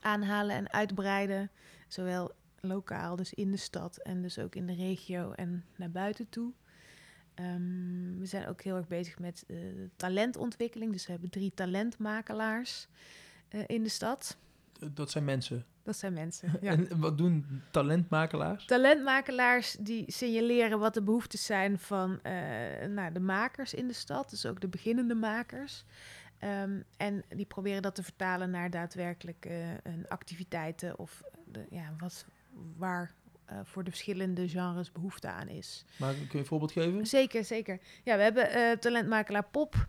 aanhalen 0.02 0.56
en 0.56 0.72
uitbreiden. 0.72 1.50
Zowel 1.88 2.32
lokaal, 2.60 3.16
dus 3.16 3.34
in 3.34 3.52
de 3.52 3.58
stad 3.58 3.98
en 3.98 4.22
dus 4.22 4.40
ook 4.40 4.56
in 4.56 4.66
de 4.66 4.76
regio 4.76 5.32
en 5.32 5.66
naar 5.76 5.92
buiten 5.92 6.30
toe. 6.30 6.52
Ehm, 7.34 8.18
we 8.18 8.26
zijn 8.26 8.48
ook 8.48 8.62
heel 8.62 8.76
erg 8.76 8.88
bezig 8.88 9.20
met 9.20 9.44
eh, 9.48 9.58
talentontwikkeling. 9.96 10.92
Dus 10.92 11.06
we 11.06 11.12
hebben 11.12 11.30
drie 11.30 11.52
talentmakelaars 11.56 12.88
in 13.68 13.84
de 13.84 13.90
stad. 13.90 14.38
dat 14.94 15.12
zijn 15.12 15.24
mensen. 15.24 15.66
Dat 15.88 15.98
zijn 15.98 16.14
mensen. 16.14 16.52
Ja. 16.62 16.72
En 16.72 17.00
wat 17.00 17.18
doen 17.18 17.62
talentmakelaars? 17.72 18.66
Talentmakelaars 18.66 19.78
die 19.80 20.12
signaleren 20.12 20.80
wat 20.80 20.94
de 20.94 21.02
behoeftes 21.02 21.46
zijn 21.46 21.80
van 21.80 22.22
eh, 22.22 22.88
nou, 22.88 23.12
de 23.12 23.20
makers 23.20 23.74
in 23.74 23.88
de 23.88 23.94
stad, 23.94 24.30
dus 24.30 24.46
ook 24.46 24.62
de 24.62 24.68
beginnende 24.68 25.16
makers. 25.16 25.86
Ehm, 26.40 26.82
en 26.98 27.24
die 27.30 27.46
proberen 27.46 27.82
dat 27.82 27.96
te 27.96 28.04
vertalen 28.04 28.50
naar 28.50 28.70
daadwerkelijk 28.70 29.46
eh, 29.46 29.54
activiteiten 30.08 31.00
of 31.00 31.24
de, 31.46 31.66
ja, 31.70 31.94
wat, 31.98 32.26
waar 32.78 33.12
eh, 33.46 33.60
voor 33.64 33.84
de 33.84 33.90
verschillende 33.90 34.50
genres 34.50 34.92
behoefte 34.92 35.28
aan 35.28 35.48
is. 35.48 35.86
Maar 35.98 36.14
kun 36.14 36.28
je 36.32 36.38
een 36.38 36.46
voorbeeld 36.46 36.72
geven? 36.72 37.06
Zeker, 37.06 37.44
zeker. 37.44 37.80
Ja, 38.04 38.16
we 38.16 38.22
hebben 38.22 38.80
talentmakelaar 38.80 39.48
pop, 39.52 39.88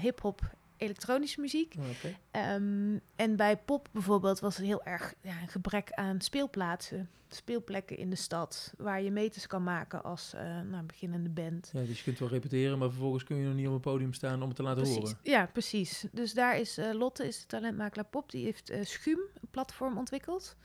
hip-hop, 0.00 0.40
elektronische 0.78 1.40
muziek. 1.40 1.74
Oh. 1.78 1.84
Ehm, 2.30 2.98
en 3.16 3.36
bij 3.36 3.56
pop 3.56 3.88
bijvoorbeeld 3.92 4.40
was 4.40 4.58
er 4.58 4.64
heel 4.64 4.84
erg 4.84 5.14
ja, 5.20 5.40
een 5.42 5.48
gebrek 5.48 5.92
aan 5.92 6.20
speelplaatsen, 6.20 7.08
speelplekken 7.28 7.96
in 7.96 8.10
de 8.10 8.16
stad, 8.16 8.74
waar 8.76 9.02
je 9.02 9.10
meters 9.10 9.46
kan 9.46 9.62
maken 9.62 10.02
als 10.04 10.34
eh, 10.34 10.60
nou, 10.60 10.84
beginnende 10.84 11.28
band. 11.28 11.70
Ja, 11.72 11.82
dus 11.82 11.98
je 11.98 12.04
kunt 12.04 12.18
wel 12.18 12.28
repeteren, 12.28 12.78
maar 12.78 12.90
vervolgens 12.90 13.24
kun 13.24 13.36
je 13.36 13.46
nog 13.46 13.54
niet 13.54 13.66
op 13.66 13.72
een 13.72 13.80
podium 13.80 14.12
staan 14.12 14.42
om 14.42 14.48
het 14.48 14.56
te 14.56 14.62
laten 14.62 14.82
Precies. 14.82 15.02
horen. 15.02 15.18
Ja, 15.22 15.46
precies. 15.52 16.04
Dus 16.12 16.34
daar 16.34 16.58
is 16.58 16.78
eh, 16.78 16.92
Lotte, 16.92 17.26
is 17.26 17.40
de 17.40 17.46
talentmakelaar 17.46 18.06
pop, 18.06 18.30
die 18.30 18.44
heeft 18.44 18.70
eh 18.70 18.84
Schum, 18.84 19.18
een 19.18 19.48
platform 19.50 19.98
ontwikkeld. 19.98 20.56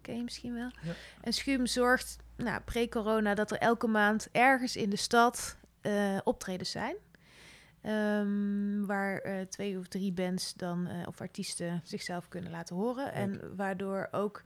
Ken 0.00 0.16
je 0.16 0.22
misschien 0.22 0.54
wel. 0.54 0.70
Ja. 0.82 0.92
En 1.20 1.32
Schum 1.32 1.66
zorgt, 1.66 2.16
nou, 2.36 2.60
pre-corona, 2.60 3.34
dat 3.34 3.50
er 3.50 3.58
elke 3.58 3.86
maand 3.86 4.28
ergens 4.32 4.76
in 4.76 4.90
de 4.90 4.96
stad 4.96 5.58
optredens 6.24 6.70
zijn. 6.70 6.96
Ehm, 7.80 8.84
waar 8.84 9.18
eh, 9.18 9.40
twee 9.40 9.78
of 9.78 9.88
drie 9.88 10.12
bands 10.12 10.54
dan, 10.54 10.86
eh, 10.86 11.06
of 11.06 11.20
artiesten 11.20 11.80
zichzelf 11.84 12.28
kunnen 12.28 12.50
laten 12.50 12.76
horen. 12.76 13.12
En 13.12 13.56
waardoor 13.56 14.08
ook 14.10 14.42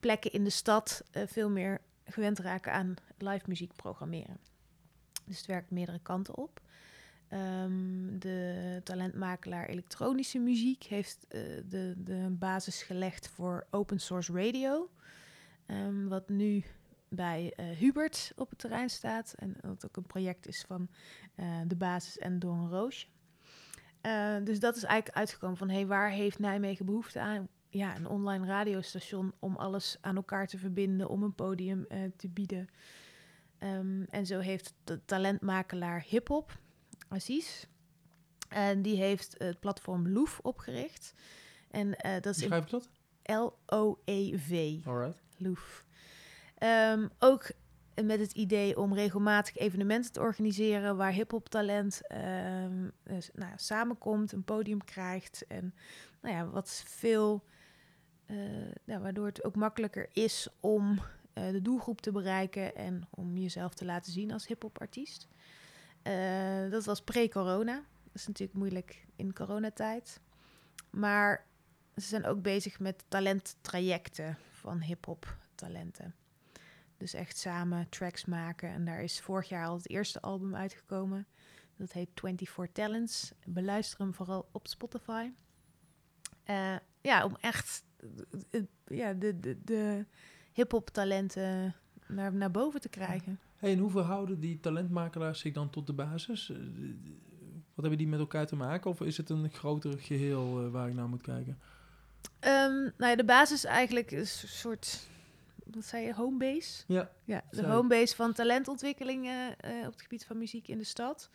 plekken 0.00 0.32
in 0.32 0.44
de 0.44 0.50
stad 0.50 1.04
eh, 1.10 1.22
veel 1.26 1.50
meer 1.50 1.80
gewend 2.04 2.38
raken 2.38 2.72
aan 2.72 2.94
live 3.18 3.44
muziek 3.46 3.76
programmeren. 3.76 4.38
Dus 5.24 5.36
het 5.36 5.46
werkt 5.46 5.70
meerdere 5.70 6.00
kanten 6.02 6.36
op. 6.36 6.60
Ehm, 7.28 8.18
de 8.18 8.80
talentmakelaar 8.84 9.66
elektronische 9.66 10.38
muziek 10.38 10.82
heeft 10.82 11.26
de, 11.68 11.94
de 11.96 12.26
basis 12.30 12.82
gelegd 12.82 13.28
voor 13.28 13.66
open 13.70 14.00
source 14.00 14.32
radio. 14.32 14.90
Ehm, 15.66 16.06
wat 16.06 16.28
nu 16.28 16.64
bij 17.10 17.52
eh, 17.56 17.66
Hubert 17.66 18.32
op 18.36 18.50
het 18.50 18.58
terrein 18.58 18.90
staat. 18.90 19.34
En 19.36 19.56
dat 19.60 19.86
ook 19.86 19.96
een 19.96 20.06
project 20.06 20.46
is 20.46 20.64
van 20.66 20.88
eh, 21.34 21.60
de 21.66 21.76
basis 21.76 22.18
en 22.18 22.38
Don 22.38 22.68
Roosje. 22.68 23.06
Eh, 24.00 24.36
dus 24.44 24.60
dat 24.60 24.76
is 24.76 24.82
eigenlijk 24.82 25.18
uitgekomen 25.18 25.56
van... 25.56 25.70
Hey, 25.70 25.86
waar 25.86 26.10
heeft 26.10 26.38
Nijmegen 26.38 26.86
behoefte 26.86 27.20
aan? 27.20 27.48
Ja, 27.68 27.96
een 27.96 28.08
online 28.08 28.46
radiostation 28.46 29.32
om 29.38 29.56
alles 29.56 29.98
aan 30.00 30.16
elkaar 30.16 30.46
te 30.46 30.58
verbinden... 30.58 31.08
om 31.08 31.22
een 31.22 31.34
podium 31.34 31.86
te 32.16 32.28
bieden. 32.28 32.68
Ehm, 33.58 34.02
en 34.02 34.26
zo 34.26 34.38
heeft 34.38 34.74
de 34.84 35.04
talentmakelaar 35.04 36.04
hiphop, 36.06 36.58
Aziz... 37.08 37.64
En 38.48 38.82
die 38.82 38.96
heeft 38.96 39.34
het 39.38 39.60
platform 39.60 40.08
Loef 40.08 40.38
opgericht. 40.42 41.14
En 41.70 41.90
dat 42.20 42.26
is 42.26 42.42
schrijf 42.42 42.64
ik 42.64 42.70
dat? 42.70 42.88
L-O-E-V. 43.22 44.76
Alright. 44.86 45.22
Loef. 45.36 45.84
Ehm, 46.58 47.08
ook 47.18 47.50
met 48.04 48.20
het 48.20 48.32
idee 48.32 48.78
om 48.78 48.94
regelmatig 48.94 49.56
evenementen 49.56 50.12
te 50.12 50.20
organiseren 50.20 50.96
waar 50.96 51.12
hip-hop 51.12 51.48
talent 51.48 52.06
ehm, 52.06 52.88
dus, 53.02 53.30
nou, 53.34 53.52
samenkomt, 53.56 54.32
een 54.32 54.44
podium 54.44 54.84
krijgt 54.84 55.46
en 55.46 55.74
nou 56.20 56.34
ja, 56.34 56.46
wat 56.46 56.82
veel, 56.86 57.44
eh, 58.26 58.36
waardoor 58.84 59.26
het 59.26 59.44
ook 59.44 59.56
makkelijker 59.56 60.08
is 60.12 60.48
om 60.60 60.98
eh, 61.32 61.50
de 61.50 61.62
doelgroep 61.62 62.00
te 62.00 62.12
bereiken 62.12 62.74
en 62.74 63.08
om 63.10 63.36
jezelf 63.36 63.74
te 63.74 63.84
laten 63.84 64.12
zien 64.12 64.32
als 64.32 64.46
hip-hop 64.46 64.80
artiest. 64.80 65.28
Eh, 66.02 66.70
dat 66.70 66.84
was 66.84 67.02
pre-corona. 67.02 67.74
Dat 68.04 68.14
is 68.14 68.26
natuurlijk 68.26 68.58
moeilijk 68.58 69.06
in 69.16 69.34
coronatijd. 69.34 70.20
Maar 70.90 71.46
ze 71.96 72.06
zijn 72.06 72.26
ook 72.26 72.42
bezig 72.42 72.80
met 72.80 73.04
talenttrajecten 73.08 74.38
van 74.50 74.80
hip-hop 74.80 75.36
talenten. 75.54 76.14
Dus 76.98 77.14
echt 77.14 77.36
samen 77.38 77.88
tracks 77.88 78.24
maken. 78.24 78.68
En 78.68 78.84
daar 78.84 79.02
is 79.02 79.20
vorig 79.20 79.48
jaar 79.48 79.66
al 79.66 79.76
het 79.76 79.88
eerste 79.88 80.20
album 80.20 80.54
uitgekomen. 80.54 81.26
Dat 81.76 81.92
heet 81.92 82.08
24 82.14 82.72
Talents. 82.72 83.32
Beluister 83.46 83.98
hem 83.98 84.14
vooral 84.14 84.48
op 84.52 84.66
Spotify. 84.68 85.30
Eh, 86.44 86.76
ja, 87.00 87.24
om 87.24 87.36
echt 87.40 87.84
eh, 88.50 88.62
ja, 88.86 89.12
de, 89.12 89.40
de, 89.40 89.58
de 89.64 90.06
hip-hop 90.52 90.90
talenten 90.90 91.74
naar, 92.06 92.34
naar 92.34 92.50
boven 92.50 92.80
te 92.80 92.88
krijgen. 92.88 93.40
Hey, 93.56 93.72
en 93.72 93.78
hoe 93.78 93.90
verhouden 93.90 94.40
die 94.40 94.60
talentmakelaars 94.60 95.40
zich 95.40 95.52
dan 95.52 95.70
tot 95.70 95.86
de 95.86 95.92
basis? 95.92 96.50
Eh, 96.50 96.56
Wat 97.74 97.86
hebben 97.86 97.98
die 97.98 98.08
met 98.08 98.20
elkaar 98.20 98.46
te 98.46 98.56
maken? 98.56 98.90
Of 98.90 99.00
is 99.00 99.16
het 99.16 99.30
een 99.30 99.50
groter 99.50 99.98
geheel 99.98 100.64
eh, 100.64 100.70
waar 100.70 100.88
ik 100.88 100.94
naar 100.94 101.08
moet 101.08 101.22
kijken? 101.22 101.58
Ehm, 102.38 102.72
nou 102.72 103.10
ja, 103.10 103.16
de 103.16 103.24
basis 103.24 103.64
eigenlijk 103.64 104.10
is 104.10 104.42
een 104.42 104.48
soort, 104.48 105.08
wat 105.70 105.84
zei 105.84 106.04
je, 106.06 106.14
homebase? 106.14 106.84
Ja, 106.86 107.10
Ja, 107.24 107.42
de 107.50 107.66
homebase 107.66 108.14
van 108.16 108.32
talentontwikkeling 108.32 109.26
eh, 109.26 109.86
op 109.86 109.92
het 109.92 110.02
gebied 110.02 110.24
van 110.24 110.38
muziek 110.38 110.68
in 110.68 110.78
de 110.78 110.84
stad. 110.84 111.30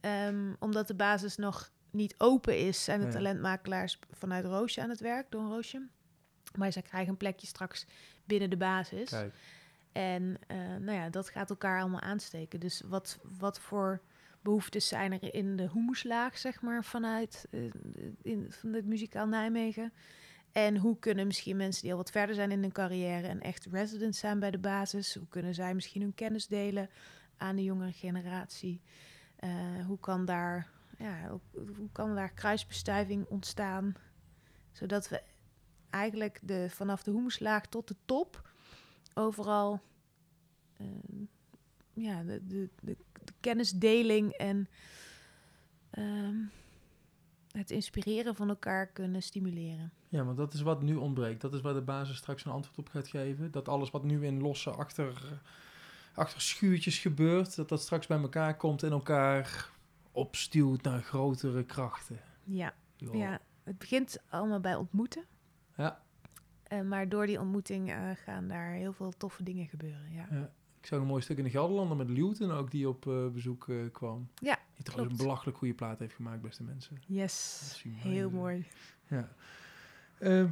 Ehm, 0.00 0.52
omdat 0.58 0.86
de 0.86 0.94
basis 0.94 1.36
nog 1.36 1.70
niet 1.90 2.14
open 2.18 2.58
is, 2.58 2.84
zijn 2.84 3.00
de 3.00 3.06
Ja. 3.06 3.12
talentmakelaars 3.12 3.98
vanuit 4.10 4.44
Roosje 4.44 4.82
aan 4.82 4.88
het 4.90 5.00
werk, 5.00 5.30
door 5.30 5.42
Roosje. 5.48 5.86
Maar 6.56 6.72
zij 6.72 6.82
krijgen 6.82 7.10
een 7.10 7.16
plekje 7.16 7.46
straks 7.46 7.86
binnen 8.24 8.50
de 8.50 8.56
basis. 8.56 9.08
kijk. 9.08 9.34
En 9.92 10.36
eh, 10.46 10.56
nou 10.58 10.92
ja, 10.92 11.08
dat 11.10 11.28
gaat 11.28 11.50
elkaar 11.50 11.80
allemaal 11.80 12.00
aansteken. 12.00 12.60
Dus 12.60 12.82
wat, 12.86 13.18
wat 13.38 13.60
voor 13.60 14.00
behoeftes 14.42 14.88
zijn 14.88 15.12
er 15.12 15.34
in 15.34 15.56
de 15.56 15.68
humuslaag, 15.72 16.38
zeg 16.38 16.60
maar, 16.62 16.84
vanuit 16.84 17.46
eh, 17.50 17.60
in, 18.22 18.46
van 18.52 18.72
het 18.72 18.86
muzikaal 18.86 19.26
Nijmegen? 19.26 19.92
En 20.52 20.76
hoe 20.76 20.98
kunnen 20.98 21.26
misschien 21.26 21.56
mensen 21.56 21.82
die 21.82 21.90
al 21.90 21.96
wat 21.96 22.10
verder 22.10 22.34
zijn 22.34 22.50
in 22.50 22.60
hun 22.60 22.72
carrière 22.72 23.26
en 23.26 23.40
echt 23.40 23.66
resident 23.66 24.16
zijn 24.16 24.38
bij 24.38 24.50
de 24.50 24.58
basis, 24.58 25.14
hoe 25.14 25.28
kunnen 25.28 25.54
zij 25.54 25.74
misschien 25.74 26.02
hun 26.02 26.14
kennis 26.14 26.46
delen 26.46 26.90
aan 27.36 27.56
de 27.56 27.64
jongere 27.64 27.92
generatie? 27.92 28.80
Eh, 29.36 29.86
hoe 29.86 29.98
kan 29.98 30.24
daar, 30.24 30.70
ja, 30.98 31.40
hoe, 31.52 31.90
kan 31.92 32.14
daar 32.14 32.32
kruisbestuiving 32.32 33.26
ontstaan? 33.26 33.94
Zodat 34.72 35.08
we 35.08 35.22
eigenlijk 35.90 36.40
de, 36.42 36.66
vanaf 36.70 37.02
de 37.02 37.10
humuslaag 37.10 37.66
tot 37.66 37.88
de 37.88 37.96
top 38.04 38.50
overal 39.14 39.80
eh, 40.76 40.86
ja, 41.92 42.22
de, 42.22 42.46
de, 42.46 42.68
de, 42.80 42.96
de 43.24 43.32
kennisdeling 43.40 44.32
en 44.32 44.68
ehm, 45.90 46.36
het 47.52 47.70
inspireren 47.70 48.34
van 48.34 48.48
elkaar 48.48 48.86
kunnen 48.86 49.22
stimuleren. 49.22 49.92
Ja, 50.08 50.24
want 50.24 50.36
dat 50.36 50.54
is 50.54 50.60
wat 50.60 50.82
nu 50.82 50.94
ontbreekt. 50.94 51.40
Dat 51.40 51.54
is 51.54 51.60
waar 51.60 51.74
de 51.74 51.80
basis 51.80 52.16
straks 52.16 52.44
een 52.44 52.52
antwoord 52.52 52.78
op 52.78 52.88
gaat 52.88 53.08
geven. 53.08 53.50
Dat 53.50 53.68
alles 53.68 53.90
wat 53.90 54.04
nu 54.04 54.26
in 54.26 54.40
losse 54.40 54.70
achter, 54.70 55.40
achter 56.14 56.40
schuurtjes 56.40 56.98
gebeurt, 56.98 57.56
dat 57.56 57.68
dat 57.68 57.82
straks 57.82 58.06
bij 58.06 58.18
elkaar 58.20 58.56
komt 58.56 58.82
en 58.82 58.90
elkaar 58.90 59.70
opstuwt 60.12 60.82
naar 60.82 61.02
grotere 61.02 61.64
krachten. 61.64 62.20
Ja, 62.44 62.74
ja 62.96 63.40
het 63.64 63.78
begint 63.78 64.18
allemaal 64.28 64.60
bij 64.60 64.74
ontmoeten. 64.74 65.24
Ja. 65.76 66.02
Eh, 66.62 66.80
maar 66.80 67.08
door 67.08 67.26
die 67.26 67.40
ontmoeting 67.40 67.90
eh, 67.90 68.10
gaan 68.14 68.48
daar 68.48 68.72
heel 68.72 68.92
veel 68.92 69.12
toffe 69.16 69.42
dingen 69.42 69.66
gebeuren. 69.66 70.12
Ja, 70.12 70.26
Ja. 70.30 70.50
Ik 70.80 70.86
zag 70.86 70.98
een 71.00 71.06
mooi 71.06 71.22
stuk 71.22 71.38
in 71.38 71.44
de 71.44 71.50
Gelderlander 71.50 71.96
met 71.96 72.08
Luton 72.10 72.50
ook, 72.50 72.70
die 72.70 72.88
op 72.88 73.06
eh, 73.06 73.26
bezoek 73.26 73.68
eh, 73.68 73.76
kwam. 73.92 74.28
Ja, 74.34 74.58
Die 74.74 74.84
trouwens 74.84 75.12
een 75.12 75.24
belachelijk 75.24 75.58
goede 75.58 75.74
plaat 75.74 75.98
heeft 75.98 76.14
gemaakt, 76.14 76.42
beste 76.42 76.62
mensen. 76.62 76.98
yes. 77.06 77.84
Heel 77.88 78.30
mooi. 78.30 78.66
Ja. 79.08 79.28
Ehm, 80.18 80.48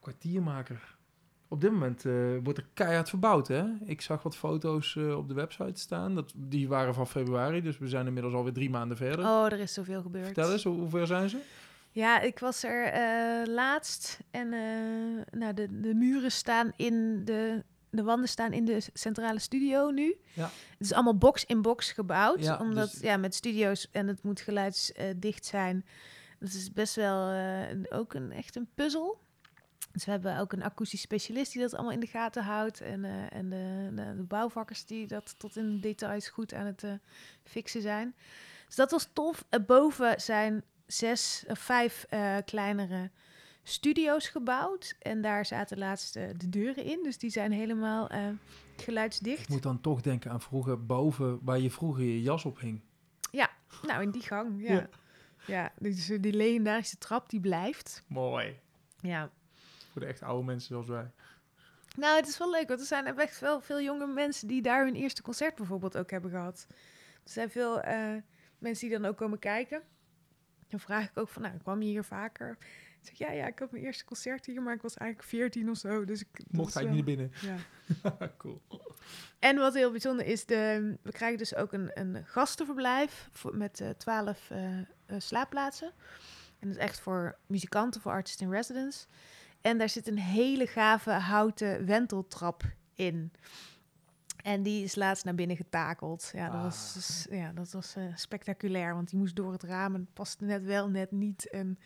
kwartiermaker. 0.00 0.96
Op 1.48 1.60
dit 1.60 1.70
moment 1.72 2.04
eh, 2.04 2.12
wordt 2.42 2.58
er 2.58 2.66
keihard 2.74 3.08
verbouwd, 3.08 3.48
hè? 3.48 3.64
Ik 3.84 4.00
zag 4.00 4.22
wat 4.22 4.36
foto's 4.36 4.96
op 4.96 5.28
de 5.28 5.34
website 5.34 5.80
staan. 5.80 6.14
Dat, 6.14 6.32
die 6.36 6.68
waren 6.68 6.94
van 6.94 7.06
februari, 7.06 7.62
dus 7.62 7.78
we 7.78 7.88
zijn 7.88 8.06
inmiddels 8.06 8.34
alweer 8.34 8.52
drie 8.52 8.70
maanden 8.70 8.96
verder. 8.96 9.24
Oh, 9.24 9.44
er 9.44 9.58
is 9.58 9.72
zoveel 9.72 10.02
gebeurd. 10.02 10.24
Vertel 10.24 10.52
eens, 10.52 10.64
hoe, 10.64 10.88
ver 10.88 11.06
zijn 11.06 11.28
ze? 11.28 11.38
Ja, 11.92 12.20
ik 12.20 12.38
was 12.38 12.62
er 12.64 13.48
laatst 13.48 14.20
en 14.30 14.48
nou, 15.30 15.54
de, 15.54 15.80
de 15.80 15.94
muren 15.94 16.32
staan 16.32 16.72
in 16.76 17.24
de, 17.24 17.64
de 17.90 18.02
wanden 18.02 18.28
staan 18.28 18.52
in 18.52 18.64
de 18.64 18.82
centrale 18.92 19.38
studio 19.38 19.90
nu. 19.90 20.16
Ja. 20.32 20.44
Het 20.70 20.80
is 20.80 20.92
allemaal 20.92 21.18
box 21.18 21.44
in 21.44 21.62
box 21.62 21.92
gebouwd, 21.92 22.42
Ja, 22.42 22.58
omdat 22.58 22.90
dus- 22.90 23.00
ja, 23.00 23.16
met 23.16 23.34
studio's 23.34 23.88
en 23.90 24.06
het 24.06 24.22
moet 24.22 24.40
geluidsdicht 24.40 25.46
zijn. 25.46 25.86
Dat 26.38 26.48
is 26.48 26.72
best 26.72 26.94
wel 26.94 27.30
eh, 27.30 27.98
ook 27.98 28.14
een 28.14 28.32
echt 28.32 28.56
een 28.56 28.68
puzzel. 28.74 29.20
Dus 29.92 30.04
we 30.04 30.10
hebben 30.10 30.38
ook 30.38 30.52
een 30.52 30.62
akoestisch 30.62 31.00
specialist 31.00 31.52
die 31.52 31.62
dat 31.62 31.74
allemaal 31.74 31.92
in 31.92 32.00
de 32.00 32.06
gaten 32.06 32.42
houdt. 32.42 32.80
En, 32.80 33.04
eh, 33.04 33.32
en 33.32 33.50
de, 33.50 33.90
de, 33.94 34.16
de 34.16 34.22
bouwvakkers 34.22 34.84
die 34.84 35.06
dat 35.06 35.34
tot 35.38 35.56
in 35.56 35.70
de 35.74 35.80
details 35.80 36.28
goed 36.28 36.54
aan 36.54 36.66
het 36.66 36.84
eh, 36.84 36.92
fixen 37.44 37.82
zijn. 37.82 38.14
Dus 38.66 38.76
dat 38.76 38.90
was 38.90 39.08
tof. 39.12 39.44
Erboven 39.48 40.20
zijn 40.20 40.64
zes 40.86 41.44
of 41.48 41.58
vijf 41.58 42.06
eh, 42.08 42.36
kleinere 42.44 43.10
studio's 43.70 44.28
gebouwd. 44.28 44.96
En 44.98 45.20
daar 45.20 45.46
zaten 45.46 45.78
laatst 45.78 46.16
eh, 46.16 46.28
de 46.36 46.48
deuren 46.48 46.84
in. 46.84 47.00
Dus 47.02 47.18
die 47.18 47.30
zijn 47.30 47.52
helemaal 47.52 48.08
eh, 48.08 48.28
geluidsdicht. 48.76 49.42
Ik 49.42 49.48
moet 49.48 49.62
dan 49.62 49.80
toch 49.80 50.00
denken 50.00 50.30
aan 50.30 50.40
vroeger 50.40 50.86
boven, 50.86 51.38
waar 51.42 51.58
je 51.58 51.70
vroeger 51.70 52.04
je 52.04 52.22
jas 52.22 52.44
op 52.44 52.60
hing. 52.60 52.80
Nou, 53.82 54.02
in 54.02 54.10
die 54.10 54.22
gang, 54.22 54.62
ja. 54.68 54.72
Ja. 54.72 54.88
Ja, 55.46 55.72
dus 55.78 56.06
die 56.06 56.32
legendarische 56.32 56.98
trap, 56.98 57.30
die 57.30 57.40
blijft. 57.40 58.02
Mooi. 58.06 58.60
Ja. 59.00 59.30
Voor 59.92 60.00
de 60.00 60.06
echt 60.06 60.22
oude 60.22 60.44
mensen 60.44 60.68
zoals 60.68 60.86
wij. 60.86 61.10
Nou, 61.96 62.16
het 62.16 62.28
is 62.28 62.38
wel 62.38 62.50
leuk, 62.50 62.68
want 62.68 62.80
er 62.80 62.86
zijn 62.86 63.18
echt 63.18 63.40
wel 63.40 63.60
veel 63.60 63.80
jonge 63.80 64.06
mensen 64.06 64.48
die 64.48 64.62
daar 64.62 64.84
hun 64.84 64.94
eerste 64.94 65.22
concert 65.22 65.54
bijvoorbeeld 65.54 65.96
ook 65.96 66.10
hebben 66.10 66.30
gehad. 66.30 66.66
Er 67.24 67.30
zijn 67.30 67.50
veel 67.50 67.80
eh, 67.80 68.14
mensen 68.58 68.88
die 68.88 68.98
dan 68.98 69.08
ook 69.08 69.16
komen 69.16 69.38
kijken. 69.38 69.82
Dan 70.68 70.80
vraag 70.80 71.04
ik 71.04 71.18
ook 71.18 71.28
van, 71.28 71.42
nou, 71.42 71.56
kwam 71.58 71.82
je 71.82 71.88
hier 71.88 72.04
vaker? 72.04 72.58
Ik 73.02 73.06
zeg, 73.06 73.18
ja, 73.18 73.30
ja, 73.34 73.46
ik 73.46 73.58
had 73.58 73.70
mijn 73.70 73.84
eerste 73.84 74.04
concert 74.04 74.46
hier, 74.46 74.62
maar 74.62 74.74
ik 74.74 74.82
was 74.82 74.94
eigenlijk 74.96 75.28
14 75.30 75.70
of 75.70 75.76
zo. 75.76 76.04
Dus 76.04 76.20
ik 76.20 76.28
Mocht 76.50 76.74
hij 76.74 76.84
wel- 76.84 76.92
niet 76.92 77.06
naar 77.06 77.16
binnen. 77.16 77.32
Ja. 77.40 78.30
cool. 78.38 78.60
En 79.38 79.56
wat 79.56 79.74
heel 79.74 79.90
bijzonder 79.90 80.26
is, 80.26 80.46
de, 80.46 80.96
we 81.02 81.12
krijgen 81.12 81.38
dus 81.38 81.54
ook 81.54 81.72
een, 81.72 81.90
een 81.94 82.24
gastenverblijf 82.26 83.28
voor, 83.32 83.56
met 83.56 83.80
eh, 83.80 83.88
twaalf 83.90 84.50
eh, 84.50 84.78
eh, 84.78 84.84
slaapplaatsen. 85.18 85.92
En 86.58 86.68
dat 86.68 86.76
is 86.76 86.82
echt 86.82 87.00
voor 87.00 87.38
muzikanten, 87.46 88.00
voor 88.00 88.12
artists 88.12 88.40
in 88.42 88.50
residence. 88.50 89.06
En 89.60 89.78
daar 89.78 89.88
zit 89.88 90.08
een 90.08 90.18
hele 90.18 90.66
gave 90.66 91.10
houten 91.10 91.86
wenteltrap 91.86 92.62
in. 92.94 93.32
En 94.42 94.62
die 94.62 94.84
is 94.84 94.94
laatst 94.94 95.24
naar 95.24 95.34
binnen 95.34 95.56
getakeld. 95.56 96.30
Ja, 96.34 96.48
dat 96.50 96.62
was, 96.62 96.88
Ah. 96.88 96.94
dus- 96.94 97.26
ja, 97.30 97.52
dat 97.52 97.72
was 97.72 97.96
spectaculair, 98.14 98.94
want 98.94 99.08
die 99.10 99.18
moest 99.18 99.36
door 99.36 99.52
het 99.52 99.62
raam 99.62 99.94
en 99.94 100.08
paste 100.12 100.44
net 100.44 100.64
wel, 100.64 100.88
net 100.88 101.10
niet. 101.10 101.48
En, 101.50 101.78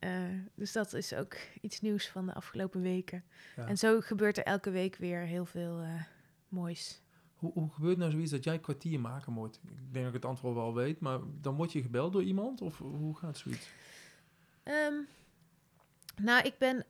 eh, 0.00 0.10
dus 0.54 0.72
dat 0.72 0.92
is 0.92 1.14
ook 1.14 1.36
iets 1.60 1.80
nieuws 1.80 2.08
van 2.08 2.26
de 2.26 2.34
afgelopen 2.34 2.80
weken. 2.80 3.24
Ja. 3.56 3.66
En 3.66 3.76
zo 3.76 4.00
gebeurt 4.00 4.38
er 4.38 4.44
elke 4.44 4.70
week 4.70 4.96
weer 4.96 5.20
heel 5.20 5.44
veel 5.44 5.80
eh, 5.80 6.02
moois. 6.48 7.02
Hoe, 7.34 7.52
hoe 7.52 7.70
gebeurt 7.70 7.98
nou 7.98 8.10
zoiets 8.10 8.30
dat 8.30 8.44
jij 8.44 8.58
kwartiermaker 8.58 9.32
wordt? 9.32 9.60
Ik 9.64 9.92
denk 9.92 10.04
dat 10.04 10.14
ik 10.14 10.22
het 10.22 10.24
antwoord 10.24 10.54
wel 10.54 10.74
weet, 10.74 11.00
maar 11.00 11.18
dan 11.40 11.56
word 11.56 11.72
je 11.72 11.82
gebeld 11.82 12.12
door 12.12 12.22
iemand? 12.22 12.60
Of 12.60 12.78
hoe 12.78 13.16
gaat 13.16 13.38
zoiets? 13.38 13.70
Ehm, 14.62 14.94
nou, 16.16 16.44
ik 16.44 16.58
ben 16.58 16.84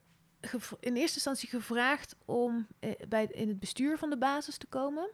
in 0.80 0.96
eerste 0.96 1.14
instantie 1.14 1.48
gevraagd 1.48 2.16
om 2.24 2.66
eh, 2.78 2.90
bij, 3.08 3.26
in 3.26 3.48
het 3.48 3.58
bestuur 3.58 3.98
van 3.98 4.10
de 4.10 4.18
basis 4.18 4.56
te 4.56 4.66
komen. 4.66 5.10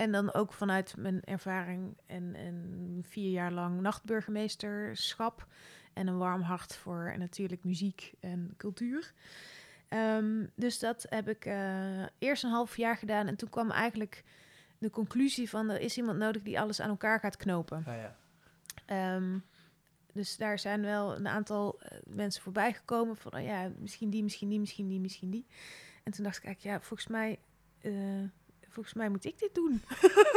En 0.00 0.12
dan 0.12 0.34
ook 0.34 0.52
vanuit 0.52 0.94
mijn 0.96 1.24
ervaring 1.24 1.96
en, 2.06 2.34
en 2.34 2.98
vier 3.02 3.30
jaar 3.30 3.52
lang 3.52 3.80
nachtburgemeesterschap. 3.80 5.46
En 5.92 6.06
een 6.06 6.18
warm 6.18 6.42
hart 6.42 6.76
voor 6.76 7.14
natuurlijk 7.18 7.64
muziek 7.64 8.12
en 8.20 8.54
cultuur. 8.56 9.12
Ehm, 9.88 10.46
dus 10.54 10.78
dat 10.78 11.06
heb 11.08 11.28
ik 11.28 11.44
eh, 11.44 12.02
eerst 12.18 12.44
een 12.44 12.50
half 12.50 12.76
jaar 12.76 12.96
gedaan. 12.96 13.26
En 13.26 13.36
toen 13.36 13.48
kwam 13.48 13.70
eigenlijk 13.70 14.24
de 14.78 14.90
conclusie 14.90 15.48
van... 15.48 15.70
er 15.70 15.80
is 15.80 15.96
iemand 15.96 16.18
nodig 16.18 16.42
die 16.42 16.60
alles 16.60 16.80
aan 16.80 16.90
elkaar 16.90 17.20
gaat 17.20 17.36
knopen. 17.36 17.82
Ja, 17.86 17.94
ja. 17.94 18.16
Ehm, 18.86 19.38
dus 20.12 20.36
daar 20.36 20.58
zijn 20.58 20.82
wel 20.82 21.16
een 21.16 21.28
aantal 21.28 21.80
eh, 21.80 21.98
mensen 22.06 22.42
voorbij 22.42 22.72
gekomen 22.72 23.16
van, 23.16 23.34
oh 23.34 23.42
ja, 23.42 23.70
misschien 23.78 24.10
die, 24.10 24.22
misschien 24.22 24.48
die, 24.48 24.60
misschien 24.60 24.88
die, 24.88 25.00
misschien 25.00 25.30
die. 25.30 25.46
En 26.02 26.12
toen 26.12 26.24
dacht 26.24 26.36
ik 26.36 26.44
eigenlijk, 26.44 26.76
ja, 26.76 26.86
volgens 26.86 27.08
mij, 27.08 27.38
eh, 27.80 27.92
volgens 28.70 28.94
mij 28.94 29.08
moet 29.08 29.24
ik 29.24 29.38
dit 29.38 29.54
doen. 29.54 29.82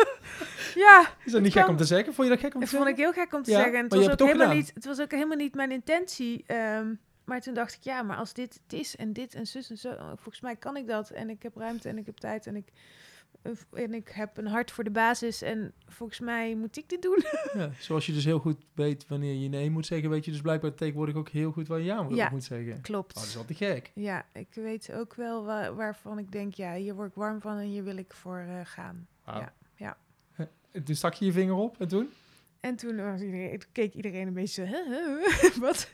ja, 0.85 1.07
Is 1.25 1.31
dat 1.31 1.41
niet 1.41 1.51
kwam- 1.51 1.63
gek 1.63 1.71
om 1.71 1.77
te 1.77 1.85
zeggen? 1.85 2.13
Vond 2.13 2.27
je 2.27 2.33
dat 2.33 2.43
gek 2.43 2.53
om 2.53 2.59
te 2.59 2.65
dat 2.65 2.75
vond 2.75 2.89
ik 2.89 2.95
zeggen? 2.95 3.13
heel 3.15 3.23
gek 3.23 3.33
om 3.33 3.43
te 3.43 3.51
Ja, 3.51 3.57
zeggen. 3.57 3.75
En 3.75 3.81
het 3.81 3.89
maar 3.91 3.99
je 3.99 4.05
was, 4.05 4.13
ook 4.13 4.19
het 4.19 4.19
toch 4.19 4.27
helemaal 4.27 4.47
gedaan. 4.47 4.63
niet, 4.65 4.71
het 4.75 4.85
was 4.85 4.99
ook 5.01 5.11
helemaal 5.11 5.37
niet 5.37 5.55
mijn 5.55 5.71
intentie. 5.71 6.43
ehm, 6.47 6.93
maar 7.25 7.41
toen 7.41 7.53
dacht 7.53 7.73
ik, 7.73 7.83
ja, 7.83 8.01
maar 8.01 8.17
als 8.17 8.33
dit 8.33 8.59
het 8.63 8.73
is 8.79 8.95
en 8.95 9.13
dit 9.13 9.33
en 9.35 9.47
zus 9.47 9.69
en 9.69 9.77
zo, 9.77 9.95
volgens 9.97 10.41
mij 10.41 10.55
kan 10.55 10.77
ik 10.77 10.87
dat. 10.87 11.09
En 11.09 11.29
ik 11.29 11.43
heb 11.43 11.55
ruimte 11.57 11.89
en 11.89 11.97
ik 11.97 12.05
heb 12.05 12.17
tijd 12.17 12.47
en 12.47 12.55
ik, 12.55 12.67
en 13.73 13.93
ik 13.93 14.09
heb 14.09 14.37
een 14.37 14.47
hart 14.47 14.71
voor 14.71 14.83
de 14.83 14.91
basis. 14.91 15.41
En 15.41 15.73
volgens 15.87 16.19
mij 16.19 16.55
moet 16.55 16.77
ik 16.77 16.89
dit 16.89 17.01
doen. 17.01 17.23
Ja, 17.61 17.69
zoals 17.79 18.05
je 18.05 18.13
dus 18.13 18.25
heel 18.25 18.39
goed 18.39 18.65
weet 18.73 19.07
wanneer 19.07 19.33
je 19.33 19.49
nee 19.49 19.69
moet 19.69 19.85
zeggen, 19.85 20.09
weet 20.09 20.25
je 20.25 20.31
dus 20.31 20.41
blijkbaar 20.41 20.73
tegenwoordig 20.73 21.15
ook 21.15 21.29
heel 21.29 21.51
goed 21.51 21.67
waar 21.67 21.79
je 21.79 21.85
ja 21.85 22.01
moet, 22.01 22.15
Ja. 22.15 22.29
moet 22.29 22.43
zeggen. 22.43 22.81
Klopt. 22.81 23.15
Oh, 23.17 23.21
dat 23.23 23.35
is 23.49 23.57
te 23.57 23.65
gek. 23.65 23.91
Ja, 23.95 24.25
ik 24.33 24.47
weet 24.53 24.91
ook 24.91 25.13
wel 25.13 25.43
wa- 25.45 25.73
waarvan 25.73 26.19
ik 26.19 26.31
denk, 26.31 26.53
ja, 26.53 26.73
hier 26.75 26.95
word 26.95 27.09
ik 27.09 27.15
warm 27.15 27.41
van 27.41 27.57
en 27.57 27.65
hier 27.67 27.83
wil 27.83 27.97
ik 27.97 28.13
voor 28.13 28.37
eh, 28.37 28.59
gaan. 28.63 29.07
Ja, 29.25 29.53
ja. 29.75 29.97
Toen 30.83 30.95
stak 30.95 31.13
je 31.13 31.25
je 31.25 31.31
vinger 31.31 31.53
op 31.55 31.79
en 31.81 31.87
toen? 31.87 32.09
En 32.59 32.75
toen 32.75 32.95
was 32.95 33.21
iedereen, 33.21 33.59
toen 33.59 33.69
keek 33.71 33.93
iedereen 33.93 34.27
een 34.27 34.33
beetje, 34.33 34.65
zo, 34.65 35.59
wat? 35.65 35.89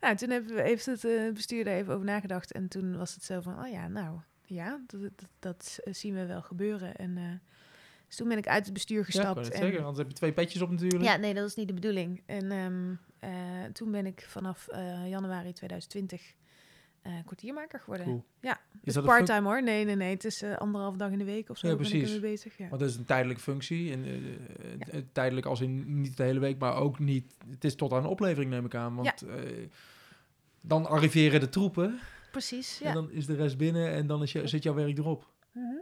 Nou, 0.00 0.16
toen 0.16 0.30
hebben 0.30 0.54
we, 0.54 0.62
heeft 0.62 0.86
het 0.86 1.04
eh, 1.04 1.32
bestuur 1.32 1.64
daar 1.64 1.74
even 1.74 1.94
over 1.94 2.06
nagedacht. 2.06 2.52
En 2.52 2.68
toen 2.68 2.96
was 2.96 3.14
het 3.14 3.24
zo 3.24 3.40
van, 3.40 3.64
oh 3.64 3.70
ja, 3.70 3.88
nou, 3.88 4.18
ja, 4.54 4.80
dat, 4.86 5.00
dat, 5.00 5.28
dat 5.38 5.78
zien 5.96 6.14
we 6.14 6.26
wel 6.26 6.42
gebeuren. 6.42 6.96
En 6.96 7.16
eh, 7.16 7.24
dus 8.06 8.16
toen 8.16 8.28
ben 8.28 8.38
ik 8.38 8.46
uit 8.48 8.64
het 8.64 8.74
bestuur 8.74 8.98
Ja, 8.98 9.04
gestapt. 9.04 9.44
het 9.44 9.54
en, 9.54 9.60
zeggen, 9.60 9.78
anders 9.78 9.98
heb 9.98 10.08
je 10.08 10.14
twee 10.14 10.32
petjes 10.32 10.62
op 10.62 10.70
natuurlijk. 10.70 11.04
ja, 11.04 11.16
nee, 11.16 11.34
dat 11.34 11.48
is 11.48 11.54
niet 11.54 11.68
de 11.68 11.74
bedoeling. 11.74 12.22
En 12.26 12.50
ehm, 12.50 12.94
eh, 13.18 13.64
toen 13.72 13.90
ben 13.90 14.06
ik 14.06 14.24
vanaf 14.28 14.68
eh, 14.68 15.08
januari 15.08 15.52
2020 15.52 16.34
eh, 17.02 17.12
kwartiermaker 17.24 17.80
geworden. 17.80 18.06
Cool. 18.06 18.24
Ja, 18.40 18.52
Is 18.52 18.78
Dus 18.80 18.94
func- 18.94 19.06
part-time 19.06 19.48
hoor. 19.48 19.62
Nee, 19.62 19.84
nee, 19.84 19.96
nee. 19.96 20.10
Het 20.10 20.24
is 20.24 20.42
eh, 20.42 20.56
anderhalf 20.56 20.96
dag 20.96 21.10
in 21.10 21.18
de 21.18 21.24
week 21.24 21.48
of 21.50 21.58
zo 21.58 21.68
Ja, 21.68 21.74
ben 21.76 21.84
ik 21.84 21.90
precies. 21.90 22.14
ermee 22.14 22.30
bezig. 22.30 22.56
Ja. 22.58 22.68
Want 22.68 22.80
dat 22.80 22.90
is 22.90 22.96
een 22.96 23.04
tijdelijke 23.04 23.42
functie. 23.42 23.92
En, 23.92 24.04
eh, 24.04 24.96
eh, 24.98 25.02
Tijdelijk 25.12 25.46
als 25.46 25.60
in 25.60 26.00
niet 26.00 26.16
de 26.16 26.22
hele 26.22 26.40
week, 26.40 26.58
maar 26.58 26.74
ook 26.74 26.98
niet... 26.98 27.34
Het 27.50 27.64
is 27.64 27.74
tot 27.74 27.92
aan 27.92 27.98
een 27.98 28.10
oplevering 28.10 28.50
neem 28.50 28.64
ik 28.64 28.74
aan. 28.74 28.94
Want 28.94 29.22
eh, 29.22 29.34
dan 30.60 30.86
arriveren 30.86 31.40
de 31.40 31.48
troepen 31.48 31.98
Precies, 32.30 32.80
en 32.80 32.88
ja. 32.88 32.94
dan 32.94 33.10
is 33.10 33.26
de 33.26 33.34
rest 33.34 33.56
binnen 33.56 33.90
en 33.92 34.06
dan 34.06 34.22
is 34.22 34.32
je, 34.32 34.46
zit 34.48 34.62
jouw 34.62 34.74
werk 34.74 34.98
erop. 34.98 35.26
Mhm. 35.52 35.74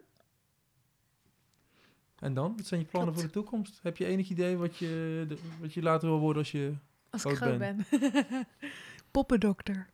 En 2.18 2.34
dan? 2.34 2.56
Wat 2.56 2.66
zijn 2.66 2.80
je 2.80 2.86
plannen 2.86 3.14
Klopt. 3.14 3.32
voor 3.32 3.42
de 3.42 3.48
toekomst? 3.48 3.78
Heb 3.82 3.96
je 3.96 4.04
enig 4.06 4.28
idee 4.30 4.56
wat 4.56 4.76
je, 4.76 5.24
de- 5.28 5.38
wat 5.60 5.74
je 5.74 5.82
later 5.82 6.08
wil 6.08 6.18
worden 6.18 6.42
als 6.42 6.50
je... 6.52 6.72
Als 7.10 7.20
groot 7.20 7.34
ik 7.34 7.40
groot 7.42 7.58
ben. 7.58 7.86
Poppendokter. 9.10 9.86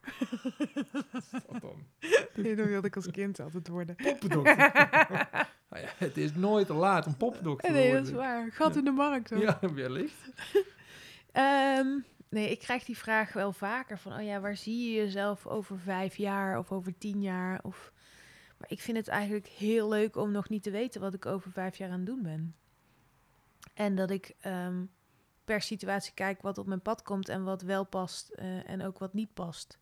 Wat 1.30 1.60
dan? 1.60 1.82
Nee, 2.36 2.56
dat 2.56 2.66
wilde 2.66 2.86
ik 2.86 2.96
als 2.96 3.10
kind 3.10 3.40
altijd 3.40 3.68
worden. 3.68 3.96
Poppendokter. 3.96 4.56
nou 5.70 5.82
ja, 5.82 5.88
het 5.96 6.16
is 6.16 6.34
nooit 6.34 6.66
te 6.66 6.72
laat 6.72 7.06
om 7.06 7.16
poppendokter 7.16 7.68
te 7.68 7.74
nee, 7.74 7.84
worden. 7.86 8.02
dat 8.04 8.12
is 8.12 8.18
waar. 8.18 8.50
Gat 8.52 8.72
Ja. 8.72 8.78
in 8.78 8.84
de 8.84 8.90
markt. 8.90 9.30
hoor. 9.30 9.38
Ja, 9.40 9.58
wellicht. 9.74 10.30
Ehm, 11.32 11.86
nee, 12.34 12.50
ik 12.50 12.58
krijg 12.58 12.84
die 12.84 12.98
vraag 12.98 13.32
wel 13.32 13.52
vaker 13.52 13.98
van, 13.98 14.12
oh 14.12 14.22
ja, 14.22 14.40
waar 14.40 14.56
zie 14.56 14.90
je 14.90 14.96
jezelf 14.96 15.46
over 15.46 15.78
vijf 15.78 16.16
jaar 16.16 16.58
of 16.58 16.72
over 16.72 16.98
tien 16.98 17.22
jaar? 17.22 17.60
Of... 17.62 17.92
Maar 18.58 18.70
ik 18.70 18.80
vind 18.80 18.96
het 18.96 19.08
eigenlijk 19.08 19.46
heel 19.46 19.88
leuk 19.88 20.16
om 20.16 20.30
nog 20.30 20.48
niet 20.48 20.62
te 20.62 20.70
weten 20.70 21.00
wat 21.00 21.14
ik 21.14 21.26
over 21.26 21.50
vijf 21.50 21.76
jaar 21.76 21.90
aan 21.90 21.96
het 21.96 22.06
doen 22.06 22.22
ben. 22.22 22.56
En 23.74 23.94
dat 23.94 24.10
ik 24.10 24.34
ehm, 24.40 24.84
per 25.44 25.60
situatie 25.60 26.14
kijk 26.14 26.42
wat 26.42 26.58
op 26.58 26.66
mijn 26.66 26.82
pad 26.82 27.02
komt 27.02 27.28
en 27.28 27.44
wat 27.44 27.62
wel 27.62 27.84
past 27.84 28.28
eh, 28.28 28.70
en 28.70 28.82
ook 28.82 28.98
wat 28.98 29.14
niet 29.14 29.34
past. 29.34 29.78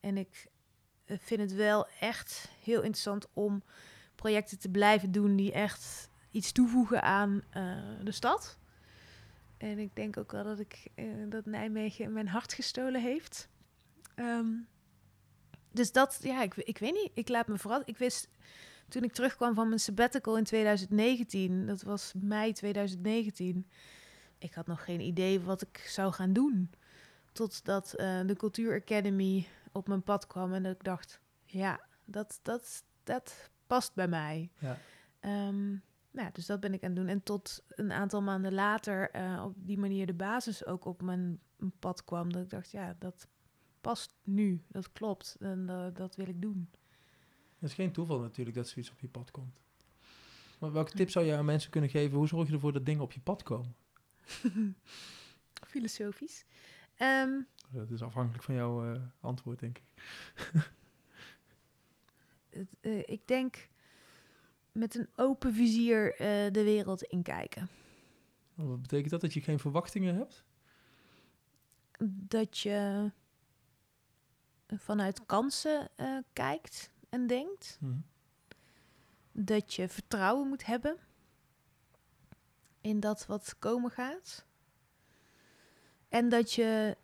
En 0.00 0.16
ik 0.16 0.46
eh, 1.04 1.18
vind 1.20 1.40
het 1.40 1.52
wel 1.52 1.88
echt 2.00 2.48
heel 2.62 2.82
interessant 2.82 3.28
om 3.32 3.62
projecten 4.14 4.58
te 4.58 4.70
blijven 4.70 5.12
doen 5.12 5.36
die 5.36 5.52
echt 5.52 6.10
iets 6.30 6.52
toevoegen 6.52 7.02
aan 7.02 7.42
eh, 7.50 7.76
de 8.02 8.12
stad. 8.12 8.58
En 9.56 9.78
ik 9.78 9.96
denk 9.96 10.16
ook 10.16 10.32
wel 10.32 10.44
dat 10.44 10.58
ik 10.58 10.86
eh, 10.94 11.04
dat 11.28 11.46
Nijmegen 11.46 12.12
mijn 12.12 12.28
hart 12.28 12.52
gestolen 12.52 13.00
heeft. 13.00 13.48
Ehm, 14.14 14.52
dus 15.70 15.92
dat, 15.92 16.18
ja, 16.22 16.42
ik, 16.42 16.54
ik 16.56 16.78
weet 16.78 16.92
niet. 16.92 17.10
Ik 17.14 17.28
laat 17.28 17.46
me 17.46 17.58
vooral. 17.58 17.82
Ik 17.84 17.98
wist 17.98 18.28
toen 18.88 19.02
ik 19.02 19.12
terugkwam 19.12 19.54
van 19.54 19.68
mijn 19.68 19.80
sabbatical 19.80 20.36
in 20.36 20.44
2019, 20.44 21.66
dat 21.66 21.82
was 21.82 22.12
mei 22.20 22.52
2019. 22.52 23.66
Ik 24.38 24.54
had 24.54 24.66
nog 24.66 24.84
geen 24.84 25.00
idee 25.00 25.40
wat 25.40 25.62
ik 25.62 25.78
zou 25.78 26.12
gaan 26.12 26.32
doen. 26.32 26.70
Totdat 27.32 27.94
eh 27.94 28.20
de 28.26 28.36
Cultuur 28.36 28.80
Academy 28.80 29.46
op 29.72 29.88
mijn 29.88 30.02
pad 30.02 30.26
kwam 30.26 30.52
en 30.52 30.62
dat 30.62 30.72
ik 30.72 30.84
dacht, 30.84 31.20
ja, 31.44 31.80
dat, 32.04 32.38
dat, 32.42 32.84
dat 33.04 33.50
past 33.66 33.94
bij 33.94 34.08
mij. 34.08 34.50
Ja. 34.58 34.78
Ehm, 35.20 35.76
nou, 36.14 36.30
dus 36.32 36.46
dat 36.46 36.60
ben 36.60 36.72
ik 36.72 36.82
aan 36.82 36.88
het 36.88 36.98
doen. 36.98 37.08
En 37.08 37.22
tot 37.22 37.64
een 37.68 37.92
aantal 37.92 38.22
maanden 38.22 38.52
later 38.52 39.10
eh, 39.10 39.42
op 39.44 39.54
die 39.56 39.78
manier 39.78 40.06
de 40.06 40.14
basis 40.14 40.66
ook 40.66 40.84
op 40.84 41.02
mijn 41.02 41.40
pad 41.78 42.04
kwam. 42.04 42.32
Dat 42.32 42.42
ik 42.42 42.50
dacht, 42.50 42.70
ja, 42.70 42.96
dat 42.98 43.28
past 43.80 44.14
nu. 44.22 44.64
Dat 44.68 44.92
klopt. 44.92 45.36
En 45.40 45.68
eh, 45.68 45.86
dat 45.92 46.16
wil 46.16 46.28
ik 46.28 46.42
doen. 46.42 46.70
Het 47.58 47.70
is 47.70 47.74
geen 47.74 47.92
toeval 47.92 48.20
natuurlijk 48.20 48.56
dat 48.56 48.68
zoiets 48.68 48.90
op 48.90 49.00
je 49.00 49.08
pad 49.08 49.30
komt. 49.30 49.60
Maar 50.58 50.72
welke 50.72 50.92
tip 50.92 51.10
zou 51.10 51.24
je 51.24 51.36
aan 51.36 51.44
mensen 51.44 51.70
kunnen 51.70 51.90
geven? 51.90 52.16
Hoe 52.16 52.28
zorg 52.28 52.48
je 52.48 52.54
ervoor 52.54 52.72
dat 52.72 52.86
dingen 52.86 53.02
op 53.02 53.12
je 53.12 53.20
pad 53.20 53.42
komen? 53.42 53.74
Filosofisch. 55.72 56.44
Ehm, 56.94 57.40
Dat 57.70 57.90
is 57.90 58.02
afhankelijk 58.02 58.44
van 58.44 58.54
jouw 58.54 58.92
eh, 58.92 59.00
antwoord, 59.20 59.58
denk 59.58 59.78
ik. 59.78 59.84
het, 62.80 63.08
ik 63.08 63.26
denk 63.26 63.68
met 64.74 64.94
een 64.94 65.08
open 65.16 65.54
vizier 65.54 66.12
eh, 66.14 66.52
de 66.52 66.62
wereld 66.64 67.02
inkijken. 67.02 67.68
Wat 68.54 68.82
betekent 68.82 69.10
dat? 69.10 69.20
Dat 69.20 69.34
je 69.34 69.40
geen 69.40 69.58
verwachtingen 69.58 70.14
hebt? 70.14 70.44
dat 72.12 72.58
je 72.58 73.10
vanuit 74.66 75.26
kansen 75.26 75.88
eh, 75.96 76.18
kijkt 76.32 76.90
en 77.08 77.26
denkt. 77.26 77.78
Mhm. 77.80 77.98
Dat 79.32 79.74
je 79.74 79.88
vertrouwen 79.88 80.48
moet 80.48 80.66
hebben 80.66 80.96
in 82.80 83.00
dat 83.00 83.26
wat 83.26 83.58
komen 83.58 83.90
gaat. 83.90 84.46
En 86.08 86.28
dat 86.28 86.52
je. 86.52 86.96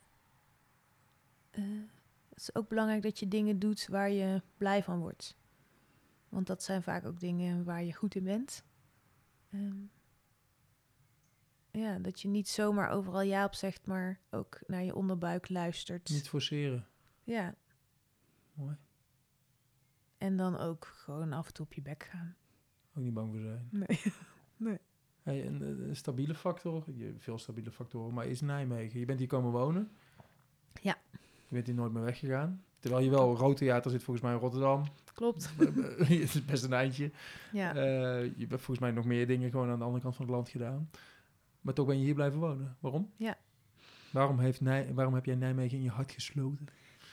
eh, 1.51 1.63
het 2.29 2.39
is 2.39 2.55
ook 2.55 2.69
belangrijk 2.69 3.03
dat 3.03 3.19
je 3.19 3.29
dingen 3.29 3.59
doet 3.59 3.87
waar 3.87 4.11
je 4.11 4.43
blij 4.57 4.83
van 4.83 4.99
wordt. 4.99 5.37
Want 6.31 6.47
dat 6.47 6.62
zijn 6.62 6.82
vaak 6.82 7.05
ook 7.05 7.20
dingen 7.20 7.65
waar 7.65 7.82
je 7.85 7.93
goed 7.94 8.15
in 8.15 8.24
bent. 8.24 8.65
Ehm, 9.51 9.77
ja, 11.70 11.98
dat 11.98 12.20
je 12.20 12.28
niet 12.28 12.48
zomaar 12.48 12.89
overal 12.90 13.20
ja 13.23 13.44
op 13.44 13.55
zegt, 13.55 13.86
maar 13.86 14.20
ook 14.31 14.61
naar 14.66 14.82
je 14.82 14.94
onderbuik 14.94 15.48
luistert. 15.48 16.09
Niet 16.09 16.28
forceren. 16.28 16.86
Ja, 17.24 17.55
Mooi. 18.52 18.77
en 20.19 20.36
dan 20.36 20.57
ook 20.59 20.85
gewoon 20.85 21.32
af 21.32 21.47
en 21.47 21.52
toe 21.52 21.65
op 21.66 21.73
je 21.73 21.82
bek 21.82 22.02
gaan. 22.05 22.36
Ook 22.94 23.02
niet 23.02 23.15
bang 23.15 23.31
voor 23.32 23.40
zijn. 23.40 23.69
Nee. 23.70 24.78
Hey, 25.23 25.47
een, 25.47 25.61
een- 25.62 25.89
een 25.89 25.97
stabiele 25.97 26.35
factor, 26.35 26.85
veel 27.19 27.39
stabiele 27.39 27.70
factoren, 27.70 28.15
maar 28.15 28.27
is 28.27 28.40
Nijmegen. 28.40 29.01
Je 29.01 29.05
bent 29.07 29.19
hier 29.19 29.28
komen 29.28 29.51
wonen. 29.52 29.90
Ja. 30.82 30.97
Je 31.48 31.55
bent 31.55 31.66
hier 31.66 31.74
nooit 31.74 31.93
meer 31.93 32.02
weggegaan. 32.02 32.65
Terwijl 32.81 33.05
je 33.05 33.11
wel, 33.11 33.36
Rood 33.36 33.57
Theater 33.57 33.90
zit 33.90 34.02
volgens 34.02 34.27
mij 34.27 34.35
in 34.35 34.40
Rotterdam. 34.40 34.85
Klopt. 35.15 35.51
het 35.98 36.09
is 36.09 36.44
best 36.44 36.65
een 36.65 36.73
eindje. 36.73 37.11
Ja. 37.52 37.74
Eh, 37.74 38.24
je 38.24 38.47
hebt 38.48 38.62
volgens 38.62 38.78
mij 38.78 38.90
nog 38.90 39.05
meer 39.05 39.27
dingen 39.27 39.51
gewoon 39.51 39.70
aan 39.70 39.78
de 39.78 39.85
andere 39.85 40.02
kant 40.02 40.16
van 40.16 40.24
het 40.24 40.35
land 40.35 40.48
gedaan. 40.48 40.90
Maar 41.61 41.74
toch 41.74 41.86
ben 41.86 41.98
je 41.98 42.05
hier 42.05 42.15
blijven 42.15 42.40
wonen. 42.40 42.77
Waarom? 42.81 43.11
Ja. 43.16 43.39
Waarom, 44.12 44.39
heeft 44.39 44.61
Nij 44.61 44.94
waarom 44.94 45.15
heb 45.15 45.24
jij 45.24 45.35
Nijmegen 45.35 45.78
in 45.78 45.85
je 45.85 45.90
hart 45.90 46.12
gesloten? 46.12 46.69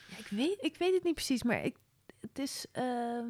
Ja, 0.10 0.18
ik, 0.18 0.28
weet, 0.28 0.58
ik 0.62 0.78
weet 0.78 0.94
het 0.94 1.04
niet 1.04 1.14
precies, 1.14 1.44
maar 1.44 1.64
ik, 1.64 1.76
het 2.20 2.40
is, 2.40 2.66
ehm, 2.72 3.28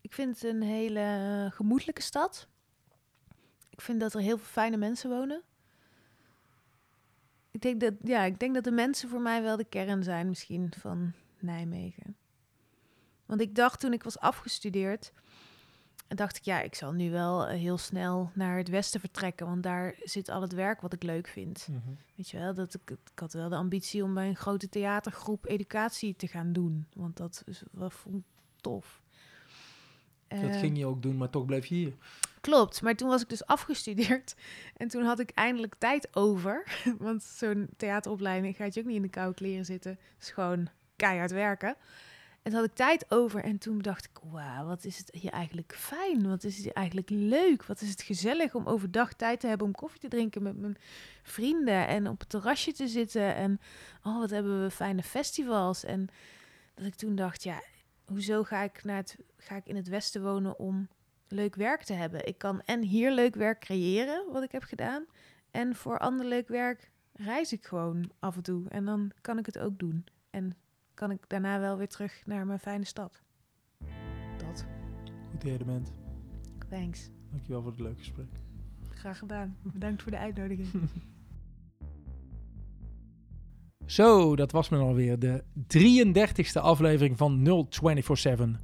ik 0.00 0.12
vind 0.12 0.40
het 0.40 0.52
een 0.54 0.62
hele 0.62 1.48
gemoedelijke 1.52 2.02
stad. 2.02 2.48
Ik 3.70 3.80
vind 3.80 4.00
dat 4.00 4.14
er 4.14 4.20
heel 4.20 4.36
veel 4.36 4.46
fijne 4.46 4.76
mensen 4.76 5.10
wonen. 5.10 5.42
Ik 7.50 7.60
denk 7.60 7.80
dat, 7.80 7.94
ja, 8.02 8.24
ik 8.24 8.38
denk 8.38 8.54
dat 8.54 8.64
de 8.64 8.70
mensen 8.70 9.08
voor 9.08 9.20
mij 9.20 9.42
wel 9.42 9.56
de 9.56 9.64
kern 9.64 10.02
zijn 10.02 10.28
misschien 10.28 10.72
van 10.78 11.12
Nijmegen. 11.40 12.16
Want 13.26 13.40
ik 13.40 13.54
dacht 13.54 13.80
toen 13.80 13.92
ik 13.92 14.02
was 14.02 14.18
afgestudeerd, 14.18 15.12
dacht 16.08 16.36
ik 16.36 16.42
ja, 16.44 16.60
ik 16.60 16.74
zal 16.74 16.92
nu 16.92 17.10
wel 17.10 17.46
eh, 17.46 17.58
heel 17.58 17.78
snel 17.78 18.30
naar 18.34 18.56
het 18.56 18.68
westen 18.68 19.00
vertrekken, 19.00 19.46
want 19.46 19.62
daar 19.62 19.94
zit 20.02 20.28
al 20.28 20.40
het 20.42 20.52
werk 20.52 20.80
wat 20.80 20.92
ik 20.92 21.02
leuk 21.02 21.26
vind. 21.28 21.68
Weet 22.14 22.30
je 22.30 22.38
wel, 22.38 22.54
dat 22.54 22.74
ik, 22.74 22.90
ik 22.90 23.18
had 23.18 23.32
wel 23.32 23.48
de 23.48 23.56
ambitie 23.56 24.02
om 24.04 24.14
bij 24.14 24.28
een 24.28 24.36
grote 24.36 24.68
theatergroep 24.68 25.46
educatie 25.46 26.16
te 26.16 26.26
gaan 26.26 26.52
doen. 26.52 26.86
Want 26.92 27.16
dat 27.16 27.42
is 27.46 27.62
wel 27.72 27.90
vond 27.90 28.16
ik 28.16 28.22
tof. 28.60 29.02
Dat 30.28 30.38
Eh, 30.38 30.58
ging 30.58 30.78
je 30.78 30.86
ook 30.86 31.02
doen, 31.02 31.16
maar 31.16 31.30
toch 31.30 31.44
bleef 31.44 31.66
je 31.66 31.74
hier. 31.74 31.94
Klopt, 32.40 32.82
maar 32.82 32.94
toen 32.94 33.08
was 33.08 33.22
ik 33.22 33.28
dus 33.28 33.46
afgestudeerd. 33.56 34.34
En 34.76 34.88
toen 34.88 35.04
had 35.04 35.18
ik 35.18 35.30
eindelijk 35.30 35.74
tijd 35.78 36.16
over. 36.16 36.66
Want 36.98 37.22
zo'n 37.22 37.68
theateropleiding 37.76 38.56
gaat 38.56 38.74
je 38.74 38.80
ook 38.80 38.86
niet 38.86 38.96
in 38.96 39.02
de 39.02 39.08
koude 39.08 39.34
kleren 39.34 39.64
zitten. 39.64 39.98
Gewoon 40.18 40.68
keihard 40.96 41.30
werken. 41.30 41.76
En 42.46 42.52
toen 42.52 42.60
had 42.60 42.70
ik 42.70 42.76
tijd 42.76 43.06
over 43.08 43.44
en 43.44 43.58
toen 43.58 43.78
dacht 43.78 44.04
ik, 44.04 44.18
wauw, 44.30 44.66
wat 44.66 44.84
is 44.84 44.98
het 44.98 45.08
hier 45.12 45.30
eigenlijk 45.30 45.74
fijn? 45.76 46.28
Wat 46.28 46.44
is 46.44 46.54
het 46.54 46.64
hier 46.64 46.72
eigenlijk 46.72 47.10
leuk? 47.10 47.64
Wat 47.64 47.80
is 47.80 47.88
het 47.88 48.02
gezellig 48.02 48.54
om 48.54 48.66
overdag 48.66 49.12
tijd 49.12 49.40
te 49.40 49.46
hebben 49.46 49.66
om 49.66 49.72
koffie 49.72 50.00
te 50.00 50.08
drinken 50.08 50.42
met 50.42 50.56
mijn 50.56 50.76
vrienden 51.22 51.86
en 51.86 52.08
op 52.08 52.20
het 52.20 52.28
terrasje 52.28 52.72
te 52.72 52.88
zitten. 52.88 53.34
En 53.34 53.60
oh, 54.02 54.18
wat 54.18 54.30
hebben 54.30 54.62
we 54.62 54.70
fijne 54.70 55.02
festivals. 55.02 55.84
En 55.84 56.08
dat 56.74 56.86
ik 56.86 56.94
toen 56.94 57.14
dacht, 57.14 57.42
ja, 57.42 57.62
hoezo 58.04 58.42
ga 58.42 58.62
ik, 58.62 58.84
naar 58.84 58.96
het, 58.96 59.16
ga 59.36 59.56
ik 59.56 59.66
in 59.66 59.76
het 59.76 59.88
westen 59.88 60.22
wonen 60.22 60.58
om 60.58 60.88
leuk 61.28 61.54
werk 61.54 61.82
te 61.82 61.92
hebben? 61.92 62.26
Ik 62.26 62.38
kan 62.38 62.60
en 62.60 62.82
hier 62.82 63.10
leuk 63.10 63.34
werk 63.34 63.60
creëren, 63.60 64.32
wat 64.32 64.42
ik 64.42 64.52
heb 64.52 64.62
gedaan. 64.62 65.04
En 65.50 65.76
voor 65.76 65.98
ander 65.98 66.26
leuk 66.26 66.48
werk 66.48 66.90
reis 67.12 67.52
ik 67.52 67.66
gewoon 67.66 68.10
af 68.18 68.36
en 68.36 68.42
toe. 68.42 68.68
En 68.68 68.84
dan 68.84 69.12
kan 69.20 69.38
ik 69.38 69.46
het 69.46 69.58
ook 69.58 69.78
doen. 69.78 70.06
En 70.30 70.56
kan 70.96 71.10
ik 71.10 71.28
daarna 71.28 71.60
wel 71.60 71.76
weer 71.76 71.88
terug 71.88 72.22
naar 72.24 72.46
mijn 72.46 72.58
fijne 72.58 72.84
stad. 72.84 73.22
Dat. 74.36 74.66
Goed 75.30 75.40
dat 75.40 75.50
je 75.50 75.58
er 75.58 75.64
bent. 75.64 75.92
Thanks. 76.68 77.10
Dankjewel 77.30 77.62
voor 77.62 77.70
het 77.70 77.80
leuke 77.80 77.98
gesprek. 77.98 78.26
Graag 78.90 79.18
gedaan. 79.18 79.56
Bedankt 79.62 80.02
voor 80.02 80.10
de 80.10 80.18
uitnodiging. 80.18 80.68
Zo, 83.86 84.36
dat 84.36 84.52
was 84.52 84.68
me 84.68 84.78
alweer 84.78 85.18
de 85.18 85.44
33ste 85.78 86.60
aflevering 86.60 87.16
van 87.16 87.42
0247. 87.42 88.60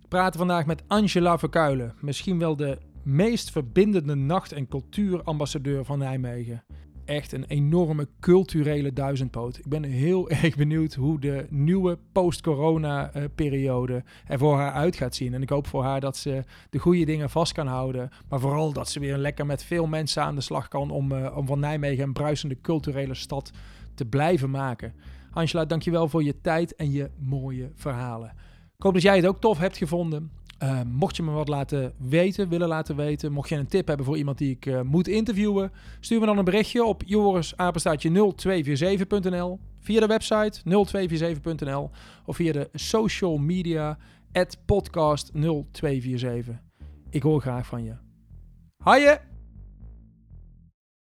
We 0.00 0.08
praten 0.08 0.38
vandaag 0.38 0.66
met 0.66 0.82
Angela 0.86 1.38
Verkuilen, 1.38 1.94
misschien 2.00 2.38
wel 2.38 2.56
de 2.56 2.78
meest 3.02 3.50
verbindende 3.50 4.14
nacht- 4.14 4.52
en 4.52 4.68
cultuurambassadeur 4.68 5.84
van 5.84 5.98
Nijmegen. 5.98 6.64
Echt 7.10 7.32
een 7.32 7.44
enorme 7.44 8.08
culturele 8.20 8.92
duizendpoot. 8.92 9.58
Ik 9.58 9.68
ben 9.68 9.82
heel 9.82 10.30
erg 10.42 10.56
benieuwd 10.56 10.94
hoe 10.94 11.20
de 11.20 11.46
nieuwe 11.48 11.98
post-corona-periode 12.12 14.04
er 14.26 14.38
voor 14.38 14.56
haar 14.56 14.72
uit 14.72 14.96
gaat 14.96 15.14
zien. 15.14 15.34
En 15.34 15.42
ik 15.42 15.48
hoop 15.48 15.66
voor 15.66 15.82
haar 15.82 16.00
dat 16.00 16.16
ze 16.16 16.44
de 16.70 16.78
goede 16.78 17.04
dingen 17.04 17.30
vast 17.30 17.52
kan 17.52 17.66
houden. 17.66 18.10
Maar 18.28 18.40
vooral 18.40 18.72
dat 18.72 18.88
ze 18.88 19.00
weer 19.00 19.16
lekker 19.16 19.46
met 19.46 19.62
veel 19.62 19.86
mensen 19.86 20.22
aan 20.22 20.34
de 20.34 20.40
slag 20.40 20.68
kan 20.68 20.90
om, 20.90 21.12
eh, 21.12 21.36
om 21.36 21.46
van 21.46 21.60
Nijmegen 21.60 22.04
een 22.04 22.12
bruisende 22.12 22.60
culturele 22.60 23.14
stad 23.14 23.50
te 23.94 24.04
blijven 24.04 24.50
maken. 24.50 24.94
Angela, 25.30 25.64
dankjewel 25.64 26.08
voor 26.08 26.24
je 26.24 26.40
tijd 26.40 26.74
en 26.74 26.90
je 26.92 27.10
mooie 27.18 27.70
verhalen. 27.74 28.32
Ik 28.76 28.82
hoop 28.82 28.92
dat 28.92 29.02
jij 29.02 29.16
het 29.16 29.26
ook 29.26 29.40
tof 29.40 29.58
hebt 29.58 29.76
gevonden. 29.76 30.30
Eh, 30.60 30.80
mocht 30.92 31.16
je 31.16 31.22
me 31.22 31.30
wat 31.30 31.48
laten 31.48 31.92
weten, 31.96 32.48
willen 32.48 32.68
laten 32.68 32.96
weten, 32.96 33.32
mocht 33.32 33.48
je 33.48 33.56
een 33.56 33.66
tip 33.66 33.86
hebben 33.86 34.06
voor 34.06 34.16
iemand 34.16 34.38
die 34.38 34.50
ik 34.50 34.66
eh, 34.66 34.80
moet 34.80 35.08
interviewen, 35.08 35.72
stuur 36.00 36.20
me 36.20 36.26
dan 36.26 36.38
een 36.38 36.44
berichtje 36.44 36.84
op 36.84 37.02
jorisapenstaatje0247.nl, 37.06 39.58
via 39.78 40.00
de 40.00 40.06
website 40.06 40.60
0247.nl 40.64 41.90
of 42.24 42.36
via 42.36 42.52
de 42.52 42.68
social 42.72 43.38
media 43.38 43.98
at 44.32 44.58
podcast 44.64 45.30
0247. 45.32 46.54
Ik 47.10 47.22
hoor 47.22 47.40
graag 47.40 47.66
van 47.66 47.84
je. 47.84 47.94
Haaien! 48.84 49.29